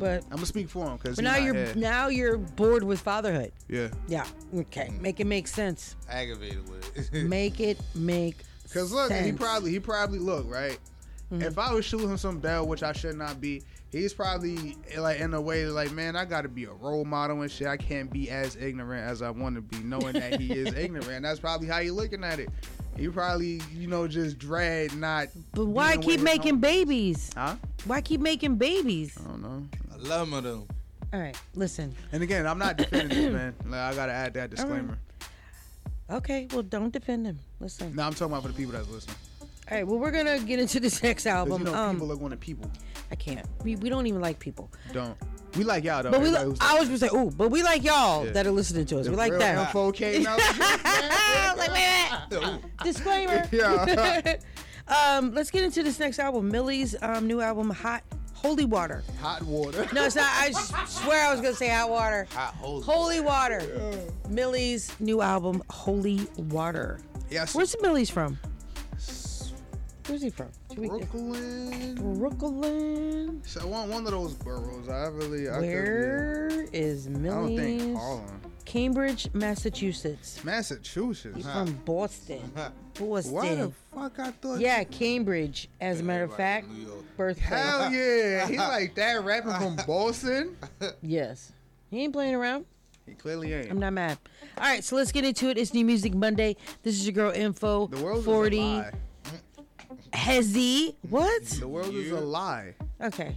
but 0.00 0.24
I'm 0.24 0.36
gonna 0.36 0.46
speak 0.46 0.68
for 0.68 0.86
him 0.86 0.96
because 0.96 1.16
but 1.16 1.24
now 1.24 1.36
you're 1.36 1.74
now 1.74 2.08
you're 2.08 2.36
bored 2.38 2.82
with 2.82 3.00
fatherhood. 3.00 3.52
yeah. 3.68 3.88
Yeah. 4.08 4.26
Okay. 4.54 4.90
Make 5.00 5.20
it 5.20 5.26
make 5.26 5.46
sense. 5.46 5.96
Aggravated 6.08 6.68
with 6.68 7.12
it. 7.14 7.24
Make 7.28 7.60
it 7.60 7.78
make. 7.94 8.36
Cause 8.72 8.92
look, 8.92 9.12
he 9.12 9.32
probably 9.32 9.70
he 9.70 9.80
probably 9.80 10.18
look 10.18 10.50
right. 10.50 10.78
Mm-hmm. 11.32 11.42
If 11.42 11.58
I 11.58 11.72
was 11.72 11.84
shooting 11.84 12.16
some 12.16 12.38
bell, 12.38 12.66
which 12.66 12.82
I 12.82 12.92
should 12.92 13.16
not 13.16 13.40
be, 13.40 13.62
he's 13.92 14.12
probably 14.12 14.76
like 14.98 15.20
in 15.20 15.32
a 15.34 15.40
way 15.40 15.64
like, 15.66 15.92
man, 15.92 16.16
I 16.16 16.24
got 16.24 16.42
to 16.42 16.48
be 16.48 16.64
a 16.64 16.72
role 16.72 17.04
model 17.04 17.42
and 17.42 17.50
shit. 17.50 17.68
I 17.68 17.76
can't 17.76 18.10
be 18.12 18.30
as 18.30 18.56
ignorant 18.56 19.08
as 19.08 19.22
I 19.22 19.30
want 19.30 19.54
to 19.54 19.60
be, 19.60 19.78
knowing 19.84 20.14
that 20.14 20.40
he 20.40 20.52
is 20.52 20.74
ignorant. 20.76 21.08
And 21.08 21.24
that's 21.24 21.38
probably 21.38 21.68
how 21.68 21.78
you 21.78 21.92
looking 21.94 22.24
at 22.24 22.40
it. 22.40 22.48
He 22.96 23.08
probably, 23.08 23.60
you 23.72 23.86
know, 23.86 24.08
just 24.08 24.38
dread 24.38 24.94
not. 24.96 25.28
But 25.52 25.66
why 25.66 25.96
keep 25.96 26.20
making 26.20 26.54
home- 26.54 26.60
babies? 26.60 27.30
Huh? 27.36 27.54
Why 27.84 28.00
keep 28.00 28.20
making 28.20 28.56
babies? 28.56 29.16
I 29.18 29.28
don't 29.28 29.42
know. 29.42 29.66
I 30.04 30.08
love 30.08 30.30
them. 30.42 30.66
All 31.12 31.20
right, 31.20 31.36
listen. 31.54 31.94
And 32.12 32.22
again, 32.22 32.46
I'm 32.46 32.58
not 32.58 32.76
defending 32.76 33.08
this 33.08 33.32
man. 33.32 33.54
Like, 33.66 33.80
I 33.80 33.94
gotta 33.94 34.12
add 34.12 34.34
that 34.34 34.50
disclaimer. 34.50 34.98
Okay, 36.08 36.48
well, 36.52 36.62
don't 36.62 36.92
defend 36.92 37.26
him. 37.26 37.38
Listen. 37.60 37.94
No, 37.94 38.04
I'm 38.04 38.12
talking 38.12 38.32
about 38.32 38.42
for 38.42 38.48
the 38.48 38.54
people 38.54 38.72
that's 38.72 38.88
listening. 38.88 39.16
All 39.70 39.76
right, 39.76 39.86
well, 39.86 39.98
we're 39.98 40.10
gonna 40.10 40.38
get 40.40 40.58
into 40.58 40.80
this 40.80 41.02
next 41.04 41.26
album. 41.26 41.60
you 41.62 41.64
know, 41.66 41.74
um, 41.74 41.96
people 41.96 42.12
are 42.12 42.16
going 42.16 42.30
to 42.30 42.36
people. 42.36 42.70
I 43.12 43.16
can't. 43.16 43.46
We, 43.64 43.76
we 43.76 43.88
don't 43.88 44.06
even 44.06 44.20
like 44.20 44.38
people. 44.38 44.70
Don't. 44.92 45.16
We 45.56 45.64
like 45.64 45.82
y'all 45.82 46.02
though. 46.04 46.12
But 46.12 46.20
we, 46.20 46.26
Everybody 46.28 46.44
li- 46.46 46.50
who's 46.52 46.58
I 46.60 46.78
was 46.78 46.88
gonna 46.88 46.98
say, 46.98 47.08
ooh, 47.12 47.30
but 47.30 47.50
we 47.50 47.62
like 47.64 47.82
y'all 47.82 48.24
Yeah. 48.24 48.32
that 48.32 48.46
are 48.46 48.52
listening 48.52 48.86
to 48.86 49.00
us. 49.00 49.06
The 49.06 49.10
we 49.10 49.16
like 49.16 49.32
that. 49.38 49.58
info 49.66 49.90
came 49.92 50.24
out. 50.26 50.38
like, 51.58 51.70
wait, 51.72 52.40
wait. 52.40 52.60
Disclaimer. 52.84 53.48
Yeah. 53.50 54.36
um, 54.86 55.32
let's 55.34 55.50
get 55.50 55.64
into 55.64 55.82
this 55.82 55.98
next 55.98 56.20
album. 56.20 56.52
Millyz 56.52 56.94
um, 57.02 57.26
new 57.26 57.40
album, 57.40 57.70
Hot 57.70 58.02
Holy 58.42 58.64
Water. 58.64 59.02
Hot 59.20 59.42
water. 59.42 59.86
No, 59.92 60.04
it's 60.06 60.16
not. 60.16 60.30
I 60.30 60.50
swear 60.86 61.26
I 61.26 61.30
was 61.32 61.42
gonna 61.42 61.54
say 61.54 61.68
hot 61.68 61.90
water. 61.90 62.26
Hot 62.32 62.54
holy. 62.54 62.82
Holy 62.84 63.20
Water. 63.20 63.60
Millyz 64.28 64.98
new 64.98 65.20
album, 65.20 65.62
Holy 65.68 66.26
Water. 66.36 67.00
Yes. 67.30 67.54
Where's 67.54 67.76
Millyz 67.76 68.10
from? 68.10 68.38
Where's 70.06 70.22
he 70.22 70.30
from? 70.30 70.48
Should 70.70 70.78
we- 70.78 70.88
Brooklyn. 70.88 71.94
Brooklyn. 72.18 73.42
So 73.44 73.66
one 73.66 73.90
one 73.90 74.06
of 74.06 74.10
those 74.12 74.34
boroughs. 74.34 74.88
I 74.88 75.06
really. 75.08 75.48
I 75.50 75.52
could- 75.54 75.60
Where 75.60 76.66
is 76.72 77.06
yeah. 77.06 77.12
I 77.12 77.22
don't 77.22 77.50
Millyz? 77.50 77.56
think 77.78 77.96
Harlem. 77.98 78.40
Cambridge, 78.64 79.28
Massachusetts. 79.32 80.42
Massachusetts. 80.44 81.36
He's 81.36 81.44
Huh. 81.46 81.64
from 81.64 81.74
Boston. 81.84 82.52
Boston. 82.98 83.32
Why 83.32 83.54
the 83.54 83.72
fuck 83.94 84.18
I 84.18 84.30
thought? 84.32 84.60
Yeah, 84.60 84.84
Cambridge. 84.84 85.68
As 85.80 86.00
a 86.00 86.02
matter 86.02 86.24
of 86.24 86.34
fact, 86.36 86.66
birthplace. 87.16 87.46
Hell 87.48 87.92
yeah. 87.92 88.46
He's 88.46 88.58
like 88.58 88.94
that 88.96 89.22
rapping 89.24 89.52
from 89.54 89.76
Boston. 89.86 90.56
Yes. 91.02 91.52
He 91.90 92.02
ain't 92.04 92.12
playing 92.12 92.34
around. 92.34 92.66
He 93.06 93.14
clearly 93.14 93.52
ain't. 93.52 93.70
I'm 93.70 93.80
not 93.80 93.92
mad. 93.92 94.18
All 94.56 94.64
right, 94.64 94.84
so 94.84 94.94
let's 94.96 95.10
get 95.10 95.24
into 95.24 95.48
it. 95.48 95.58
It's 95.58 95.74
New 95.74 95.84
Music 95.84 96.14
Monday. 96.14 96.56
This 96.82 96.94
is 96.94 97.04
your 97.06 97.12
girl 97.14 97.32
Info. 97.32 97.88
The 97.88 98.02
world 98.04 98.24
40. 98.24 98.56
is 98.58 98.62
a 98.62 98.66
lie. 98.76 98.90
Hezzy. 100.12 100.94
What? 101.08 101.42
The 101.44 101.66
world 101.68 101.94
is 101.94 102.10
a 102.12 102.20
lie. 102.20 102.74
Okay. 103.00 103.34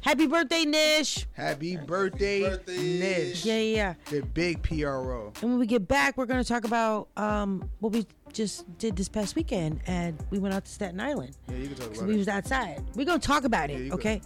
Happy 0.00 0.26
birthday, 0.26 0.64
Nish. 0.64 1.26
Happy 1.32 1.76
birthday, 1.76 2.56
Nish. 2.66 3.44
Yeah, 3.44 3.58
yeah, 3.58 3.76
yeah. 3.76 3.94
The 4.10 4.22
big 4.22 4.62
PRO. 4.62 5.32
And 5.42 5.50
when 5.50 5.58
we 5.58 5.66
get 5.66 5.86
back, 5.88 6.16
we're 6.16 6.26
going 6.26 6.42
to 6.42 6.48
talk 6.48 6.64
about 6.64 7.08
um, 7.16 7.68
what 7.80 7.92
we 7.92 8.06
just 8.32 8.64
did 8.78 8.96
this 8.96 9.08
past 9.08 9.34
weekend. 9.36 9.80
And 9.86 10.16
we 10.30 10.38
went 10.38 10.54
out 10.54 10.64
to 10.64 10.70
Staten 10.70 11.00
Island. 11.00 11.36
Yeah, 11.48 11.56
you 11.56 11.66
can 11.68 11.76
talk 11.76 11.88
'Cause 11.88 11.98
about 11.98 12.06
we 12.06 12.12
it. 12.12 12.16
We 12.16 12.18
was 12.18 12.28
outside. 12.28 12.82
We're 12.94 13.04
going 13.04 13.20
to 13.20 13.26
talk 13.26 13.44
about 13.44 13.70
it, 13.70 13.80
you 13.80 13.88
go. 13.90 13.94
okay? 13.96 14.20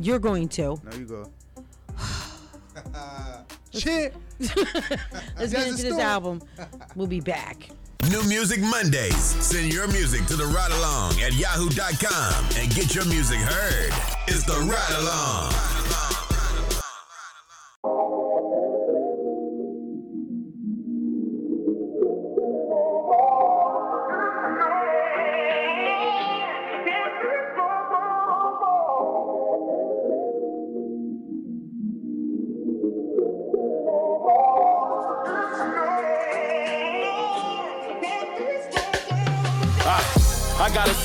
You're 0.00 0.18
going 0.18 0.48
to. 0.50 0.62
No, 0.82 0.96
you 0.98 1.04
go. 1.06 1.30
Shit. 3.72 4.14
Let's 4.40 4.54
That's 5.36 5.52
get 5.52 5.68
into 5.68 5.82
this 5.84 5.98
album. 5.98 6.42
We'll 6.96 7.06
be 7.06 7.20
back. 7.20 7.68
New 8.10 8.22
Music 8.24 8.60
Mondays. 8.60 9.36
Send 9.44 9.72
your 9.72 9.86
music 9.86 10.26
to 10.26 10.36
the 10.36 10.46
Ryde 10.46 10.72
Along 10.72 11.12
at 11.20 11.32
yahoo.com 11.34 12.44
and 12.56 12.74
get 12.74 12.94
your 12.94 13.04
music 13.04 13.38
heard. 13.38 13.92
It's 14.26 14.44
the 14.44 14.58
Ryde 14.58 15.00
Along. 15.00 16.11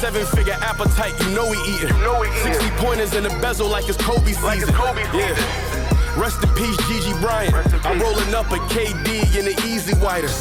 Ah, 0.08 0.10
I 0.10 0.14
got 0.14 0.22
a 0.22 0.26
seven 0.26 0.38
figure 0.38 0.58
appetite, 0.62 1.20
you 1.20 1.36
know 1.36 1.50
we 1.50 1.58
eatin'. 1.68 1.92
60 2.44 2.70
pointers 2.78 3.14
in 3.14 3.24
the 3.24 3.30
bezel 3.42 3.68
like 3.68 3.90
it's 3.90 3.98
Kobe 3.98 4.32
season. 4.32 4.74
yeah. 5.14 5.36
Rest 6.18 6.42
in 6.44 6.50
peace, 6.56 6.78
Gigi 6.88 7.12
Bryant. 7.20 7.54
I'm 7.86 8.00
rolling 8.00 8.34
up 8.34 8.50
a 8.52 8.58
KD 8.72 9.36
in 9.38 9.46
the 9.46 9.56
EZ 9.68 9.94
Wider. 10.00 10.32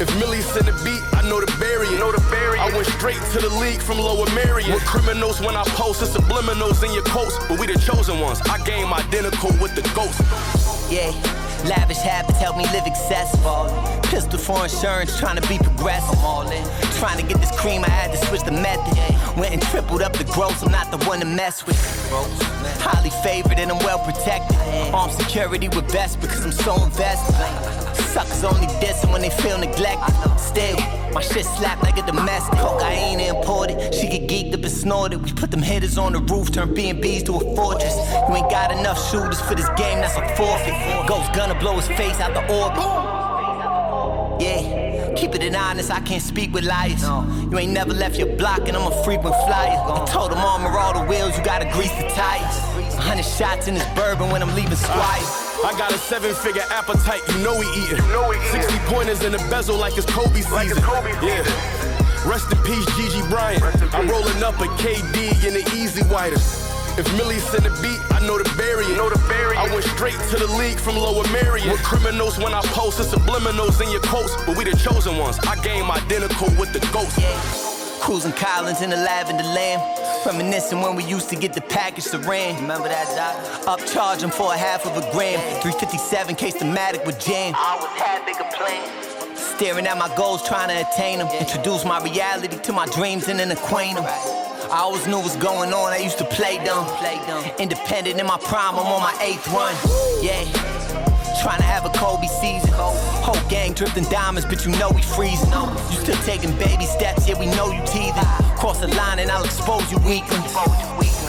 If 0.00 0.08
Millie 0.20 0.40
sent 0.40 0.68
a 0.68 0.72
beat, 0.84 1.02
I 1.12 1.28
know 1.28 1.40
the 1.40 1.50
barrier. 1.58 1.98
Know 1.98 2.12
the 2.12 2.22
barrier. 2.30 2.62
I 2.62 2.70
went 2.70 2.86
straight 2.86 3.20
to 3.34 3.40
the 3.40 3.50
league 3.58 3.82
from 3.82 3.98
Lower 3.98 4.30
Merion. 4.30 4.72
With 4.72 4.84
criminals 4.86 5.40
when 5.40 5.56
I 5.56 5.64
post, 5.74 6.00
it's 6.00 6.16
subliminals 6.16 6.84
in 6.86 6.94
your 6.94 7.02
quotes. 7.02 7.36
But 7.48 7.58
we 7.58 7.66
the 7.66 7.78
chosen 7.78 8.20
ones. 8.20 8.40
I 8.46 8.62
game 8.62 8.92
identical 8.94 9.50
with 9.60 9.74
the 9.74 9.82
ghost. 9.98 10.22
Yeah, 10.88 11.10
lavish 11.64 11.98
habits 11.98 12.38
help 12.38 12.56
me 12.56 12.64
live 12.72 12.86
excessive. 12.86 13.40
Pistol 14.04 14.38
for 14.38 14.64
insurance, 14.64 15.18
trying 15.18 15.40
to 15.40 15.48
be 15.48 15.58
progressive. 15.58 16.18
I'm 16.18 16.24
all 16.24 16.50
in. 16.50 16.64
Trying 16.98 17.18
to 17.18 17.26
get 17.26 17.40
this 17.40 17.52
cream, 17.58 17.84
I 17.84 17.90
had 17.90 18.10
to 18.12 18.18
switch 18.26 18.42
the 18.42 18.52
method. 18.52 18.96
Went 19.38 19.52
and 19.52 19.62
tripled 19.62 20.02
up 20.02 20.12
the 20.12 20.24
gross, 20.24 20.62
I'm 20.62 20.72
not 20.72 20.90
the 20.90 20.98
one 21.06 21.20
to 21.20 21.26
mess 21.26 21.66
with. 21.66 21.78
Highly 22.80 23.10
favored 23.22 23.58
and 23.58 23.70
I'm 23.70 23.78
well 23.78 23.98
protected. 23.98 24.56
Armed 24.94 25.14
security 25.14 25.68
with 25.68 25.90
vest 25.90 26.20
because 26.20 26.44
I'm 26.44 26.52
so 26.52 26.82
invested. 26.84 27.87
Suckers 28.00 28.44
only 28.44 28.66
dissing 28.82 29.12
when 29.12 29.20
they 29.22 29.30
feel 29.30 29.58
neglected. 29.58 30.14
Still, 30.38 30.76
my 31.12 31.20
shit 31.20 31.44
slap 31.44 31.82
like 31.82 31.98
a 31.98 32.06
domestic. 32.06 32.58
I 32.58 32.92
ain't 32.92 33.20
imported. 33.20 33.94
She 33.94 34.08
get 34.08 34.28
geeked 34.28 34.54
up 34.54 34.62
and 34.62 34.72
snorted. 34.72 35.22
We 35.24 35.32
put 35.32 35.50
them 35.50 35.62
hitters 35.62 35.98
on 35.98 36.12
the 36.12 36.20
roof, 36.20 36.50
turn 36.52 36.74
B&Bs 36.74 37.26
to 37.26 37.36
a 37.36 37.56
fortress. 37.56 37.96
You 38.28 38.36
ain't 38.36 38.50
got 38.50 38.72
enough 38.72 38.98
shooters 39.10 39.40
for 39.40 39.54
this 39.54 39.68
game, 39.76 40.00
that's 40.00 40.16
a 40.16 40.36
forfeit. 40.36 40.74
Ghost 41.08 41.32
gonna 41.32 41.58
blow 41.58 41.76
his 41.76 41.88
face 41.88 42.20
out 42.20 42.34
the 42.34 42.42
orbit. 42.52 42.82
Yeah, 44.40 45.14
keep 45.14 45.34
it 45.34 45.42
in 45.42 45.56
honest, 45.56 45.90
I 45.90 46.00
can't 46.00 46.22
speak 46.22 46.52
with 46.54 46.64
liars. 46.64 47.02
You 47.02 47.58
ain't 47.58 47.72
never 47.72 47.92
left 47.92 48.18
your 48.18 48.36
block, 48.36 48.68
and 48.68 48.76
I'm 48.76 48.90
a 48.90 49.04
frequent 49.04 49.34
flyer. 49.46 49.76
I 49.76 50.06
told 50.06 50.30
them 50.30 50.38
armor 50.38 50.78
all 50.78 50.92
the 50.94 51.04
wheels, 51.06 51.36
you 51.36 51.44
gotta 51.44 51.68
grease 51.72 51.92
the 51.92 52.08
tires. 52.08 52.94
A 52.94 53.00
hundred 53.00 53.24
shots 53.24 53.68
in 53.68 53.74
this 53.74 53.86
bourbon 53.94 54.30
when 54.30 54.42
I'm 54.42 54.54
leaving 54.54 54.76
Squire. 54.76 55.47
I 55.64 55.74
got 55.76 55.92
a 55.92 55.98
seven 55.98 56.34
figure 56.34 56.62
appetite, 56.70 57.22
you 57.28 57.38
know 57.42 57.58
we 57.58 57.66
eatin'. 57.74 57.98
60 58.52 58.78
pointers 58.86 59.22
in 59.24 59.32
the 59.32 59.38
bezel 59.50 59.76
like 59.76 59.96
it's 59.96 60.06
Kobe 60.06 60.40
season. 60.40 60.78
yeah. 61.22 61.42
Rest 62.26 62.50
in 62.52 62.58
peace, 62.62 62.86
Gigi 62.96 63.22
Bryant. 63.28 63.62
I'm 63.94 64.08
rolling 64.08 64.42
up 64.42 64.54
a 64.60 64.68
KD 64.78 65.46
in 65.46 65.54
the 65.54 65.64
EZ 65.74 66.04
Wider. 66.10 66.36
If 66.98 67.06
Millie 67.16 67.38
send 67.38 67.64
a 67.66 67.70
beat, 67.82 68.00
I 68.10 68.18
know 68.26 68.38
the 68.38 68.50
barrier. 68.56 68.96
Know 68.96 69.08
the 69.08 69.22
barrier. 69.28 69.58
I 69.58 69.72
went 69.72 69.84
straight 69.84 70.18
to 70.30 70.36
the 70.36 70.46
league 70.58 70.78
from 70.78 70.96
Lower 70.96 71.26
Merion. 71.30 71.70
With 71.70 71.82
criminals 71.82 72.38
when 72.38 72.52
I 72.52 72.60
post, 72.74 72.98
it's 72.98 73.14
subliminals 73.14 73.80
in 73.80 73.90
your 73.90 74.02
quotes. 74.02 74.34
But 74.44 74.56
we 74.56 74.64
the 74.64 74.76
chosen 74.76 75.16
ones. 75.16 75.38
I 75.40 75.54
game 75.62 75.90
identical 75.90 76.48
with 76.58 76.72
the 76.72 76.80
ghost. 76.92 77.77
Cruising 78.00 78.32
Collins 78.32 78.82
in 78.82 78.90
the 78.90 78.96
lavender 78.96 79.42
lamb. 79.42 79.80
Reminiscing 80.24 80.80
when 80.80 80.96
we 80.96 81.04
used 81.04 81.28
to 81.30 81.36
get 81.36 81.52
the 81.52 81.60
package 81.60 82.06
to 82.10 82.18
ran. 82.18 82.60
Remember 82.60 82.88
that, 82.88 83.06
Doc? 83.14 83.78
Upcharge 83.78 84.30
for 84.32 84.52
a 84.52 84.56
half 84.56 84.86
of 84.86 84.96
a 84.96 85.12
gram. 85.12 85.38
357 85.62 86.34
case 86.36 86.54
the 86.54 86.64
Matic 86.64 87.04
with 87.06 87.18
jam. 87.20 87.54
I 87.56 87.78
always 87.78 88.00
had 88.00 88.24
bigger 88.26 88.44
plans. 88.54 89.38
Staring 89.38 89.86
at 89.86 89.98
my 89.98 90.14
goals, 90.16 90.46
trying 90.46 90.68
to 90.68 90.88
attain 90.88 91.18
them. 91.18 91.28
Introduce 91.38 91.84
my 91.84 92.02
reality 92.02 92.58
to 92.58 92.72
my 92.72 92.86
dreams 92.86 93.28
and 93.28 93.38
then 93.38 93.50
acquaint 93.50 93.96
them. 93.96 94.04
I 94.70 94.80
always 94.80 95.06
knew 95.06 95.18
what's 95.18 95.36
going 95.36 95.72
on, 95.72 95.92
I 95.92 95.98
used 95.98 96.18
to 96.18 96.24
play 96.24 96.62
dumb. 96.64 96.86
Independent 97.58 98.20
in 98.20 98.26
my 98.26 98.38
prime, 98.38 98.74
I'm 98.74 98.86
on 98.86 99.00
my 99.00 99.16
eighth 99.22 99.48
run. 99.48 99.74
Yeah. 100.22 100.77
Trying 101.42 101.58
to 101.58 101.64
have 101.64 101.84
a 101.84 101.90
Kobe 101.90 102.26
season. 102.26 102.70
Whole 102.74 103.48
gang 103.48 103.72
drifting 103.72 104.04
diamonds, 104.04 104.46
but 104.48 104.64
you 104.66 104.72
know 104.78 104.90
we 104.90 105.02
freezing. 105.02 105.50
You 105.90 105.96
still 106.02 106.18
taking 106.24 106.50
baby 106.56 106.84
steps, 106.84 107.28
yeah, 107.28 107.38
we 107.38 107.46
know 107.46 107.70
you 107.70 107.80
teething. 107.86 108.24
Cross 108.58 108.80
the 108.80 108.88
line 108.88 109.18
and 109.20 109.30
I'll 109.30 109.44
expose 109.44 109.90
you 109.90 109.98
weaklings. 109.98 110.52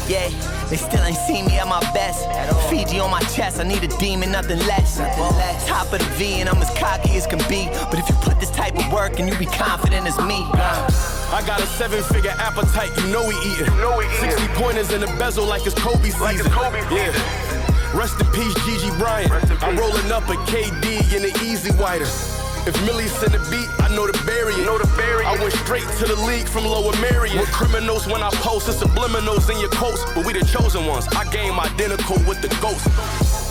Yeah, 0.10 0.28
they 0.70 0.78
still 0.78 1.04
ain't 1.04 1.18
seen 1.18 1.46
me 1.46 1.60
at 1.60 1.68
my 1.68 1.80
best. 1.94 2.26
Fiji 2.70 3.00
on 3.00 3.12
my 3.12 3.22
chest, 3.30 3.60
I 3.60 3.64
need 3.64 3.84
a 3.84 3.88
demon, 4.00 4.32
nothing 4.32 4.58
less. 4.66 4.98
Top 5.68 5.94
of 5.94 6.00
the 6.00 6.06
V, 6.18 6.42
and 6.42 6.50
I'm 6.50 6.58
as 6.58 6.72
cocky 6.76 7.12
as 7.12 7.28
can 7.28 7.38
be. 7.48 7.70
But 7.92 8.00
if 8.00 8.10
you 8.10 8.16
put 8.16 8.40
this 8.40 8.50
type 8.50 8.76
of 8.80 8.92
work 8.92 9.20
and 9.20 9.30
you 9.30 9.38
be 9.38 9.46
confident 9.46 10.08
as 10.08 10.18
me. 10.18 10.42
I 11.32 11.44
got 11.46 11.62
a 11.62 11.68
seven 11.68 12.02
figure 12.02 12.34
appetite, 12.40 12.90
you 12.98 13.14
know 13.14 13.22
we 13.28 13.36
eatin'. 13.46 13.68
You 13.68 13.82
know 13.82 14.02
eatin'. 14.02 14.32
60 14.32 14.48
pointers 14.58 14.92
in 14.92 15.02
the 15.02 15.08
bezel 15.20 15.46
like 15.46 15.64
it's 15.68 15.76
Kobe 15.76 16.10
season. 16.10 16.52
yeah. 16.90 17.49
Rest 17.94 18.22
in 18.22 18.28
peace, 18.28 18.54
Gigi 18.66 18.92
Bryant. 18.98 19.32
I'm 19.64 19.76
rolling 19.76 20.12
up 20.12 20.24
a 20.30 20.36
KD 20.46 21.16
in 21.16 21.24
the 21.24 21.34
EZ 21.42 21.76
Wider. 21.78 22.06
If 22.68 22.80
Millie 22.86 23.08
send 23.08 23.34
a 23.34 23.40
beat, 23.50 23.68
I 23.80 23.88
know 23.96 24.06
the 24.06 24.18
barrier. 24.26 24.64
Know 24.64 24.78
the 24.78 24.86
barrier. 24.96 25.28
I 25.28 25.36
went 25.42 25.54
straight 25.54 25.88
to 25.98 26.06
the 26.06 26.16
league 26.28 26.48
from 26.48 26.66
Lower 26.66 26.94
Merion. 27.02 27.40
With 27.40 27.52
criminals 27.52 28.06
when 28.06 28.22
I 28.22 28.30
post, 28.30 28.70
it's 28.70 28.78
subliminals 28.78 29.50
in 29.50 29.60
your 29.60 29.72
quotes. 29.72 30.06
But 30.14 30.24
we 30.26 30.34
the 30.34 30.46
chosen 30.46 30.86
ones. 30.86 31.08
I 31.08 31.24
game 31.32 31.60
identical 31.60 32.18
with 32.28 32.42
the 32.42 32.50
ghost. 32.62 33.49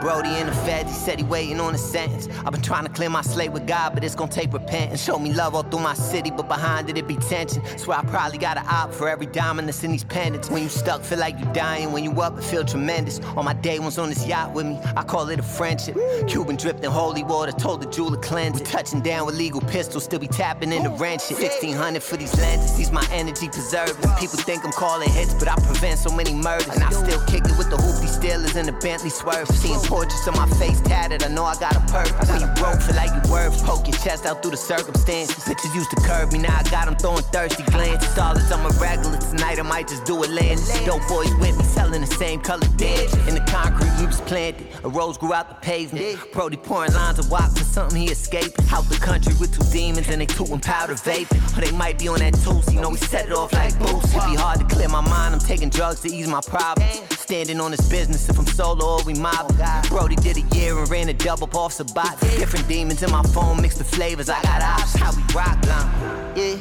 Brody 0.00 0.34
in 0.38 0.46
the 0.46 0.52
feds. 0.52 0.90
He 0.90 0.96
said 0.96 1.18
he 1.18 1.24
waiting 1.24 1.60
on 1.60 1.74
a 1.74 1.78
sentence. 1.78 2.28
I've 2.44 2.52
been 2.52 2.62
trying 2.62 2.84
to 2.84 2.90
clear 2.90 3.10
my 3.10 3.22
slate 3.22 3.52
with 3.52 3.66
God, 3.66 3.94
but 3.94 4.04
it's 4.04 4.14
gonna 4.14 4.32
take 4.32 4.52
repentance. 4.52 5.02
Show 5.02 5.18
me 5.18 5.32
love 5.32 5.54
all 5.54 5.62
through 5.62 5.80
my 5.80 5.94
city, 5.94 6.30
but 6.30 6.48
behind 6.48 6.88
it, 6.88 6.96
it 6.98 7.06
be 7.06 7.16
tension. 7.16 7.62
Swear 7.78 7.98
I 7.98 8.04
probably 8.04 8.38
got 8.38 8.56
an 8.56 8.64
op 8.66 8.92
for 8.92 9.08
every 9.08 9.26
diamond 9.26 9.68
that's 9.68 9.84
in 9.84 9.92
these 9.92 10.04
pendants. 10.04 10.50
When 10.50 10.62
you 10.62 10.68
stuck, 10.68 11.02
feel 11.02 11.18
like 11.18 11.38
you 11.38 11.46
dying. 11.52 11.92
When 11.92 12.04
you 12.04 12.12
up, 12.20 12.38
it 12.38 12.44
feel 12.44 12.64
tremendous. 12.64 13.20
All 13.36 13.42
my 13.42 13.54
day 13.54 13.78
ones 13.78 13.98
on 13.98 14.08
this 14.08 14.26
yacht 14.26 14.52
with 14.52 14.66
me, 14.66 14.78
I 14.96 15.02
call 15.02 15.28
it 15.28 15.38
a 15.38 15.42
friendship. 15.42 15.96
Cuban 16.28 16.56
dripped 16.56 16.84
in 16.84 16.90
holy 16.90 17.22
water, 17.22 17.52
told 17.52 17.82
the 17.82 17.90
jeweler 17.90 18.18
cleanse 18.18 18.60
it. 18.60 18.66
We 18.66 18.70
touching 18.70 19.00
down 19.00 19.26
with 19.26 19.36
legal 19.36 19.60
pistols, 19.60 20.04
still 20.04 20.18
be 20.18 20.28
tapping 20.28 20.72
in 20.72 20.82
the 20.82 20.90
wrench. 20.90 21.22
shit. 21.22 21.38
1600 21.38 22.02
for 22.02 22.16
these 22.16 22.36
lenses, 22.38 22.76
these 22.76 22.90
my 22.90 23.06
energy 23.12 23.48
preservers. 23.48 23.96
People 24.18 24.38
think 24.38 24.64
I'm 24.64 24.72
calling 24.72 25.10
hits, 25.10 25.34
but 25.34 25.48
I 25.48 25.54
prevent 25.56 25.98
so 25.98 26.10
many 26.10 26.34
murders. 26.34 26.74
And 26.74 26.82
I 26.82 26.90
still 26.90 27.20
kick 27.26 27.44
it 27.44 27.56
with 27.58 27.70
the 27.70 27.76
hoopty 27.76 28.08
stealers 28.08 28.56
and 28.56 28.68
the 28.68 28.72
Bentley 28.72 29.10
swerve. 29.10 29.48
Seeing 29.48 29.80
portraits 29.90 30.24
of 30.28 30.36
my 30.36 30.46
face 30.50 30.80
tatted. 30.82 31.24
I 31.24 31.28
know 31.28 31.44
I 31.44 31.56
got 31.58 31.74
a 31.74 31.80
purpose. 31.90 32.30
When 32.30 32.40
you 32.40 32.46
broke, 32.54 32.80
feel 32.80 32.94
like 32.94 33.10
you 33.10 33.30
worth. 33.30 33.58
Poke 33.66 33.88
your 33.88 33.98
chest 33.98 34.24
out 34.24 34.40
through 34.40 34.52
the 34.52 34.56
circumstances. 34.56 35.42
Bitches 35.42 35.74
used 35.74 35.90
to 35.90 35.96
curve 35.96 36.32
me, 36.32 36.38
now 36.38 36.56
I 36.56 36.62
got 36.70 36.86
them 36.86 36.94
throwing 36.94 37.24
thirsty 37.34 37.64
glances. 37.64 38.16
All 38.16 38.38
as 38.38 38.52
I'm 38.52 38.64
a 38.64 38.70
regular 38.78 39.18
tonight, 39.18 39.58
I 39.58 39.62
might 39.62 39.88
just 39.88 40.04
do 40.04 40.14
a 40.22 40.28
land. 40.38 40.60
Dope 40.86 41.06
boys 41.08 41.34
with 41.42 41.58
me, 41.58 41.64
selling 41.64 42.02
the 42.02 42.06
same 42.06 42.40
color 42.40 42.68
dance. 42.76 43.12
In 43.26 43.34
the 43.34 43.44
concrete, 43.50 43.90
we 43.98 44.06
was 44.06 44.20
planted. 44.20 44.68
A 44.84 44.88
rose 44.88 45.18
grew 45.18 45.34
out 45.34 45.48
the 45.48 45.56
pavement. 45.56 46.18
Brody 46.32 46.56
pouring 46.56 46.94
lines 46.94 47.18
of 47.18 47.28
wop 47.28 47.50
for 47.58 47.64
something 47.64 48.00
he 48.00 48.10
escaped. 48.12 48.60
Out 48.72 48.84
the 48.84 48.96
country 48.96 49.34
with 49.40 49.50
two 49.52 49.66
demons 49.72 50.08
and 50.08 50.20
they 50.20 50.26
tootin' 50.26 50.60
powder 50.60 50.94
vaping. 50.94 51.42
Or 51.58 51.60
they 51.62 51.72
might 51.76 51.98
be 51.98 52.06
on 52.06 52.20
that 52.20 52.34
toast, 52.34 52.72
you 52.72 52.80
know, 52.80 52.90
we 52.90 52.96
set 52.96 53.26
it 53.26 53.32
off 53.32 53.52
like 53.52 53.76
boost. 53.80 54.14
It 54.14 54.22
be 54.30 54.36
hard 54.36 54.60
to 54.60 54.66
clear 54.72 54.88
my 54.88 55.00
mind, 55.00 55.34
I'm 55.34 55.40
taking 55.40 55.68
drugs 55.68 56.00
to 56.02 56.08
ease 56.08 56.28
my 56.28 56.40
problems. 56.40 57.02
Standing 57.18 57.60
on 57.60 57.72
this 57.72 57.88
business 57.88 58.28
if 58.28 58.38
I'm 58.38 58.46
solo 58.46 58.98
or 58.98 59.04
we 59.04 59.14
mobbing. 59.14 59.56
Oh, 59.60 59.79
Brody 59.88 60.16
did 60.16 60.36
a 60.36 60.56
year 60.56 60.78
and 60.78 60.88
ran 60.90 61.08
a 61.08 61.12
double 61.12 61.48
off 61.56 61.72
Sabat. 61.72 62.20
Different 62.38 62.66
demons 62.68 63.02
in 63.02 63.10
my 63.10 63.22
phone, 63.22 63.60
mix 63.60 63.78
the 63.78 63.84
flavors. 63.84 64.28
I 64.28 64.40
got 64.42 64.62
ops, 64.62 64.94
how 64.94 65.12
we 65.14 65.22
rock 65.34 65.58
now. 65.64 66.32
Yeah. 66.36 66.56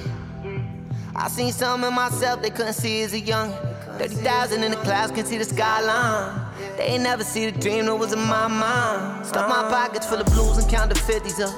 I 1.16 1.28
seen 1.28 1.52
something 1.52 1.88
in 1.88 1.94
myself 1.94 2.42
they 2.42 2.50
couldn't 2.50 2.74
see 2.74 3.02
as 3.02 3.14
a 3.14 3.20
young. 3.20 3.54
30,000 3.98 4.64
in 4.64 4.72
the 4.72 4.78
clouds 4.78 5.12
can 5.12 5.26
see 5.26 5.38
the 5.38 5.44
skyline. 5.44 6.50
They 6.78 6.96
ain't 6.96 7.04
never 7.04 7.26
see 7.26 7.50
the 7.50 7.60
dream 7.60 7.86
that 7.88 7.96
was 7.96 8.14
in 8.14 8.20
my 8.20 8.48
mind. 8.48 9.26
Stuff 9.26 9.50
my 9.50 9.70
pockets 9.70 10.06
full 10.06 10.20
of 10.20 10.28
blues 10.28 10.58
and 10.58 10.70
count 10.70 10.94
the 10.94 10.96
50s 10.96 11.44
up. 11.44 11.52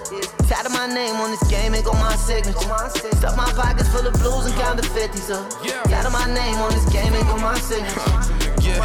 Tatted 0.47 0.71
my 0.71 0.87
name 0.87 1.15
on 1.15 1.29
this 1.29 1.43
game, 1.47 1.75
and 1.75 1.85
got 1.85 1.93
my 1.99 2.15
signature. 2.15 2.59
Stuff 2.59 3.37
my 3.37 3.51
pockets 3.53 3.89
full 3.89 4.07
of 4.07 4.13
blues 4.13 4.47
and 4.47 4.55
count 4.55 4.81
the 4.81 4.87
50s 4.87 5.29
up. 5.29 5.47
Tatted 5.85 6.11
my 6.11 6.25
name 6.33 6.55
on 6.57 6.71
this 6.71 6.91
game, 6.91 7.13
ain't 7.13 7.27
got 7.27 7.39
my 7.39 7.57
signature. 7.59 8.50
Yeah, 8.63 8.79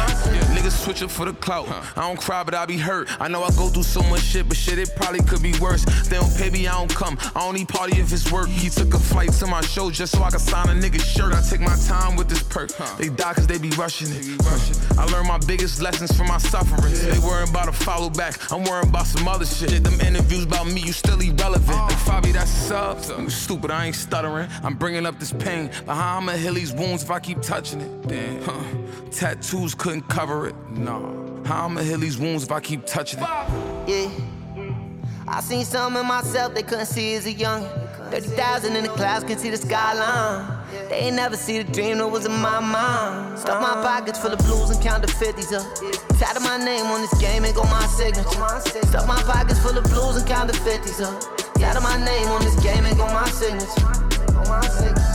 Niggas 0.55 0.83
switch 0.83 1.01
up 1.03 1.11
for 1.11 1.25
the 1.25 1.33
clout. 1.33 1.67
I 1.95 2.01
don't 2.01 2.19
cry, 2.19 2.43
but 2.43 2.53
I 2.53 2.65
be 2.65 2.77
hurt. 2.77 3.09
I 3.21 3.27
know 3.27 3.43
I 3.43 3.49
go 3.51 3.67
through 3.69 3.83
so 3.83 4.01
much 4.03 4.21
shit, 4.21 4.47
but 4.47 4.57
shit, 4.57 4.79
it 4.79 4.95
probably 4.95 5.21
could 5.21 5.41
be 5.41 5.53
worse. 5.59 5.85
They 6.07 6.17
don't 6.17 6.35
pay 6.37 6.49
me, 6.49 6.67
I 6.67 6.73
don't 6.73 6.93
come. 6.93 7.17
I 7.35 7.45
only 7.45 7.65
party 7.65 7.99
if 7.99 8.11
it's 8.11 8.31
work. 8.31 8.47
He 8.47 8.69
took 8.69 8.93
a 8.93 8.99
flight 8.99 9.31
to 9.33 9.47
my 9.47 9.61
show 9.61 9.91
just 9.91 10.13
so 10.15 10.23
I 10.23 10.29
could 10.29 10.41
sign 10.41 10.69
a 10.69 10.73
nigga's 10.79 11.05
shirt. 11.05 11.33
I 11.33 11.41
take 11.41 11.61
my 11.61 11.75
time 11.87 12.15
with 12.15 12.29
this 12.29 12.43
perk. 12.43 12.71
They 12.97 13.09
die 13.09 13.33
cause 13.33 13.47
they 13.47 13.57
be 13.57 13.69
rushing 13.71 14.09
it. 14.11 14.41
I 14.97 15.05
learned 15.05 15.27
my 15.27 15.37
biggest 15.39 15.81
lessons 15.81 16.15
from 16.15 16.27
my 16.27 16.37
suffering. 16.37 16.93
They 16.93 17.19
worrying 17.19 17.49
about 17.49 17.69
a 17.69 17.71
follow 17.71 18.09
back. 18.09 18.51
I'm 18.51 18.63
worrying 18.63 18.89
about 18.89 19.07
some 19.07 19.27
other 19.27 19.45
shit. 19.45 19.83
Them 19.83 19.99
interviews 20.01 20.43
about 20.43 20.67
me, 20.67 20.81
you 20.81 20.93
still 20.93 21.19
irrelevant. 21.19 21.77
Fabi, 22.05 22.23
that's 22.23 22.26
sub. 22.67 23.21
You 23.21 23.29
stupid, 23.29 23.71
I 23.71 23.87
ain't 23.87 23.95
stuttering. 23.95 24.49
I'm 24.63 24.75
bringing 24.75 25.05
up 25.05 25.19
this 25.19 25.31
pain. 25.31 25.71
But 25.85 25.95
how 25.95 26.17
I'ma 26.17 26.33
heal 26.33 26.53
these 26.53 26.73
wounds 26.73 27.03
if 27.03 27.09
I 27.09 27.19
keep 27.19 27.41
touching 27.41 27.81
it? 27.81 28.07
Damn. 28.07 28.41
Huh. 28.43 28.63
Tattoos 29.11 29.73
couldn't 29.73 30.07
cover 30.09 30.47
it. 30.47 30.55
Nah. 30.71 31.43
How 31.45 31.65
I'ma 31.65 31.81
heal 31.81 31.99
these 31.99 32.17
wounds 32.17 32.43
if 32.43 32.51
I 32.51 32.59
keep 32.59 32.85
touching 32.85 33.19
it? 33.19 33.29
Yeah. 33.87 34.09
I 35.29 35.41
seen 35.41 35.65
something 35.65 36.01
in 36.01 36.07
myself 36.07 36.53
they 36.53 36.63
couldn't 36.63 36.85
see 36.85 37.15
as 37.15 37.25
a 37.25 37.31
young. 37.31 37.63
30,000 38.11 38.75
in 38.75 38.83
the 38.83 38.89
clouds 38.89 39.25
can 39.25 39.37
see 39.37 39.49
the 39.49 39.57
skyline. 39.57 40.57
They 40.89 40.99
ain't 41.07 41.15
never 41.15 41.35
see 41.35 41.61
the 41.61 41.71
dream 41.71 41.97
that 41.97 42.07
was 42.07 42.25
in 42.25 42.31
my 42.31 42.59
mind. 42.59 43.39
Stuff 43.39 43.61
my 43.61 43.81
pockets 43.83 44.19
full 44.19 44.31
of 44.31 44.39
blues 44.39 44.69
and 44.69 44.81
count 44.81 45.05
the 45.05 45.11
50s 45.11 45.51
up. 45.51 46.17
Tatted 46.17 46.43
my 46.43 46.57
name 46.57 46.85
on 46.85 47.01
this 47.01 47.13
game 47.19 47.43
and 47.43 47.53
go 47.53 47.63
my 47.63 47.85
signature. 47.87 48.31
Stuff 48.87 49.07
my 49.07 49.21
pockets 49.23 49.59
full 49.59 49.77
of 49.77 49.83
blues 49.85 50.15
and 50.15 50.27
count 50.27 50.51
the 50.51 50.57
50s 50.59 51.01
up. 51.03 51.36
Tatted 51.59 51.81
my 51.81 51.97
name 52.05 52.27
on 52.27 52.41
this 52.41 52.55
game 52.63 52.85
and 52.85 52.97
go 52.97 53.05
my 53.07 53.27
signature. 53.29 53.67
Go 54.27 54.43
my 54.49 54.61
signature. 54.67 55.13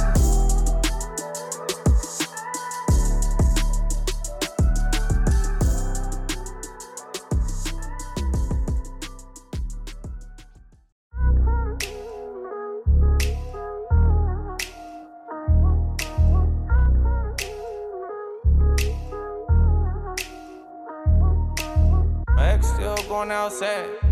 Outside. 23.30 24.11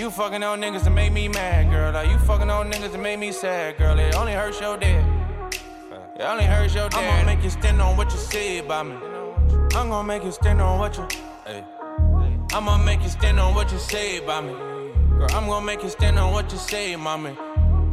You 0.00 0.10
fucking 0.10 0.42
on 0.42 0.62
niggas 0.62 0.84
to 0.84 0.90
make 0.90 1.12
me 1.12 1.28
mad, 1.28 1.68
girl. 1.70 1.92
Like 1.92 2.08
you 2.08 2.16
fucking 2.20 2.48
on 2.48 2.72
niggas 2.72 2.92
to 2.92 2.96
make 2.96 3.18
me 3.18 3.32
sad, 3.32 3.76
girl. 3.76 3.98
It 3.98 4.14
only 4.14 4.32
hurts 4.32 4.58
your 4.58 4.78
dad. 4.78 5.04
It 6.16 6.22
only 6.22 6.44
hurts 6.44 6.74
your 6.74 6.88
dad. 6.88 6.98
I'm 6.98 7.04
gonna 7.04 7.26
make 7.26 7.44
you 7.44 7.50
stand 7.50 7.82
on 7.82 7.98
what 7.98 8.10
you 8.10 8.16
say 8.16 8.60
about 8.60 8.86
me. 8.86 8.94
I'm 9.74 9.90
gonna 9.90 10.08
make 10.08 10.24
you 10.24 10.32
stand 10.32 10.62
on 10.62 10.78
what 10.78 10.96
you. 10.96 11.06
Hey. 11.44 11.62
I'm 12.54 12.64
gonna 12.64 12.82
make 12.82 13.02
you 13.02 13.10
stand 13.10 13.38
on 13.38 13.54
what 13.54 13.70
you 13.70 13.76
say 13.76 14.16
about 14.24 14.44
me. 14.44 14.52
Girl, 15.18 15.28
I'm 15.32 15.46
gonna 15.46 15.66
make 15.66 15.82
you 15.82 15.90
stand 15.90 16.18
on 16.18 16.32
what 16.32 16.50
you 16.50 16.56
say, 16.56 16.96
mommy. 16.96 17.36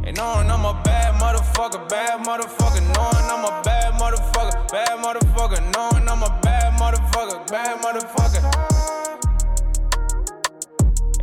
And 0.06 0.16
knowing 0.16 0.50
I'm 0.50 0.64
a 0.64 0.80
bad 0.82 1.20
motherfucker, 1.20 1.90
bad 1.90 2.24
motherfucker, 2.24 2.80
knowing 2.96 3.26
I'm 3.28 3.44
a 3.44 3.60
bad 3.62 3.92
motherfucker, 4.00 4.72
bad 4.72 4.98
motherfucker, 5.04 5.60
knowing 5.74 6.08
I'm 6.08 6.22
a 6.22 6.40
bad 6.40 6.72
motherfucker, 6.80 7.46
bad 7.50 7.82
motherfucker. 7.82 8.67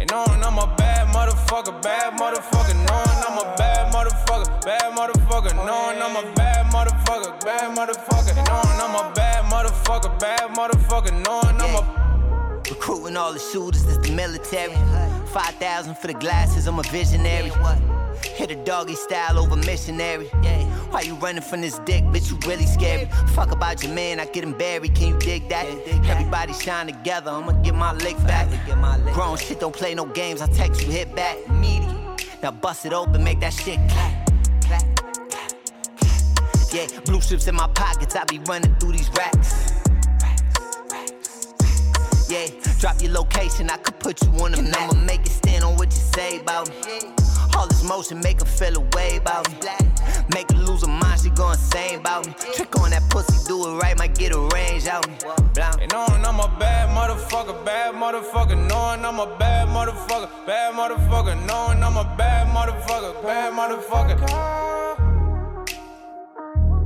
And 0.05 0.11
knowing 0.11 0.43
I'm 0.43 0.59
a 0.59 0.75
bad 0.75 1.07
motherfucker, 1.07 1.81
bad 1.81 2.13
motherfucker, 2.13 2.75
knowing 2.75 3.21
I'm 3.25 3.39
a 3.39 3.55
bad 3.57 3.91
motherfucker, 3.91 4.63
bad 4.63 4.93
motherfucker, 4.93 5.55
knowing 5.65 5.99
I'm 5.99 6.15
a 6.15 6.31
bad 6.35 6.65
motherfucker, 6.67 7.43
bad 7.43 7.75
motherfucker, 7.75 8.37
and 8.37 8.47
knowing 8.47 8.79
I'm 8.81 8.95
a 8.95 9.13
bad 9.15 9.45
motherfucker, 9.45 10.19
bad 10.19 10.49
motherfucker, 10.51 11.11
knowing 11.25 11.59
I'm 11.59 11.75
a 11.75 12.61
Recruiting 12.69 13.17
all 13.17 13.33
the 13.33 13.39
shooters, 13.39 13.85
this 13.85 13.97
the 13.97 14.11
military. 14.11 14.73
5,000 15.27 15.97
for 15.97 16.07
the 16.07 16.13
glasses, 16.13 16.67
I'm 16.67 16.77
a 16.77 16.83
visionary. 16.83 17.51
Hit 18.23 18.51
a 18.51 18.55
doggy 18.55 18.95
style 18.95 19.39
over 19.39 19.55
missionary. 19.55 20.29
Why 20.91 21.01
you 21.01 21.15
running 21.15 21.41
from 21.41 21.61
this 21.61 21.79
dick, 21.79 22.03
bitch? 22.05 22.31
You 22.31 22.37
really 22.47 22.65
scary. 22.65 23.05
Fuck 23.33 23.51
about 23.51 23.83
your 23.83 23.93
man, 23.93 24.19
I 24.19 24.25
get 24.25 24.43
him 24.43 24.53
buried. 24.53 24.95
Can 24.95 25.09
you 25.09 25.17
dig 25.19 25.49
that? 25.49 25.65
Everybody 26.07 26.53
shine 26.53 26.87
together, 26.87 27.31
I'ma 27.31 27.51
get 27.63 27.75
my 27.75 27.93
lick 27.93 28.17
back. 28.25 28.47
Grown 29.13 29.37
shit 29.37 29.59
don't 29.59 29.75
play 29.75 29.93
no 29.95 30.05
games, 30.05 30.41
I 30.41 30.47
text 30.47 30.81
you, 30.83 30.91
hit 30.91 31.13
back. 31.15 31.37
Now 32.41 32.51
bust 32.51 32.85
it 32.85 32.93
open, 32.93 33.23
make 33.23 33.39
that 33.39 33.53
shit 33.53 33.79
clap. 33.89 34.29
clap, 34.61 34.95
clap, 34.97 35.29
clap. 35.29 35.51
Yeah, 36.73 36.87
blue 37.05 37.21
strips 37.21 37.47
in 37.47 37.55
my 37.55 37.67
pockets, 37.67 38.15
I 38.15 38.23
be 38.25 38.39
running 38.39 38.75
through 38.75 38.93
these 38.93 39.09
racks. 39.09 39.71
Yeah, 42.29 42.47
drop 42.79 43.01
your 43.01 43.11
location, 43.11 43.69
I 43.69 43.77
could 43.77 43.99
put 43.99 44.21
you 44.23 44.29
on 44.43 44.51
the 44.51 44.61
map. 44.61 44.91
I'ma 44.91 45.05
make 45.05 45.21
it 45.21 45.29
stand 45.31 45.63
on 45.63 45.75
what 45.75 45.87
you 45.87 45.99
say 46.13 46.39
about 46.39 46.69
me. 46.69 47.24
All 47.55 47.67
this 47.67 47.83
motion 47.83 48.19
make 48.19 48.39
her 48.39 48.45
feel 48.45 48.75
a 48.75 48.81
way 48.95 49.17
about 49.17 49.49
me. 49.49 49.57
Make 50.33 50.51
her 50.51 50.57
lose 50.57 50.81
her 50.81 50.87
mind, 50.87 51.21
she 51.21 51.29
go 51.29 51.51
insane 51.51 51.99
about 51.99 52.25
me. 52.27 52.33
Trick 52.53 52.77
on 52.79 52.89
that 52.91 53.03
pussy, 53.09 53.47
do 53.47 53.67
it 53.67 53.75
right, 53.81 53.97
might 53.97 54.15
get 54.15 54.33
a 54.33 54.39
range 54.53 54.87
out 54.87 55.07
me. 55.07 55.15
Blah. 55.53 55.71
And 55.79 55.91
knowing 55.91 56.25
I'm 56.25 56.39
a 56.39 56.47
bad 56.59 56.89
motherfucker, 56.89 57.63
bad 57.65 57.95
motherfucker, 57.95 58.57
knowing 58.67 59.05
I'm 59.05 59.19
a 59.19 59.37
bad 59.37 59.67
motherfucker, 59.69 60.29
bad 60.45 60.73
motherfucker, 60.73 61.35
knowing 61.47 61.81
I'm 61.83 61.97
a 61.97 62.03
bad 62.17 62.47
motherfucker, 62.47 63.23
bad 63.23 63.53
motherfucker. 63.53 64.15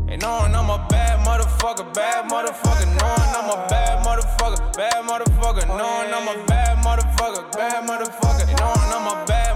And 0.09 0.21
knowing 0.21 0.55
I'm 0.55 0.69
a 0.69 0.87
bad 0.89 1.19
motherfucker, 1.25 1.93
bad 1.93 2.29
motherfucker, 2.29 2.85
knowing 2.99 3.33
I'm 3.37 3.49
a 3.49 3.67
bad 3.69 4.03
motherfucker, 4.05 4.75
bad 4.75 5.05
motherfucker, 5.05 5.67
knowing 5.67 6.13
I'm 6.13 6.27
a 6.27 6.45
bad 6.45 6.77
motherfucker, 6.83 7.51
bad 7.53 7.87
motherfucker, 7.87 8.47
knowing 8.59 8.91
I'm 8.91 9.07
a 9.07 9.25
bad 9.25 9.48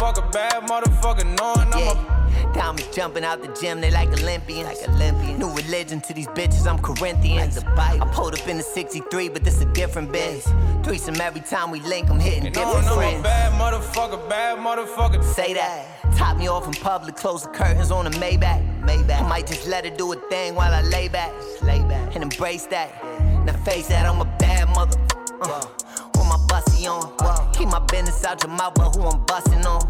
motherfucker, 0.00 0.32
bad 0.32 0.62
motherfucker, 0.64 1.24
knowing 1.38 1.72
I'm 1.74 1.96
a 1.96 2.20
Diamonds 2.54 2.88
jumping 2.94 3.22
out 3.22 3.42
the 3.42 3.48
gym, 3.60 3.80
they 3.80 3.90
like 3.90 4.08
Olympians. 4.08 4.66
Like 4.66 4.88
Olympians. 4.88 5.38
New 5.38 5.52
religion 5.54 6.00
to 6.00 6.14
these 6.14 6.26
bitches, 6.28 6.66
I'm 6.66 6.78
Corinthians. 6.78 7.58
I 7.58 7.98
pulled 8.12 8.34
up 8.34 8.48
in 8.48 8.56
the 8.56 8.62
63, 8.62 9.28
but 9.28 9.44
this 9.44 9.60
a 9.60 9.66
different 9.66 10.10
biz. 10.10 10.48
Threesome 10.82 11.20
every 11.20 11.42
time 11.42 11.70
we 11.70 11.80
link, 11.80 12.10
I'm 12.10 12.18
hitting 12.18 12.46
And 12.46 12.54
different 12.54 12.86
knowing 12.86 13.14
I'm 13.14 13.20
a 13.20 13.22
bad 13.22 13.52
motherfucker, 13.52 14.28
bad 14.28 14.58
motherfucker. 14.58 15.22
Say 15.22 15.54
that. 15.54 15.86
Top 16.16 16.38
me 16.38 16.48
off 16.48 16.66
in 16.66 16.72
public, 16.72 17.14
close 17.14 17.42
the 17.42 17.50
curtains 17.50 17.90
on 17.90 18.04
the 18.04 18.10
Maybach. 18.12 18.80
Maybach. 18.82 19.22
I 19.22 19.28
might 19.28 19.46
just 19.46 19.68
let 19.68 19.84
her 19.84 19.96
do 19.96 20.12
a 20.12 20.16
thing 20.28 20.54
while 20.54 20.72
I 20.72 20.82
lay 20.82 21.08
back. 21.08 21.32
Lay 21.62 21.80
back. 21.84 22.14
And 22.14 22.24
embrace 22.24 22.66
that. 22.66 22.90
Now 23.44 23.52
face 23.52 23.88
that, 23.88 24.06
I'm 24.06 24.20
a 24.20 24.36
bad 24.38 24.68
mother. 24.70 24.98
Uh, 25.40 25.66
with 25.66 25.89
my 26.30 26.38
bussy 26.46 26.86
on. 26.86 27.02
Keep 27.52 27.68
my 27.68 27.80
business 27.80 28.24
out 28.24 28.42
your 28.42 28.52
mouth, 28.52 28.74
but 28.74 28.94
who 28.94 29.02
I'm 29.02 29.24
busting 29.26 29.66
on. 29.66 29.82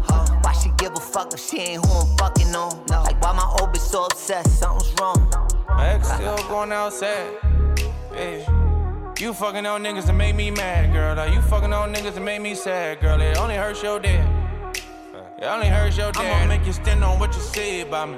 Why 0.43 0.53
she 0.53 0.69
give 0.77 0.93
a 0.93 0.99
fuck 0.99 1.33
if 1.33 1.39
she 1.39 1.57
ain't 1.59 1.85
who 1.85 1.91
I'm 1.93 2.17
fucking 2.17 2.55
on? 2.55 2.85
Like, 2.87 3.21
why 3.21 3.31
my 3.33 3.47
old 3.59 3.71
bitch 3.73 3.87
so 3.93 4.05
obsessed? 4.05 4.59
Something's 4.59 4.91
wrong. 4.99 5.21
My 5.67 5.89
ex 5.89 6.11
still 6.11 6.37
going 6.49 6.71
outside. 6.71 7.37
Bitch. 8.11 9.19
You 9.21 9.33
fucking 9.33 9.67
on 9.67 9.83
niggas 9.83 10.07
that 10.07 10.13
make 10.13 10.35
me 10.35 10.49
mad, 10.49 10.91
girl. 10.91 11.15
Like 11.15 11.31
you 11.31 11.41
fucking 11.43 11.71
on 11.71 11.93
niggas 11.93 12.15
that 12.15 12.23
make 12.23 12.41
me 12.41 12.55
sad, 12.55 13.01
girl. 13.01 13.21
It 13.21 13.37
only 13.37 13.55
hurts 13.55 13.83
your 13.83 13.99
dad. 13.99 14.27
It 15.37 15.45
only 15.45 15.67
hurts 15.67 15.95
your 15.95 16.11
dad. 16.11 16.21
I'm 16.21 16.31
gonna 16.31 16.47
make 16.47 16.65
you 16.65 16.73
stand 16.73 17.03
on 17.03 17.19
what 17.19 17.35
you 17.35 17.41
say 17.41 17.81
about 17.81 18.09
me. 18.09 18.17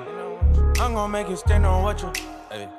I'm 0.80 0.94
gonna 0.94 1.10
make 1.10 1.28
you 1.28 1.36
stand 1.36 1.66
on 1.66 1.84
what 1.84 2.02
you. 2.02 2.12
Hey. 2.50 2.70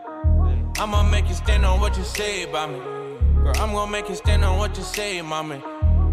I'm 0.79 0.91
gonna 0.91 1.11
make 1.11 1.29
you 1.29 1.35
stand 1.35 1.67
on 1.67 1.81
what 1.81 1.99
you 1.99 2.05
say 2.05 2.45
about 2.45 2.71
me. 2.71 3.04
Girl, 3.45 3.53
I'm 3.59 3.73
gonna 3.75 3.91
make 3.91 4.09
you 4.09 4.15
stand 4.15 4.43
on 4.43 4.57
what 4.57 4.75
you 4.75 4.83
say, 4.83 5.21
mommy. 5.21 5.63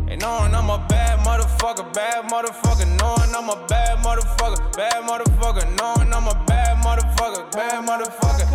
And 0.09 0.19
knowing 0.19 0.53
I'm 0.53 0.69
a 0.69 0.85
bad 0.89 1.19
motherfucker, 1.19 1.93
bad 1.93 2.25
motherfucker, 2.29 2.85
knowing 2.99 3.33
I'm 3.33 3.47
a 3.47 3.55
bad 3.67 3.99
motherfucker, 3.99 4.75
bad 4.75 5.03
motherfucker, 5.03 5.63
knowing 5.79 6.13
I'm 6.13 6.27
a 6.27 6.35
bad 6.45 6.83
motherfucker, 6.83 7.49
bad 7.53 7.87
motherfucker. 7.87 8.47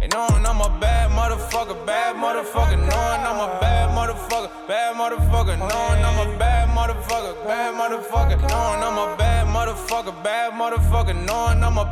And 0.00 0.12
knowing 0.12 0.46
I'm 0.46 0.60
a 0.60 0.78
bad 0.78 1.10
motherfucker, 1.10 1.84
bad 1.84 2.14
motherfucker, 2.14 2.78
knowing 2.78 3.22
I'm 3.26 3.40
a 3.40 3.58
bad 3.60 3.90
motherfucker, 3.90 4.68
bad 4.68 4.94
motherfucker, 4.94 5.58
knowing 5.58 6.04
I'm 6.04 6.28
a 6.28 6.38
bad 6.38 6.68
motherfucker, 6.68 7.34
bad 7.44 7.74
motherfucker, 7.74 8.38
knowing 8.48 8.80
I'm 8.80 8.96
a 8.96 9.16
bad 9.16 9.48
motherfucker, 9.48 10.22
bad 10.22 10.52
motherfucker, 10.52 11.26
knowing 11.26 11.64
I'm 11.64 11.78
a 11.78 11.85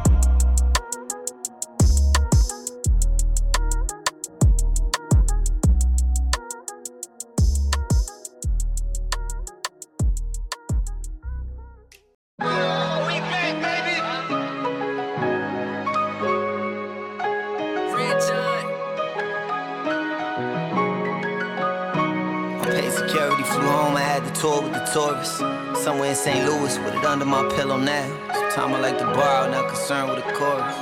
St. 26.25 26.43
Louis, 26.47 26.79
with 26.79 26.95
it 26.95 27.05
under 27.05 27.27
my 27.27 27.47
pillow 27.55 27.77
now. 27.77 28.09
Sometimes 28.33 28.77
I 28.77 28.81
like 28.81 28.99
to 28.99 29.05
borrow, 29.05 29.51
not 29.51 29.69
concerned 29.69 30.09
with 30.09 30.25
the 30.25 30.33
chorus. 30.33 30.75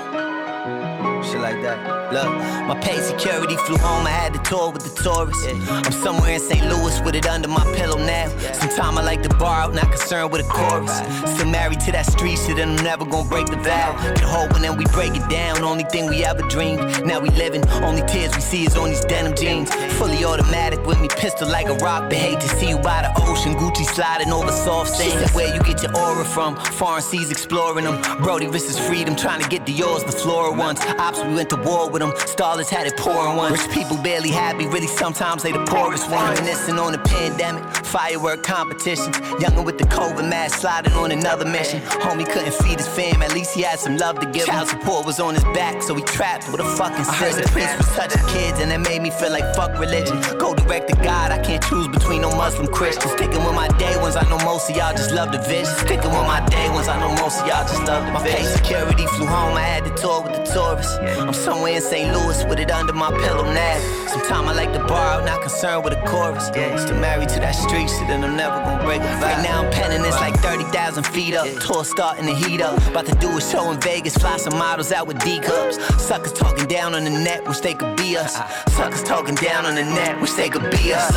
Shit 1.28 1.40
like 1.40 1.60
that. 1.62 2.01
Look, 2.12 2.28
my 2.68 2.78
pay 2.82 3.00
security 3.00 3.56
flew 3.56 3.78
home, 3.78 4.06
I 4.06 4.10
had 4.10 4.34
to 4.34 4.40
tour 4.40 4.70
with 4.70 4.84
the 4.84 5.02
tourists. 5.02 5.46
I'm 5.46 5.92
somewhere 5.92 6.34
in 6.34 6.40
St. 6.40 6.62
Louis 6.68 7.00
with 7.00 7.14
it 7.14 7.26
under 7.26 7.48
my 7.48 7.64
pillow 7.74 7.96
now. 7.96 8.28
Sometime 8.52 8.98
I 8.98 9.02
like 9.02 9.22
to 9.22 9.30
bar 9.36 9.62
out, 9.62 9.72
not 9.72 9.88
concerned 9.90 10.30
with 10.30 10.42
a 10.46 10.48
chorus. 10.48 10.92
Still 11.32 11.48
married 11.48 11.80
to 11.80 11.92
that 11.92 12.04
street 12.04 12.36
shit, 12.36 12.58
and 12.58 12.78
I'm 12.78 12.84
never 12.84 13.06
gonna 13.06 13.26
break 13.26 13.46
the 13.46 13.56
vow. 13.56 13.96
Get 14.14 14.20
hope 14.20 14.50
and 14.52 14.62
then 14.62 14.76
we 14.76 14.84
break 14.92 15.16
it 15.16 15.26
down. 15.30 15.64
Only 15.64 15.84
thing 15.84 16.06
we 16.06 16.22
ever 16.22 16.42
dreamed. 16.48 16.82
Now 17.06 17.18
we 17.18 17.30
living, 17.30 17.66
only 17.82 18.02
tears 18.02 18.34
we 18.34 18.42
see 18.42 18.66
is 18.66 18.76
on 18.76 18.90
these 18.90 19.04
denim 19.06 19.34
jeans. 19.34 19.72
Fully 19.96 20.22
automatic 20.22 20.84
with 20.84 21.00
me, 21.00 21.08
pistol 21.08 21.48
like 21.48 21.68
a 21.68 21.74
rock. 21.76 22.10
But 22.10 22.18
hate 22.18 22.40
to 22.40 22.48
see 22.60 22.68
you 22.68 22.78
by 22.78 23.00
the 23.06 23.12
ocean. 23.22 23.54
Gucci 23.54 23.86
sliding 23.86 24.32
over 24.34 24.52
soft 24.52 24.90
sand. 24.90 25.30
Where 25.30 25.48
you 25.54 25.62
get 25.62 25.82
your 25.82 25.96
aura 25.96 26.26
from? 26.26 26.56
Foreign 26.56 27.00
seas 27.00 27.30
exploring 27.30 27.86
them. 27.86 27.96
Brody 28.22 28.48
risks 28.48 28.78
freedom, 28.78 29.16
trying 29.16 29.40
to 29.40 29.48
get 29.48 29.64
the 29.64 29.72
yours, 29.72 30.04
the 30.04 30.12
floor 30.12 30.52
once. 30.52 30.84
Ops, 30.98 31.24
we 31.24 31.34
went 31.34 31.48
to 31.48 31.56
war 31.56 31.88
with 31.88 32.01
them. 32.02 32.12
Starlets 32.26 32.68
had 32.68 32.86
it 32.86 32.96
pouring 32.96 33.36
one. 33.36 33.52
Rich 33.52 33.70
people 33.70 33.96
barely 33.96 34.30
happy, 34.30 34.66
really 34.66 34.86
sometimes 34.86 35.42
they 35.42 35.52
the 35.52 35.64
poorest 35.64 36.10
one. 36.10 36.34
Reminiscing 36.34 36.78
on 36.78 36.92
the 36.92 36.98
pandemic, 36.98 37.64
firework 37.86 38.42
competitions. 38.42 39.16
Younger 39.40 39.62
with 39.62 39.78
the 39.78 39.84
COVID 39.84 40.28
mask, 40.28 40.60
sliding 40.60 40.92
on 40.94 41.10
another 41.12 41.44
mission. 41.44 41.80
Homie 42.04 42.28
couldn't 42.28 42.54
feed 42.54 42.78
his 42.78 42.88
fam, 42.88 43.22
at 43.22 43.32
least 43.32 43.54
he 43.54 43.62
had 43.62 43.78
some 43.78 43.96
love 43.96 44.18
to 44.20 44.26
give. 44.26 44.46
Child 44.46 44.68
support 44.68 45.06
was 45.06 45.20
on 45.20 45.34
his 45.34 45.44
back, 45.56 45.82
so 45.82 45.94
he 45.94 46.02
trapped 46.02 46.50
with 46.50 46.60
a 46.60 46.64
fucking 46.76 47.04
heard 47.04 47.34
the 47.34 47.48
priest 47.50 47.76
was 47.78 47.88
touching 47.94 48.26
kids, 48.28 48.60
and 48.60 48.70
that 48.70 48.80
made 48.80 49.02
me 49.02 49.10
feel 49.10 49.30
like 49.30 49.54
fuck 49.54 49.78
religion. 49.78 50.20
Go 50.38 50.54
direct 50.54 50.88
to 50.90 50.96
God, 50.96 51.30
I 51.30 51.38
can't 51.38 51.62
choose 51.64 51.88
between 51.88 52.22
no 52.22 52.30
Muslim 52.34 52.66
Christians. 52.66 53.12
Sticking 53.12 53.44
with 53.44 53.54
my 53.54 53.68
day 53.78 53.96
ones, 54.00 54.16
I 54.16 54.28
know 54.28 54.38
most 54.44 54.70
of 54.70 54.76
y'all 54.76 54.92
just 54.92 55.12
love 55.12 55.32
the 55.32 55.38
vision. 55.38 55.72
Sticking 55.86 56.10
with 56.10 56.26
my 56.26 56.44
day 56.46 56.68
ones, 56.70 56.88
I 56.88 56.98
know 56.98 57.14
most 57.22 57.40
of 57.40 57.46
y'all 57.46 57.66
just 57.66 57.82
love 57.84 58.04
the 58.06 58.12
vision. 58.12 58.12
My 58.12 58.22
pay 58.22 58.44
security 58.44 59.06
flew 59.14 59.26
home, 59.26 59.56
I 59.56 59.62
had 59.62 59.84
to 59.84 59.94
tour 59.94 60.22
with 60.22 60.32
the 60.32 60.44
tourists. 60.52 60.96
I'm 61.20 61.32
somewhere 61.32 61.76
in 61.76 61.82
St. 61.92 62.10
Louis 62.10 62.42
with 62.46 62.58
it 62.58 62.70
under 62.70 62.94
my 62.94 63.10
pillow 63.10 63.44
now. 63.52 64.06
Sometime 64.08 64.48
I 64.48 64.54
like 64.54 64.72
to 64.72 64.80
out, 64.80 65.26
not 65.26 65.42
concerned 65.42 65.84
with 65.84 65.92
a 65.92 66.00
chorus. 66.06 66.46
Still 66.46 66.96
married 66.96 67.28
to 67.30 67.40
that 67.40 67.54
street 67.54 67.90
shit, 67.90 68.08
and 68.08 68.24
I'm 68.24 68.34
never 68.34 68.64
gonna 68.64 68.82
break 68.82 69.02
it. 69.02 69.14
Right 69.20 69.42
now 69.42 69.60
I'm 69.62 69.70
penning 69.70 70.00
this 70.00 70.14
like 70.14 70.34
30,000 70.40 71.04
feet 71.04 71.34
up. 71.34 71.46
Tour 71.60 71.84
starting 71.84 72.24
to 72.24 72.34
heat 72.34 72.62
up. 72.62 72.80
About 72.86 73.04
to 73.06 73.14
do 73.16 73.28
a 73.36 73.40
show 73.42 73.70
in 73.70 73.78
Vegas, 73.80 74.16
fly 74.16 74.38
some 74.38 74.56
models 74.56 74.90
out 74.90 75.06
with 75.06 75.22
D 75.22 75.38
cups. 75.38 75.76
Suckers 76.02 76.32
talking 76.32 76.66
down 76.66 76.94
on 76.94 77.04
the 77.04 77.10
net, 77.10 77.46
wish 77.46 77.60
they 77.60 77.74
could 77.74 77.94
be 77.98 78.16
us. 78.16 78.40
Suckers 78.72 79.02
talking 79.02 79.34
down 79.34 79.66
on 79.66 79.74
the 79.74 79.84
net, 79.84 80.18
wish 80.18 80.32
they 80.32 80.48
could 80.48 80.70
be 80.70 80.94
us. 80.94 81.12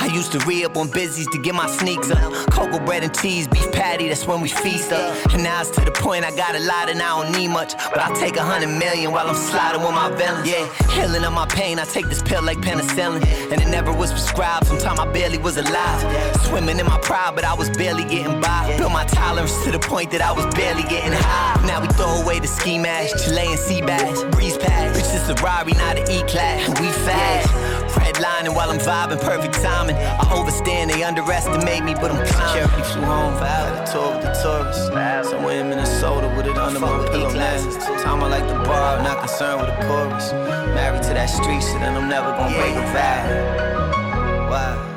I 0.00 0.06
used 0.06 0.32
to 0.32 0.38
re 0.40 0.64
up 0.64 0.76
on 0.76 0.90
busies 0.90 1.26
to 1.28 1.38
get 1.38 1.54
my 1.54 1.66
sneaks 1.66 2.10
up. 2.10 2.32
Cocoa 2.50 2.84
bread 2.84 3.02
and 3.02 3.14
cheese, 3.18 3.48
beef 3.48 3.70
patty, 3.72 4.08
that's 4.08 4.26
when 4.26 4.40
we 4.40 4.48
feast 4.48 4.92
up. 4.92 5.32
And 5.32 5.42
now 5.42 5.60
it's 5.60 5.70
to 5.70 5.80
the 5.84 5.90
point 5.90 6.24
I 6.24 6.34
got 6.34 6.54
a 6.54 6.60
lot 6.60 6.88
and 6.88 7.00
I 7.02 7.22
don't 7.22 7.32
need 7.36 7.48
much. 7.48 7.74
But 7.90 7.98
I'll 7.98 8.16
take 8.16 8.36
a 8.36 8.42
hundred 8.42 8.68
million 8.68 9.12
while 9.12 9.28
I'm 9.28 9.34
sliding 9.34 9.82
with 9.82 9.90
my 9.90 10.10
villains. 10.10 10.48
Yeah, 10.48 10.66
healing 10.92 11.24
of 11.24 11.32
my 11.32 11.46
pain, 11.46 11.78
I 11.78 11.84
take 11.84 12.08
this 12.08 12.22
pill 12.22 12.42
like 12.42 12.58
penicillin. 12.58 13.24
And 13.52 13.60
it 13.60 13.68
never 13.68 13.92
was 13.92 14.12
prescribed, 14.12 14.66
sometime 14.66 14.98
I 15.00 15.10
barely 15.12 15.38
was 15.38 15.56
alive. 15.56 16.00
Swimming 16.42 16.78
in 16.78 16.86
my 16.86 16.98
pride, 17.00 17.34
but 17.34 17.44
I 17.44 17.54
was 17.54 17.70
barely 17.70 18.04
getting 18.04 18.40
by. 18.40 18.76
Built 18.78 18.92
my 18.92 19.04
tolerance 19.04 19.64
to 19.64 19.72
the 19.72 19.78
point 19.78 20.10
that 20.12 20.20
I 20.20 20.32
was 20.32 20.46
barely 20.54 20.82
getting 20.84 21.12
high. 21.12 21.66
Now 21.66 21.80
we 21.80 21.88
throw 21.88 22.22
away 22.22 22.38
the 22.40 22.46
ski 22.46 22.78
mask, 22.78 23.24
Chilean 23.24 23.56
sea 23.56 23.82
bass, 23.82 24.24
breeze 24.34 24.56
pass. 24.58 24.96
Bitch, 24.96 25.12
this 25.12 25.28
a 25.28 25.34
Rari, 25.42 25.72
not 25.72 25.98
an 25.98 26.10
E-class. 26.10 26.68
We 26.80 26.88
fast. 27.04 27.67
Redlining 27.98 28.54
while 28.54 28.70
I'm 28.70 28.78
vibing, 28.78 29.20
perfect 29.20 29.54
timing. 29.62 29.96
I 29.96 30.24
overstand, 30.32 30.90
they 30.90 31.02
underestimate 31.02 31.82
me, 31.84 31.94
but 31.94 32.10
I'm 32.10 32.24
climbing. 32.26 32.68
Security 32.68 32.92
flew 32.92 33.04
home, 33.04 33.34
to 33.34 33.92
tour 33.92 34.14
with 34.14 34.22
the 34.22 34.32
tourists. 34.42 35.30
Somewhere 35.30 35.60
in 35.60 35.68
Minnesota 35.68 36.32
with 36.36 36.46
it 36.46 36.56
under 36.56 36.80
my 36.80 36.88
pillow 37.10 37.32
now. 37.32 37.56
Time 38.02 38.22
I 38.22 38.28
like 38.28 38.46
the 38.48 38.54
bar, 38.64 39.02
not 39.02 39.18
concerned 39.20 39.60
with 39.60 39.70
the 39.70 39.86
chorus. 39.86 40.32
Married 40.74 41.02
to 41.04 41.14
that 41.14 41.26
street 41.26 41.62
shit, 41.62 41.82
and 41.82 41.96
I'm 41.96 42.08
never 42.08 42.30
gonna 42.32 42.54
break 42.56 42.74
a 42.74 42.86
vow. 42.92 44.50
Why? 44.50 44.87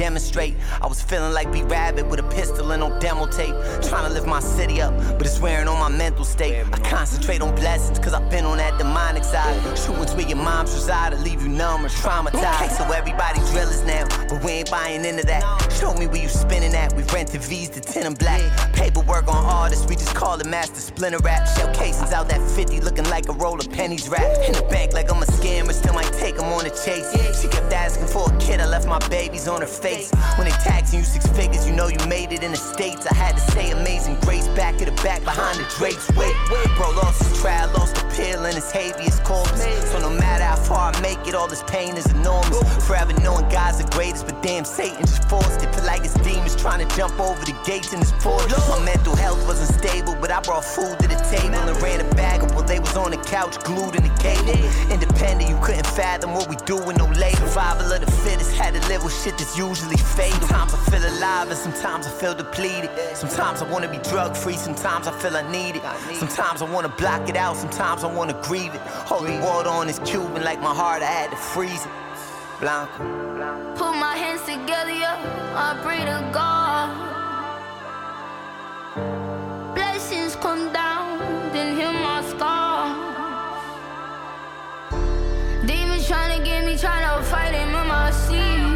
Demonstrate. 0.00 0.54
Feeling 1.10 1.32
like 1.32 1.50
B 1.50 1.64
Rabbit 1.64 2.06
with 2.06 2.20
a 2.20 2.22
pistol 2.22 2.70
and 2.70 2.78
no 2.78 2.96
demo 3.00 3.26
tape. 3.26 3.56
Trying 3.82 4.06
to 4.06 4.14
lift 4.14 4.28
my 4.28 4.38
city 4.38 4.80
up, 4.80 4.96
but 5.18 5.26
it's 5.26 5.40
wearing 5.40 5.66
on 5.66 5.76
my 5.80 5.88
mental 5.88 6.24
state. 6.24 6.64
I 6.72 6.78
concentrate 6.88 7.42
on 7.42 7.52
blessings, 7.56 7.98
cause 7.98 8.14
I've 8.14 8.30
been 8.30 8.44
on 8.44 8.58
that 8.58 8.78
demonic 8.78 9.24
side. 9.24 9.56
Shootings 9.76 10.14
where 10.14 10.28
your 10.28 10.36
moms 10.36 10.72
reside, 10.72 11.10
to 11.10 11.18
leave 11.18 11.42
you 11.42 11.48
numb 11.48 11.84
or 11.84 11.88
traumatized. 11.88 12.76
So 12.78 12.84
everybody 12.92 13.40
drillers 13.50 13.84
now, 13.84 14.06
but 14.28 14.44
we 14.44 14.52
ain't 14.52 14.70
buying 14.70 15.04
into 15.04 15.26
that. 15.26 15.42
Show 15.80 15.94
me 15.94 16.06
where 16.06 16.22
you 16.22 16.28
spinning 16.28 16.74
at, 16.74 16.94
we 16.94 17.02
rented 17.12 17.42
V's 17.42 17.70
to 17.70 17.80
10 17.80 18.06
and 18.06 18.16
black. 18.16 18.72
Paperwork 18.74 19.26
on 19.26 19.44
artists, 19.44 19.88
we 19.88 19.96
just 19.96 20.14
call 20.14 20.38
it 20.38 20.46
master 20.46 20.78
splinter 20.78 21.18
rap. 21.18 21.44
Shell 21.58 21.74
casings 21.74 22.12
out 22.12 22.28
that 22.28 22.40
50, 22.40 22.82
looking 22.82 23.06
like 23.06 23.28
a 23.28 23.32
roll 23.32 23.58
of 23.58 23.68
pennies 23.72 24.08
wrapped. 24.08 24.46
In 24.46 24.52
the 24.52 24.62
bank 24.70 24.92
like 24.92 25.10
I'm 25.10 25.20
a 25.20 25.26
scammer, 25.26 25.72
still 25.72 25.94
might 25.94 26.12
take 26.20 26.36
them 26.36 26.52
on 26.52 26.66
a 26.66 26.70
chase. 26.70 27.10
She 27.42 27.48
kept 27.48 27.72
asking 27.72 28.06
for 28.06 28.32
a 28.32 28.38
kid, 28.38 28.60
I 28.60 28.66
left 28.66 28.86
my 28.86 29.00
babies 29.08 29.48
on 29.48 29.60
her 29.60 29.66
face. 29.66 30.12
When 30.38 30.46
they 30.46 30.54
taxing 30.62 30.99
you 30.99 30.99
six 31.04 31.26
figures, 31.28 31.66
you 31.66 31.74
know 31.74 31.88
you 31.88 31.98
made 32.06 32.32
it 32.32 32.42
in 32.42 32.50
the 32.50 32.56
States. 32.56 33.06
I 33.06 33.14
had 33.14 33.36
to 33.36 33.40
say 33.52 33.70
amazing 33.70 34.16
grace, 34.20 34.48
back 34.48 34.80
of 34.80 34.86
the 34.86 35.02
back 35.02 35.22
behind 35.24 35.58
the 35.58 35.64
drapes. 35.76 36.08
Wait, 36.16 36.34
wait, 36.50 36.66
bro, 36.76 36.90
lost 36.92 37.22
his 37.22 37.40
trial, 37.40 37.70
lost 37.76 37.96
appeal 37.98 38.44
in 38.44 38.54
his 38.54 38.70
habeas 38.70 39.20
corpus. 39.20 39.90
So 39.90 39.98
no 40.00 40.10
matter 40.10 40.44
how 40.44 40.56
far 40.56 40.92
I 40.92 41.00
make 41.00 41.26
it, 41.26 41.34
all 41.34 41.48
this 41.48 41.62
pain 41.64 41.96
is 41.96 42.06
enormous. 42.12 42.58
Forever 42.86 43.12
knowing 43.20 43.48
God's 43.48 43.82
the 43.82 43.88
greatest, 43.90 44.26
but 44.26 44.42
damn 44.42 44.64
Satan 44.64 45.00
just 45.00 45.28
forced 45.28 45.62
it. 45.62 45.74
Feel 45.74 45.84
like 45.84 46.04
it's 46.04 46.14
demons 46.20 46.56
trying 46.56 46.86
to 46.86 46.96
jump 46.96 47.18
over 47.20 47.44
the 47.44 47.56
gates 47.64 47.92
in 47.92 48.00
this 48.00 48.12
portal. 48.18 48.58
My 48.68 48.84
mental 48.84 49.16
health 49.16 49.44
wasn't 49.46 49.72
stable, 49.80 50.16
but 50.20 50.30
I 50.30 50.40
brought 50.40 50.64
food 50.64 50.98
to 51.00 51.08
the 51.08 51.16
table 51.30 51.54
and 51.54 51.82
ran 51.82 52.00
a 52.00 52.14
bag 52.14 52.42
while 52.52 52.64
they 52.64 52.80
was 52.80 52.96
on 52.96 53.10
the 53.12 53.18
couch 53.18 53.58
glued 53.64 53.94
in 53.96 54.02
the 54.02 54.14
cable. 54.18 54.58
Independent, 54.92 55.48
you 55.48 55.58
couldn't 55.62 55.86
fathom 55.86 56.34
what 56.34 56.48
we 56.48 56.56
do 56.66 56.76
with 56.76 56.96
no 56.96 57.06
label. 57.06 57.38
Survival 57.48 57.92
of 57.92 58.00
the 58.00 58.10
fittest 58.10 58.52
had 58.52 58.74
to 58.74 58.80
live 58.88 59.02
with 59.04 59.14
shit 59.22 59.38
that's 59.38 59.56
usually 59.56 59.96
fatal 59.96 60.48
feel 60.90 61.06
alive, 61.06 61.48
and 61.48 61.58
sometimes 61.58 62.06
I 62.06 62.10
feel 62.10 62.34
depleted. 62.34 62.90
Sometimes 63.14 63.62
I 63.62 63.70
wanna 63.70 63.88
be 63.88 63.98
drug 63.98 64.36
free, 64.36 64.56
sometimes 64.56 65.06
I 65.06 65.12
feel 65.20 65.36
I 65.36 65.42
need 65.50 65.76
it. 65.76 65.82
Sometimes 66.16 66.62
I 66.62 66.64
wanna 66.64 66.88
block 66.88 67.28
it 67.28 67.36
out, 67.36 67.56
sometimes 67.56 68.02
I 68.02 68.12
wanna 68.12 68.34
grieve 68.42 68.74
it. 68.74 68.80
Holy 69.12 69.38
water 69.38 69.68
on 69.68 69.86
this 69.86 70.00
Cuban, 70.00 70.42
like 70.42 70.60
my 70.60 70.74
heart, 70.74 71.02
I 71.02 71.06
had 71.06 71.30
to 71.30 71.36
freeze 71.36 71.84
it. 71.84 71.92
Blanco. 72.60 72.98
Put 73.76 73.92
my 74.06 74.16
hands 74.16 74.42
together, 74.42 74.92
I 75.66 75.78
pray 75.84 76.00
to 76.10 76.18
God. 76.32 76.88
Blessings 79.74 80.34
come 80.36 80.72
down, 80.72 81.18
then 81.52 81.76
heal 81.78 81.92
my 81.92 82.20
scars. 82.32 82.96
Demons 85.66 86.06
trying 86.08 86.36
to 86.36 86.44
get 86.44 86.64
me, 86.66 86.76
trying 86.76 87.06
to 87.06 87.22
fight 87.30 87.54
him 87.54 87.68
in 87.68 87.86
my 87.86 88.10
sleep. 88.10 88.69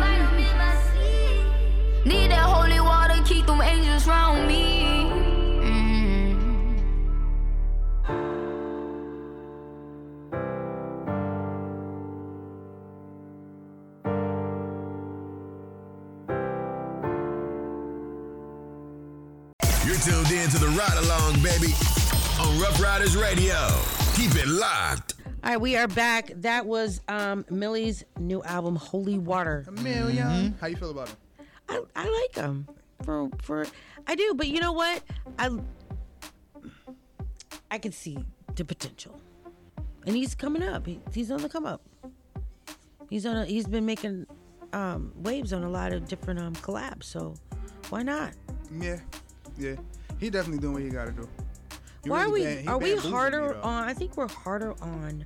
Ride 20.76 21.04
along, 21.04 21.34
baby, 21.34 21.72
on 22.40 22.58
Ruff 22.58 22.82
Ryders 22.82 23.16
Radio. 23.16 23.54
Keep 24.16 24.34
it 24.34 24.48
locked. 24.48 25.14
All 25.44 25.50
right, 25.50 25.60
we 25.60 25.76
are 25.76 25.86
back. 25.86 26.32
That 26.38 26.66
was 26.66 27.00
um, 27.06 27.44
Millyz 27.44 28.02
new 28.18 28.42
album, 28.42 28.74
Holy 28.74 29.16
Water. 29.16 29.64
Million. 29.70 30.56
How 30.60 30.66
you 30.66 30.74
feel 30.74 30.90
about 30.90 31.10
him? 31.10 31.16
I, 31.68 31.80
I 31.94 32.08
like 32.08 32.34
him 32.34 32.66
for 33.04 33.28
for 33.40 33.66
I 34.08 34.16
do, 34.16 34.34
but 34.34 34.48
you 34.48 34.58
know 34.58 34.72
what? 34.72 35.00
I 35.38 35.56
I 37.70 37.78
can 37.78 37.92
see 37.92 38.18
the 38.56 38.64
potential, 38.64 39.14
and 40.06 40.16
he's 40.16 40.34
coming 40.34 40.64
up. 40.64 40.86
He, 40.86 41.00
he's 41.12 41.30
on 41.30 41.40
the 41.40 41.48
come 41.48 41.66
up. 41.66 41.82
He's 43.10 43.24
on. 43.26 43.36
A, 43.36 43.44
he's 43.44 43.68
been 43.68 43.86
making 43.86 44.26
um, 44.72 45.12
waves 45.14 45.52
on 45.52 45.62
a 45.62 45.70
lot 45.70 45.92
of 45.92 46.08
different 46.08 46.40
um, 46.40 46.54
collabs. 46.56 47.04
So 47.04 47.34
why 47.90 48.02
not? 48.02 48.32
Yeah, 48.76 48.98
yeah. 49.56 49.76
He 50.24 50.30
definitely 50.30 50.60
doing 50.62 50.72
what 50.72 50.82
he 50.82 50.88
got 50.88 51.04
to 51.04 51.12
do. 51.12 51.28
Why 52.06 52.24
are 52.24 52.30
we? 52.30 52.46
he 52.46 52.66
are 52.66 52.78
we 52.78 52.96
harder 52.96 53.56
on? 53.60 53.84
I 53.84 53.92
think 53.92 54.16
we're 54.16 54.26
harder 54.26 54.72
on 54.80 55.22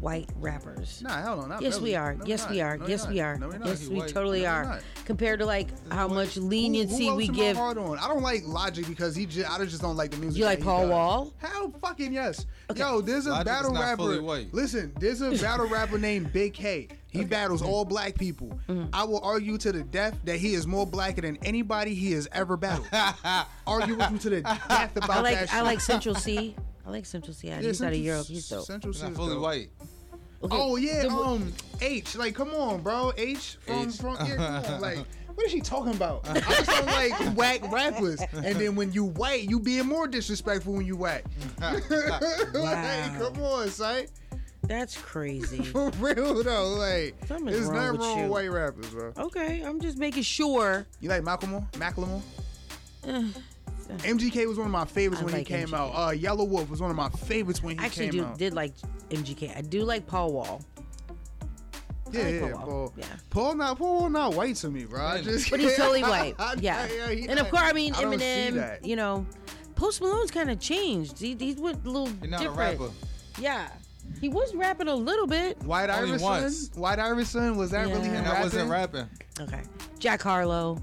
white 0.00 0.28
rappers. 0.36 1.02
Nah, 1.02 1.22
hell 1.22 1.36
no, 1.38 1.46
not 1.46 1.62
yes, 1.62 1.76
we 1.78 1.94
really. 1.94 1.96
are. 1.96 2.14
No, 2.14 2.20
we're 2.20 2.26
yes, 2.28 2.48
we 2.50 2.60
are. 2.60 2.76
No, 2.76 2.86
yes, 2.86 3.04
not. 3.04 3.12
we 3.12 3.20
are. 3.20 3.36
No, 3.38 3.52
yes, 3.64 3.80
He 3.82 3.88
we 3.88 3.96
white. 4.00 4.08
totally 4.08 4.42
No, 4.42 4.62
we're 4.64 4.80
Compared 5.04 5.38
to 5.40 5.46
like 5.46 5.68
how 5.92 6.08
much 6.08 6.34
Who- 6.34 6.42
leniency 6.42 7.04
who 7.04 7.10
else 7.12 7.16
we 7.18 7.28
give. 7.28 7.56
hard 7.56 7.78
on? 7.78 7.98
I 7.98 8.08
don't 8.08 8.22
like 8.22 8.42
Logic 8.46 8.86
because 8.86 9.14
he 9.16 9.26
just 9.26 9.50
I 9.50 9.64
just 9.64 9.80
don't 9.80 9.96
like 9.96 10.10
the 10.10 10.16
music. 10.18 10.38
You 10.38 10.44
like 10.44 10.62
Paul 10.62 10.82
does. 10.82 10.90
Wall? 10.90 11.32
Hell 11.38 11.72
fucking 11.80 12.12
yes. 12.12 12.46
Yo, 12.74 13.00
there's 13.00 13.26
a 13.26 13.30
Logic 13.30 13.46
battle 13.46 13.72
not 13.72 13.80
rapper. 13.80 13.96
fully 13.98 14.20
white. 14.20 14.52
Listen, 14.52 14.92
there's 14.98 15.20
a 15.20 15.30
battle 15.32 15.66
rapper 15.68 15.98
named 15.98 16.32
Big 16.32 16.54
K. 16.54 16.88
He 17.08 17.24
battles 17.24 17.62
all 17.62 17.86
black 17.86 18.14
people. 18.18 18.58
Mm-hmm. 18.68 18.90
I 18.92 19.04
will 19.04 19.20
argue 19.20 19.56
to 19.58 19.72
the 19.72 19.82
death 19.82 20.18
that 20.24 20.36
he 20.36 20.52
is 20.52 20.66
more 20.66 20.86
blacker 20.86 21.22
than 21.22 21.38
anybody 21.44 21.94
he 21.94 22.12
has 22.12 22.28
ever 22.32 22.58
battled. 22.58 22.88
argue 23.66 23.96
with 23.96 24.10
you 24.10 24.18
to 24.18 24.30
the 24.30 24.40
death 24.42 24.94
about 24.96 25.10
I 25.10 25.20
like 25.22 25.34
that 25.36 25.52
I 25.52 25.56
shit. 25.56 25.64
like 25.64 25.80
Central 25.80 26.14
Cee. 26.14 26.54
I 26.86 26.90
like 26.90 27.04
Central 27.06 27.34
Cee. 27.34 27.48
Yeah, 27.48 27.56
he's 27.56 27.66
out 27.66 27.70
of 27.70 27.76
Central- 27.94 28.00
Europe. 28.00 28.26
He's 28.26 28.48
dope. 28.48 28.64
Central 28.64 28.92
He's 28.92 29.02
not 29.02 29.10
is 29.12 29.16
fully 29.16 29.34
dope. 29.34 29.42
white. 29.42 29.70
Okay, 30.44 30.56
Oh 30.56 30.76
yeah, 30.76 31.02
the- 31.02 31.08
um, 31.10 31.52
H. 31.80 32.14
Like, 32.16 32.34
come 32.34 32.50
on, 32.54 32.82
bro. 32.82 33.12
H 33.16 33.56
from 33.66 33.88
H. 33.88 33.96
from 33.96 34.16
yeah, 34.26 34.62
come 34.64 34.74
on. 34.74 34.80
Like, 34.80 34.98
what 35.34 35.46
is 35.46 35.50
she 35.52 35.60
talking 35.60 35.94
about? 35.94 36.28
I 36.28 36.40
just 36.40 36.66
don't 36.66 36.86
like 36.86 37.12
whack 37.36 37.72
rappers. 37.72 38.20
And 38.32 38.56
then 38.60 38.76
when 38.76 38.92
you 38.92 39.04
white, 39.04 39.48
you 39.50 39.58
being 39.58 39.86
more 39.86 40.06
disrespectful 40.06 40.74
when 40.74 40.86
you 40.86 40.96
whack. 40.96 41.24
like, 41.60 41.82
come 43.18 43.42
on, 43.42 43.68
son. 43.70 44.06
That's 44.62 44.96
crazy. 44.96 45.62
For 45.62 45.90
real 45.98 46.42
though, 46.42 46.68
like, 46.74 47.14
Something's 47.26 47.52
there's 47.56 47.66
wrong 47.68 47.74
nothing 47.76 47.92
with 47.92 48.00
wrong 48.00 48.16
you. 48.18 48.22
with 48.24 48.30
white 48.32 48.50
rappers, 48.50 48.88
bro. 48.90 49.12
Okay, 49.16 49.62
I'm 49.62 49.80
just 49.80 49.96
making 49.96 50.22
sure. 50.24 50.86
You 51.00 51.08
like 51.08 51.22
Macklemore? 51.22 51.70
Macklemore? 51.72 52.22
MGK 53.88 54.46
was 54.48 54.58
one 54.58 54.66
of 54.66 54.72
my 54.72 54.84
favorites 54.84 55.22
I 55.22 55.24
when 55.24 55.34
like 55.34 55.46
he 55.48 55.54
came 55.54 55.68
MGK. 55.68 55.74
out. 55.74 55.90
Uh, 55.94 56.10
Yelawolf 56.12 56.68
was 56.68 56.80
one 56.80 56.90
of 56.90 56.96
my 56.96 57.08
favorites 57.10 57.62
when 57.62 57.72
he 57.72 57.76
came 57.76 57.80
out. 57.80 57.82
I 57.82 57.86
actually 57.86 58.06
came 58.10 58.20
do 58.20 58.24
out. 58.26 58.38
did 58.38 58.54
like 58.54 58.74
MGK. 59.10 59.56
I 59.56 59.60
do 59.62 59.82
like 59.84 60.06
Paul 60.06 60.32
Wall. 60.32 60.62
yeah, 62.12 62.22
like 62.22 62.34
yeah, 62.34 62.40
Paul 62.40 62.50
Wall. 62.50 62.66
Paul. 62.66 62.92
Yeah. 62.96 63.04
Paul 63.30 63.54
not 63.56 63.78
Paul 63.78 64.10
not 64.10 64.34
white 64.34 64.56
to 64.56 64.70
me, 64.70 64.84
bro. 64.84 65.04
I 65.04 65.22
just 65.22 65.50
But 65.50 65.60
he's 65.60 65.76
totally 65.76 66.02
white. 66.02 66.34
Yeah. 66.60 66.86
he 67.10 67.26
and 67.28 67.38
of 67.38 67.48
course, 67.50 67.62
I 67.64 67.72
mean 67.72 67.94
I 67.94 68.02
don't 68.02 68.18
see 68.18 68.24
Eminem. 68.24 68.54
that. 68.54 68.84
You 68.84 68.96
know, 68.96 69.26
Post 69.74 70.00
Malone's 70.00 70.30
kind 70.30 70.50
of 70.50 70.58
changed. 70.60 71.18
He, 71.18 71.34
he 71.38 71.54
went 71.54 71.84
a 71.84 71.90
little 71.90 72.08
You're 72.22 72.30
not 72.30 72.40
a 72.40 72.44
different. 72.44 72.80
rapper. 72.80 72.92
Yeah, 73.38 73.68
he 74.20 74.28
was 74.28 74.54
rapping 74.54 74.88
a 74.88 74.94
little 74.94 75.26
bit. 75.26 75.58
White 75.64 75.90
Only 75.90 76.10
Iverson. 76.10 76.22
once. 76.26 76.70
White 76.74 76.98
Iverson 76.98 77.56
was 77.56 77.70
that 77.72 77.86
really 77.88 78.04
him 78.04 78.14
And 78.14 78.26
I 78.26 78.30
rapping? 78.30 78.42
wasn't 78.44 78.70
rapping. 78.70 79.06
Okay, 79.40 79.62
Jack 79.98 80.22
Harlow. 80.22 80.78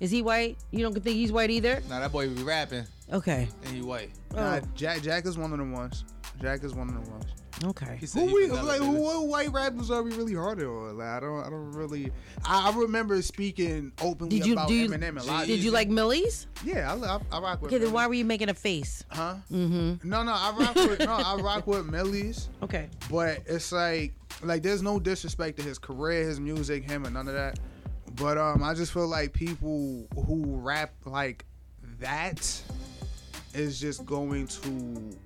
Is 0.00 0.10
he 0.10 0.22
white? 0.22 0.58
You 0.70 0.80
don't 0.80 0.92
think 0.94 1.16
he's 1.16 1.32
white 1.32 1.50
either? 1.50 1.80
Nah, 1.88 2.00
that 2.00 2.12
boy 2.12 2.28
be 2.28 2.42
rapping 2.42 2.84
Okay. 3.12 3.48
and 3.64 3.74
he 3.74 3.82
white. 3.82 4.10
Nah, 4.34 4.56
Oh. 4.56 4.60
Jack 4.74 5.00
Jack 5.02 5.26
is 5.26 5.38
one 5.38 5.52
of 5.52 5.58
the 5.58 5.64
ones. 5.64 6.04
Jack 6.40 6.64
is 6.64 6.74
one 6.74 6.88
of 6.88 6.94
the 7.04 7.10
ones. 7.10 7.24
Okay. 7.64 7.96
He 7.98 8.04
said 8.04 8.20
Who 8.20 8.26
he 8.28 8.34
we 8.34 8.46
vanilla, 8.48 8.62
like? 8.66 8.80
baby. 8.80 8.90
Who, 8.92 9.00
what 9.00 9.26
white 9.28 9.50
rappers 9.50 9.90
are 9.90 10.02
we 10.02 10.12
really 10.12 10.34
hard 10.34 10.62
on? 10.62 10.98
Like, 10.98 11.06
I 11.08 11.20
don't. 11.20 11.40
I 11.40 11.48
don't 11.48 11.72
really. 11.72 12.10
I, 12.44 12.68
I 12.70 12.76
remember 12.76 13.22
speaking 13.22 13.92
openly 14.02 14.38
Did 14.38 14.46
you 14.46 14.52
about 14.52 14.68
do? 14.68 14.74
You, 14.74 14.88
Eminem 14.90 15.18
a 15.18 15.24
lot. 15.24 15.46
did 15.46 15.60
you 15.60 15.70
like 15.70 15.88
Millyz? 15.88 16.44
Yeah, 16.62 16.92
I, 16.92 16.96
I, 17.16 17.18
I 17.32 17.40
rock 17.40 17.62
with. 17.62 17.70
Okay, 17.72 17.78
then 17.78 17.88
Millyz. 17.88 17.92
why 17.94 18.06
were 18.08 18.12
you 18.14 18.26
making 18.26 18.50
a 18.50 18.54
face? 18.54 19.02
Huh? 19.08 19.36
Mm-hmm. 19.50 20.06
No, 20.06 20.22
no, 20.22 20.32
I 20.32 20.54
rock 20.58 20.74
with. 20.74 20.98
no, 21.00 21.14
I 21.14 21.36
rock 21.36 21.66
with 21.66 21.86
Millyz. 21.90 22.48
Okay. 22.62 22.90
But 23.10 23.38
it's 23.46 23.72
like, 23.72 24.12
like 24.42 24.62
there's 24.62 24.82
no 24.82 25.00
disrespect 25.00 25.56
to 25.56 25.62
his 25.62 25.78
career, 25.78 26.24
his 26.24 26.38
music, 26.38 26.84
him, 26.90 27.06
and 27.06 27.14
none 27.14 27.26
of 27.26 27.32
that. 27.32 27.58
But 28.16 28.38
um, 28.38 28.62
I 28.62 28.74
just 28.74 28.92
feel 28.92 29.08
like 29.08 29.32
people 29.32 30.06
who 30.26 30.56
rap 30.56 30.92
like 31.04 31.44
that 32.00 32.62
is 33.54 33.78
just 33.80 34.04
going 34.06 34.46
to, 34.46 35.16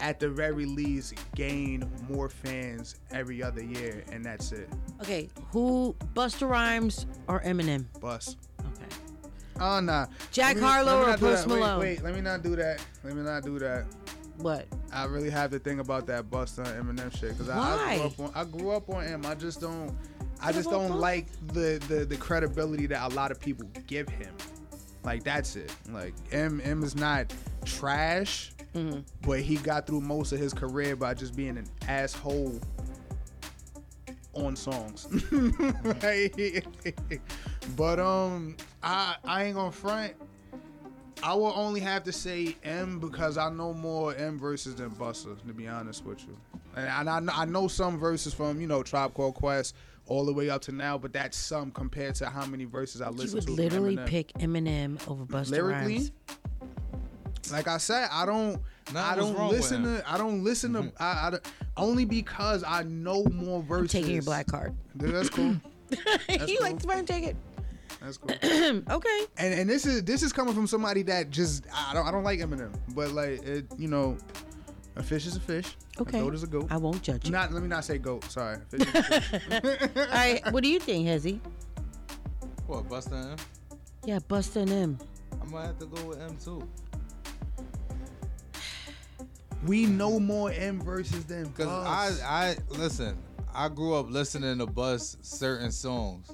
at 0.00 0.20
the 0.20 0.28
very 0.28 0.66
least, 0.66 1.14
gain 1.34 1.90
more 2.08 2.28
fans 2.28 2.96
every 3.10 3.42
other 3.42 3.62
year, 3.62 4.04
and 4.12 4.24
that's 4.24 4.52
it. 4.52 4.68
Okay. 5.00 5.30
Who? 5.52 5.96
Busta 6.14 6.48
Rhymes 6.48 7.06
or 7.28 7.40
Eminem? 7.40 7.86
Bus. 8.00 8.36
Okay. 8.60 8.86
Oh 9.60 9.80
nah. 9.80 10.06
Jack 10.32 10.56
me- 10.56 10.62
Harlow 10.62 11.02
or 11.02 11.16
Post 11.16 11.44
that. 11.44 11.48
Wait, 11.48 11.60
Malone? 11.60 11.80
Wait, 11.80 12.02
let 12.02 12.14
me 12.14 12.20
not 12.20 12.42
do 12.42 12.56
that. 12.56 12.84
Let 13.04 13.14
me 13.14 13.22
not 13.22 13.42
do 13.42 13.58
that. 13.58 13.84
What? 14.38 14.66
I 14.92 15.04
really 15.04 15.30
have 15.30 15.50
to 15.52 15.58
think 15.58 15.80
about 15.80 16.06
that 16.06 16.28
Busta 16.30 16.66
and 16.66 16.98
Eminem 16.98 17.16
shit 17.16 17.30
because 17.30 17.48
I, 17.48 17.58
I 17.60 17.96
grew 17.96 18.06
up 18.06 18.20
on 18.20 18.32
I 18.34 18.44
grew 18.44 18.70
up 18.70 18.90
on 18.90 19.04
him. 19.04 19.24
I 19.26 19.34
just 19.34 19.60
don't 19.60 19.94
I 20.42 20.52
just 20.52 20.70
don't 20.70 20.98
like 20.98 21.26
the, 21.48 21.80
the 21.88 22.04
the 22.04 22.16
credibility 22.16 22.86
that 22.86 23.10
a 23.10 23.14
lot 23.14 23.30
of 23.30 23.40
people 23.40 23.66
give 23.86 24.08
him. 24.08 24.34
Like 25.04 25.24
that's 25.24 25.56
it. 25.56 25.74
Like 25.90 26.14
M 26.32 26.60
M 26.64 26.82
is 26.82 26.94
not 26.96 27.32
trash, 27.64 28.52
Mm-hmm. 28.74 29.00
but 29.26 29.40
he 29.40 29.56
got 29.56 29.86
through 29.86 30.00
most 30.00 30.32
of 30.32 30.38
his 30.38 30.54
career 30.54 30.96
by 30.96 31.12
just 31.12 31.36
being 31.36 31.58
an 31.58 31.66
asshole 31.88 32.58
on 34.34 34.56
songs. 34.56 35.06
Like, 36.02 36.64
but 37.76 38.00
um, 38.00 38.56
I 38.82 39.16
I 39.24 39.44
ain't 39.44 39.56
gonna 39.56 39.70
front. 39.72 40.14
I 41.22 41.34
will 41.34 41.52
only 41.54 41.80
have 41.80 42.02
to 42.04 42.12
say 42.12 42.56
M 42.64 42.98
because 42.98 43.36
I 43.38 43.48
know 43.50 43.72
more 43.74 44.14
M 44.14 44.38
verses 44.38 44.74
than 44.74 44.90
Busta, 44.90 45.38
to 45.46 45.52
be 45.52 45.68
honest 45.68 46.04
with 46.04 46.20
you. 46.24 46.36
And, 46.74 47.08
I, 47.08 47.20
know, 47.20 47.32
I 47.34 47.44
know 47.44 47.68
some 47.68 47.98
verses 47.98 48.34
from 48.34 48.60
you 48.60 48.66
know 48.66 48.82
Tribe 48.82 49.14
Called 49.14 49.34
Quest 49.34 49.76
all 50.06 50.24
the 50.26 50.32
way 50.32 50.50
up 50.50 50.62
to 50.62 50.72
now, 50.72 50.98
but 50.98 51.12
that's 51.12 51.36
some 51.36 51.70
compared 51.70 52.14
to 52.16 52.26
how 52.26 52.44
many 52.46 52.64
verses 52.64 53.00
I 53.00 53.06
You 53.10 53.16
listen 53.16 53.34
would 53.36 53.40
to. 53.42 53.46
from 53.48 53.56
literally 53.56 53.96
Eminem. 53.96 54.06
pick 54.06 54.32
Eminem 54.34 55.08
over 55.08 55.24
Busta 55.24 55.50
lyrically. 55.50 55.94
Rhymes. 55.96 56.12
Like 57.50 57.68
I 57.68 57.78
said, 57.78 58.08
I 58.10 58.24
don't. 58.24 58.60
Nothing 58.92 58.98
I 58.98 59.16
don't 59.16 59.50
listen 59.50 59.82
to. 59.84 60.02
I 60.06 60.16
don't 60.18 60.44
listen 60.44 60.72
to. 60.74 60.92
I, 60.98 61.26
I 61.26 61.30
don't- 61.30 61.46
only 61.76 62.04
because 62.04 62.62
I 62.66 62.82
know 62.84 63.24
more 63.24 63.60
I'm 63.60 63.66
verses. 63.66 63.92
taking 63.92 64.12
your 64.12 64.22
black 64.22 64.46
card. 64.46 64.74
That's 64.94 65.28
cool. 65.28 65.56
he 66.28 66.38
cool. 66.38 66.56
likes 66.60 66.84
fine. 66.84 67.04
Take 67.06 67.24
it. 67.24 67.36
That's 68.00 68.16
cool. 68.18 68.30
okay. 68.90 69.20
And 69.38 69.54
and 69.54 69.70
this 69.70 69.86
is 69.86 70.02
this 70.04 70.22
is 70.22 70.32
coming 70.32 70.54
from 70.54 70.66
somebody 70.66 71.02
that 71.04 71.30
just 71.30 71.64
I 71.74 71.94
don't 71.94 72.06
I 72.06 72.10
don't 72.10 72.24
like 72.24 72.40
Eminem, 72.40 72.74
but 72.94 73.12
like 73.12 73.42
it 73.44 73.66
you 73.78 73.88
know, 73.88 74.16
a 74.96 75.02
fish 75.02 75.26
is 75.26 75.36
a 75.36 75.40
fish. 75.40 75.76
Okay. 76.00 76.18
A 76.18 76.22
goat 76.22 76.34
is 76.34 76.42
a 76.42 76.46
goat. 76.46 76.66
I 76.70 76.76
won't 76.76 77.02
judge 77.02 77.26
you. 77.26 77.32
Not 77.32 77.52
let 77.52 77.62
me 77.62 77.68
not 77.68 77.84
say 77.84 77.98
goat. 77.98 78.24
Sorry. 78.24 78.58
Fish 78.70 78.80
is 78.80 78.94
a 78.94 79.02
fish. 79.02 79.88
All 79.96 80.06
right. 80.06 80.52
What 80.52 80.62
do 80.62 80.68
you 80.68 80.78
think, 80.78 81.06
Hezzy? 81.06 81.40
What, 82.66 82.88
Busta 82.88 83.12
and 83.12 83.30
M? 83.32 83.36
Yeah, 84.04 84.18
Busta 84.18 84.62
and 84.62 84.70
him. 84.70 84.98
I'm 85.40 85.50
gonna 85.50 85.66
have 85.66 85.78
to 85.78 85.86
go 85.86 86.04
with 86.04 86.20
M 86.20 86.36
too. 86.36 86.68
we 89.66 89.86
know 89.86 90.18
more 90.18 90.52
M 90.52 90.80
verses 90.80 91.24
than 91.24 91.46
Cause 91.52 91.66
Buzz. 91.66 92.20
I, 92.22 92.48
I 92.48 92.56
listen. 92.70 93.18
I 93.54 93.68
grew 93.68 93.94
up 93.94 94.10
listening 94.10 94.58
to 94.58 94.66
Bus 94.66 95.18
certain 95.20 95.70
songs, 95.70 96.32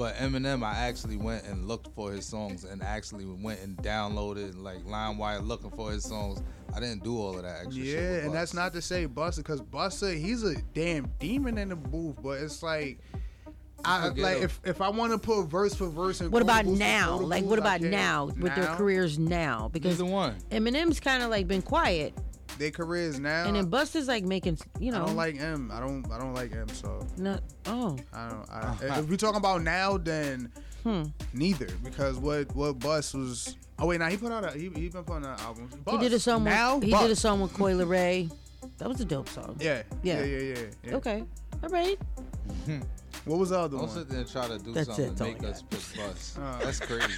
but 0.00 0.16
Eminem, 0.16 0.64
I 0.64 0.78
actually 0.88 1.18
went 1.18 1.44
and 1.44 1.68
looked 1.68 1.94
for 1.94 2.10
his 2.10 2.24
songs 2.24 2.64
and 2.64 2.82
actually 2.82 3.26
went 3.26 3.60
and 3.60 3.76
downloaded 3.76 4.56
like 4.56 4.78
LimeWire 4.86 5.46
looking 5.46 5.70
for 5.72 5.92
his 5.92 6.04
songs. 6.04 6.40
I 6.74 6.80
didn't 6.80 7.04
do 7.04 7.18
all 7.18 7.36
of 7.36 7.42
that 7.42 7.66
extra. 7.66 7.84
Yeah, 7.84 7.96
with 8.12 8.24
and 8.24 8.34
that's 8.34 8.54
not 8.54 8.72
to 8.72 8.80
say 8.80 9.06
Busta, 9.06 9.36
because 9.38 9.60
Busta, 9.60 10.18
he's 10.18 10.42
a 10.42 10.54
damn 10.72 11.10
demon 11.18 11.58
in 11.58 11.68
the 11.68 11.76
booth, 11.76 12.16
but 12.22 12.40
it's 12.40 12.62
like. 12.62 12.98
I 13.84 14.08
like 14.08 14.38
him. 14.38 14.44
if, 14.44 14.60
if 14.64 14.80
I 14.80 14.88
want 14.88 15.12
to 15.12 15.18
put 15.18 15.42
verse 15.48 15.74
for 15.74 15.88
verse 15.88 16.22
and 16.22 16.32
What 16.32 16.40
about 16.40 16.64
quotables 16.64 16.78
now? 16.78 17.18
quotables, 17.18 17.28
Like, 17.28 17.44
what 17.44 17.58
about 17.58 17.80
can't. 17.80 17.90
now 17.92 18.24
with 18.38 18.54
their 18.54 18.74
careers 18.76 19.18
now? 19.18 19.68
Because 19.70 20.00
Neither 20.00 20.10
one. 20.10 20.36
Eminem's 20.50 20.98
kind 21.00 21.22
of 21.22 21.28
like 21.28 21.46
been 21.46 21.60
quiet. 21.62 22.14
Their 22.60 22.70
careers 22.70 23.18
now. 23.18 23.46
And 23.46 23.56
then 23.56 23.70
Busta's 23.70 24.06
like 24.06 24.22
making, 24.22 24.58
you 24.78 24.92
know. 24.92 25.04
I 25.04 25.06
don't 25.06 25.16
like 25.16 25.40
M. 25.40 25.70
I 25.72 25.80
don't. 25.80 26.04
I 26.12 26.18
don't 26.18 26.34
like 26.34 26.52
M. 26.52 26.68
So 26.68 27.06
No. 27.16 27.38
Oh. 27.64 27.96
I 28.12 28.28
don't. 28.28 28.50
I, 28.50 28.98
if 28.98 29.08
we're 29.08 29.16
talking 29.16 29.38
about 29.38 29.62
now, 29.62 29.96
then 29.96 30.52
Hmm. 30.82 31.04
neither 31.32 31.68
because 31.82 32.18
what 32.18 32.54
what 32.54 32.78
Bust 32.78 33.14
was. 33.14 33.56
Oh 33.78 33.86
wait, 33.86 33.98
now 33.98 34.10
he 34.10 34.18
put 34.18 34.30
out 34.30 34.44
a 34.44 34.52
he 34.52 34.68
he 34.74 34.90
been 34.90 35.04
putting 35.04 35.24
out 35.24 35.40
albums. 35.40 35.74
He 35.88 35.96
did 35.96 36.12
a 36.12 36.20
song. 36.20 36.44
now. 36.44 36.74
with, 36.74 36.84
he 36.84 36.90
did 36.90 37.10
a 37.10 37.16
song 37.16 37.40
with 37.40 37.54
Coi 37.54 37.72
Leray. 37.72 38.30
That 38.76 38.90
was 38.90 39.00
a 39.00 39.06
dope 39.06 39.30
song. 39.30 39.56
Yeah. 39.58 39.82
Yeah. 40.02 40.22
Yeah. 40.22 40.24
Yeah. 40.24 40.38
Yeah. 40.54 40.64
yeah. 40.84 40.96
Okay. 40.96 41.24
All 41.62 41.70
right. 41.70 41.98
What 43.30 43.38
was 43.38 43.50
the 43.50 43.60
other 43.60 43.68
Don't 43.76 43.82
one? 43.86 43.88
sit 43.90 44.08
there 44.08 44.18
and 44.18 44.28
try 44.28 44.48
to 44.48 44.58
do 44.58 44.72
That's 44.72 44.88
something 44.88 45.04
it, 45.12 45.16
to 45.18 45.22
make 45.22 45.44
I 45.44 45.48
us 45.50 45.62
pick 45.62 45.80
bus. 45.96 46.36
Uh. 46.36 46.58
That's 46.64 46.80
crazy. 46.80 47.12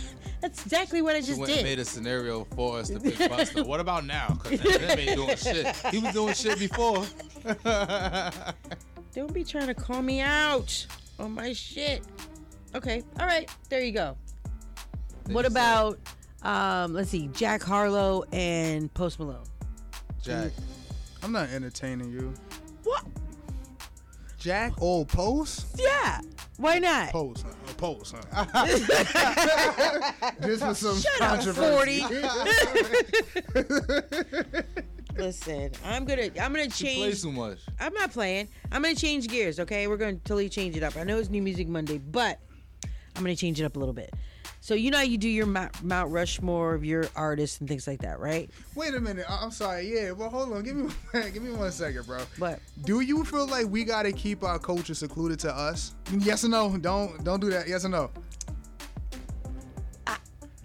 That's 0.40 0.62
exactly 0.64 1.02
what 1.02 1.16
I 1.16 1.20
She 1.20 1.26
just 1.26 1.40
went 1.40 1.50
and 1.50 1.58
did. 1.58 1.64
made 1.64 1.78
a 1.80 1.84
scenario 1.84 2.44
for 2.54 2.78
us 2.78 2.90
to 2.90 3.00
pick 3.00 3.14
Busta. 3.16 3.66
What 3.66 3.80
about 3.80 4.06
now? 4.06 4.38
Because 4.40 4.60
Eminem 4.60 4.98
ain't 4.98 5.16
doing 5.16 5.36
shit. 5.36 5.74
He 5.92 5.98
was 5.98 6.14
doing 6.14 6.34
shit 6.34 6.60
before. 6.60 7.04
Don't 9.12 9.34
be 9.34 9.42
trying 9.42 9.66
to 9.66 9.74
call 9.74 10.00
me 10.00 10.20
out 10.20 10.86
on 11.18 11.32
my 11.32 11.52
shit. 11.52 12.02
Okay. 12.76 13.02
All 13.18 13.26
right. 13.26 13.50
There 13.68 13.80
you 13.82 13.90
go. 13.90 14.16
What 15.30 15.44
about 15.44 15.98
um 16.44 16.94
let's 16.94 17.10
see, 17.10 17.26
Jack 17.32 17.64
Harlow 17.64 18.22
and 18.30 18.94
Post 18.94 19.18
Malone. 19.18 19.42
Jack. 20.22 20.52
I'm 21.24 21.32
not 21.32 21.48
entertaining 21.48 22.12
you. 22.12 22.32
What? 24.48 24.54
Jack 24.54 24.80
old 24.80 25.08
post? 25.08 25.66
Yeah. 25.78 26.20
Why 26.56 26.78
not? 26.78 27.10
Post. 27.10 27.44
Huh? 27.46 27.52
A 27.70 27.74
post. 27.74 28.14
Huh? 28.32 28.66
Just 30.42 30.64
for 30.64 30.74
some 30.74 30.98
Shut 30.98 31.20
up, 31.20 31.40
controversy. 31.40 32.00
40. 32.00 32.04
Listen, 35.18 35.70
I'm 35.84 36.04
gonna 36.06 36.30
I'm 36.40 36.52
gonna 36.52 36.70
She 36.70 36.96
plays 36.96 37.20
change 37.20 37.22
too 37.22 37.32
much. 37.32 37.58
I'm 37.78 37.92
not 37.92 38.10
playing. 38.10 38.48
I'm 38.72 38.80
gonna 38.82 38.94
change 38.94 39.28
gears, 39.28 39.60
okay? 39.60 39.86
We're 39.86 39.98
gonna 39.98 40.14
totally 40.14 40.48
change 40.48 40.76
it 40.76 40.82
up. 40.82 40.96
I 40.96 41.04
know 41.04 41.18
it's 41.18 41.28
New 41.28 41.42
Music 41.42 41.68
Monday, 41.68 41.98
but 41.98 42.40
I'm 43.16 43.22
gonna 43.22 43.36
change 43.36 43.60
it 43.60 43.64
up 43.64 43.76
a 43.76 43.78
little 43.78 43.94
bit. 43.94 44.14
So 44.60 44.74
you 44.74 44.90
know 44.90 44.98
how 44.98 45.04
you 45.04 45.18
do 45.18 45.28
your 45.28 45.46
Mount, 45.46 45.82
Mount 45.82 46.10
Rushmore 46.12 46.74
of 46.74 46.84
your 46.84 47.06
artists 47.16 47.60
and 47.60 47.68
things 47.68 47.86
like 47.86 48.02
that, 48.02 48.18
right? 48.20 48.50
Wait 48.74 48.94
a 48.94 49.00
minute. 49.00 49.24
I- 49.28 49.38
I'm 49.42 49.50
sorry. 49.50 49.92
Yeah, 49.94 50.10
well, 50.12 50.28
hold 50.28 50.52
on. 50.52 50.62
Give 50.62 50.76
me, 50.76 50.90
give 51.32 51.42
me 51.42 51.50
one 51.52 51.70
second, 51.72 52.06
bro. 52.06 52.20
But 52.38 52.60
Do 52.84 53.00
you 53.00 53.24
feel 53.24 53.46
like 53.46 53.66
we 53.68 53.84
gotta 53.84 54.12
keep 54.12 54.42
our 54.42 54.58
culture 54.58 54.94
secluded 54.94 55.38
to 55.40 55.54
us? 55.54 55.94
Yes 56.18 56.44
or 56.44 56.48
no? 56.48 56.76
Don't 56.76 57.22
don't 57.24 57.40
do 57.40 57.50
that. 57.50 57.68
Yes 57.68 57.84
or 57.84 57.88
no? 57.88 58.10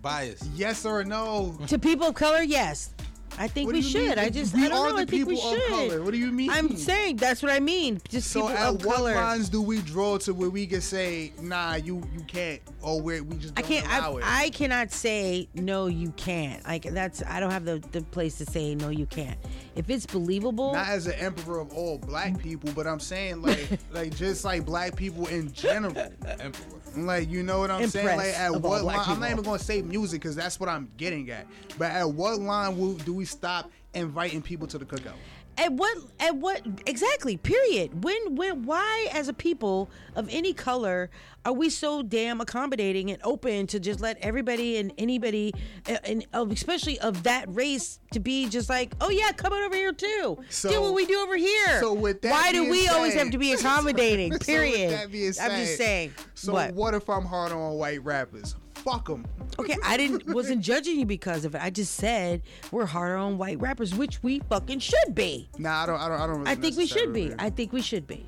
Bias. 0.01 0.49
Yes 0.53 0.85
or 0.85 1.05
no? 1.05 1.55
To 1.67 1.79
people 1.79 2.07
of 2.07 2.15
color, 2.15 2.41
yes. 2.41 2.92
I 3.38 3.47
think 3.47 3.68
What 3.68 3.76
we 3.76 3.81
do 3.81 3.88
you 3.88 3.97
mean? 3.99 4.10
should. 4.10 4.18
I 4.19 4.30
just 4.30 4.53
We 4.53 4.65
I 4.65 4.69
don't 4.69 4.77
are 4.85 4.89
know. 4.91 4.95
the 4.97 5.01
I 5.01 5.05
think 5.05 5.27
we 5.27 5.35
people 5.35 5.49
of 5.51 5.57
should. 5.60 5.69
color. 5.69 6.01
What 6.03 6.11
do 6.11 6.18
you 6.18 6.31
mean? 6.31 6.49
I'm 6.51 6.77
saying 6.77 7.15
that's 7.18 7.41
what 7.41 7.51
I 7.51 7.60
mean. 7.60 7.99
Just 8.10 8.30
So 8.31 8.41
people 8.41 8.57
at 8.57 8.68
of 8.76 8.85
what 8.85 8.95
color. 8.97 9.15
lines 9.15 9.49
do 9.49 9.61
we 9.61 9.81
draw 9.81 10.18
to 10.19 10.34
where 10.34 10.49
we 10.49 10.68
can 10.68 10.81
say, 10.81 11.34
nah, 11.41 11.76
you 11.76 12.03
you 12.14 12.22
can't, 12.27 12.61
or 12.81 13.01
where 13.01 13.23
we 13.23 13.38
just 13.38 13.53
I 13.57 13.61
don't 13.61 13.69
can't. 13.72 13.85
allow 13.88 14.18
I, 14.18 14.19
it? 14.19 14.23
I 14.45 14.49
cannot 14.51 14.91
say 14.91 15.47
no. 15.55 15.88
You 15.88 16.11
can't. 16.11 16.64
Like 16.65 16.84
that's. 16.84 17.23
I 17.27 17.39
don't 17.39 17.51
have 17.51 17.65
the, 17.65 17.81
the 17.91 18.01
place 18.01 18.38
to 18.38 18.45
say 18.45 18.76
no. 18.76 18.89
You 18.89 19.05
can't. 19.07 19.38
If 19.76 19.89
it's 19.89 20.05
believable, 20.05 20.73
Not 20.73 20.88
as 20.88 21.07
an 21.07 21.14
emperor 21.14 21.60
of 21.60 21.73
all 21.73 21.97
black 21.97 22.38
people, 22.38 22.72
but 22.76 22.85
I'm 22.85 22.99
saying 22.99 23.41
like 23.41 23.68
like 23.91 24.15
just 24.15 24.45
like 24.45 24.65
black 24.65 24.95
people 24.95 25.26
in 25.27 25.51
general. 25.53 25.95
Emperor. 25.97 26.51
Like 26.95 27.29
you 27.29 27.43
know 27.43 27.59
what 27.59 27.71
I'm 27.71 27.87
saying? 27.87 28.17
Like 28.17 28.27
at 28.27 28.53
what 28.61 28.83
line? 28.83 28.99
I'm 28.99 29.19
not 29.19 29.31
even 29.31 29.43
gonna 29.43 29.59
say 29.59 29.81
music 29.81 30.21
because 30.21 30.35
that's 30.35 30.59
what 30.59 30.69
I'm 30.69 30.89
getting 30.97 31.29
at. 31.31 31.47
But 31.77 31.91
at 31.91 32.09
what 32.09 32.39
line 32.39 32.77
will, 32.77 32.93
do 32.93 33.13
we 33.13 33.25
stop 33.25 33.71
inviting 33.93 34.41
people 34.41 34.67
to 34.67 34.77
the 34.77 34.85
cookout? 34.85 35.15
At 35.57 35.73
what 35.73 35.97
at 36.19 36.35
what 36.35 36.61
exactly? 36.85 37.38
Period. 37.38 38.03
When 38.03 38.35
when 38.35 38.63
why 38.63 39.07
as 39.11 39.27
a 39.27 39.34
people 39.34 39.89
of 40.15 40.27
any 40.31 40.53
color 40.53 41.09
are 41.45 41.53
we 41.53 41.69
so 41.69 42.01
damn 42.01 42.41
accommodating 42.41 43.11
and 43.11 43.19
open 43.23 43.67
to 43.67 43.80
just 43.80 43.99
let 43.99 44.17
everybody 44.19 44.77
and 44.77 44.93
anybody 44.97 45.53
uh, 45.88 45.97
and 46.03 46.25
especially 46.34 46.99
of 46.99 47.23
that 47.23 47.53
race 47.53 47.99
to 48.13 48.19
be 48.19 48.47
just 48.49 48.69
like, 48.69 48.93
"Oh 48.99 49.09
yeah, 49.09 49.31
come 49.31 49.53
on 49.53 49.61
over 49.61 49.75
here 49.75 49.93
too. 49.93 50.38
do 50.63 50.81
what 50.81 50.93
we 50.93 51.05
do 51.05 51.19
over 51.19 51.38
here." 51.38 51.80
so 51.80 51.93
with 51.93 52.21
that 52.21 52.31
why 52.31 52.51
do 52.51 52.69
we 52.69 52.88
always 52.88 53.13
have 53.13 53.31
to 53.31 53.38
be 53.38 53.53
accommodating? 53.53 54.31
So 54.31 54.38
with 54.38 54.47
Period. 54.47 54.91
that 54.91 55.11
being 55.11 55.34
I'm 55.41 55.51
just 55.51 55.77
saying. 55.77 56.13
So 56.34 56.53
what? 56.53 56.73
what? 56.73 56.93
if 56.93 57.09
I'm 57.09 57.25
hard 57.25 57.51
on 57.51 57.73
white 57.73 58.03
rappers? 58.03 58.55
Fuck 58.84 59.07
them. 59.07 59.26
Okay, 59.60 59.77
I 59.84 59.97
didn't 59.97 60.27
wasn't 60.34 60.61
judging 60.72 60.99
you 60.99 61.05
because 61.05 61.45
of 61.45 61.55
it. 61.55 61.61
I 61.64 61.69
just 61.69 61.95
said 61.95 62.41
we're 62.72 62.85
harder 62.85 63.15
on 63.15 63.38
white 63.38 63.60
rappers, 63.61 63.95
which 63.95 64.22
we 64.23 64.39
fucking 64.49 64.80
should 64.80 65.14
be. 65.15 65.49
Nah, 65.57 65.84
I 65.84 65.85
don't. 65.85 65.99
I 65.99 66.07
don't. 66.10 66.19
I 66.22 66.27
don't. 66.27 66.39
Really 66.39 66.51
I 66.51 66.55
think 66.55 66.77
we 66.77 66.85
should 66.85 67.14
be. 67.14 67.34
I 67.39 67.49
think 67.49 67.72
we 67.72 67.81
should 67.81 68.07
be. 68.07 68.26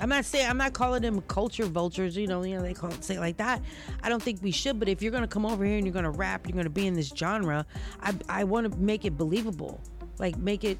I'm 0.00 0.08
not 0.08 0.24
saying 0.24 0.48
I'm 0.48 0.56
not 0.58 0.72
calling 0.74 1.02
them 1.02 1.20
culture 1.22 1.64
vultures. 1.66 2.16
You 2.16 2.26
know, 2.28 2.42
you 2.44 2.56
know 2.56 2.62
they 2.62 2.72
call 2.74 2.90
it 2.90 3.02
say 3.04 3.16
it 3.16 3.20
like 3.20 3.36
that. 3.38 3.60
I 4.02 4.08
don't 4.08 4.22
think 4.22 4.40
we 4.42 4.50
should. 4.52 4.78
But 4.78 4.88
if 4.88 5.02
you're 5.02 5.12
gonna 5.12 5.26
come 5.28 5.44
over 5.44 5.64
here 5.64 5.76
and 5.76 5.84
you're 5.84 5.92
gonna 5.94 6.10
rap, 6.10 6.46
you're 6.48 6.56
gonna 6.56 6.70
be 6.70 6.86
in 6.86 6.94
this 6.94 7.08
genre. 7.08 7.66
I 8.00 8.14
I 8.28 8.44
want 8.44 8.70
to 8.72 8.78
make 8.78 9.04
it 9.04 9.16
believable, 9.18 9.80
like 10.18 10.38
make 10.38 10.62
it 10.64 10.78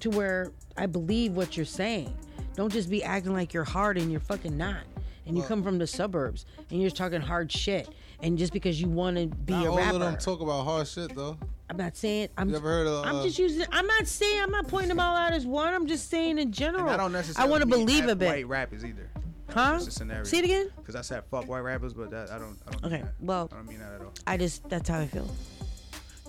to 0.00 0.10
where 0.10 0.50
I 0.76 0.86
believe 0.86 1.32
what 1.36 1.56
you're 1.56 1.66
saying. 1.66 2.16
Don't 2.54 2.72
just 2.72 2.88
be 2.88 3.04
acting 3.04 3.34
like 3.34 3.52
you're 3.52 3.64
hard 3.64 3.98
and 3.98 4.10
you're 4.10 4.20
fucking 4.20 4.56
not. 4.56 4.80
And 5.26 5.36
you 5.36 5.40
Well- 5.42 5.48
come 5.48 5.62
from 5.62 5.76
the 5.78 5.86
suburbs 5.86 6.46
and 6.70 6.80
you're 6.80 6.88
just 6.88 6.96
talking 6.96 7.20
hard 7.20 7.52
shit. 7.52 7.88
And 8.22 8.38
just 8.38 8.52
because 8.52 8.80
you 8.80 8.88
want 8.88 9.16
to 9.16 9.26
be 9.26 9.52
Not 9.52 9.66
a 9.66 9.70
all 9.70 9.76
rapper, 9.76 9.94
of 9.96 10.00
them 10.00 10.16
talk 10.16 10.40
about 10.40 10.64
hard 10.64 10.88
shit 10.88 11.14
though. 11.14 11.36
I'm 11.68 11.76
not 11.76 11.96
saying 11.96 12.28
I'm. 12.38 12.48
You 12.48 12.56
ever 12.56 12.68
heard 12.68 12.86
of, 12.86 13.04
I'm 13.04 13.16
uh, 13.16 13.22
just 13.22 13.38
using. 13.38 13.66
I'm 13.72 13.86
not 13.86 14.06
saying. 14.06 14.42
I'm 14.42 14.50
not 14.50 14.68
pointing 14.68 14.88
them 14.88 15.00
all 15.00 15.16
out 15.16 15.32
as 15.32 15.44
one. 15.46 15.74
I'm 15.74 15.86
just 15.86 16.08
saying 16.10 16.38
in 16.38 16.52
general. 16.52 16.88
I 16.88 16.96
don't 16.96 17.12
necessarily. 17.12 17.48
I 17.48 17.50
want 17.50 17.62
to 17.62 17.68
believe 17.68 18.06
a 18.06 18.16
bit. 18.16 18.28
White 18.28 18.48
rappers 18.48 18.84
either. 18.84 19.10
Huh? 19.50 19.72
That's 19.72 19.84
just 19.84 19.96
a 19.96 20.00
scenario. 20.00 20.24
Say 20.24 20.38
it 20.38 20.44
again? 20.44 20.70
Because 20.76 20.96
I 20.96 21.02
said 21.02 21.24
fuck 21.30 21.48
white 21.48 21.60
rappers, 21.60 21.92
but 21.92 22.10
that, 22.10 22.30
I 22.30 22.38
don't. 22.38 22.56
I 22.66 22.70
don't. 22.70 22.82
mean 22.82 22.92
Okay. 22.94 23.02
that. 23.02 23.14
Well, 23.20 23.48
I 23.52 23.56
don't 23.56 23.68
mean 23.68 23.78
that 23.80 23.94
at 23.94 24.00
all. 24.00 24.12
I 24.26 24.36
just 24.36 24.68
that's 24.68 24.88
how 24.88 25.00
I 25.00 25.06
feel. 25.06 25.28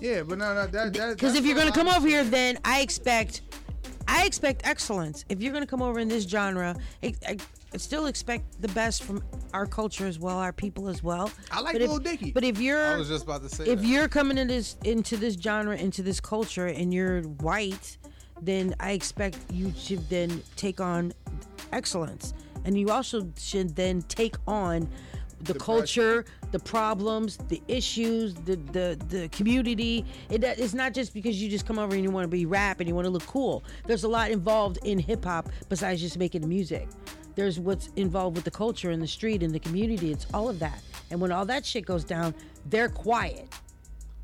Yeah, 0.00 0.22
but 0.22 0.38
no, 0.38 0.54
no, 0.54 0.66
that. 0.66 0.92
that 0.92 1.14
Because 1.16 1.34
if 1.34 1.44
you're 1.44 1.56
gonna 1.56 1.72
come 1.72 1.88
over 1.88 2.06
here, 2.06 2.24
then 2.24 2.58
I 2.64 2.80
expect, 2.80 3.42
I 4.06 4.26
expect 4.26 4.62
excellence. 4.64 5.24
If 5.28 5.40
you're 5.40 5.52
gonna 5.52 5.66
come 5.66 5.82
over 5.82 5.98
in 5.98 6.08
this 6.08 6.24
genre, 6.24 6.76
I, 7.02 7.06
I, 7.26 7.30
I 7.30 7.36
still 7.76 8.06
expect 8.06 8.60
the 8.62 8.68
best 8.68 9.02
from 9.02 9.22
our 9.52 9.66
culture 9.66 10.06
as 10.06 10.18
well, 10.18 10.38
our 10.38 10.52
people 10.52 10.88
as 10.88 11.02
well. 11.02 11.30
I 11.50 11.60
like 11.60 11.74
But 11.74 11.82
if- 11.82 11.90
Lil 11.90 11.98
Dicky. 11.98 12.32
But 12.32 12.44
if 12.44 12.58
you're, 12.60 12.94
I 12.94 12.96
was 12.96 13.08
just 13.08 13.24
about 13.24 13.42
to 13.42 13.48
say 13.48 13.64
if 13.64 13.80
that. 13.80 13.86
you're 13.86 14.08
coming 14.08 14.38
into 14.38 14.54
this 14.54 14.76
into 14.84 15.16
this 15.16 15.34
genre, 15.34 15.76
into 15.76 16.02
this 16.02 16.20
culture, 16.20 16.66
and 16.66 16.92
you're 16.94 17.22
white, 17.22 17.98
then 18.40 18.74
I 18.80 18.92
expect 18.92 19.36
you 19.52 19.70
to 19.86 19.96
then 20.08 20.42
take 20.56 20.80
on 20.80 21.12
excellence, 21.72 22.34
and 22.64 22.78
you 22.78 22.90
also 22.90 23.30
should 23.36 23.76
then 23.76 24.02
take 24.02 24.36
on 24.46 24.88
the 25.42 25.54
culture, 25.54 26.24
the 26.50 26.58
problems, 26.58 27.36
the 27.48 27.62
issues, 27.68 28.34
the 28.34 28.56
the 28.72 28.98
the 29.08 29.28
community. 29.28 30.04
It, 30.30 30.42
it's 30.42 30.74
not 30.74 30.94
just 30.94 31.14
because 31.14 31.40
you 31.40 31.48
just 31.48 31.64
come 31.66 31.78
over 31.78 31.94
and 31.94 32.02
you 32.02 32.10
want 32.10 32.24
to 32.24 32.28
be 32.28 32.44
rap 32.46 32.80
and 32.80 32.88
you 32.88 32.94
want 32.94 33.04
to 33.04 33.10
look 33.10 33.26
cool. 33.26 33.62
There's 33.86 34.02
a 34.04 34.08
lot 34.08 34.30
involved 34.32 34.78
in 34.84 34.98
hip 34.98 35.24
hop 35.24 35.48
besides 35.68 36.00
just 36.00 36.18
making 36.18 36.40
the 36.40 36.48
music. 36.48 36.88
There's 37.38 37.60
what's 37.60 37.90
involved 37.94 38.34
with 38.34 38.44
the 38.44 38.50
culture 38.50 38.90
and 38.90 39.00
the 39.00 39.06
street 39.06 39.44
and 39.44 39.54
the 39.54 39.60
community. 39.60 40.10
It's 40.10 40.26
all 40.34 40.48
of 40.48 40.58
that. 40.58 40.82
And 41.12 41.20
when 41.20 41.30
all 41.30 41.44
that 41.44 41.64
shit 41.64 41.86
goes 41.86 42.02
down, 42.02 42.34
they're 42.66 42.88
quiet. 42.88 43.46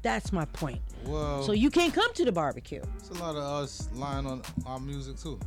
That's 0.02 0.32
my 0.32 0.46
point. 0.46 0.80
Well, 1.06 1.44
So 1.44 1.52
you 1.52 1.70
can't 1.70 1.94
come 1.94 2.12
to 2.12 2.24
the 2.24 2.32
barbecue. 2.32 2.82
It's 2.98 3.10
a 3.10 3.22
lot 3.22 3.36
of 3.36 3.44
us 3.44 3.88
lying 3.94 4.26
on 4.26 4.42
our 4.66 4.80
music 4.80 5.16
too. 5.16 5.38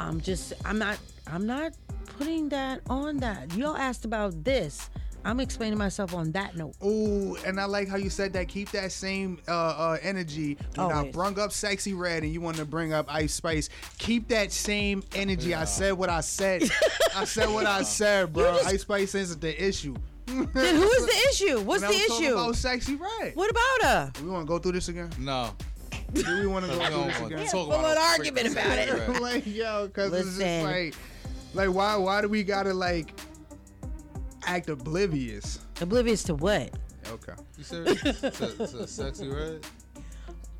I'm 0.00 0.18
just 0.18 0.54
I'm 0.64 0.78
not 0.78 0.96
I'm 1.26 1.46
not 1.46 1.74
putting 2.16 2.48
that 2.48 2.80
on 2.88 3.18
that. 3.18 3.54
Y'all 3.54 3.76
asked 3.76 4.06
about 4.06 4.42
this. 4.42 4.88
I'm 5.24 5.40
explaining 5.40 5.78
myself 5.78 6.14
on 6.14 6.32
that 6.32 6.56
note. 6.56 6.74
Ooh, 6.84 7.36
and 7.46 7.58
I 7.60 7.64
like 7.64 7.88
how 7.88 7.96
you 7.96 8.10
said 8.10 8.32
that. 8.34 8.48
Keep 8.48 8.70
that 8.72 8.92
same 8.92 9.38
uh, 9.48 9.52
uh, 9.52 9.98
energy. 10.02 10.58
When 10.74 10.86
I 10.90 10.94
Always. 10.98 11.12
brung 11.14 11.38
up 11.38 11.50
Sexy 11.52 11.94
Red 11.94 12.22
and 12.24 12.32
you 12.32 12.40
want 12.40 12.56
to 12.58 12.64
bring 12.64 12.92
up 12.92 13.06
Ice 13.12 13.32
Spice, 13.32 13.70
keep 13.98 14.28
that 14.28 14.52
same 14.52 15.02
energy. 15.14 15.54
I 15.54 15.64
said 15.64 15.92
what 15.94 16.10
I 16.10 16.20
said. 16.20 16.64
I 17.16 17.24
said 17.24 17.48
what 17.48 17.66
I 17.66 17.82
said, 17.82 18.32
bro. 18.32 18.58
Ice 18.66 18.82
Spice 18.82 19.14
isn't 19.14 19.40
the 19.40 19.64
issue. 19.66 19.94
Then 20.26 20.76
who 20.76 20.88
is 20.90 21.06
the 21.06 21.28
issue? 21.30 21.60
What's 21.60 21.82
When 21.82 21.90
I 21.90 21.92
the 21.92 21.98
was 21.98 22.06
talking 22.08 22.24
issue? 22.24 22.34
About 22.34 22.56
Sexy 22.56 22.94
Red. 22.96 23.36
What 23.36 23.50
about 23.50 23.82
her? 23.82 24.12
We 24.22 24.30
want 24.30 24.46
to 24.46 24.48
go 24.48 24.58
through 24.58 24.72
this 24.72 24.88
again? 24.88 25.10
No. 25.18 25.50
Do 26.12 26.40
we 26.40 26.46
want 26.46 26.64
to 26.66 26.70
go 26.76 26.84
through 26.84 27.04
this 27.04 27.20
want 27.20 27.30
to 27.30 27.36
again? 27.36 27.46
talk 27.48 27.68
about 27.68 27.84
on 27.84 27.96
a 27.96 28.00
argument 28.00 28.52
about 28.52 28.78
it. 28.78 29.20
like 29.22 29.46
yo, 29.46 29.86
because 29.86 30.12
it's 30.12 30.38
just 30.38 30.64
like, 30.64 30.94
like 31.54 31.74
why 31.74 31.96
why 31.96 32.20
do 32.20 32.28
we 32.28 32.42
gotta 32.42 32.72
like 32.74 33.12
act 34.46 34.68
oblivious? 34.68 35.60
Oblivious 35.80 36.22
to 36.24 36.34
what? 36.34 36.70
Okay. 37.10 37.32
You 37.58 37.64
serious? 37.64 38.00
to, 38.00 38.30
to 38.30 38.86
sexy 38.86 39.28
red? 39.28 39.66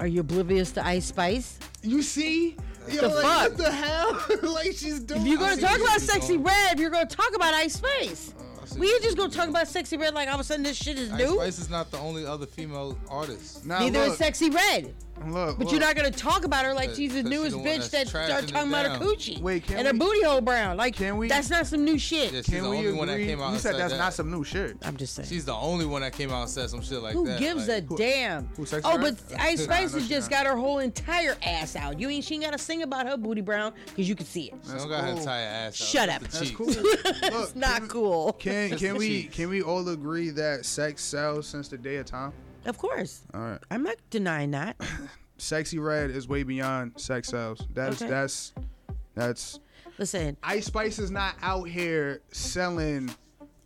Are 0.00 0.06
you 0.06 0.20
oblivious 0.20 0.72
to 0.72 0.86
Ice 0.86 1.06
Spice? 1.06 1.58
You 1.82 2.02
see? 2.02 2.56
Yo, 2.88 3.00
The 3.00 3.08
like, 3.08 3.22
fuck? 3.22 3.42
What 3.50 3.56
the 3.56 3.72
hell? 3.72 4.26
like 4.52 4.66
she's 4.66 5.00
doing. 5.00 5.22
If 5.22 5.26
you're 5.26 5.38
gonna 5.38 5.60
talk 5.60 5.76
about 5.80 6.00
Sexy 6.00 6.34
doing. 6.34 6.44
Red, 6.44 6.78
you're 6.78 6.90
gonna 6.90 7.06
talk 7.06 7.34
about 7.34 7.54
Ice 7.54 7.74
Spice. 7.74 8.34
Oh, 8.38 8.64
see 8.66 8.80
We 8.80 8.92
ain't 8.92 9.02
just 9.02 9.16
gonna 9.16 9.30
talk 9.30 9.48
about 9.48 9.68
Sexy 9.68 9.96
Red 9.96 10.14
like 10.14 10.28
all 10.28 10.34
of 10.34 10.40
a 10.40 10.44
sudden 10.44 10.64
this 10.64 10.76
shit 10.76 10.98
is 10.98 11.10
Ice 11.12 11.18
new. 11.18 11.36
Spice 11.36 11.58
is 11.58 11.70
not 11.70 11.90
the 11.90 11.98
only 11.98 12.26
other 12.26 12.46
female 12.46 12.98
artist. 13.08 13.64
Nah, 13.64 13.78
Neither 13.80 14.00
look, 14.00 14.08
is 14.12 14.18
Sexy 14.18 14.50
Red. 14.50 14.94
Look, 15.26 15.58
But 15.58 15.70
you're 15.70 15.80
not 15.80 15.96
gonna 15.96 16.10
talk 16.10 16.44
about 16.44 16.64
her 16.64 16.74
like 16.74 16.90
she's 16.94 17.14
the 17.14 17.22
'cause 17.22 17.30
she 17.32 17.36
newest 17.38 17.56
the 17.56 17.62
bitch 17.62 17.90
that 17.90 17.90
that's 17.92 18.10
started 18.10 18.48
talking 18.48 18.68
about 18.68 18.86
her 18.90 18.98
coochie 19.04 19.40
Wait, 19.40 19.64
can 19.66 19.78
and 19.78 19.86
her 19.86 19.92
we- 19.92 19.98
booty 19.98 20.22
hole 20.22 20.40
brown. 20.40 20.76
Like, 20.76 20.96
Can 20.96 21.16
we- 21.16 21.28
that's 21.28 21.48
not 21.48 21.66
some 21.66 21.84
new 21.84 21.98
shit. 21.98 22.32
Yeah, 22.32 22.42
Can 22.42 22.64
the 22.64 22.70
we 22.70 22.76
only 22.88 23.06
that 23.06 23.12
agree? 23.14 23.26
came 23.26 23.40
out 23.40 23.52
You 23.52 23.58
said 23.58 23.72
said 23.72 23.80
that's 23.80 23.92
that. 23.92 23.98
not 23.98 24.12
some 24.12 24.30
new 24.30 24.44
shit. 24.44 24.76
I'm 24.82 24.96
just 24.96 25.14
saying. 25.14 25.28
She's 25.28 25.44
the 25.44 25.54
only 25.54 25.86
one 25.86 26.02
that 26.02 26.12
came 26.12 26.30
out 26.30 26.42
and 26.42 26.50
said 26.50 26.68
some 26.68 26.82
shit 26.82 27.00
like 27.00 27.14
that. 27.14 27.18
Who 27.18 27.26
that. 27.26 27.38
gives 27.40 27.68
like, 27.68 27.90
a 27.90 27.96
damn? 27.96 28.48
who, 28.56 28.66
Sexy 28.66 28.82
oh, 28.86 28.98
Red? 28.98 29.16
but 29.28 29.40
Ice 29.40 29.58
Nah, 29.60 29.64
Spice 29.64 29.92
no, 29.92 29.98
has 30.00 30.08
just 30.08 30.30
got 30.30 30.46
her 30.46 30.56
whole 30.56 30.80
entire 30.80 31.36
ass 31.42 31.76
out. 31.76 31.98
You 31.98 32.10
ain't 32.10 32.24
she 32.24 32.34
ain't 32.34 32.44
gotta 32.44 32.58
sing 32.58 32.82
about 32.82 33.06
her 33.06 33.16
booty 33.16 33.40
brown 33.40 33.72
because 33.86 34.08
you 34.08 34.14
can 34.16 34.26
see 34.26 34.48
it. 34.48 34.54
She 34.66 34.72
don't 34.76 34.88
got 34.88 35.04
her 35.04 35.10
entire 35.10 35.46
ass 35.46 35.80
out. 35.80 35.88
Shut 35.88 36.08
up. 36.10 36.22
That's 36.22 36.50
cool. 36.50 36.66
Look, 36.66 36.84
it's 37.22 37.54
not 37.56 37.88
cool. 37.88 38.32
Can 38.34 38.70
Just 38.70 38.82
can 38.82 38.96
we 38.96 39.22
can 39.24 39.48
we 39.48 39.62
all 39.62 39.88
agree 39.88 40.30
that 40.30 40.66
sex 40.66 41.02
sells 41.02 41.46
since 41.46 41.68
the 41.68 41.78
day 41.78 41.96
of 41.96 42.06
time? 42.06 42.32
Of 42.66 42.78
course. 42.78 43.22
All 43.34 43.40
right. 43.40 43.58
I'm 43.70 43.82
not 43.82 43.96
denying 44.10 44.52
that. 44.52 44.76
Sexy 45.38 45.78
Red 45.78 46.10
is 46.10 46.28
way 46.28 46.42
beyond 46.44 46.92
sex 46.96 47.28
sells. 47.28 47.66
That's 47.74 48.00
Okay. 48.00 48.10
that's 48.10 48.52
that's 49.14 49.60
Listen, 49.98 50.36
Ice 50.42 50.66
Spice 50.66 50.98
is 50.98 51.10
not 51.10 51.34
out 51.42 51.64
here 51.68 52.20
selling 52.32 53.10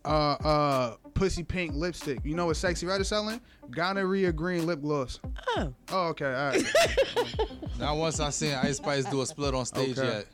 uh 0.05 0.07
uh 0.43 0.95
pussy 1.13 1.43
pink 1.43 1.73
lipstick. 1.75 2.19
You 2.23 2.35
know 2.35 2.47
what 2.47 2.57
Sexy 2.57 2.85
Red 2.85 3.01
is 3.01 3.07
selling? 3.07 3.39
Gonorrhea 3.71 4.31
green 4.33 4.65
lip 4.65 4.81
gloss. 4.81 5.19
oh, 5.57 5.73
Oh, 5.91 6.07
okay, 6.09 6.25
all 6.25 6.49
right. 6.49 6.63
Not 7.79 7.97
once 7.97 8.19
I 8.19 8.29
seen 8.31 8.53
Ice 8.55 8.77
Spice 8.77 9.05
do 9.05 9.21
a 9.21 9.25
split 9.25 9.53
on 9.53 9.65
stage 9.65 9.97
Okay. 9.97 10.07
yet. 10.07 10.25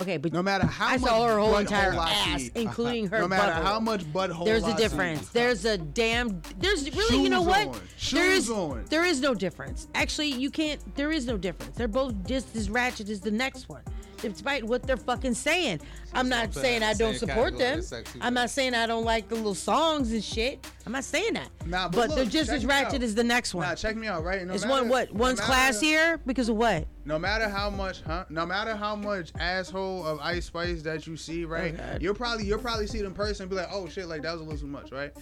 Okay, 0.00 0.16
but 0.16 0.32
No 0.32 0.42
matter 0.42 0.66
how 0.66 0.88
I 0.88 0.96
much 0.98 1.10
saw 1.10 1.26
her 1.28 1.38
whole 1.38 1.56
entire 1.56 1.92
ass, 1.92 2.42
see, 2.42 2.50
including 2.54 3.06
her 3.08 3.20
No 3.20 3.28
matter 3.28 3.52
butthole. 3.52 3.62
how 3.64 3.80
much 3.80 4.04
butthole 4.12 4.44
There's 4.44 4.64
a 4.66 4.74
difference. 4.76 5.28
There's 5.30 5.64
a 5.64 5.76
damn. 5.78 6.40
There's 6.58 6.90
really, 6.94 7.22
you 7.22 7.28
know 7.30 7.42
what? 7.42 7.68
on. 7.68 7.72
There 8.12 8.30
is. 8.30 8.44
Shoes 8.46 8.50
on. 8.50 8.84
There 8.90 9.04
is 9.04 9.20
no 9.20 9.34
difference. 9.34 9.88
Actually, 9.94 10.28
you 10.28 10.50
can't. 10.50 10.80
There 10.96 11.10
is 11.12 11.26
no 11.26 11.36
difference. 11.36 11.76
They're 11.76 11.88
both 11.88 12.14
just 12.26 12.54
as 12.56 12.70
ratchet 12.70 13.08
as 13.08 13.20
the 13.20 13.30
next 13.30 13.68
one, 13.68 13.82
despite 14.18 14.64
what 14.64 14.82
they're 14.84 14.96
fucking 14.96 15.34
saying. 15.34 15.80
I'm 16.12 16.28
not 16.28 16.54
saying 16.54 16.82
I 16.82 16.94
don't 16.94 17.16
support 17.16 17.58
them. 17.58 17.82
I'm 18.20 18.34
not 18.34 18.50
saying 18.50 18.74
I 18.74 18.86
don't 18.86 19.04
like 19.04 19.28
the 19.28 19.34
little 19.34 19.54
songs 19.54 20.12
and 20.12 20.22
shit. 20.22 20.64
I'm 20.86 20.92
not 20.92 21.04
saying 21.04 21.34
that. 21.34 21.48
Nah, 21.66 21.88
but 21.88 22.08
but 22.08 22.14
they're 22.16 22.24
just 22.24 22.50
as 22.50 22.64
ratchet 22.64 23.02
as 23.02 23.14
the 23.14 23.24
next 23.24 23.54
one. 23.54 23.66
Nah, 23.66 23.74
check 23.74 23.96
me 23.96 24.06
out, 24.06 24.22
right? 24.24 24.46
No 24.46 24.54
Is 24.54 24.62
matter- 24.62 24.72
one 24.82 24.88
what? 24.88 25.12
no 25.12 25.20
One's 25.20 25.38
matter- 25.40 25.52
classier 25.52 26.20
because 26.26 26.48
of 26.48 26.56
what? 26.56 26.86
No 27.04 27.18
matter 27.18 27.48
how 27.48 27.68
much, 27.70 28.02
huh? 28.02 28.24
No 28.30 28.46
matter 28.46 28.76
how 28.76 28.94
much 28.94 29.32
asshole 29.38 30.06
of 30.06 30.18
Ice 30.20 30.46
Spice 30.46 30.82
that 30.82 31.06
you 31.06 31.16
see, 31.16 31.44
right? 31.44 31.74
Oh, 31.78 31.92
God. 31.92 32.02
you'll 32.02 32.14
probably 32.14 32.46
you'll 32.46 32.58
probably 32.58 32.86
see 32.86 32.98
them 32.98 33.08
in 33.08 33.14
person 33.14 33.44
and 33.44 33.50
be 33.50 33.56
like, 33.56 33.68
oh 33.72 33.88
shit, 33.88 34.06
like 34.06 34.22
that 34.22 34.32
was 34.32 34.40
a 34.40 34.44
little 34.44 34.58
too 34.60 34.66
much, 34.66 34.92
right? 34.92 35.12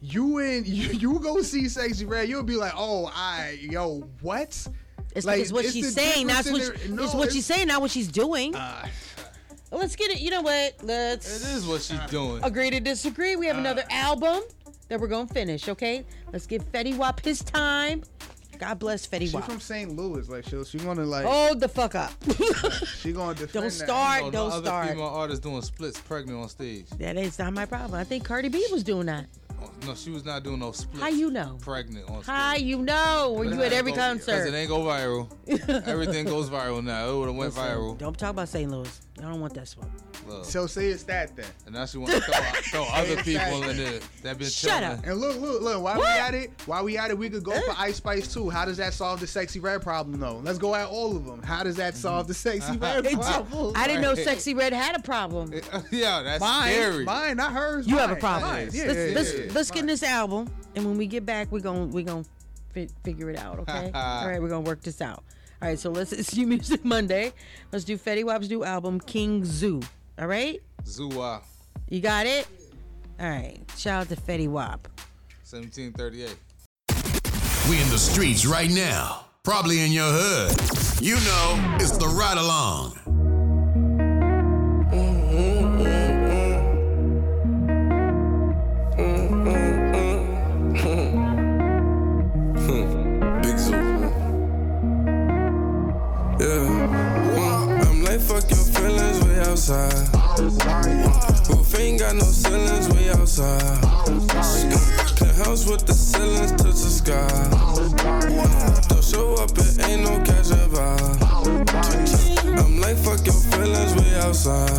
You 0.00 0.38
and 0.38 0.66
you, 0.66 0.88
you 0.92 1.18
go 1.20 1.42
see 1.42 1.68
Sexy 1.68 2.06
Red, 2.06 2.28
you'll 2.28 2.42
be 2.42 2.56
like, 2.56 2.72
oh, 2.76 3.10
I 3.14 3.58
yo, 3.60 4.00
what? 4.22 4.66
It's 5.16 5.26
Like, 5.26 5.36
because 5.38 5.52
what 5.52 5.64
it's 5.64 5.74
she's 5.74 5.94
saying. 5.94 6.26
That's 6.28 6.50
what. 6.50 6.60
difference 6.60 6.84
in 6.84 6.98
it's 6.98 7.14
what 7.14 7.24
no, 7.24 7.30
she's 7.30 7.46
saying, 7.46 7.66
not 7.68 7.80
what 7.80 7.90
she's 7.90 8.08
doing. 8.08 8.54
Uh, 8.54 8.86
Let's 9.72 9.96
get 9.96 10.10
it. 10.12 10.20
You 10.20 10.30
know 10.30 10.42
what? 10.42 10.74
Let's. 10.82 11.42
It 11.44 11.56
is 11.56 11.66
what 11.66 11.82
she's 11.82 11.98
doing. 12.08 12.42
Agree 12.44 12.70
to 12.70 12.78
disagree. 12.80 13.34
We 13.36 13.46
have 13.46 13.58
another 13.58 13.82
Uh. 13.90 13.94
album 13.94 14.42
that 14.88 15.00
we're 15.00 15.08
gonna 15.08 15.26
finish. 15.26 15.68
Okay, 15.68 16.04
let's 16.32 16.46
give 16.46 16.62
Fetty 16.70 16.96
Wap 16.96 17.20
his 17.24 17.42
time. 17.42 18.04
God 18.58 18.78
bless 18.78 19.06
Fetty 19.06 19.28
She 19.28 19.34
Wap. 19.36 19.44
from 19.44 19.60
St. 19.60 19.94
Louis, 19.96 20.28
like 20.30 20.44
she 20.44 20.64
she 20.64 20.78
gonna 20.78 21.04
like 21.04 21.26
Hold 21.26 21.60
the 21.60 21.68
fuck 21.68 21.94
up. 21.94 22.12
she 23.00 23.12
gonna 23.12 23.34
defend 23.34 23.52
Don't 23.64 23.70
start. 23.70 24.22
No, 24.24 24.30
don't 24.30 24.48
no 24.50 24.54
other 24.56 24.66
start. 24.66 24.88
female 24.90 25.04
artists 25.06 25.42
doing 25.42 25.60
splits 25.62 26.00
pregnant 26.00 26.38
on 26.40 26.48
stage. 26.48 26.88
That 26.98 27.16
is 27.16 27.38
not 27.38 27.52
my 27.52 27.66
problem. 27.66 27.98
I 28.00 28.04
think 28.04 28.24
Cardi 28.24 28.48
B 28.48 28.64
was 28.72 28.82
doing 28.84 29.06
that. 29.06 29.26
No, 29.86 29.94
she 29.94 30.10
was 30.10 30.24
not 30.24 30.42
doing 30.42 30.58
no 30.58 30.72
splits. 30.72 31.00
How 31.00 31.08
you 31.08 31.30
know? 31.30 31.58
Pregnant 31.60 32.08
on 32.10 32.22
stage. 32.22 32.26
How 32.34 32.54
you 32.56 32.78
know? 32.82 33.34
Were 33.36 33.44
you 33.44 33.62
at 33.62 33.72
every 33.72 33.92
Because 33.92 34.24
concert? 34.24 34.48
it 34.48 34.54
ain't 34.54 34.68
go 34.68 34.80
viral. 34.80 35.28
Everything 35.86 36.26
goes 36.26 36.50
viral 36.50 36.82
now. 36.82 37.08
It 37.10 37.16
would 37.18 37.28
have 37.28 37.36
went 37.36 37.54
Listen, 37.54 37.70
viral. 37.76 37.98
Don't 37.98 38.18
talk 38.18 38.30
about 38.30 38.48
St. 38.48 38.70
Louis. 38.70 39.00
I 39.18 39.22
don't 39.22 39.40
want 39.40 39.54
that 39.54 39.66
smoke. 39.66 39.88
Look. 40.28 40.44
So 40.44 40.66
say 40.66 40.88
it's 40.88 41.04
that 41.04 41.34
then. 41.36 41.46
And 41.64 41.74
now 41.74 41.86
she 41.86 41.96
want 41.96 42.12
to 42.12 42.20
throw, 42.20 42.34
throw 42.84 42.84
other 42.92 43.16
people 43.22 43.62
in 43.62 43.76
there 43.78 44.00
that 44.22 44.38
been 44.38 44.48
Shut 44.48 44.82
telling- 44.82 44.98
up. 44.98 45.06
And 45.06 45.16
look, 45.18 45.40
look, 45.40 45.62
look. 45.62 45.82
While 45.82 45.96
What? 45.98 46.04
we 46.14 46.20
at 46.20 46.34
it, 46.34 46.50
while 46.66 46.84
we 46.84 46.98
at 46.98 47.10
it, 47.10 47.16
we 47.16 47.30
could 47.30 47.42
go 47.42 47.52
for 47.52 47.70
eh? 47.70 47.74
Ice 47.78 47.96
Spice 47.96 48.32
too. 48.32 48.50
How 48.50 48.64
does 48.66 48.76
that 48.76 48.92
solve 48.92 49.20
the 49.20 49.26
sexy 49.26 49.58
red 49.58 49.80
problem 49.82 50.20
though? 50.20 50.40
Let's 50.44 50.58
go 50.58 50.74
at 50.74 50.88
all 50.88 51.16
of 51.16 51.24
them. 51.24 51.42
How 51.42 51.62
does 51.62 51.76
that 51.76 51.96
solve 51.96 52.28
the 52.28 52.34
sexy 52.46 52.76
red 52.76 53.04
problem? 53.12 53.72
I 53.74 53.86
didn't 53.86 54.02
know 54.02 54.14
Sexy 54.14 54.52
Red 54.54 54.72
had 54.74 54.96
a 54.96 55.02
problem. 55.02 55.52
yeah, 55.90 56.22
that's 56.22 56.40
Mine, 56.40 56.72
scary. 56.72 57.04
mine, 57.04 57.36
not 57.38 57.52
hers. 57.52 57.86
You 57.86 57.96
have 57.98 58.10
a 58.10 58.16
problem. 58.16 58.50
mine. 58.50 58.70
Yeah, 58.72 58.84
let's 58.84 58.98
yeah, 58.98 59.14
let's, 59.14 59.32
yeah, 59.34 59.44
yeah. 59.44 59.52
let's 59.54 59.70
get 59.70 59.80
in 59.80 59.86
this 59.86 60.02
album, 60.02 60.50
and 60.74 60.84
when 60.84 60.98
we 60.98 61.06
get 61.06 61.24
back, 61.24 61.50
we're 61.50 61.60
gonna 61.60 61.86
we're 61.86 62.04
gonna 62.04 62.24
fi- 62.74 62.88
figure 63.04 63.30
it 63.30 63.38
out. 63.38 63.60
Okay. 63.60 63.90
All 63.94 64.26
right, 64.28 64.42
we're 64.42 64.48
gonna 64.48 64.60
work 64.60 64.82
this 64.82 65.00
out. 65.00 65.22
All 65.62 65.68
right, 65.68 65.78
so 65.78 65.90
let's 65.90 66.12
it's 66.12 66.36
you 66.36 66.46
music 66.46 66.84
Monday. 66.84 67.32
Let's 67.72 67.84
do 67.84 67.96
Fetty 67.96 68.24
Wap's 68.24 68.48
new 68.48 68.64
album 68.64 69.00
King 69.00 69.44
Zoo. 69.44 69.80
All 70.18 70.26
right, 70.26 70.60
Zua, 70.84 71.42
you 71.88 72.00
got 72.00 72.26
it. 72.26 72.46
All 73.18 73.28
right, 73.28 73.58
shout 73.76 74.02
out 74.02 74.08
to 74.08 74.16
Fetty 74.16 74.48
Wap. 74.48 74.88
1738. 75.48 76.36
We 77.70 77.80
in 77.80 77.88
the 77.88 77.98
streets 77.98 78.44
right 78.44 78.70
now. 78.70 79.26
Probably 79.42 79.84
in 79.84 79.92
your 79.92 80.10
hood. 80.10 80.56
You 81.00 81.14
know, 81.14 81.76
it's 81.80 81.96
the 81.96 82.06
Ryde 82.06 82.38
Along. 82.38 83.15
Outside. 99.68 100.38
Roof 101.48 101.78
ain't 101.78 101.98
got 101.98 102.14
no 102.14 102.24
ceilings 102.24 102.88
we 102.90 103.10
outside. 103.10 103.80
Penthouse 105.16 105.68
with 105.68 105.86
the 105.86 105.92
ceilings 105.92 106.52
touch 106.52 106.74
the 106.74 106.90
sky. 106.90 107.26
Don't 108.88 109.04
show 109.04 109.34
up, 109.34 109.50
it 109.58 109.78
ain't 109.84 110.02
no 110.02 110.22
cash 110.24 110.50
vibe. 110.70 111.18
I'm 112.58 112.80
like, 112.80 112.96
fuck 112.98 113.26
your 113.26 113.34
feelings 113.34 113.94
way 113.96 114.14
outside. 114.20 114.70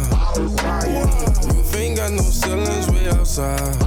Roof 1.46 1.76
ain't 1.76 1.98
got 1.98 2.12
no 2.12 2.24
ceilings 2.24 2.90
way 2.90 3.10
outside. 3.10 3.80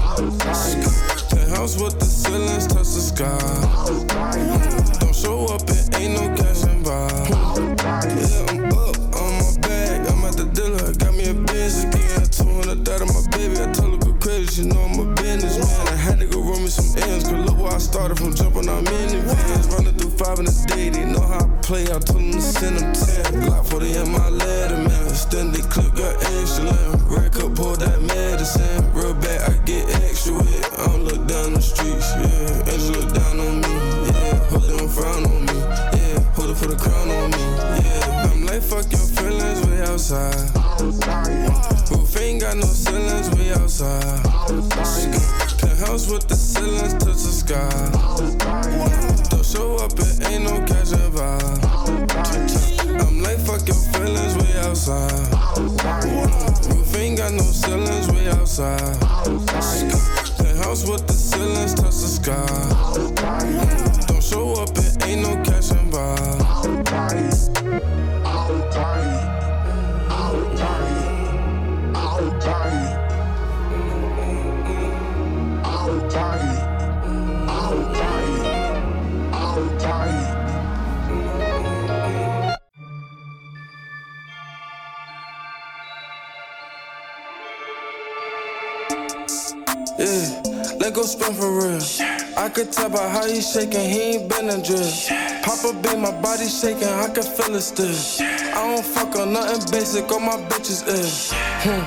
Penthouse 1.31 1.81
with 1.81 1.99
the 1.99 2.05
ceilings 2.05 2.67
touch 2.67 2.93
the 2.93 3.01
sky. 3.01 3.39
Don't 5.01 5.15
show 5.15 5.47
up, 5.47 5.63
it 5.63 5.95
ain't 5.97 6.15
no 6.15 6.35
cash 6.37 6.65
involved. 6.65 7.60
Play. 21.71 21.85
I 21.85 21.99
told 22.01 22.19
them 22.19 22.33
to 22.33 22.41
send 22.41 22.79
them 22.79 22.93
10. 22.93 23.43
Glock 23.43 23.65
40 23.71 23.95
in 23.95 24.11
my 24.11 24.29
letter, 24.29 24.80
outside. 58.61 59.91
Penthouse 60.37 60.89
with 60.89 61.07
the 61.07 61.13
ceilings 61.13 61.75
touch 61.75 61.85
the 61.87 61.91
sky. 61.91 62.70
I 92.91 92.93
by 92.93 93.09
how 93.09 93.27
he 93.27 93.41
shaking, 93.41 93.89
he 93.89 94.01
ain't 94.19 94.29
been 94.29 94.51
a 94.51 94.61
drip. 94.63 94.83
Papa 95.43 95.79
be 95.83 95.97
my 95.97 96.11
body 96.21 96.49
shaking, 96.49 96.89
I 96.89 97.09
can 97.09 97.23
feel 97.23 97.55
it 97.55 97.61
still. 97.61 97.95
I 98.27 98.67
don't 98.67 98.85
fuck 98.85 99.15
on 99.17 99.33
nothing 99.33 99.63
basic, 99.71 100.11
all 100.11 100.19
my 100.19 100.37
bitches 100.49 100.87
is. 100.89 101.33
Hmm, 101.63 101.85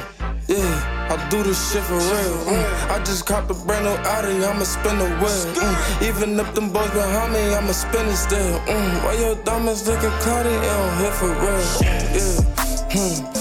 yeah, 0.47 1.09
I 1.11 1.27
do 1.29 1.43
this 1.43 1.59
shit 1.73 1.83
for 1.83 1.95
real. 1.95 2.37
mm. 2.47 2.89
I 2.89 2.99
just 3.03 3.25
copped 3.25 3.51
a 3.51 3.53
brand 3.53 3.83
new 3.85 3.91
Audi, 3.91 4.45
I'ma 4.45 4.63
spin 4.63 4.97
the 4.97 5.09
wheel. 5.19 5.53
mm. 5.55 6.07
Even 6.07 6.39
if 6.39 6.53
them 6.55 6.71
boys 6.71 6.89
behind 6.91 7.33
me, 7.33 7.53
I'ma 7.53 7.71
spin 7.73 8.07
it 8.07 8.15
still. 8.15 8.59
mm. 8.59 9.03
Why 9.03 9.13
your 9.19 9.35
diamonds 9.43 9.85
looking 9.87 10.09
cloudy? 10.21 10.49
It 10.49 10.61
don't 10.61 10.97
hit 10.99 11.13
for 11.13 11.27
real. 11.27 11.65
Yeah, 12.15 12.41
hmm. 12.95 13.32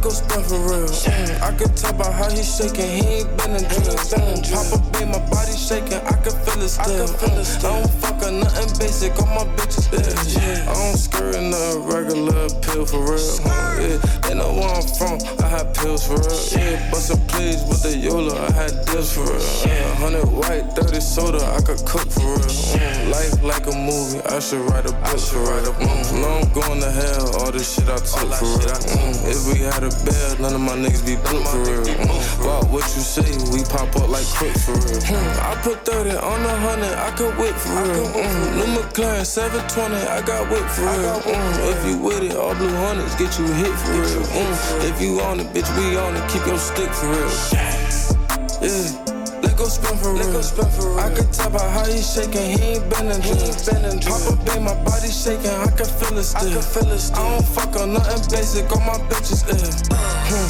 Go 0.00 0.08
spin 0.08 0.42
for 0.44 0.56
real. 0.56 0.88
Mm, 0.88 1.42
I 1.42 1.52
can 1.58 1.74
tell 1.74 1.92
by 1.92 2.10
how 2.10 2.30
he 2.30 2.42
shaking, 2.42 2.88
he 2.88 3.20
ain't 3.20 3.36
been 3.36 3.52
in 3.52 3.64
drill. 3.68 4.00
Mm, 4.16 4.40
Papa 4.48 4.98
be 4.98 5.04
my 5.04 5.20
body 5.28 5.52
shaking, 5.52 6.00
I 6.08 6.16
can 6.24 6.32
feel 6.40 6.62
it 6.62 6.68
still. 6.70 7.06
Mm, 7.06 7.58
I 7.58 7.62
don't 7.62 7.90
fuck 8.00 8.22
on 8.24 8.40
nothing 8.40 8.78
basic, 8.80 9.12
all 9.20 9.26
my 9.28 9.44
bitches 9.56 9.92
is. 9.92 10.36
Yeah. 10.36 10.64
I 10.70 10.72
don't 10.72 10.96
skirt 10.96 11.34
in 11.36 11.52
a 11.52 11.78
regular 11.84 12.48
pill 12.64 12.86
for 12.86 13.04
real. 13.12 13.20
Yeah. 13.44 14.00
They 14.24 14.34
know 14.34 14.54
where 14.56 14.72
I'm 14.72 14.88
from, 14.96 15.20
I 15.44 15.48
had 15.48 15.74
pills 15.74 16.06
for 16.06 16.16
real. 16.16 16.40
Yeah, 16.48 16.90
bustin' 16.90 17.20
please 17.28 17.60
with 17.68 17.82
the 17.82 17.94
Yola, 17.94 18.40
I 18.40 18.52
had 18.52 18.72
deals 18.86 19.12
for 19.12 19.28
real. 19.28 19.36
Yeah, 19.68 20.00
100 20.00 20.24
white, 20.32 20.64
30 20.80 21.00
soda, 21.00 21.44
I 21.44 21.60
could 21.60 21.84
cook 21.84 22.08
for 22.08 22.40
real. 22.40 22.48
Mm, 22.72 23.10
life 23.12 23.42
like 23.42 23.66
a 23.68 23.76
movie, 23.76 24.24
I 24.32 24.40
should 24.40 24.64
write 24.70 24.88
a 24.88 24.92
book 24.96 25.20
for 25.20 25.44
real. 25.44 25.72
Mm, 25.76 26.24
now 26.24 26.40
I'm 26.40 26.48
going 26.56 26.80
to 26.80 26.90
hell, 26.90 27.36
all 27.44 27.52
this 27.52 27.74
shit 27.76 27.84
I 27.84 28.00
took 28.00 28.32
for 28.40 28.48
real. 28.48 28.80
Mm, 28.96 29.28
if 29.28 29.40
we 29.52 29.60
had 29.60 29.84
a 29.84 29.89
bell, 30.04 30.36
none 30.40 30.54
of 30.54 30.60
my 30.60 30.76
niggas 30.76 31.04
be 31.04 31.16
booked 31.16 31.48
for 31.48 31.58
real. 31.58 31.84
Mm, 31.84 32.70
what 32.70 32.84
you 32.94 33.02
say, 33.02 33.26
we 33.52 33.64
pop 33.64 33.94
up 33.96 34.08
like 34.08 34.26
quick 34.38 34.56
for 34.56 34.72
real. 34.72 35.00
Mm, 35.04 35.38
I 35.42 35.54
put 35.62 35.84
30 35.84 36.16
on 36.16 36.42
the 36.42 36.48
100, 36.48 36.98
I 36.98 37.10
could 37.16 37.34
whip 37.38 37.54
for 37.54 37.74
real. 37.82 38.06
Mm, 38.10 38.56
New 38.56 38.68
McLaren 38.78 39.26
720, 39.26 39.96
I 40.06 40.22
got 40.22 40.50
whip 40.50 40.66
for 40.70 40.82
real. 40.82 41.20
Mm, 41.20 41.72
if 41.72 41.80
you 41.86 41.98
with 41.98 42.22
it, 42.22 42.36
all 42.36 42.54
blue 42.54 42.74
hundreds 42.86 43.14
get 43.16 43.38
you 43.38 43.46
hit 43.54 43.74
for 43.78 43.92
real. 43.92 44.24
Mm, 44.30 44.90
if 44.90 45.00
you 45.00 45.20
on 45.20 45.40
it, 45.40 45.46
bitch, 45.52 45.70
we 45.76 45.96
on 45.96 46.16
it, 46.16 46.28
keep 46.30 46.46
your 46.46 46.58
stick 46.58 46.90
for 46.90 47.08
real. 47.08 47.30
Yeah. 48.62 49.19
Let 49.60 49.68
go 49.68 50.40
spin 50.40 50.68
for 50.72 50.88
real. 50.88 51.00
I 51.00 51.12
can 51.12 51.30
tell 51.32 51.50
by 51.50 51.60
how 51.68 51.84
he 51.84 52.00
shaking, 52.00 52.56
he 52.56 52.80
ain't 52.80 52.88
been 52.88 53.12
in 53.12 53.20
dreams. 53.20 53.68
Papa 54.08 54.32
be 54.40 54.56
my 54.56 54.72
body 54.88 55.12
shaking, 55.12 55.52
I 55.52 55.68
can 55.76 55.84
feel 55.84 56.16
it 56.16 56.24
still. 56.24 56.48
I, 56.48 56.52
can 56.52 56.62
feel 56.64 56.88
it 56.88 56.98
still. 56.98 57.20
I 57.20 57.28
don't 57.28 57.44
fuck 57.44 57.76
on 57.76 57.92
nothing 57.92 58.24
basic, 58.32 58.72
all 58.72 58.80
my 58.80 58.96
bitches 59.12 59.44
is. 59.52 59.84
Hmm. 59.92 60.48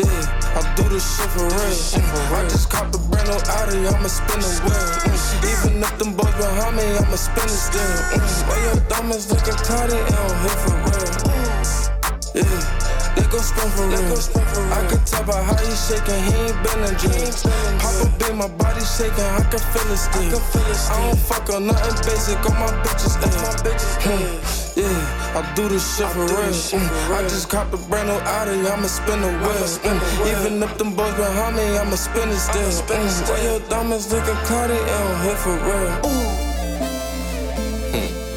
Yeah, 0.00 0.08
I 0.56 0.74
do 0.74 0.88
this 0.88 1.04
shit 1.04 1.28
for 1.36 1.44
real. 1.44 2.32
I 2.32 2.48
just 2.48 2.70
copped 2.70 2.94
a 2.94 2.98
brand 3.12 3.28
new 3.28 3.36
Audi, 3.36 3.92
I'ma 3.92 4.08
spin 4.08 4.40
the 4.40 4.48
wheel. 4.64 4.72
Mm. 5.04 5.52
Even 5.52 5.82
if 5.84 5.98
them 5.98 6.16
boys 6.16 6.32
behind 6.40 6.76
me, 6.76 6.96
I'ma 6.96 7.16
spin 7.16 7.44
it 7.44 7.60
still. 7.60 7.84
Mm. 8.16 8.48
Why 8.48 8.56
your 8.64 8.80
diamonds 8.88 9.30
looking 9.30 9.52
cloudy, 9.68 10.00
it 10.00 10.08
don't 10.16 10.32
hit 10.40 10.56
for 10.64 10.80
real. 10.80 12.44
Yeah. 12.48 12.85
Let 13.16 13.30
go 13.30 13.38
spin 13.38 13.70
for 13.72 13.86
real. 13.88 14.18
I 14.72 14.86
can 14.88 15.00
tell 15.04 15.24
by 15.24 15.42
how 15.42 15.56
he 15.56 15.70
shaking, 15.72 16.22
he 16.28 16.34
ain't 16.36 16.62
been 16.62 16.84
in 16.84 16.94
dreams. 17.00 17.42
Papa 17.80 18.06
be 18.18 18.28
my 18.36 18.48
body 18.48 18.84
shaking, 18.84 19.24
I 19.24 19.40
can 19.48 19.60
feel 19.72 19.90
it 19.90 19.96
still. 19.96 20.36
I 20.36 20.38
don't 21.00 21.18
fuck 21.18 21.48
on 21.50 21.66
nothing 21.66 21.96
basic, 22.04 22.38
all 22.44 22.52
my 22.60 22.68
bitches 22.84 23.16
is. 23.24 23.32
Hmm. 24.04 24.36
Yeah, 24.76 24.92
I 25.32 25.40
do 25.54 25.68
this 25.70 25.96
shit 25.96 26.06
for 26.08 26.26
real. 26.26 26.52
Mm. 26.52 27.16
I 27.16 27.22
just 27.22 27.48
copped 27.48 27.72
a 27.72 27.78
brand 27.88 28.08
new 28.08 28.14
Audi, 28.14 28.68
I'ma 28.68 28.86
spin 28.86 29.22
the 29.22 29.28
wheel. 29.40 29.66
Mm. 29.80 30.00
Even 30.30 30.62
if 30.62 30.76
them 30.76 30.92
boys 30.94 31.14
behind 31.14 31.56
me, 31.56 31.78
I'ma 31.78 31.96
spin 31.96 32.28
it 32.28 32.36
still. 32.36 32.68
Mm. 32.68 33.28
Why 33.30 33.40
your 33.40 33.60
diamonds 33.70 34.12
looking 34.12 34.36
cloudy, 34.44 34.74
it 34.74 34.86
don't 34.86 35.20
hit 35.24 35.38
for 35.38 35.56
real. 35.64 35.90
Mm. 36.04 36.36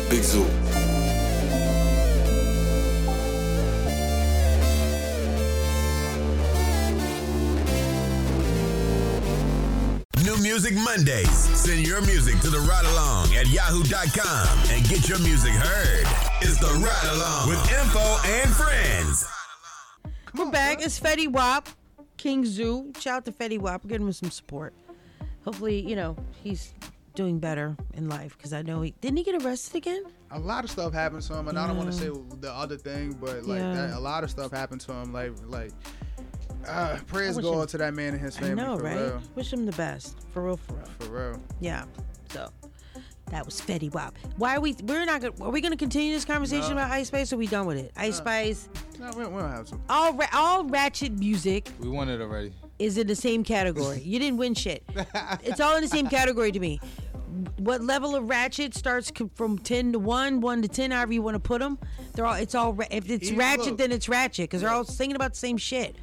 Big 0.10 0.24
Zoo. 0.24 0.48
Music 10.62 10.76
Mondays. 10.84 11.32
Send 11.58 11.88
your 11.88 12.02
music 12.02 12.38
to 12.42 12.50
the 12.50 12.60
Ryde 12.60 12.84
Along 12.88 13.34
at 13.34 13.48
yahoo.com 13.48 14.60
and 14.70 14.86
get 14.90 15.08
your 15.08 15.18
music 15.20 15.54
heard. 15.54 16.06
It's 16.42 16.60
the 16.60 16.68
Ryde 16.68 17.16
Along 17.16 17.48
with 17.48 17.72
info 17.72 18.18
and 18.28 18.50
friends. 18.52 19.26
We're 20.36 20.52
back. 20.52 20.84
It's 20.86 21.00
Fetty 21.00 21.30
Wap, 21.30 21.70
King 22.18 22.44
Zoo. 22.46 22.92
Shout 23.00 23.16
out 23.20 23.26
to 23.28 23.32
Fetty 23.32 23.58
Wap. 23.58 23.86
We're 23.86 23.92
giving 23.92 24.08
him 24.08 24.12
some 24.12 24.32
support. 24.32 24.74
Hopefully, 25.46 25.80
you 25.80 25.96
know, 25.96 26.18
he's 26.44 26.74
doing 27.16 27.40
better 27.40 27.78
in 27.94 28.10
life 28.10 28.36
because 28.38 28.52
I 28.52 28.62
know 28.62 28.82
he 28.82 28.92
didn't 29.00 29.16
he 29.16 29.24
get 29.24 29.42
arrested 29.42 29.78
again? 29.78 30.04
a 30.32 30.40
lot 30.40 30.66
of 30.66 30.70
stuff 30.70 30.92
happened 30.94 31.22
to 31.24 31.36
him, 31.38 31.48
and 31.48 31.58
I 31.58 31.68
don't 31.68 31.78
want 31.78 31.90
to 31.92 31.98
say 31.98 32.10
the 32.42 32.52
other 32.54 32.76
thing, 32.76 33.14
but 33.20 33.46
like 33.46 33.60
Yeah. 33.62 33.74
that, 33.88 33.98
a 33.98 34.00
lot 34.00 34.26
of 34.26 34.30
stuff 34.30 34.52
happened 34.52 34.82
to 34.82 34.92
him. 34.92 35.14
Like 35.14 35.32
like 35.48 35.72
uh, 36.68 36.98
prayers 37.08 37.36
wish 37.36 37.44
go 37.44 37.54
him- 37.54 37.60
out 37.62 37.70
to 37.70 37.78
that 37.80 37.94
man 37.94 38.14
and 38.14 38.22
his 38.22 38.38
family. 38.38 38.54
I 38.54 38.56
family. 38.66 38.72
know, 38.72 38.78
for 38.78 38.84
right? 38.86 39.12
Real. 39.14 39.22
Wish 39.36 39.54
him 39.54 39.66
the 39.66 39.72
best. 39.74 40.18
For 40.32 40.44
real, 40.44 40.58
for 40.58 40.74
real. 40.74 40.86
For 41.00 41.06
real. 41.32 41.42
Yeah. 41.60 41.86
So 42.32 42.50
that 43.32 43.46
was 43.46 43.60
Fetty 43.62 43.92
Wap. 43.94 44.16
Why 44.38 44.56
are 44.56 44.60
we? 44.60 44.76
We're 44.84 45.06
not. 45.06 45.22
Gonna, 45.22 45.34
are 45.44 45.52
we 45.52 45.62
going 45.62 45.72
to 45.72 45.78
continue 45.78 46.14
this 46.14 46.26
conversation 46.26 46.72
No. 46.76 46.78
about 46.84 46.92
Ice 46.92 47.08
Spice? 47.08 47.32
Or 47.32 47.36
are 47.36 47.40
we 47.40 47.48
done 47.48 47.66
with 47.66 47.78
it? 47.78 47.92
Ice 47.98 48.18
Spice. 48.18 48.70
No, 49.00 49.10
we, 49.16 49.26
we 49.26 49.40
don't 49.40 49.50
have 49.52 49.66
to. 49.68 49.80
All 49.90 50.14
ra- 50.14 50.28
all 50.34 50.64
ratchet 50.66 51.14
music 51.14 51.70
We 51.80 51.90
won 51.90 52.10
it 52.10 52.20
already. 52.22 52.52
is 52.80 52.98
in 52.98 53.08
the 53.08 53.16
same 53.16 53.44
category. 53.44 54.02
you 54.02 54.20
didn't 54.20 54.38
win 54.38 54.54
shit. 54.56 54.84
It's 55.44 55.60
all 55.60 55.76
in 55.76 55.82
the 55.82 55.88
same 55.88 56.08
category 56.08 56.52
to 56.52 56.60
me. 56.60 56.80
What 57.58 57.82
level 57.82 58.16
of 58.16 58.30
ratchet 58.30 58.74
starts 58.74 59.12
from 59.36 59.58
ten 59.60 59.92
to 59.94 60.00
one, 60.00 60.42
one 60.42 60.62
to 60.62 60.68
ten, 60.68 60.92
however 60.92 61.14
you 61.14 61.22
want 61.22 61.36
to 61.36 61.40
put 61.40 61.60
them? 61.60 61.78
They're 62.14 62.26
all. 62.26 62.36
It's 62.36 62.56
all. 62.56 62.78
If 62.92 63.10
it's 63.10 63.28
Even- 63.28 63.40
ratchet, 63.40 63.66
look. 63.68 63.78
then 63.78 63.92
it's 63.92 64.10
ratchet 64.10 64.50
because 64.50 64.62
they're 64.62 64.72
all 64.72 64.84
singing 64.84 65.16
about 65.16 65.34
the 65.34 65.40
same 65.40 65.58
shit. 65.58 65.96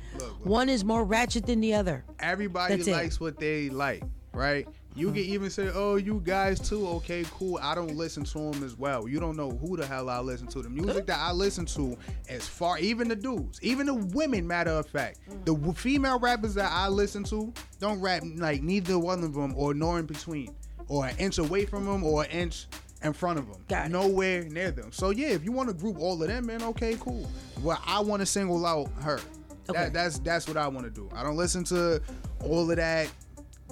One 0.43 0.69
is 0.69 0.85
more 0.85 1.05
ratchet 1.05 1.47
than 1.47 1.61
the 1.61 1.75
other. 1.75 2.05
Everybody 2.21 2.77
That's 2.77 2.89
it. 2.89 2.93
likes 2.93 3.21
what 3.21 3.39
they 3.39 3.69
like, 3.69 4.03
right? 4.33 4.67
You 4.97 5.09
can 5.09 5.23
mm-hmm. 5.23 5.33
even 5.35 5.51
say, 5.51 5.71
"Oh, 5.75 5.97
you 5.97 6.23
guys 6.25 6.59
too." 6.59 6.89
Okay, 6.89 7.25
cool. 7.31 7.59
I 7.63 7.75
don't 7.75 7.95
listen 7.97 8.25
to 8.25 8.39
them 8.39 8.65
as 8.65 8.79
well. 8.79 9.07
You 9.07 9.21
don't 9.21 9.37
know 9.37 9.51
who 9.51 9.77
the 9.77 9.87
hell 9.87 10.09
I 10.09 10.21
listen 10.21 10.47
to. 10.49 10.63
The 10.63 10.71
music 10.71 11.07
that 11.07 11.19
I 11.19 11.33
listen 11.33 11.67
to, 11.67 11.99
as 12.31 12.49
far 12.49 12.79
even 12.79 13.09
the 13.09 13.17
dudes, 13.17 13.61
even 13.63 13.87
the 13.87 13.95
women. 13.95 14.47
Matter 14.47 14.71
of 14.71 14.87
fact, 14.87 15.19
mm. 15.31 15.45
the 15.45 15.73
female 15.75 16.19
rappers 16.19 16.55
that 16.55 16.73
I 16.73 16.89
listen 16.89 17.25
to 17.25 17.53
don't 17.79 18.01
rap 18.01 18.23
like 18.37 18.63
neither 18.63 18.99
one 18.99 19.23
of 19.23 19.35
them 19.35 19.53
or 19.55 19.75
nor 19.75 19.99
in 19.99 20.07
between, 20.07 20.55
or 20.89 21.07
an 21.07 21.17
inch 21.19 21.39
away 21.39 21.65
from 21.67 21.85
them 21.85 22.05
or 22.05 22.25
an 22.25 22.31
inch 22.31 22.67
in 23.03 23.13
front 23.13 23.39
of 23.39 23.47
them. 23.69 23.91
Nowhere 23.91 24.45
near 24.45 24.71
them. 24.71 24.93
So 24.93 25.11
yeah, 25.11 25.29
if 25.29 25.45
you 25.45 25.53
want 25.53 25.69
to 25.69 25.75
group 25.75 25.99
all 25.99 26.21
of 26.21 26.29
them, 26.29 26.47
man, 26.47 26.63
okay, 26.63 26.97
cool. 27.01 27.29
Well, 27.63 27.81
I 27.87 28.01
want 28.01 28.21
to 28.21 28.27
single 28.27 28.65
out 28.65 28.91
her. 29.03 29.21
Okay. 29.69 29.85
That, 29.85 29.93
that's 29.93 30.19
that's 30.21 30.47
what 30.49 30.57
I 30.57 30.69
want 30.69 30.87
to 30.87 30.91
do. 30.91 31.09
I 31.15 31.23
don't 31.23 31.37
listen 31.37 31.65
to 31.65 32.01
all 32.45 32.71
of 32.71 32.77
that 32.77 33.09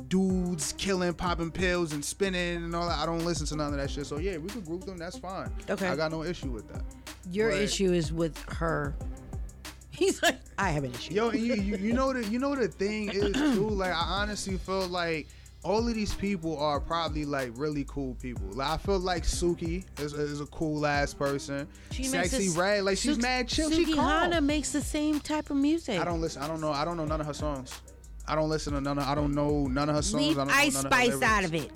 dudes 0.08 0.74
killing, 0.76 1.14
popping 1.14 1.50
pills, 1.52 1.92
and 1.92 2.04
spinning 2.04 2.56
and 2.64 2.74
all 2.74 2.88
that. 2.88 2.98
I 2.98 3.06
don't 3.06 3.24
listen 3.24 3.46
to 3.46 3.56
none 3.56 3.72
of 3.72 3.78
that 3.78 3.90
shit. 3.90 4.06
So 4.06 4.18
yeah, 4.18 4.38
we 4.38 4.48
could 4.48 4.64
group 4.64 4.84
them. 4.84 4.98
That's 4.98 5.18
fine. 5.18 5.50
Okay. 5.70 5.86
I 5.88 5.96
got 5.96 6.10
no 6.10 6.24
issue 6.24 6.50
with 6.50 6.68
that. 6.72 6.82
Your 7.30 7.50
But- 7.50 7.60
issue 7.60 7.92
is 7.92 8.12
with 8.12 8.36
her. 8.50 8.94
He's 9.90 10.20
like, 10.22 10.38
I 10.58 10.70
have 10.70 10.82
an 10.82 10.92
issue. 10.92 11.14
Yo, 11.14 11.30
you, 11.30 11.54
you 11.54 11.76
you 11.76 11.92
know 11.92 12.12
the 12.12 12.24
you 12.24 12.40
know 12.40 12.56
the 12.56 12.66
thing 12.66 13.10
is 13.10 13.32
too. 13.32 13.68
Like 13.68 13.92
I 13.92 14.00
honestly 14.00 14.56
feel 14.58 14.88
like 14.88 15.28
all 15.64 15.88
of 15.88 15.94
these 15.94 16.14
people 16.14 16.58
are 16.58 16.78
probably 16.78 17.24
like 17.24 17.50
really 17.56 17.84
cool 17.88 18.14
people. 18.16 18.46
Like 18.52 18.68
I 18.68 18.76
feel 18.76 18.98
like 18.98 19.24
Suki 19.24 19.84
is, 19.98 20.12
is 20.12 20.40
a 20.40 20.46
cool 20.46 20.86
ass 20.86 21.14
person. 21.14 21.66
She 21.90 22.04
Sexy 22.04 22.36
this- 22.48 22.56
Red, 22.56 22.84
like 22.84 22.98
she's 22.98 23.16
Suki- 23.18 23.22
mad 23.22 23.48
chill. 23.48 23.70
Suki 23.70 23.86
she 23.86 23.94
calm. 23.94 24.04
Hana 24.04 24.40
makes 24.40 24.70
the 24.70 24.82
same 24.82 25.20
type 25.20 25.50
of 25.50 25.56
music. 25.56 25.98
I 25.98 26.04
don't 26.04 26.20
listen. 26.20 26.42
I 26.42 26.46
don't 26.46 26.60
know. 26.60 26.70
I 26.70 26.84
don't 26.84 26.96
know 26.96 27.06
none 27.06 27.20
of 27.20 27.26
her 27.26 27.34
songs. 27.34 27.80
I 28.28 28.34
don't 28.34 28.48
listen 28.48 28.74
to 28.74 28.80
none 28.80 28.98
of. 28.98 29.04
I 29.04 29.14
don't 29.14 29.34
know 29.34 29.66
none 29.66 29.88
of 29.88 29.96
her 29.96 30.02
songs. 30.02 30.22
Leave 30.28 30.38
I 30.38 30.44
don't 30.44 30.54
Ice 30.54 30.74
none 30.74 30.92
Spice 30.92 31.22
out 31.22 31.44
of 31.44 31.54
it. 31.54 31.70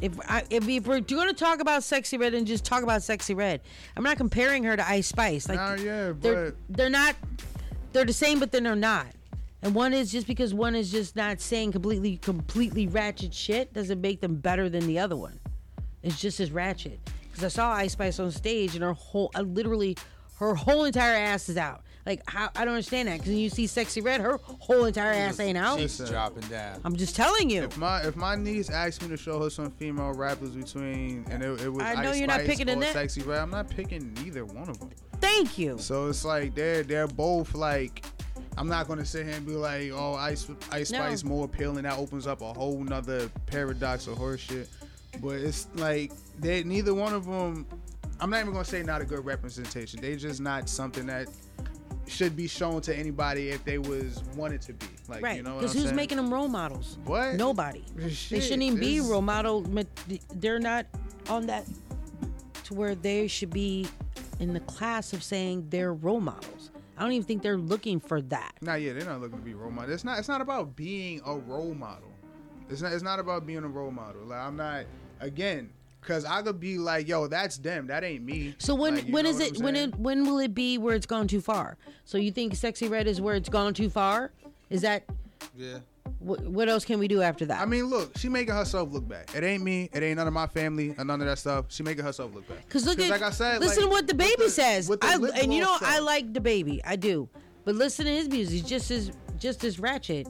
If, 0.00 0.12
I, 0.30 0.44
if, 0.48 0.68
if 0.68 0.86
we're 0.86 1.00
going 1.00 1.28
to 1.28 1.34
talk 1.34 1.60
about 1.60 1.82
Sexy 1.82 2.18
Red, 2.18 2.32
then 2.32 2.46
just 2.46 2.64
talk 2.64 2.84
about 2.84 3.02
Sexy 3.02 3.34
Red. 3.34 3.60
I'm 3.96 4.04
not 4.04 4.16
comparing 4.16 4.62
her 4.62 4.76
to 4.76 4.88
Ice 4.88 5.08
Spice. 5.08 5.48
Like, 5.48 5.58
Nah, 5.58 5.74
yeah, 5.74 6.12
they're 6.16 6.52
but- 6.52 6.56
they're 6.76 6.90
not. 6.90 7.16
They're 7.92 8.04
the 8.04 8.12
same, 8.12 8.38
but 8.38 8.52
then 8.52 8.62
they're 8.64 8.76
not. 8.76 9.06
And 9.62 9.74
one 9.74 9.92
is 9.92 10.12
just 10.12 10.26
because 10.26 10.54
one 10.54 10.74
is 10.74 10.90
just 10.90 11.16
not 11.16 11.40
saying 11.40 11.72
completely 11.72 12.16
completely 12.16 12.86
ratchet 12.86 13.34
shit 13.34 13.72
doesn't 13.72 14.00
make 14.00 14.20
them 14.20 14.36
better 14.36 14.68
than 14.68 14.86
the 14.86 14.98
other 14.98 15.16
one. 15.16 15.40
It's 16.02 16.20
just 16.20 16.38
as 16.40 16.52
ratchet. 16.52 17.00
Because 17.24 17.44
I 17.44 17.48
saw 17.48 17.72
Ice 17.72 17.92
Spice 17.92 18.20
on 18.20 18.30
stage 18.30 18.74
and 18.74 18.84
her 18.84 18.92
whole, 18.92 19.30
uh, 19.34 19.42
literally, 19.42 19.96
her 20.38 20.54
whole 20.54 20.84
entire 20.84 21.16
ass 21.16 21.48
is 21.48 21.56
out. 21.56 21.82
Like 22.06 22.22
how 22.26 22.48
I 22.56 22.64
don't 22.64 22.74
understand 22.74 23.08
that 23.08 23.18
because 23.18 23.34
you 23.34 23.50
see 23.50 23.66
Sexy 23.66 24.00
Red, 24.00 24.20
her 24.22 24.38
whole 24.42 24.86
entire 24.86 25.12
ass 25.12 25.38
ain't 25.40 25.58
out. 25.58 25.78
She's 25.78 25.98
dropping 25.98 26.48
down. 26.48 26.80
I'm 26.84 26.96
just 26.96 27.14
telling 27.14 27.50
you. 27.50 27.64
If 27.64 27.76
my 27.76 28.00
if 28.02 28.16
my 28.16 28.34
niece 28.34 28.70
asked 28.70 29.02
me 29.02 29.08
to 29.08 29.16
show 29.16 29.42
her 29.42 29.50
some 29.50 29.70
female 29.72 30.12
rappers 30.12 30.52
between 30.52 31.26
and 31.28 31.42
it, 31.42 31.60
it 31.60 31.68
was 31.68 31.82
I 31.82 32.02
know 32.02 32.10
Ice 32.10 32.18
you're 32.18 32.26
not 32.28 32.40
Spice 32.40 32.56
picking 32.58 32.82
or. 32.82 32.86
Sexy 32.86 33.22
Red, 33.22 33.40
I'm 33.40 33.50
not 33.50 33.68
picking 33.68 34.14
neither 34.24 34.46
one 34.46 34.70
of 34.70 34.78
them. 34.78 34.90
Thank 35.20 35.58
you. 35.58 35.76
So 35.78 36.06
it's 36.06 36.24
like 36.24 36.54
they're 36.54 36.82
they're 36.82 37.08
both 37.08 37.54
like. 37.54 38.04
I'm 38.58 38.68
not 38.68 38.88
gonna 38.88 39.04
sit 39.04 39.24
here 39.24 39.36
and 39.36 39.46
be 39.46 39.52
like, 39.52 39.92
oh, 39.92 40.14
Ice 40.14 40.50
Ice 40.72 40.90
No. 40.90 40.98
Spice 40.98 41.22
more 41.22 41.44
appealing. 41.44 41.84
That 41.84 41.96
opens 41.96 42.26
up 42.26 42.42
a 42.42 42.52
whole 42.52 42.82
nother 42.82 43.28
paradox 43.46 44.06
of 44.08 44.18
horseshit. 44.18 44.66
But 45.22 45.36
it's 45.36 45.68
like 45.74 46.12
they 46.38 46.64
neither 46.64 46.92
one 46.92 47.14
of 47.14 47.24
them. 47.24 47.66
I'm 48.20 48.30
not 48.30 48.40
even 48.40 48.52
gonna 48.52 48.64
say 48.64 48.82
not 48.82 49.00
a 49.00 49.04
good 49.04 49.24
representation. 49.24 50.00
They 50.00 50.16
just 50.16 50.40
not 50.40 50.68
something 50.68 51.06
that 51.06 51.28
should 52.08 52.34
be 52.34 52.48
shown 52.48 52.80
to 52.80 52.96
anybody 52.96 53.50
if 53.50 53.64
they 53.64 53.78
was 53.78 54.24
wanted 54.34 54.60
to 54.62 54.72
be. 54.72 54.86
Like 55.08 55.22
right. 55.22 55.36
you 55.36 55.42
know, 55.42 55.56
Because 55.56 55.72
who's 55.72 55.84
saying? 55.84 55.96
making 55.96 56.16
them 56.16 56.32
role 56.32 56.48
models? 56.48 56.98
What? 57.04 57.34
Nobody. 57.34 57.84
Shit, 58.08 58.30
they 58.30 58.40
shouldn't 58.40 58.62
even 58.64 58.80
be 58.80 59.00
role 59.00 59.22
model. 59.22 59.64
They're 60.34 60.58
not 60.58 60.86
on 61.28 61.46
that 61.46 61.64
to 62.64 62.74
where 62.74 62.94
they 62.96 63.28
should 63.28 63.50
be 63.50 63.86
in 64.40 64.52
the 64.52 64.60
class 64.60 65.12
of 65.12 65.22
saying 65.22 65.66
they're 65.70 65.94
role 65.94 66.20
models. 66.20 66.70
I 66.98 67.02
don't 67.02 67.12
even 67.12 67.26
think 67.26 67.42
they're 67.42 67.56
looking 67.56 68.00
for 68.00 68.20
that. 68.22 68.52
Not 68.60 68.80
yet. 68.80 68.98
They're 68.98 69.08
not 69.08 69.20
looking 69.20 69.38
to 69.38 69.44
be 69.44 69.54
role 69.54 69.70
model. 69.70 69.92
It's 69.94 70.04
not. 70.04 70.18
It's 70.18 70.28
not 70.28 70.40
about 70.40 70.74
being 70.74 71.20
a 71.24 71.34
role 71.36 71.74
model. 71.74 72.10
It's 72.68 72.82
not. 72.82 72.92
It's 72.92 73.04
not 73.04 73.20
about 73.20 73.46
being 73.46 73.64
a 73.64 73.68
role 73.68 73.90
model. 73.92 74.22
Like 74.24 74.40
I'm 74.40 74.56
not. 74.56 74.84
Again, 75.20 75.70
because 76.00 76.24
I 76.24 76.42
could 76.42 76.60
be 76.60 76.78
like, 76.78 77.08
yo, 77.08 77.26
that's 77.26 77.58
them. 77.58 77.86
That 77.86 78.04
ain't 78.04 78.24
me. 78.24 78.54
So 78.58 78.74
when 78.74 78.96
Like, 78.96 79.06
you 79.06 79.12
when 79.12 79.24
know 79.24 79.30
is 79.30 79.36
what 79.38 79.46
it 79.56 79.62
when 79.62 79.76
it 79.76 79.96
when 79.96 80.24
will 80.26 80.38
it 80.38 80.54
be 80.54 80.78
where 80.78 80.94
it's 80.94 81.06
gone 81.06 81.28
too 81.28 81.40
far? 81.40 81.76
So 82.04 82.18
you 82.18 82.30
think 82.32 82.54
Sexy 82.54 82.88
Red 82.88 83.06
is 83.06 83.20
where 83.20 83.36
it's 83.36 83.48
gone 83.48 83.74
too 83.74 83.90
far? 83.90 84.32
Is 84.70 84.82
that 84.82 85.04
Yeah. 85.56 85.78
What, 86.20 86.40
what 86.48 86.68
else 86.68 86.84
can 86.84 86.98
we 86.98 87.06
do 87.06 87.22
after 87.22 87.46
that? 87.46 87.60
I 87.60 87.64
mean, 87.64 87.84
look, 87.86 88.18
she 88.18 88.28
making 88.28 88.54
herself 88.54 88.90
look 88.90 89.06
bad. 89.08 89.26
It 89.36 89.44
ain't 89.44 89.62
me. 89.62 89.88
It 89.92 90.02
ain't 90.02 90.16
none 90.16 90.26
of 90.26 90.32
my 90.32 90.48
family 90.48 90.94
and 90.98 91.06
none 91.06 91.20
of 91.20 91.26
that 91.28 91.38
stuff. 91.38 91.66
She 91.68 91.82
making 91.84 92.04
herself 92.04 92.34
look 92.34 92.48
bad. 92.48 92.58
Because 92.66 92.84
look 92.86 92.98
at 92.98 93.08
like 93.08 93.22
I 93.22 93.30
said, 93.30 93.60
listen 93.60 93.84
like, 93.84 93.90
to 93.90 93.90
what 93.90 94.06
the 94.08 94.14
with 94.16 94.36
baby 94.36 94.48
says. 94.48 94.88
the 94.88 94.98
I, 95.00 95.14
and 95.42 95.54
you 95.54 95.60
know 95.60 95.78
gloss 95.78 95.82
I 95.84 96.00
like 96.00 96.32
DaBaby. 96.32 96.80
I 96.84 96.96
do. 96.96 97.28
But 97.64 97.76
listen 97.76 98.06
to 98.06 98.12
his 98.12 98.28
music. 98.28 98.64
Just 98.64 98.90
as 98.90 99.12
just 99.38 99.62
as 99.62 99.78
ratchet. 99.78 100.26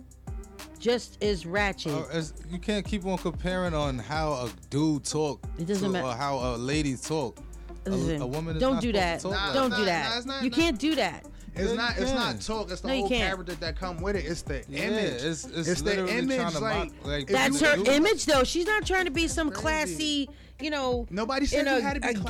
Just 0.78 1.23
as 1.24 1.47
ratchet. 1.47 1.93
Uh, 1.93 2.01
it's- 2.10 2.35
you 2.51 2.59
can't 2.59 2.85
keep 2.85 3.05
on 3.06 3.16
comparing 3.19 3.74
on 3.74 3.98
how 3.98 4.32
a 4.32 4.51
dude 4.70 5.05
talk 5.05 5.40
It 5.59 5.66
doesn't 5.66 5.90
matter. 5.90 6.06
or 6.06 6.12
how 6.12 6.36
a 6.39 6.56
lady 6.56 6.97
talk. 6.97 7.39
A, 7.86 7.90
Listen, 7.90 8.20
a 8.23 8.27
woman 8.27 8.56
is 8.56 8.60
don't 8.60 8.74
not 8.74 8.82
do 8.82 8.93
that. 8.93 9.20
supposed 9.23 9.39
to 9.40 9.44
talk 9.47 9.55
don't 9.55 9.70
like 9.70 9.78
do 9.78 9.85
that. 9.86 10.10
that. 10.10 10.16
it's 10.19 10.27
not- 10.27 10.43
you 10.44 10.51
not- 10.51 10.56
can't 10.59 10.78
do 10.78 10.94
that. 10.97 11.24
It's 11.59 11.73
not. 11.75 11.99
It's 11.99 12.13
not 12.13 12.31
can. 12.33 12.39
talk. 12.41 12.71
It's 12.71 12.81
the 12.81 12.89
No, 12.89 12.95
you 12.95 13.01
whole 13.01 13.09
can't. 13.09 13.23
character 13.31 13.55
that 13.57 13.77
come 13.77 14.01
with 14.01 14.17
it. 14.17 14.25
It's 14.25 14.43
the 14.43 14.63
Yeah, 14.69 14.83
image. 14.85 15.15
it's- 15.15 15.45
it's 15.45 15.81
the 15.83 15.85
literally 15.85 16.13
image. 16.19 16.37
trying 16.39 16.53
to 16.53 16.59
like, 16.61 16.77
mock, 16.77 17.07
like, 17.07 17.23
if 17.25 17.29
That's 17.29 17.61
you 17.61 17.67
her 17.67 17.77
do- 17.77 17.91
image, 17.91 18.27
though. 18.27 18.45
She's 18.45 18.67
not 18.67 18.87
trying 18.87 19.05
to 19.07 19.11
be 19.11 19.29
some 19.29 19.51
classy, 19.51 20.29
you 20.61 20.71
know. 20.71 21.07
Nobody 21.11 21.47
said 21.47 21.67
in 21.67 21.73
you 21.73 21.79
a, 21.79 21.81
had 21.83 21.95
to 21.95 22.01
be 22.01 22.09
a 22.09 22.15
gown 22.15 22.25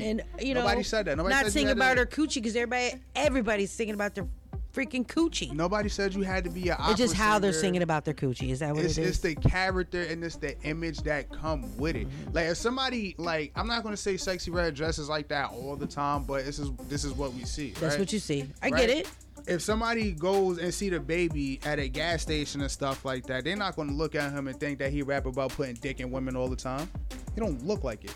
classy. 0.00 0.08
and 0.10 0.22
you 0.40 0.54
know. 0.54 0.60
Nobody 0.62 0.82
said 0.82 1.06
that. 1.06 1.16
Nobody 1.16 1.34
not 1.34 1.38
said 1.40 1.46
you 1.46 1.50
singing 1.52 1.68
had 1.68 1.74
to- 1.76 1.80
about 1.80 1.98
her 1.98 2.06
coochie 2.06 2.34
because 2.34 2.56
everybody, 2.56 2.94
everybody's 3.14 3.70
singing 3.70 3.94
about 3.94 4.14
their 4.14 4.26
freaking 4.74 5.06
coochie. 5.06 5.52
Nobody 5.52 5.88
said 5.88 6.14
you 6.14 6.22
had 6.22 6.44
to 6.44 6.50
be 6.50 6.68
an 6.68 6.76
It's 6.88 6.98
just 6.98 7.14
how 7.14 7.38
they're 7.38 7.52
singing 7.52 7.82
about 7.82 8.04
their 8.04 8.14
coochie. 8.14 8.50
Is 8.50 8.58
that 8.58 8.74
what 8.74 8.84
it's, 8.84 8.98
it 8.98 9.04
it's 9.04 9.20
the 9.20 9.34
character 9.36 10.02
and 10.02 10.22
it's 10.24 10.36
the 10.36 10.60
image 10.62 10.98
that 11.02 11.30
come 11.30 11.74
with 11.76 11.96
it. 11.96 12.08
Mm-hmm. 12.08 12.32
Like 12.32 12.46
if 12.46 12.56
somebody 12.56 13.14
like 13.16 13.52
I'm 13.54 13.68
not 13.68 13.84
gonna 13.84 13.96
say 13.96 14.16
sexy 14.16 14.50
red 14.50 14.74
dresses 14.74 15.08
like 15.08 15.28
that 15.28 15.50
all 15.50 15.76
the 15.76 15.86
time, 15.86 16.24
but 16.24 16.44
this 16.44 16.58
is 16.58 16.70
this 16.88 17.04
is 17.04 17.12
what 17.12 17.32
we 17.34 17.44
see. 17.44 17.70
That's 17.70 17.94
right? 17.94 17.98
what 18.00 18.12
you 18.12 18.18
see. 18.18 18.50
I 18.62 18.68
Right? 18.68 18.80
get 18.86 18.90
it. 18.90 19.10
If 19.46 19.60
somebody 19.60 20.12
goes 20.12 20.58
and 20.58 20.72
see 20.72 20.90
DaBaby 20.90 21.66
at 21.66 21.78
a 21.78 21.88
gas 21.88 22.22
station 22.22 22.62
and 22.62 22.70
stuff 22.70 23.04
like 23.04 23.26
that, 23.26 23.44
they're 23.44 23.56
not 23.56 23.76
gonna 23.76 23.92
look 23.92 24.14
at 24.14 24.32
him 24.32 24.48
and 24.48 24.58
think 24.58 24.78
that 24.80 24.90
he 24.90 25.02
rap 25.02 25.26
about 25.26 25.50
putting 25.50 25.74
dick 25.74 26.00
in 26.00 26.10
women 26.10 26.34
all 26.34 26.48
the 26.48 26.56
time. 26.56 26.90
He 27.34 27.40
don't 27.40 27.64
look 27.64 27.84
like 27.84 28.04
it. 28.04 28.14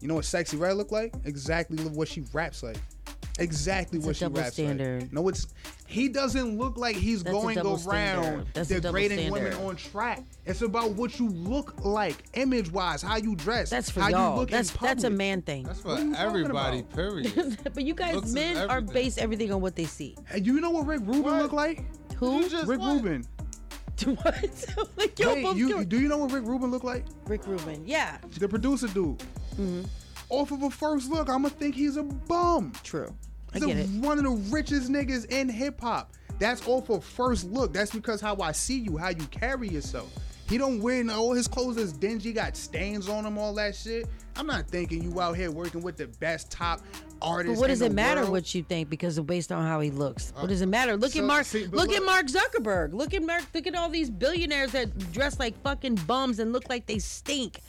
You 0.00 0.08
know 0.08 0.14
what 0.16 0.24
sexy 0.24 0.56
red 0.56 0.76
look 0.76 0.92
like? 0.92 1.14
Exactly 1.24 1.82
what 1.84 2.08
she 2.08 2.22
raps 2.32 2.62
like. 2.62 2.78
Exactly 3.38 3.98
It's 3.98 4.06
what 4.06 4.12
a 4.12 4.14
she 4.14 4.24
double 4.24 4.40
raps 4.40 4.52
standard. 4.54 5.02
like. 5.02 5.12
No, 5.12 5.28
it's 5.28 5.46
he 5.86 6.08
doesn't 6.08 6.58
look 6.58 6.76
like 6.76 6.96
he's 6.96 7.22
That's 7.22 7.34
going 7.36 7.56
double 7.56 7.72
around 7.72 7.80
standard. 8.24 8.46
That's 8.54 8.70
a 8.70 8.80
degrading 8.80 9.30
women 9.30 9.52
on 9.54 9.76
track. 9.76 10.22
It's 10.44 10.62
about 10.62 10.92
what 10.92 11.18
you 11.18 11.28
look 11.28 11.84
like, 11.84 12.16
image 12.34 12.72
wise, 12.72 13.02
how 13.02 13.16
you 13.16 13.36
dress. 13.36 13.70
That's 13.70 13.90
for 13.90 14.00
how 14.00 14.08
y'all. 14.08 14.34
You 14.34 14.40
look 14.40 14.50
That's 14.50 14.70
in 14.74 14.78
that's 14.80 15.04
a 15.04 15.10
man 15.10 15.42
thing. 15.42 15.64
That's 15.64 15.80
for 15.80 15.88
What 15.88 15.98
are 16.00 16.04
you 16.04 16.12
talking 16.14 16.26
everybody. 16.28 16.78
about? 16.80 16.94
Period. 16.94 17.58
but 17.74 17.84
you 17.84 17.94
guys, 17.94 18.14
Looks 18.14 18.32
men 18.32 18.56
are 18.56 18.78
everything. 18.78 18.94
base 18.94 19.18
everything 19.18 19.52
on 19.52 19.60
what 19.60 19.76
they 19.76 19.84
see. 19.84 20.16
Hey, 20.28 20.40
you 20.40 20.60
know 20.60 20.70
what 20.70 20.86
Rick 20.86 21.02
Rubin 21.04 21.38
look 21.38 21.52
like? 21.52 21.84
Who? 22.14 22.42
Rick 22.64 22.80
Rubin. 22.80 23.24
what? 24.04 24.64
like 24.96 25.18
yo, 25.18 25.34
Wait, 25.34 25.56
you, 25.56 25.84
do 25.84 26.00
you 26.00 26.08
know 26.08 26.18
what 26.18 26.32
Rick 26.32 26.44
Rubin 26.44 26.70
look 26.70 26.84
like? 26.84 27.04
Rick 27.26 27.46
Rubin. 27.46 27.82
Yeah. 27.86 28.18
The 28.38 28.48
producer 28.48 28.88
dude. 28.88 29.18
Mm-hmm. 29.58 29.82
Off 30.28 30.50
of 30.52 30.62
a 30.62 30.70
first 30.70 31.10
look, 31.10 31.28
I'ma 31.28 31.48
think 31.48 31.74
he's 31.74 31.96
a 31.96 32.02
bum. 32.02 32.72
True. 32.82 33.14
I 33.54 33.58
He's 33.58 33.64
a- 33.68 33.80
it. 33.80 33.88
one 34.00 34.18
of 34.18 34.24
the 34.24 34.50
richest 34.52 34.90
niggas 34.90 35.30
in 35.30 35.48
hip 35.48 35.80
hop. 35.80 36.12
That's 36.38 36.66
off 36.66 36.90
of 36.90 37.04
first 37.04 37.44
look. 37.44 37.72
That's 37.72 37.90
because 37.92 38.20
how 38.20 38.36
I 38.40 38.52
see 38.52 38.78
you, 38.78 38.96
how 38.98 39.08
you 39.10 39.24
carry 39.30 39.68
yourself. 39.68 40.12
He 40.48 40.58
don't 40.58 40.80
wear 40.80 41.02
no- 41.02 41.14
all 41.16 41.32
his 41.32 41.48
clothes 41.48 41.76
is 41.76 41.92
dingy, 41.92 42.32
got 42.32 42.56
stains 42.56 43.08
on 43.08 43.24
him, 43.24 43.38
all 43.38 43.54
that 43.54 43.74
shit. 43.74 44.06
I'm 44.36 44.46
not 44.46 44.68
thinking 44.68 45.02
you 45.02 45.20
out 45.20 45.36
here 45.36 45.50
working 45.50 45.80
with 45.82 45.96
the 45.96 46.06
best 46.06 46.50
top 46.50 46.82
artists. 47.22 47.56
But 47.58 47.60
what 47.62 47.68
does 47.68 47.80
it 47.80 47.92
matter 47.92 48.20
world. 48.20 48.32
what 48.32 48.54
you 48.54 48.62
think 48.62 48.90
because 48.90 49.18
based 49.20 49.50
on 49.50 49.64
how 49.64 49.80
he 49.80 49.90
looks? 49.90 50.32
What 50.36 50.44
uh, 50.44 50.46
does 50.48 50.60
it 50.60 50.66
matter? 50.66 50.96
Look 50.96 51.12
so- 51.12 51.20
at 51.20 51.24
Mark. 51.24 51.46
see, 51.46 51.66
but 51.66 51.76
look, 51.76 51.90
at 51.92 52.04
Mark 52.04 52.26
Zuckerberg. 52.26 52.92
Look 52.92 53.14
at 53.14 53.22
Mark. 53.22 53.44
Look 53.54 53.66
at 53.66 53.74
all 53.74 53.88
these 53.88 54.10
billionaires 54.10 54.72
that 54.72 55.12
dress 55.12 55.38
like 55.38 55.60
fucking 55.62 55.94
bums 56.06 56.38
and 56.38 56.52
look 56.52 56.68
like 56.68 56.86
they 56.86 56.98
stink. 56.98 57.60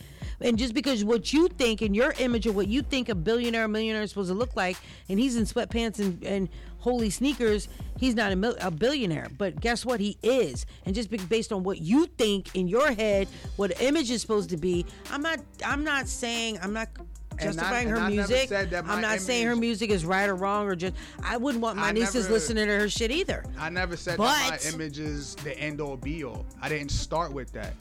And 0.42 0.58
just 0.58 0.74
because 0.74 1.04
what 1.04 1.34
you 1.34 1.48
think 1.48 1.82
and 1.82 1.96
your 1.96 2.14
image 2.20 2.46
of 2.46 2.56
what 2.56 2.68
you 2.68 2.82
think 2.82 3.10
a 3.10 3.16
billionaire 3.16 3.66
or 3.66 3.68
millionaire 3.68 4.04
is 4.04 4.10
supposed 4.12 4.30
to 4.30 4.36
look 4.36 4.56
like, 4.56 4.78
and 5.10 5.20
he's 5.20 5.36
in 5.36 5.44
sweatpants 5.46 6.00
and, 6.00 6.24
and 6.24 6.50
holy 6.80 7.10
sneakers, 7.10 7.68
he's 7.98 8.14
not 8.16 8.32
a, 8.32 8.36
mil- 8.36 8.56
a 8.62 8.70
billionaire. 8.70 9.30
But 9.38 9.60
guess 9.60 9.84
what? 9.86 10.00
He 10.00 10.18
is. 10.22 10.66
And 10.86 10.94
just 10.94 11.10
be- 11.10 11.18
based 11.18 11.52
on 11.52 11.64
what 11.64 11.80
you 11.82 12.06
think 12.06 12.56
in 12.56 12.68
your 12.68 12.92
head, 12.92 13.28
what 13.56 13.82
image 13.82 14.12
is 14.12 14.22
supposed 14.22 14.50
to 14.52 14.58
be, 14.58 14.86
I'm 15.12 15.22
not. 15.24 15.40
I'm 15.66 15.84
not 15.84 16.08
saying. 16.08 16.60
I'm 16.62 16.72
not 16.74 16.90
And 16.98 17.40
I- 17.40 17.44
justifying 17.46 17.88
and 17.90 17.98
her 17.98 18.04
I 18.04 18.10
music. 18.10 18.52
I'm 18.52 19.02
not 19.02 19.20
saying 19.20 19.48
her 19.48 19.56
music 19.56 19.90
is 19.90 20.06
right 20.06 20.30
or 20.30 20.36
wrong 20.36 20.68
or 20.68 20.76
just. 20.76 20.94
I 21.24 21.38
wouldn't 21.38 21.64
want 21.64 21.78
my 21.78 21.88
I 21.88 21.92
nieces 21.94 22.26
never- 22.26 22.34
listening 22.36 22.68
to 22.68 22.78
her 22.80 22.90
shit 22.90 23.10
either. 23.10 23.44
I 23.58 23.70
never 23.70 23.98
said 23.98 24.18
But- 24.18 24.26
that 24.50 24.64
my 24.66 24.70
image 24.72 25.00
is 25.00 25.34
the 25.38 25.58
end 25.60 25.82
all 25.82 25.98
be 25.98 26.24
all. 26.24 26.46
I 26.62 26.70
didn't 26.70 26.92
start 26.92 27.34
with 27.34 27.52
that. 27.54 27.74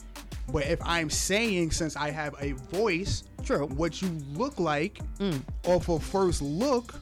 But 0.51 0.65
if 0.65 0.79
I'm 0.83 1.09
saying 1.09 1.71
since 1.71 1.95
I 1.95 2.09
have 2.11 2.33
a 2.39 2.53
voice, 2.75 3.23
true, 3.43 3.67
what 3.67 4.01
you 4.01 4.09
look 4.33 4.59
like 4.59 4.99
Mm. 5.19 5.41
off 5.65 5.89
of 5.89 6.03
first 6.03 6.41
look, 6.41 6.95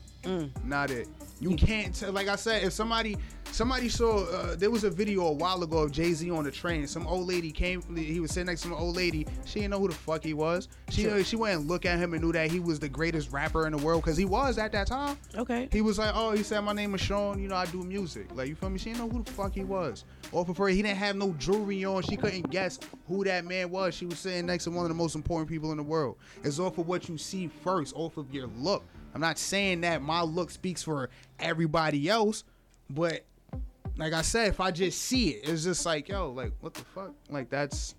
not 0.64 0.90
it. 0.92 1.08
You 1.50 1.56
can't 1.56 1.94
tell. 1.94 2.12
Like 2.12 2.28
I 2.28 2.36
said, 2.36 2.64
if 2.64 2.74
somebody 2.74 3.18
somebody 3.52 3.88
saw 3.88 4.26
uh, 4.26 4.56
there 4.56 4.72
was 4.72 4.84
a 4.84 4.90
video 4.90 5.28
a 5.28 5.32
while 5.32 5.62
ago 5.62 5.78
of 5.80 5.92
Jay 5.92 6.12
Z 6.12 6.30
on 6.32 6.44
the 6.44 6.50
train. 6.52 6.88
Some 6.88 7.06
old 7.06 7.28
lady 7.28 7.52
came. 7.52 7.84
He 7.96 8.20
was 8.20 8.32
sitting 8.32 8.48
next 8.48 8.62
to 8.62 8.70
an 8.70 8.74
old 8.74 8.96
lady. 8.96 9.28
She 9.46 9.60
didn't 9.60 9.72
know 9.72 9.80
who 9.80 9.90
the 9.90 9.94
fuck 9.94 10.24
he 10.24 10.34
was. 10.34 10.70
She 10.90 11.04
Sure. 11.04 11.24
she 11.24 11.36
went 11.36 11.60
and 11.60 11.70
look 11.70 11.86
at 11.86 12.00
him 12.00 12.14
and 12.14 12.24
knew 12.24 12.32
that 12.32 12.50
he 12.50 12.60
was 12.60 12.80
the 12.80 12.90
greatest 12.90 13.32
rapper 13.32 13.68
in 13.68 13.74
the 13.74 13.84
world 13.84 14.04
because 14.04 14.18
he 14.18 14.26
was 14.26 14.58
at 14.58 14.72
that 14.72 14.88
time. 14.88 15.18
Okay. 15.36 15.70
He 15.72 15.82
was 15.82 16.00
like, 16.00 16.14
oh, 16.16 16.32
he 16.32 16.42
said 16.42 16.62
my 16.62 16.74
name 16.74 16.96
is 16.96 17.02
Sean. 17.02 17.40
You 17.40 17.48
know, 17.48 17.56
I 17.56 17.68
do 17.68 17.84
music. 17.84 18.28
Like 18.34 18.48
you 18.48 18.56
feel 18.56 18.72
me? 18.72 18.80
She 18.80 18.86
didn't 18.92 19.06
know 19.06 19.10
who 19.10 19.24
the 19.24 19.32
fuck 19.32 19.54
he 19.54 19.64
was. 19.64 20.04
Or 20.32 20.46
for 20.46 20.56
her, 20.56 20.68
he 20.70 20.82
didn't 20.82 20.98
have 20.98 21.16
no 21.16 21.34
jewelry 21.34 21.86
on. 21.86 22.02
She 22.02 22.18
couldn't 22.18 22.50
guess 22.50 22.80
who 23.08 23.24
that 23.26 23.46
man 23.46 23.70
was. 23.70 23.94
She 23.94 24.08
was 24.08 24.18
sitting 24.18 24.48
next 24.48 24.64
to 24.64 24.72
one 24.72 24.86
of 24.86 24.90
the 24.90 24.96
most 24.96 25.14
important 25.16 25.48
people 25.48 25.70
in 25.70 25.78
the 25.78 25.84
world. 25.84 26.18
It's 26.44 26.58
off 26.58 26.80
of 26.80 26.88
what 26.88 27.08
you 27.08 27.20
see 27.20 27.50
first, 27.64 27.94
off 27.96 28.18
of 28.18 28.34
your 28.34 28.48
look. 28.58 28.84
I'm 29.16 29.22
not 29.22 29.40
saying 29.40 29.80
that 29.82 30.02
my 30.02 30.22
look 30.22 30.52
speaks 30.52 30.84
for 30.84 31.10
everybody 31.40 32.10
else, 32.10 32.44
but 32.90 33.26
like 33.98 34.14
I 34.14 34.22
said, 34.22 34.50
if 34.50 34.60
I 34.60 34.72
just 34.72 35.02
see 35.02 35.30
it, 35.30 35.50
it's 35.50 35.64
just 35.64 35.86
like, 35.86 36.10
yo, 36.10 36.32
like 36.32 36.52
what 36.60 36.74
the 36.74 36.84
fuck? 36.84 37.14
Like 37.30 37.50
that's 37.50 37.96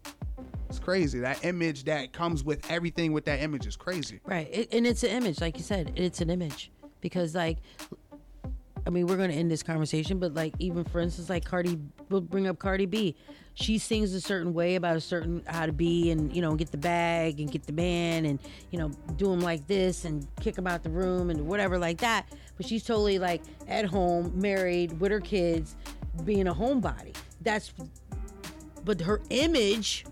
it's 0.68 0.78
crazy. 0.78 1.20
That 1.20 1.44
image 1.44 1.84
that 1.84 2.12
comes 2.12 2.44
with 2.44 2.70
everything 2.70 3.12
with 3.12 3.24
that 3.26 3.40
image 3.40 3.66
is 3.66 3.76
crazy. 3.76 4.20
Right. 4.24 4.48
It, 4.52 4.74
and 4.74 4.86
it's 4.86 5.02
an 5.02 5.10
image, 5.10 5.40
like 5.40 5.56
you 5.56 5.62
said, 5.62 5.92
it's 5.96 6.20
an 6.20 6.30
image. 6.30 6.70
Because, 7.00 7.34
like, 7.34 7.58
I 8.86 8.90
mean, 8.90 9.06
we're 9.06 9.16
to 9.16 9.28
end 9.32 9.50
this 9.50 9.62
conversation, 9.62 10.18
but, 10.18 10.34
like, 10.34 10.54
even 10.58 10.84
for 10.84 11.00
instance, 11.00 11.28
like 11.28 11.44
Cardi, 11.44 11.78
we'll 12.08 12.20
bring 12.20 12.46
up 12.46 12.58
Cardi 12.58 12.86
B. 12.86 13.14
She 13.54 13.78
sings 13.78 14.12
a 14.12 14.20
certain 14.20 14.52
way 14.52 14.74
about 14.74 14.96
a 14.96 15.00
certain 15.00 15.42
how 15.46 15.66
to 15.66 15.72
be 15.72 16.10
and, 16.10 16.34
you 16.34 16.42
know, 16.42 16.54
get 16.56 16.70
the 16.70 16.78
bag 16.78 17.40
and 17.40 17.50
get 17.50 17.64
the 17.64 17.72
man 17.72 18.26
and, 18.26 18.38
you 18.70 18.78
know, 18.78 18.90
do 19.16 19.32
him 19.32 19.40
like 19.40 19.66
this 19.66 20.04
and 20.04 20.26
kick 20.40 20.58
him 20.58 20.66
out 20.66 20.82
the 20.82 20.90
room 20.90 21.30
and 21.30 21.46
whatever 21.46 21.78
like 21.78 21.98
that. 21.98 22.26
But 22.56 22.66
she's 22.66 22.84
totally, 22.84 23.18
like, 23.18 23.42
at 23.68 23.84
home, 23.84 24.32
married, 24.34 24.98
with 25.00 25.12
her 25.12 25.20
kids, 25.20 25.76
being 26.24 26.48
a 26.48 26.54
homebody. 26.54 27.14
That's, 27.42 27.72
but 28.84 29.00
her 29.00 29.20
image 29.30 30.06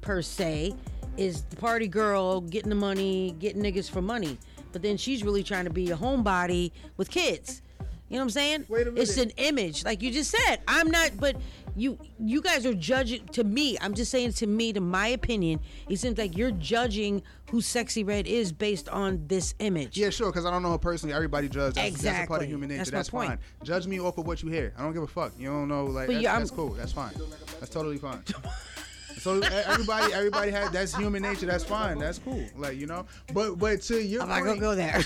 per 0.00 0.22
se 0.22 0.74
is 1.16 1.42
the 1.42 1.56
party 1.56 1.86
girl 1.86 2.40
getting 2.40 2.70
the 2.70 2.74
money, 2.74 3.36
getting 3.38 3.62
niggas 3.62 3.90
for 3.90 4.00
money. 4.00 4.38
But 4.72 4.82
then 4.82 4.96
she's 4.96 5.22
really 5.22 5.42
trying 5.42 5.64
to 5.64 5.70
be 5.70 5.90
a 5.90 5.96
homebody 5.96 6.72
with 6.96 7.10
kids. 7.10 7.60
You 8.08 8.16
know 8.16 8.24
what 8.24 8.24
I'm 8.24 8.30
saying? 8.30 8.66
Wait 8.68 8.86
a 8.86 8.90
minute. 8.90 9.02
It's 9.02 9.16
an 9.16 9.30
image, 9.36 9.84
like 9.84 10.02
you 10.02 10.10
just 10.10 10.30
said. 10.30 10.60
I'm 10.68 10.90
not, 10.90 11.12
but 11.18 11.36
you 11.76 11.98
you 12.18 12.40
guys 12.42 12.66
are 12.66 12.74
judging. 12.74 13.26
To 13.28 13.44
me, 13.44 13.76
I'm 13.80 13.94
just 13.94 14.10
saying 14.10 14.32
to 14.34 14.46
me, 14.46 14.72
to 14.72 14.80
my 14.80 15.08
opinion, 15.08 15.60
it 15.88 15.98
seems 15.98 16.18
like 16.18 16.36
you're 16.36 16.50
judging 16.52 17.22
who 17.50 17.60
Sexy 17.60 18.04
Red 18.04 18.26
is 18.26 18.52
based 18.52 18.88
on 18.88 19.24
this 19.26 19.54
image. 19.58 19.96
Yeah, 19.96 20.10
sure, 20.10 20.30
because 20.30 20.46
I 20.46 20.50
don't 20.50 20.62
know 20.62 20.72
her 20.72 20.78
personally. 20.78 21.14
Everybody 21.14 21.48
judges. 21.48 21.74
That's, 21.74 22.02
that's 22.02 22.24
a 22.24 22.26
part 22.26 22.42
Exactly. 22.42 22.46
of 22.46 22.50
human 22.50 22.68
nature. 22.68 22.78
That's 22.78 22.90
That's, 22.90 23.12
my 23.12 23.26
point. 23.26 23.40
fine. 23.40 23.66
Judge 23.66 23.86
me 23.86 24.00
off 24.00 24.18
of 24.18 24.26
what 24.26 24.42
you 24.42 24.48
hear. 24.50 24.72
I 24.76 24.82
don't 24.82 24.92
give 24.92 25.02
a 25.02 25.06
fuck. 25.06 25.32
You 25.38 25.48
don't 25.48 25.68
know, 25.68 25.84
like 25.84 26.08
that's, 26.08 26.20
yeah, 26.20 26.38
that's 26.38 26.50
cool. 26.50 26.70
That's 26.70 26.92
fine. 26.92 27.12
That's 27.60 27.70
totally 27.70 27.98
fine. 27.98 28.22
So 29.18 29.38
everybody, 29.40 30.12
everybody 30.12 30.50
has 30.50 30.72
that's 30.72 30.96
human 30.96 31.22
nature. 31.22 31.46
That's 31.46 31.62
fine. 31.62 31.98
That's 31.98 32.18
cool. 32.18 32.44
Like 32.56 32.76
you 32.76 32.86
know. 32.86 33.06
But 33.32 33.56
but 33.56 33.80
to 33.82 34.02
your 34.02 34.22
I'm 34.22 34.28
not 34.28 34.42
point, 34.42 34.46
gonna 34.46 34.60
go 34.60 34.74
there. 34.74 35.00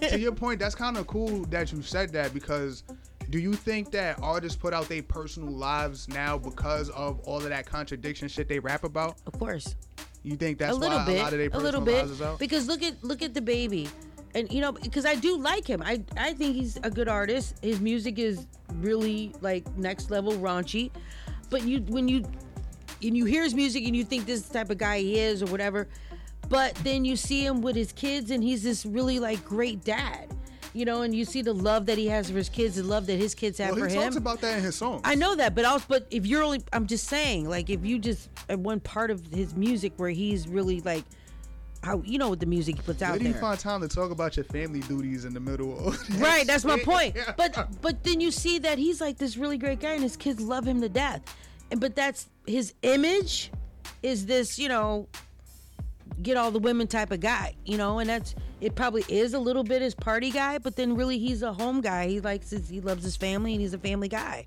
to 0.10 0.20
your 0.20 0.30
point, 0.32 0.60
that's 0.60 0.76
kind 0.76 0.96
of 0.96 1.08
cool 1.08 1.44
that 1.46 1.72
you 1.72 1.82
said 1.82 2.12
that 2.12 2.32
because. 2.32 2.84
Do 3.30 3.38
you 3.38 3.54
think 3.54 3.90
that 3.92 4.18
artists 4.22 4.56
put 4.56 4.72
out 4.72 4.88
their 4.88 5.02
personal 5.02 5.52
lives 5.52 6.08
now 6.08 6.38
because 6.38 6.90
of 6.90 7.20
all 7.20 7.38
of 7.38 7.48
that 7.48 7.66
contradiction 7.66 8.28
shit 8.28 8.48
they 8.48 8.58
rap 8.58 8.84
about? 8.84 9.16
Of 9.26 9.38
course. 9.38 9.74
You 10.22 10.36
think 10.36 10.58
that's 10.58 10.72
a 10.72 10.78
little 10.78 10.98
why 10.98 11.06
bit, 11.06 11.20
a 11.20 11.22
lot 11.22 11.32
of 11.32 11.38
their 11.38 11.46
a 11.46 11.50
personal 11.50 11.80
little 11.80 11.84
bit, 11.84 12.04
is 12.04 12.22
out? 12.22 12.38
because 12.38 12.66
look 12.66 12.82
at 12.82 13.02
look 13.04 13.22
at 13.22 13.32
DaBaby, 13.32 13.88
and 14.34 14.52
you 14.52 14.60
know 14.60 14.72
because 14.72 15.06
I 15.06 15.14
do 15.14 15.36
like 15.38 15.66
him. 15.66 15.82
I 15.82 16.02
I 16.16 16.32
think 16.32 16.56
he's 16.56 16.76
a 16.82 16.90
good 16.90 17.08
artist. 17.08 17.54
His 17.62 17.80
music 17.80 18.18
is 18.18 18.46
really 18.80 19.32
like 19.40 19.64
next 19.76 20.10
level 20.10 20.32
raunchy, 20.32 20.90
but 21.48 21.62
you 21.62 21.80
when 21.82 22.08
you 22.08 22.24
and 23.02 23.16
you 23.16 23.24
hear 23.24 23.44
his 23.44 23.54
music 23.54 23.84
and 23.84 23.94
you 23.94 24.02
think 24.02 24.26
this 24.26 24.40
is 24.40 24.48
the 24.48 24.54
type 24.54 24.70
of 24.70 24.78
guy 24.78 24.98
he 24.98 25.18
is 25.20 25.42
or 25.42 25.46
whatever, 25.46 25.86
but 26.48 26.74
then 26.76 27.04
you 27.04 27.14
see 27.14 27.44
him 27.44 27.60
with 27.60 27.76
his 27.76 27.92
kids 27.92 28.30
and 28.32 28.42
he's 28.42 28.64
this 28.64 28.84
really 28.84 29.20
like 29.20 29.44
great 29.44 29.84
dad. 29.84 30.34
You 30.76 30.84
know, 30.84 31.00
and 31.00 31.14
you 31.14 31.24
see 31.24 31.40
the 31.40 31.54
love 31.54 31.86
that 31.86 31.96
he 31.96 32.06
has 32.08 32.28
for 32.28 32.36
his 32.36 32.50
kids, 32.50 32.76
the 32.76 32.82
love 32.82 33.06
that 33.06 33.16
his 33.16 33.34
kids 33.34 33.56
have 33.58 33.70
well, 33.70 33.80
for 33.80 33.86
him. 33.86 33.96
he 33.96 34.04
talks 34.04 34.16
about 34.16 34.42
that 34.42 34.58
in 34.58 34.62
his 34.62 34.76
song. 34.76 35.00
I 35.04 35.14
know 35.14 35.34
that, 35.34 35.54
but 35.54 35.64
also, 35.64 35.86
but 35.88 36.06
if 36.10 36.26
you're 36.26 36.42
only, 36.42 36.62
I'm 36.70 36.86
just 36.86 37.08
saying, 37.08 37.48
like, 37.48 37.70
if 37.70 37.82
you 37.84 37.98
just 37.98 38.28
at 38.50 38.58
one 38.58 38.80
part 38.80 39.10
of 39.10 39.26
his 39.28 39.54
music 39.54 39.94
where 39.96 40.10
he's 40.10 40.46
really 40.46 40.82
like, 40.82 41.04
how 41.82 42.02
you 42.04 42.18
know 42.18 42.28
what 42.28 42.40
the 42.40 42.46
music 42.46 42.76
he 42.76 42.82
puts 42.82 43.00
out 43.00 43.10
Where 43.10 43.20
do 43.20 43.24
you 43.26 43.32
there, 43.32 43.40
find 43.40 43.58
time 43.58 43.80
to 43.80 43.88
talk 43.88 44.10
about 44.10 44.36
your 44.36 44.44
family 44.44 44.80
duties 44.80 45.24
in 45.24 45.32
the 45.32 45.40
middle 45.40 45.78
of 45.88 46.06
that 46.08 46.18
right? 46.18 46.46
That's 46.46 46.64
my 46.64 46.78
point. 46.80 47.16
But 47.36 47.68
but 47.80 48.04
then 48.04 48.20
you 48.20 48.30
see 48.30 48.58
that 48.58 48.76
he's 48.76 49.00
like 49.00 49.16
this 49.16 49.36
really 49.36 49.56
great 49.56 49.80
guy, 49.80 49.94
and 49.94 50.02
his 50.02 50.16
kids 50.16 50.40
love 50.40 50.66
him 50.66 50.80
to 50.82 50.88
death, 50.88 51.22
and 51.70 51.80
but 51.80 51.94
that's 51.96 52.28
his 52.46 52.74
image, 52.82 53.50
is 54.02 54.26
this 54.26 54.58
you 54.58 54.68
know, 54.68 55.08
get 56.22 56.36
all 56.36 56.50
the 56.50 56.58
women 56.58 56.86
type 56.86 57.10
of 57.10 57.20
guy, 57.20 57.54
you 57.64 57.76
know, 57.76 57.98
and 57.98 58.08
that's 58.08 58.34
it. 58.60 58.74
Probably 58.74 59.04
is 59.08 59.34
a 59.34 59.38
little 59.38 59.64
bit 59.64 59.82
his 59.82 59.94
party 59.94 60.30
guy, 60.30 60.58
but 60.58 60.76
then 60.76 60.96
really 60.96 61.18
he's 61.18 61.42
a 61.42 61.52
home 61.52 61.80
guy. 61.80 62.06
He 62.08 62.20
likes 62.20 62.50
his, 62.50 62.68
he 62.68 62.80
loves 62.80 63.04
his 63.04 63.16
family, 63.16 63.52
and 63.52 63.60
he's 63.60 63.74
a 63.74 63.78
family 63.78 64.08
guy. 64.08 64.46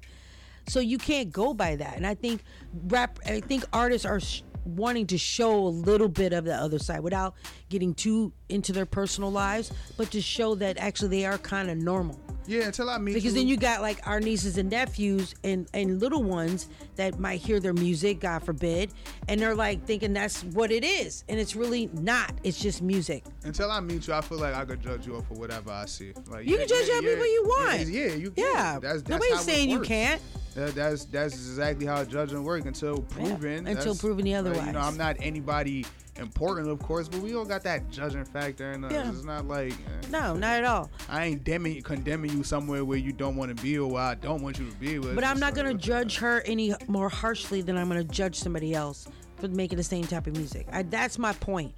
So 0.68 0.80
you 0.80 0.98
can't 0.98 1.32
go 1.32 1.54
by 1.54 1.76
that. 1.76 1.98
And 1.98 2.06
I 2.06 2.16
think 2.16 2.44
rap, 2.88 3.20
I 3.26 3.40
think 3.40 3.64
artists 3.74 4.06
are 4.06 4.20
sh- 4.20 4.44
wanting 4.66 5.08
to 5.08 5.18
show 5.18 5.56
a 5.66 5.70
little 5.70 6.10
bit 6.10 6.34
of 6.34 6.46
the 6.46 6.56
other 6.56 6.80
side 6.80 7.02
without 7.02 7.36
getting 7.70 7.94
too 7.94 8.34
into 8.50 8.74
their 8.74 8.86
personal 8.86 9.32
lives, 9.32 9.72
but 9.98 10.12
to 10.12 10.22
show 10.22 10.56
that 10.56 10.78
actually 10.78 11.10
they 11.10 11.26
are 11.26 11.38
kind 11.38 11.70
of 11.70 11.78
normal. 11.78 12.20
Yeah, 12.50 12.64
until 12.64 12.90
I 12.90 12.98
meet 12.98 13.14
Because 13.14 13.36
then 13.36 13.48
you 13.48 13.58
got 13.58 13.82
like 13.82 14.06
our 14.08 14.20
nieces 14.20 14.58
and 14.58 14.72
nephews 14.72 15.36
and 15.44 15.68
and 15.72 16.00
little 16.00 16.24
ones 16.24 16.68
that 16.96 17.20
might 17.20 17.40
hear 17.40 17.60
their 17.60 17.74
music, 17.76 18.22
God 18.22 18.40
forbid, 18.40 18.92
and 19.28 19.40
they're 19.40 19.54
like 19.54 19.86
thinking 19.86 20.14
that's 20.14 20.44
what 20.46 20.72
it 20.72 20.84
is, 20.84 21.24
and 21.30 21.40
it's 21.40 21.56
really 21.56 21.92
not. 21.94 22.34
It's 22.44 22.60
just 22.60 22.82
music. 22.82 23.24
Until 23.44 23.70
I 23.70 23.80
meet 23.82 24.08
you, 24.08 24.16
I 24.16 24.22
feel 24.22 24.40
like 24.40 24.56
I 24.56 24.66
could 24.66 24.82
judge 24.82 25.06
you 25.06 25.18
off 25.18 25.28
for 25.28 25.36
whatever 25.36 25.70
I 25.72 25.86
see. 25.86 26.12
Like 26.26 26.48
You 26.48 26.54
yeah, 26.54 26.60
can 26.62 26.68
judge 26.70 26.88
yeah, 26.88 27.00
yeah, 27.02 27.24
you 27.24 27.44
want. 27.46 27.80
Yeah, 27.82 28.06
yeah, 28.08 28.16
you 28.16 28.34
Yeah. 28.36 28.46
yeah. 28.46 28.80
That's, 28.80 29.04
that's 29.04 29.10
Nobody's 29.10 29.42
saying 29.42 29.70
you 29.70 29.82
can't. 29.82 30.20
That, 30.56 30.74
that's 30.74 31.06
that's 31.06 31.36
exactly 31.36 31.86
how 31.86 32.04
judging 32.04 32.44
works 32.44 32.66
until 32.66 33.04
proven. 33.04 33.68
until 33.68 33.76
That's- 33.76 34.02
proven 34.02 34.26
the 34.26 34.42
like, 34.42 34.66
you 34.66 34.72
know, 34.72 34.80
I'm 34.80 34.98
not 34.98 35.18
anybody 35.20 35.86
important, 36.20 36.70
of 36.70 36.80
course, 36.80 37.08
but 37.08 37.20
we 37.22 37.36
all 37.36 37.46
got 37.46 37.64
that 37.64 37.90
judging 37.90 38.26
factor 38.26 38.72
in 38.72 38.84
us. 38.84 38.92
Yeah. 38.92 39.10
It's 39.10 39.24
not 39.24 39.48
like 39.48 39.74
eh, 39.74 40.08
No, 40.10 40.36
not 40.36 40.58
at 40.58 40.66
all. 40.66 40.90
I 41.08 41.26
ain't 41.26 41.38
condemning, 41.46 41.82
condemning 41.82 42.32
you 42.32 42.44
somewhere 42.44 42.86
where 42.86 42.98
you 42.98 43.12
don't 43.12 43.36
want 43.36 43.56
to 43.56 43.62
be 43.64 43.78
or 43.78 43.90
where 43.90 44.04
I 44.04 44.16
don't 44.16 44.42
want 44.42 44.60
you 44.60 44.70
to 44.70 44.76
be. 44.76 44.98
But 44.98 45.16
but 45.16 45.24
I'm 45.24 45.40
not 45.40 45.56
gonna 45.56 45.74
judge 45.74 46.18
her 46.18 46.42
any 46.42 46.74
more 46.88 47.10
harshly 47.10 47.62
than 47.62 47.78
I'm 47.78 47.88
gonna 47.88 48.04
judge 48.04 48.36
somebody 48.36 48.74
else 48.74 49.08
for 49.38 49.48
making 49.48 49.78
the 49.78 49.84
same 49.84 50.06
type 50.06 50.28
of 50.28 50.36
music. 50.36 50.68
I, 50.72 50.84
that's 50.84 51.18
my 51.18 51.34
point. 51.34 51.74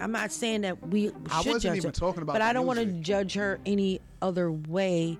I'm 0.00 0.12
not 0.12 0.30
saying 0.32 0.62
that 0.62 0.86
we 0.88 1.06
should 1.06 1.14
I 1.30 1.36
wasn't 1.38 1.62
judge 1.62 1.76
even 1.78 1.88
her, 1.88 1.92
talking 1.92 2.22
about 2.22 2.34
but 2.34 2.42
I 2.42 2.52
don't 2.52 2.66
want 2.66 2.78
to 2.78 2.86
judge 2.86 3.34
her 3.34 3.58
any 3.64 4.00
other 4.20 4.50
way 4.52 5.18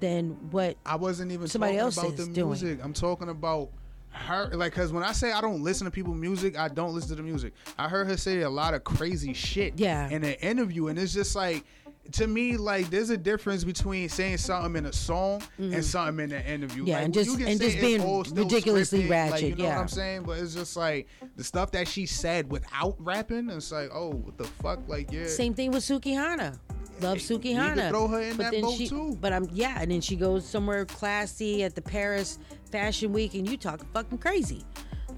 than 0.00 0.30
what 0.50 0.76
I 0.84 0.96
wasn't 0.96 1.32
even 1.32 1.46
somebody 1.48 1.74
talking 1.74 1.80
else 1.80 1.96
about 1.98 2.18
is 2.18 2.26
the 2.28 2.32
doing. 2.32 2.48
music. 2.48 2.80
I'm 2.82 2.92
talking 2.92 3.28
about 3.28 3.70
her. 4.14 4.50
Like, 4.52 4.72
cause 4.72 4.92
when 4.92 5.02
I 5.02 5.12
say 5.12 5.32
I 5.32 5.40
don't 5.40 5.62
listen 5.62 5.84
to 5.84 5.90
people's 5.90 6.16
music, 6.16 6.58
I 6.58 6.68
don't 6.68 6.94
listen 6.94 7.10
to 7.10 7.16
the 7.16 7.22
music. 7.22 7.52
I 7.78 7.88
heard 7.88 8.06
her 8.06 8.16
say 8.16 8.40
a 8.40 8.50
lot 8.50 8.74
of 8.74 8.84
crazy 8.84 9.32
shit. 9.34 9.74
Yeah. 9.78 10.08
In 10.08 10.24
an 10.24 10.34
interview, 10.34 10.88
and 10.88 10.98
it's 10.98 11.14
just 11.14 11.36
like. 11.36 11.64
To 12.12 12.26
me, 12.26 12.58
like 12.58 12.90
there's 12.90 13.08
a 13.08 13.16
difference 13.16 13.64
between 13.64 14.10
saying 14.10 14.36
something 14.36 14.76
in 14.76 14.84
a 14.84 14.92
song 14.92 15.42
and 15.56 15.82
something 15.82 16.22
in 16.22 16.32
an 16.32 16.44
interview. 16.44 16.82
Mm-hmm. 16.82 16.88
Yeah, 16.88 16.96
like, 16.96 17.04
and 17.06 17.16
you 17.16 17.24
just- 17.24 17.40
and 17.40 17.58
just 17.58 17.80
being 17.80 18.22
ridiculously 18.34 19.04
scripted, 19.04 19.08
like, 19.08 19.10
ratchet, 19.30 19.42
you 19.48 19.54
know 19.54 19.64
what 19.64 19.70
yeah. 19.70 19.80
I'm 19.80 19.88
saying? 19.88 20.22
But 20.24 20.38
it's 20.38 20.52
just 20.52 20.76
like 20.76 21.08
the 21.36 21.42
stuff 21.42 21.70
that 21.70 21.88
she 21.88 22.04
said 22.04 22.50
without 22.50 22.96
rapping. 22.98 23.48
It's 23.48 23.72
like, 23.72 23.88
oh, 23.90 24.10
what 24.10 24.36
the 24.36 24.44
fuck? 24.44 24.86
Like, 24.86 25.10
yeah. 25.12 25.28
Same 25.28 25.54
thing 25.54 25.70
with 25.70 25.82
Sukihana. 25.82 26.58
Love 27.00 27.18
Sukihana. 27.18 27.90
throw 27.90 28.08
her 28.08 28.20
in 28.20 28.36
but 28.36 28.44
that 28.44 28.52
then 28.52 28.62
boat 28.62 28.74
she, 28.76 28.88
too. 28.88 29.16
But 29.20 29.32
I'm 29.32 29.48
yeah, 29.52 29.78
and 29.80 29.90
then 29.90 30.00
she 30.00 30.16
goes 30.16 30.46
somewhere 30.46 30.84
classy 30.86 31.62
at 31.64 31.74
the 31.74 31.82
Paris 31.82 32.38
Fashion 32.70 33.12
Week, 33.12 33.34
and 33.34 33.48
you 33.48 33.56
talk 33.56 33.80
fucking 33.92 34.18
crazy. 34.18 34.64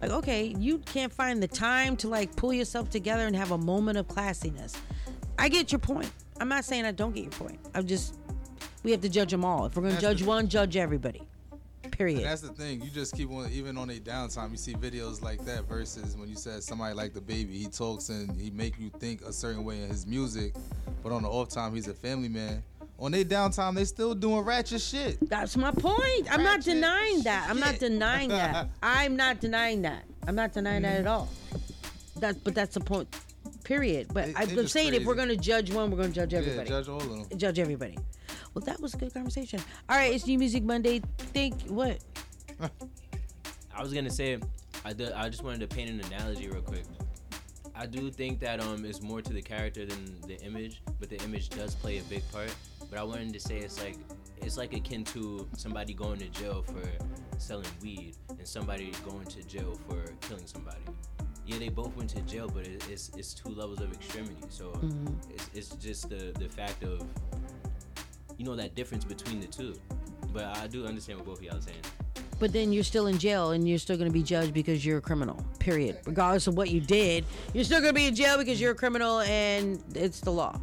Like 0.03 0.11
okay, 0.11 0.55
you 0.59 0.78
can't 0.78 1.12
find 1.12 1.43
the 1.43 1.48
time 1.48 1.97
to 1.98 2.09
like 2.09 2.35
pull 2.36 2.53
yourself 2.53 2.90
together 2.90 3.27
and 3.27 3.35
have 3.36 3.53
a 3.53 3.59
moment 3.59 3.98
of 3.98 4.07
classiness. 4.09 4.77
I 5.39 5.48
get 5.48 5.73
your 5.73 5.78
point. 5.78 6.11
I'm 6.40 6.48
not 6.48 6.65
saying 6.65 6.85
I 6.85 6.93
don't 6.93 7.15
get 7.15 7.24
your 7.24 7.32
point. 7.32 7.59
I'm 7.74 7.86
just 7.86 8.15
we 8.82 8.90
have 8.90 9.01
to 9.03 9.09
judge 9.09 9.31
them 9.31 9.44
all. 9.44 9.66
If 9.66 9.74
we're 9.77 9.82
gonna 9.82 9.93
That's 9.94 10.03
judge 10.03 10.23
the- 10.23 10.28
one, 10.28 10.48
judge 10.48 10.77
everybody. 10.77 11.26
Period. 11.91 12.19
And 12.19 12.27
that's 12.27 12.41
the 12.43 12.49
thing. 12.49 12.81
You 12.83 12.91
just 12.91 13.15
keep 13.17 13.31
on, 13.31 13.51
even 13.53 13.77
on 13.79 13.91
a 13.91 13.95
downtime, 13.95 14.51
you 14.51 14.57
see 14.57 14.75
videos 14.75 15.23
like 15.23 15.45
that. 15.45 15.65
Versus 15.69 16.17
when 16.17 16.29
you 16.29 16.37
said 16.37 16.63
somebody 16.63 16.95
like 16.95 17.13
DaBaby, 17.15 17.53
he 17.53 17.67
talks 17.67 18.09
and 18.09 18.39
he 18.41 18.51
make 18.51 18.79
you 18.79 18.91
think 18.99 19.23
a 19.23 19.33
certain 19.33 19.65
way 19.65 19.81
in 19.83 19.89
his 19.89 20.07
music, 20.07 20.55
but 21.03 21.13
on 21.13 21.23
the 21.23 21.29
off 21.29 21.49
time, 21.49 21.75
he's 21.75 21.89
a 21.89 21.95
family 21.95 22.29
man. 22.29 22.63
On 22.99 23.13
their 23.13 23.25
downtime, 23.25 23.75
they 23.75 23.85
still 23.85 24.15
doing 24.15 24.41
ratchet 24.41 24.81
shit. 24.81 25.19
That's 25.29 25.57
my 25.57 25.71
point. 25.71 26.29
I'm 26.33 26.43
not 26.43 26.63
denying 26.63 27.23
that. 27.25 27.47
I'm 27.51 27.61
not 27.61 27.79
denying 27.79 28.31
that. 28.31 28.69
I'm 28.83 29.17
not 29.17 29.41
denying 29.41 29.83
that. 29.83 30.05
I'm 30.27 30.35
not 30.35 30.53
denying 30.55 30.83
that 30.83 31.01
at 31.01 31.07
all. 31.07 31.29
That's 32.19 32.39
but 32.39 32.55
that's 32.55 32.75
the 32.75 32.81
point. 32.81 33.15
Period. 33.65 34.09
But 34.15 34.27
They- 34.27 34.35
I'm 34.35 34.49
they 34.49 34.55
just 34.55 34.63
just 34.63 34.73
saying, 34.73 34.95
if 34.95 35.05
we're 35.05 35.15
gonna 35.15 35.37
judge 35.37 35.71
one, 35.73 35.91
we're 35.91 35.99
gonna 35.99 36.09
judge 36.09 36.33
Yeah, 36.33 36.39
everybody. 36.39 36.69
judge 36.69 36.89
all 36.89 36.97
of 37.01 37.09
them. 37.29 37.39
Judge 37.39 37.59
everybody. 37.59 37.99
Well, 38.57 38.65
that 38.65 38.81
was 38.81 38.95
a 38.95 38.97
good 38.97 39.12
conversation. 39.12 39.61
All 39.87 39.99
right, 39.99 40.15
it's 40.15 40.27
New 40.27 40.39
Music 40.39 40.62
Monday. 40.62 41.03
Think 41.19 41.61
what? 41.65 41.99
I 42.59 43.83
was 43.83 43.93
gonna 43.93 44.09
say, 44.09 44.39
I 44.83 44.95
did, 44.95 45.12
I 45.12 45.28
just 45.28 45.43
wanted 45.45 45.61
to 45.61 45.66
paint 45.66 45.91
an 45.91 46.01
analogy 46.11 46.49
real 46.49 46.62
quick. 46.62 46.85
I 47.74 47.85
do 47.85 48.11
think 48.11 48.41
that 48.41 48.62
um 48.62 48.87
it's 48.87 49.03
more 49.03 49.20
to 49.20 49.31
the 49.35 49.43
character 49.43 49.85
than 49.85 50.19
the 50.27 50.41
image, 50.43 50.81
but 50.99 51.11
the 51.11 51.23
image 51.23 51.51
does 51.51 51.74
play 51.74 51.99
a 51.99 52.03
big 52.05 52.23
part. 52.33 52.49
But 52.89 52.99
I 52.99 53.03
wanted 53.03 53.35
to 53.35 53.41
say 53.41 53.59
it's 53.59 53.78
like 53.78 53.99
it's 54.39 54.57
like 54.57 54.73
akin 54.73 55.05
to 55.05 55.47
somebody 55.59 55.93
going 55.93 56.19
to 56.20 56.28
jail 56.31 56.62
for 56.66 56.83
selling 57.39 57.66
weed 57.83 58.16
and 58.31 58.49
somebody 58.49 58.91
going 59.05 59.27
to 59.27 59.43
jail 59.43 59.78
for 59.87 60.03
killing 60.27 60.47
somebody. 60.47 60.81
Yeah, 61.45 61.59
they 61.59 61.69
both 61.69 61.95
went 61.95 62.09
to 62.11 62.23
jail, 62.23 62.49
but 62.53 62.66
it's 62.66 63.11
it's 63.19 63.35
two 63.35 63.51
levels 63.51 63.83
of 63.83 63.93
extremity. 63.93 64.43
So 64.49 64.70
Mhm. 64.83 65.15
it's, 65.35 65.51
it's 65.53 65.69
just 65.77 66.09
the 66.09 66.33
the 66.39 66.49
fact 66.49 66.83
of 66.85 67.05
you 68.39 68.45
know 68.45 68.57
that 68.57 68.75
difference 68.75 69.05
between 69.05 69.41
the 69.41 69.47
two. 69.47 69.75
But 70.33 70.45
I 70.59 70.67
do 70.67 70.87
understand 70.87 71.19
what 71.19 71.27
both 71.27 71.39
of 71.39 71.45
y'all 71.45 71.57
are 71.57 71.61
saying. 71.61 71.79
But 72.39 72.53
then 72.53 72.73
you're 72.73 72.85
still 72.85 73.07
in 73.07 73.17
jail 73.19 73.53
and 73.53 73.67
you're 73.67 73.79
still 73.79 73.97
gonna 73.97 74.11
be 74.11 74.23
judged 74.23 74.53
because 74.53 74.85
you're 74.85 74.99
a 74.99 75.01
criminal. 75.03 75.43
Period. 75.59 75.99
Regardless 76.05 76.47
of 76.47 76.55
what 76.57 76.71
you 76.71 76.81
did, 76.81 77.25
you're 77.55 77.65
still 77.65 77.81
gonna 77.81 77.93
be 77.95 78.07
in 78.07 78.15
jail 78.15 78.37
because 78.37 78.61
you're 78.61 78.73
a 78.73 78.75
criminal 78.75 79.21
and 79.21 79.83
it's 79.95 80.21
the 80.21 80.31
law. 80.31 80.61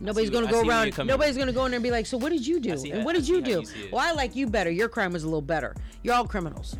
Nobody's 0.00 0.28
see- 0.30 0.32
gonna 0.34 0.46
go 0.46 0.62
see 0.62 0.66
where 0.68 0.86
you're 0.86 0.94
around. 0.96 1.06
Nobody's 1.06 1.36
gonna 1.36 1.52
go 1.52 1.66
in 1.66 1.70
there 1.70 1.76
and 1.76 1.82
be 1.84 1.90
like, 1.90 2.06
"So 2.06 2.16
what 2.16 2.30
did 2.32 2.46
you 2.46 2.58
do? 2.60 2.76
see 2.78 2.90
And 2.90 3.00
how- 3.00 3.04
what 3.04 3.14
I 3.14 3.18
did 3.18 3.26
see 3.26 3.34
you 3.34 3.42
do? 3.42 3.50
you. 3.50 3.88
Well, 3.92 4.00
I 4.02 4.12
like 4.12 4.34
you 4.34 4.46
better. 4.46 4.70
Your 4.70 4.88
crime 4.88 5.12
was 5.12 5.22
a 5.22 5.26
little 5.26 5.42
better. 5.42 5.74
You're 6.02 6.14
all 6.14 6.26
criminals." 6.26 6.76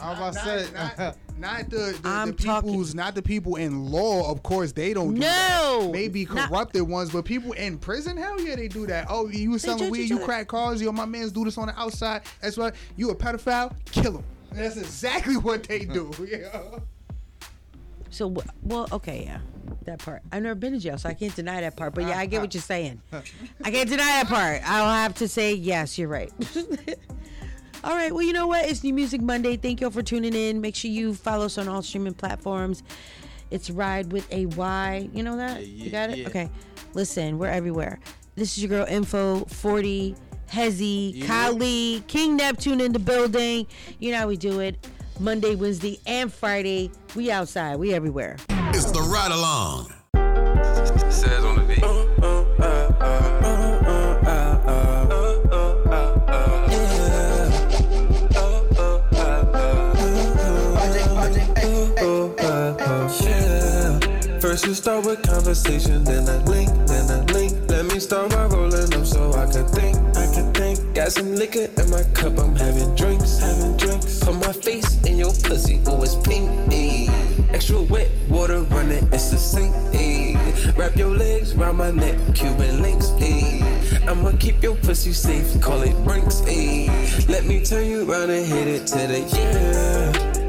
I'm 0.00 0.16
about 0.16 0.32
to 0.34 0.38
say. 0.40 1.12
not, 1.40 1.62
not 1.62 1.70
the, 1.70 1.98
the, 2.02 2.24
the 2.26 2.32
people's, 2.34 2.94
not 2.94 3.14
the 3.14 3.22
people 3.22 3.56
in 3.56 3.86
law. 3.90 4.30
Of 4.30 4.42
course, 4.42 4.72
they 4.72 4.92
don't. 4.94 5.14
Do 5.14 5.20
No, 5.20 5.80
that. 5.84 5.90
maybe 5.92 6.24
not- 6.26 6.48
corrupted 6.48 6.82
ones, 6.82 7.10
but 7.10 7.24
people 7.24 7.52
in 7.52 7.78
prison, 7.78 8.16
hell 8.16 8.40
yeah, 8.40 8.56
they 8.56 8.68
do 8.68 8.86
that. 8.86 9.06
Oh, 9.08 9.28
you 9.28 9.58
selling 9.58 9.90
weed, 9.90 10.10
you 10.10 10.18
crack 10.18 10.48
cars, 10.48 10.80
yo, 10.82 10.92
my 10.92 11.06
man's 11.06 11.32
do 11.32 11.44
this 11.44 11.58
on 11.58 11.66
the 11.68 11.78
outside. 11.80 12.22
That's 12.40 12.56
why 12.56 12.72
you 12.96 13.10
a 13.10 13.14
pedophile, 13.14 13.74
kill 13.86 14.18
him. 14.18 14.24
That's 14.52 14.76
exactly 14.76 15.36
what 15.38 15.64
they 15.64 15.80
do. 15.80 16.10
Yeah. 16.30 16.78
So, 18.12 18.34
well, 18.64 18.88
okay, 18.90 19.22
yeah, 19.24 19.38
that 19.84 20.00
part. 20.00 20.22
I've 20.32 20.42
never 20.42 20.56
been 20.56 20.72
to 20.72 20.80
jail, 20.80 20.98
so 20.98 21.08
I 21.08 21.14
can't 21.14 21.34
deny 21.36 21.60
that 21.60 21.76
part. 21.76 21.94
But 21.94 22.08
yeah, 22.08 22.18
I 22.18 22.26
get 22.26 22.40
what 22.40 22.52
you're 22.52 22.60
saying. 22.60 23.00
I 23.12 23.70
can't 23.70 23.88
deny 23.88 24.04
that 24.04 24.26
part. 24.26 24.62
I'll 24.68 24.92
have 24.92 25.14
to 25.16 25.28
say 25.28 25.54
yes, 25.54 25.96
you're 25.96 26.08
right. 26.08 26.32
All 27.82 27.94
right, 27.94 28.12
well, 28.12 28.22
you 28.22 28.32
know 28.34 28.46
what? 28.46 28.66
It's 28.68 28.84
New 28.84 28.92
Music 28.92 29.22
Monday. 29.22 29.56
Thank 29.56 29.80
you 29.80 29.86
all 29.86 29.90
for 29.90 30.02
tuning 30.02 30.34
in. 30.34 30.60
Make 30.60 30.74
sure 30.76 30.90
you 30.90 31.14
follow 31.14 31.46
us 31.46 31.56
on 31.56 31.66
all 31.66 31.80
streaming 31.82 32.12
platforms. 32.14 32.82
It's 33.50 33.70
Ride 33.70 34.12
with 34.12 34.30
a 34.32 34.46
Y. 34.46 35.08
You 35.14 35.22
know 35.22 35.36
that? 35.36 35.66
you 35.66 35.90
got 35.90 36.10
it? 36.10 36.18
yeah. 36.18 36.28
Okay. 36.28 36.50
Listen, 36.92 37.38
we're 37.38 37.48
everywhere. 37.48 37.98
This 38.34 38.56
is 38.56 38.62
your 38.62 38.68
girl 38.68 38.86
Info 38.86 39.44
40, 39.46 40.14
Hezzy, 40.50 41.12
Yeah. 41.14 41.26
Kali, 41.26 42.04
King 42.06 42.36
Neptune 42.36 42.80
in 42.80 42.92
the 42.92 42.98
building. 42.98 43.66
You 43.98 44.12
know 44.12 44.18
how 44.18 44.28
we 44.28 44.36
do 44.36 44.60
it. 44.60 44.86
Monday, 45.18 45.54
Wednesday, 45.54 45.98
and 46.06 46.32
Friday. 46.32 46.90
We 47.16 47.30
outside. 47.30 47.76
We 47.76 47.94
everywhere. 47.94 48.36
It's 48.50 48.90
the 48.90 49.00
Ryde 49.00 49.32
Along. 49.32 49.92
Says 51.10 51.44
on 51.44 51.56
the 51.56 51.62
beat. 51.66 51.82
Uh, 51.82 52.06
uh, 52.22 52.64
uh, 53.00 53.39
You 64.66 64.74
start 64.74 65.06
with 65.06 65.22
conversation, 65.22 66.04
then 66.04 66.28
I 66.28 66.36
link, 66.44 66.68
then 66.86 67.10
I 67.10 67.24
link. 67.32 67.52
Let 67.68 67.86
me 67.86 67.98
start 67.98 68.30
by 68.30 68.44
rolling 68.44 68.92
up 68.94 69.06
so 69.06 69.32
I 69.32 69.46
can 69.50 69.66
think, 69.68 69.96
I 70.16 70.26
can 70.32 70.52
think. 70.52 70.94
Got 70.94 71.12
some 71.12 71.34
liquor 71.34 71.66
in 71.80 71.90
my 71.90 72.02
cup, 72.14 72.38
I'm 72.38 72.54
having 72.54 72.94
drinks, 72.94 73.38
having 73.38 73.76
drinks. 73.78 74.20
Put 74.20 74.34
my 74.34 74.52
face 74.52 75.02
in 75.04 75.16
your 75.16 75.32
pussy, 75.32 75.76
ooh 75.88 76.02
it's 76.02 76.14
pink, 76.14 76.48
ayy. 76.70 77.08
Extra 77.52 77.80
wet 77.82 78.10
water 78.28 78.62
running, 78.64 79.08
it's 79.12 79.32
a 79.32 79.38
sink, 79.38 79.74
ayy. 79.92 80.36
Wrap 80.76 80.94
your 80.94 81.16
legs 81.16 81.54
round 81.54 81.78
my 81.78 81.90
neck, 81.90 82.18
Cuban 82.34 82.82
links, 82.82 83.08
ayy. 83.18 83.62
I'ma 84.06 84.32
keep 84.38 84.62
your 84.62 84.76
pussy 84.76 85.12
safe, 85.12 85.60
call 85.60 85.82
it 85.82 85.96
brinks, 86.04 86.42
ayy. 86.42 86.88
Let 87.28 87.44
me 87.44 87.64
turn 87.64 87.86
you 87.86 88.08
around 88.08 88.30
and 88.30 88.46
hit 88.46 88.68
it 88.68 88.86
to 88.88 88.98
the 88.98 89.20
yeah. 89.34 90.39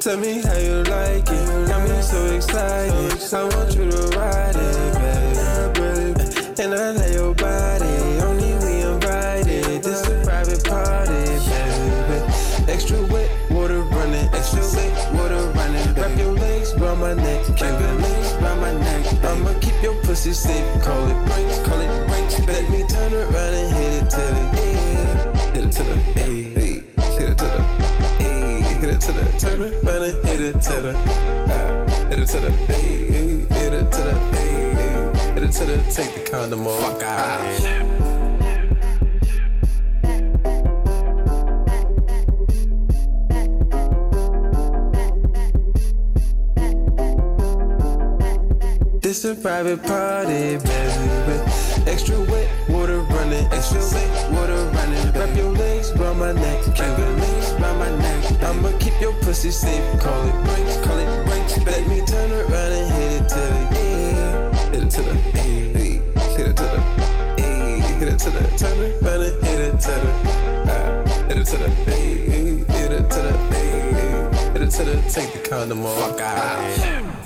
Tell 0.00 0.16
me 0.16 0.40
how 0.40 0.56
you 0.56 0.84
like 0.84 1.28
it. 1.28 1.68
Got 1.68 1.88
me 1.88 2.00
so 2.02 2.24
excited. 2.26 3.34
I 3.34 3.42
want 3.42 3.74
you 3.74 3.90
to 3.90 4.16
ride 4.16 4.54
it, 4.54 5.74
baby. 5.74 6.62
And 6.62 6.72
I 6.72 6.92
lay 6.92 7.14
your 7.14 7.34
body. 7.34 8.20
Only 8.22 8.54
we 8.62 8.82
invited. 8.82 9.82
This 9.82 10.06
a 10.06 10.24
private 10.24 10.62
party, 10.62 11.12
baby. 11.50 12.72
Extra 12.72 13.02
wet 13.06 13.28
water 13.50 13.80
running. 13.80 14.28
Extra 14.32 14.60
wet 14.60 15.14
water 15.14 15.42
running. 15.58 15.94
Wrap 15.94 16.16
your 16.16 16.32
legs 16.32 16.74
round 16.76 17.00
my 17.00 17.14
neck. 17.14 17.48
Wrap 17.60 17.80
your 17.80 17.94
legs 17.94 18.34
round 18.34 18.60
my 18.60 18.72
neck. 18.74 19.24
I'ma 19.24 19.52
keep 19.60 19.82
your 19.82 19.94
pussy 20.04 20.32
safe. 20.32 20.82
Call 20.84 21.08
it 21.08 21.26
brinks. 21.26 21.58
Call 21.66 21.80
it 21.80 22.07
Hit 29.38 29.44
it 29.46 29.50
turn 29.50 29.62
around 29.62 30.02
and 30.02 30.26
hit 30.26 30.40
it 30.40 30.60
to 30.62 30.80
the 30.80 30.98
uh, 30.98 32.08
hit 32.08 32.18
it 32.18 32.26
to 32.26 32.40
the 32.40 32.50
hey. 32.50 33.46
Hit 33.54 33.72
it 33.72 33.92
to 33.92 34.02
the 34.02 34.14
hey. 34.32 35.34
Hit 35.34 35.42
it 35.44 35.52
to 35.52 35.64
the 35.64 35.76
take 35.92 36.12
the 36.12 36.28
condom 36.28 36.66
off. 36.66 36.80
Fuck 36.80 37.02
out. 37.04 37.38
This 49.00 49.24
a 49.24 49.36
private 49.36 49.82
party, 49.84 50.56
baby. 50.58 51.57
Extra 51.88 52.20
wet 52.20 52.68
water 52.68 53.00
running, 53.00 53.46
extra 53.50 53.80
wet 53.80 54.32
water 54.32 54.62
running. 54.76 55.10
Wrap 55.12 55.34
your 55.34 55.50
legs 55.52 55.90
round 55.96 56.18
my 56.18 56.32
neck, 56.32 56.66
wrap 56.78 56.98
your 56.98 57.08
legs 57.16 57.52
round 57.52 57.78
my 57.78 57.90
neck. 57.96 58.42
I'ma 58.42 58.76
keep 58.78 59.00
your 59.00 59.14
pussy 59.22 59.50
safe. 59.50 59.82
Call 60.00 60.28
it 60.28 60.34
brinks, 60.44 60.76
call 60.86 60.98
it 60.98 61.26
brinks. 61.26 61.56
Let 61.64 61.88
me 61.88 62.04
turn 62.04 62.30
around 62.30 62.72
and 62.72 62.92
hit 62.92 63.22
it 63.22 63.28
to 63.30 63.40
the 63.40 63.60
yeah, 63.72 64.70
hit 64.70 64.82
it 64.84 64.90
to 64.90 65.02
the 65.02 65.14
hey, 65.14 66.02
hit 66.36 66.46
it 66.46 66.56
to 66.56 66.62
the 66.62 66.80
hey, 67.42 67.80
hit 67.80 68.08
it 68.08 68.18
to 68.18 68.30
the 68.30 68.42
turn 68.58 68.78
around 68.78 69.22
and 69.22 69.46
hit 69.46 69.60
it 69.60 69.80
to 69.80 69.90
the 69.90 70.10
uh, 70.70 71.26
hit 71.28 71.38
it 71.38 71.46
to 71.46 71.56
the 71.56 71.70
hey, 71.70 72.14
hit 72.78 72.92
it 72.92 73.10
to 73.10 73.22
the 73.22 73.32
hey, 73.54 74.52
hit 74.52 74.62
it 74.62 74.70
to 74.70 74.84
the 74.84 75.10
take 75.10 75.32
the 75.32 75.48
condom 75.48 75.86
off. 75.86 76.10
Fuck 76.10 76.20
out. 76.20 77.17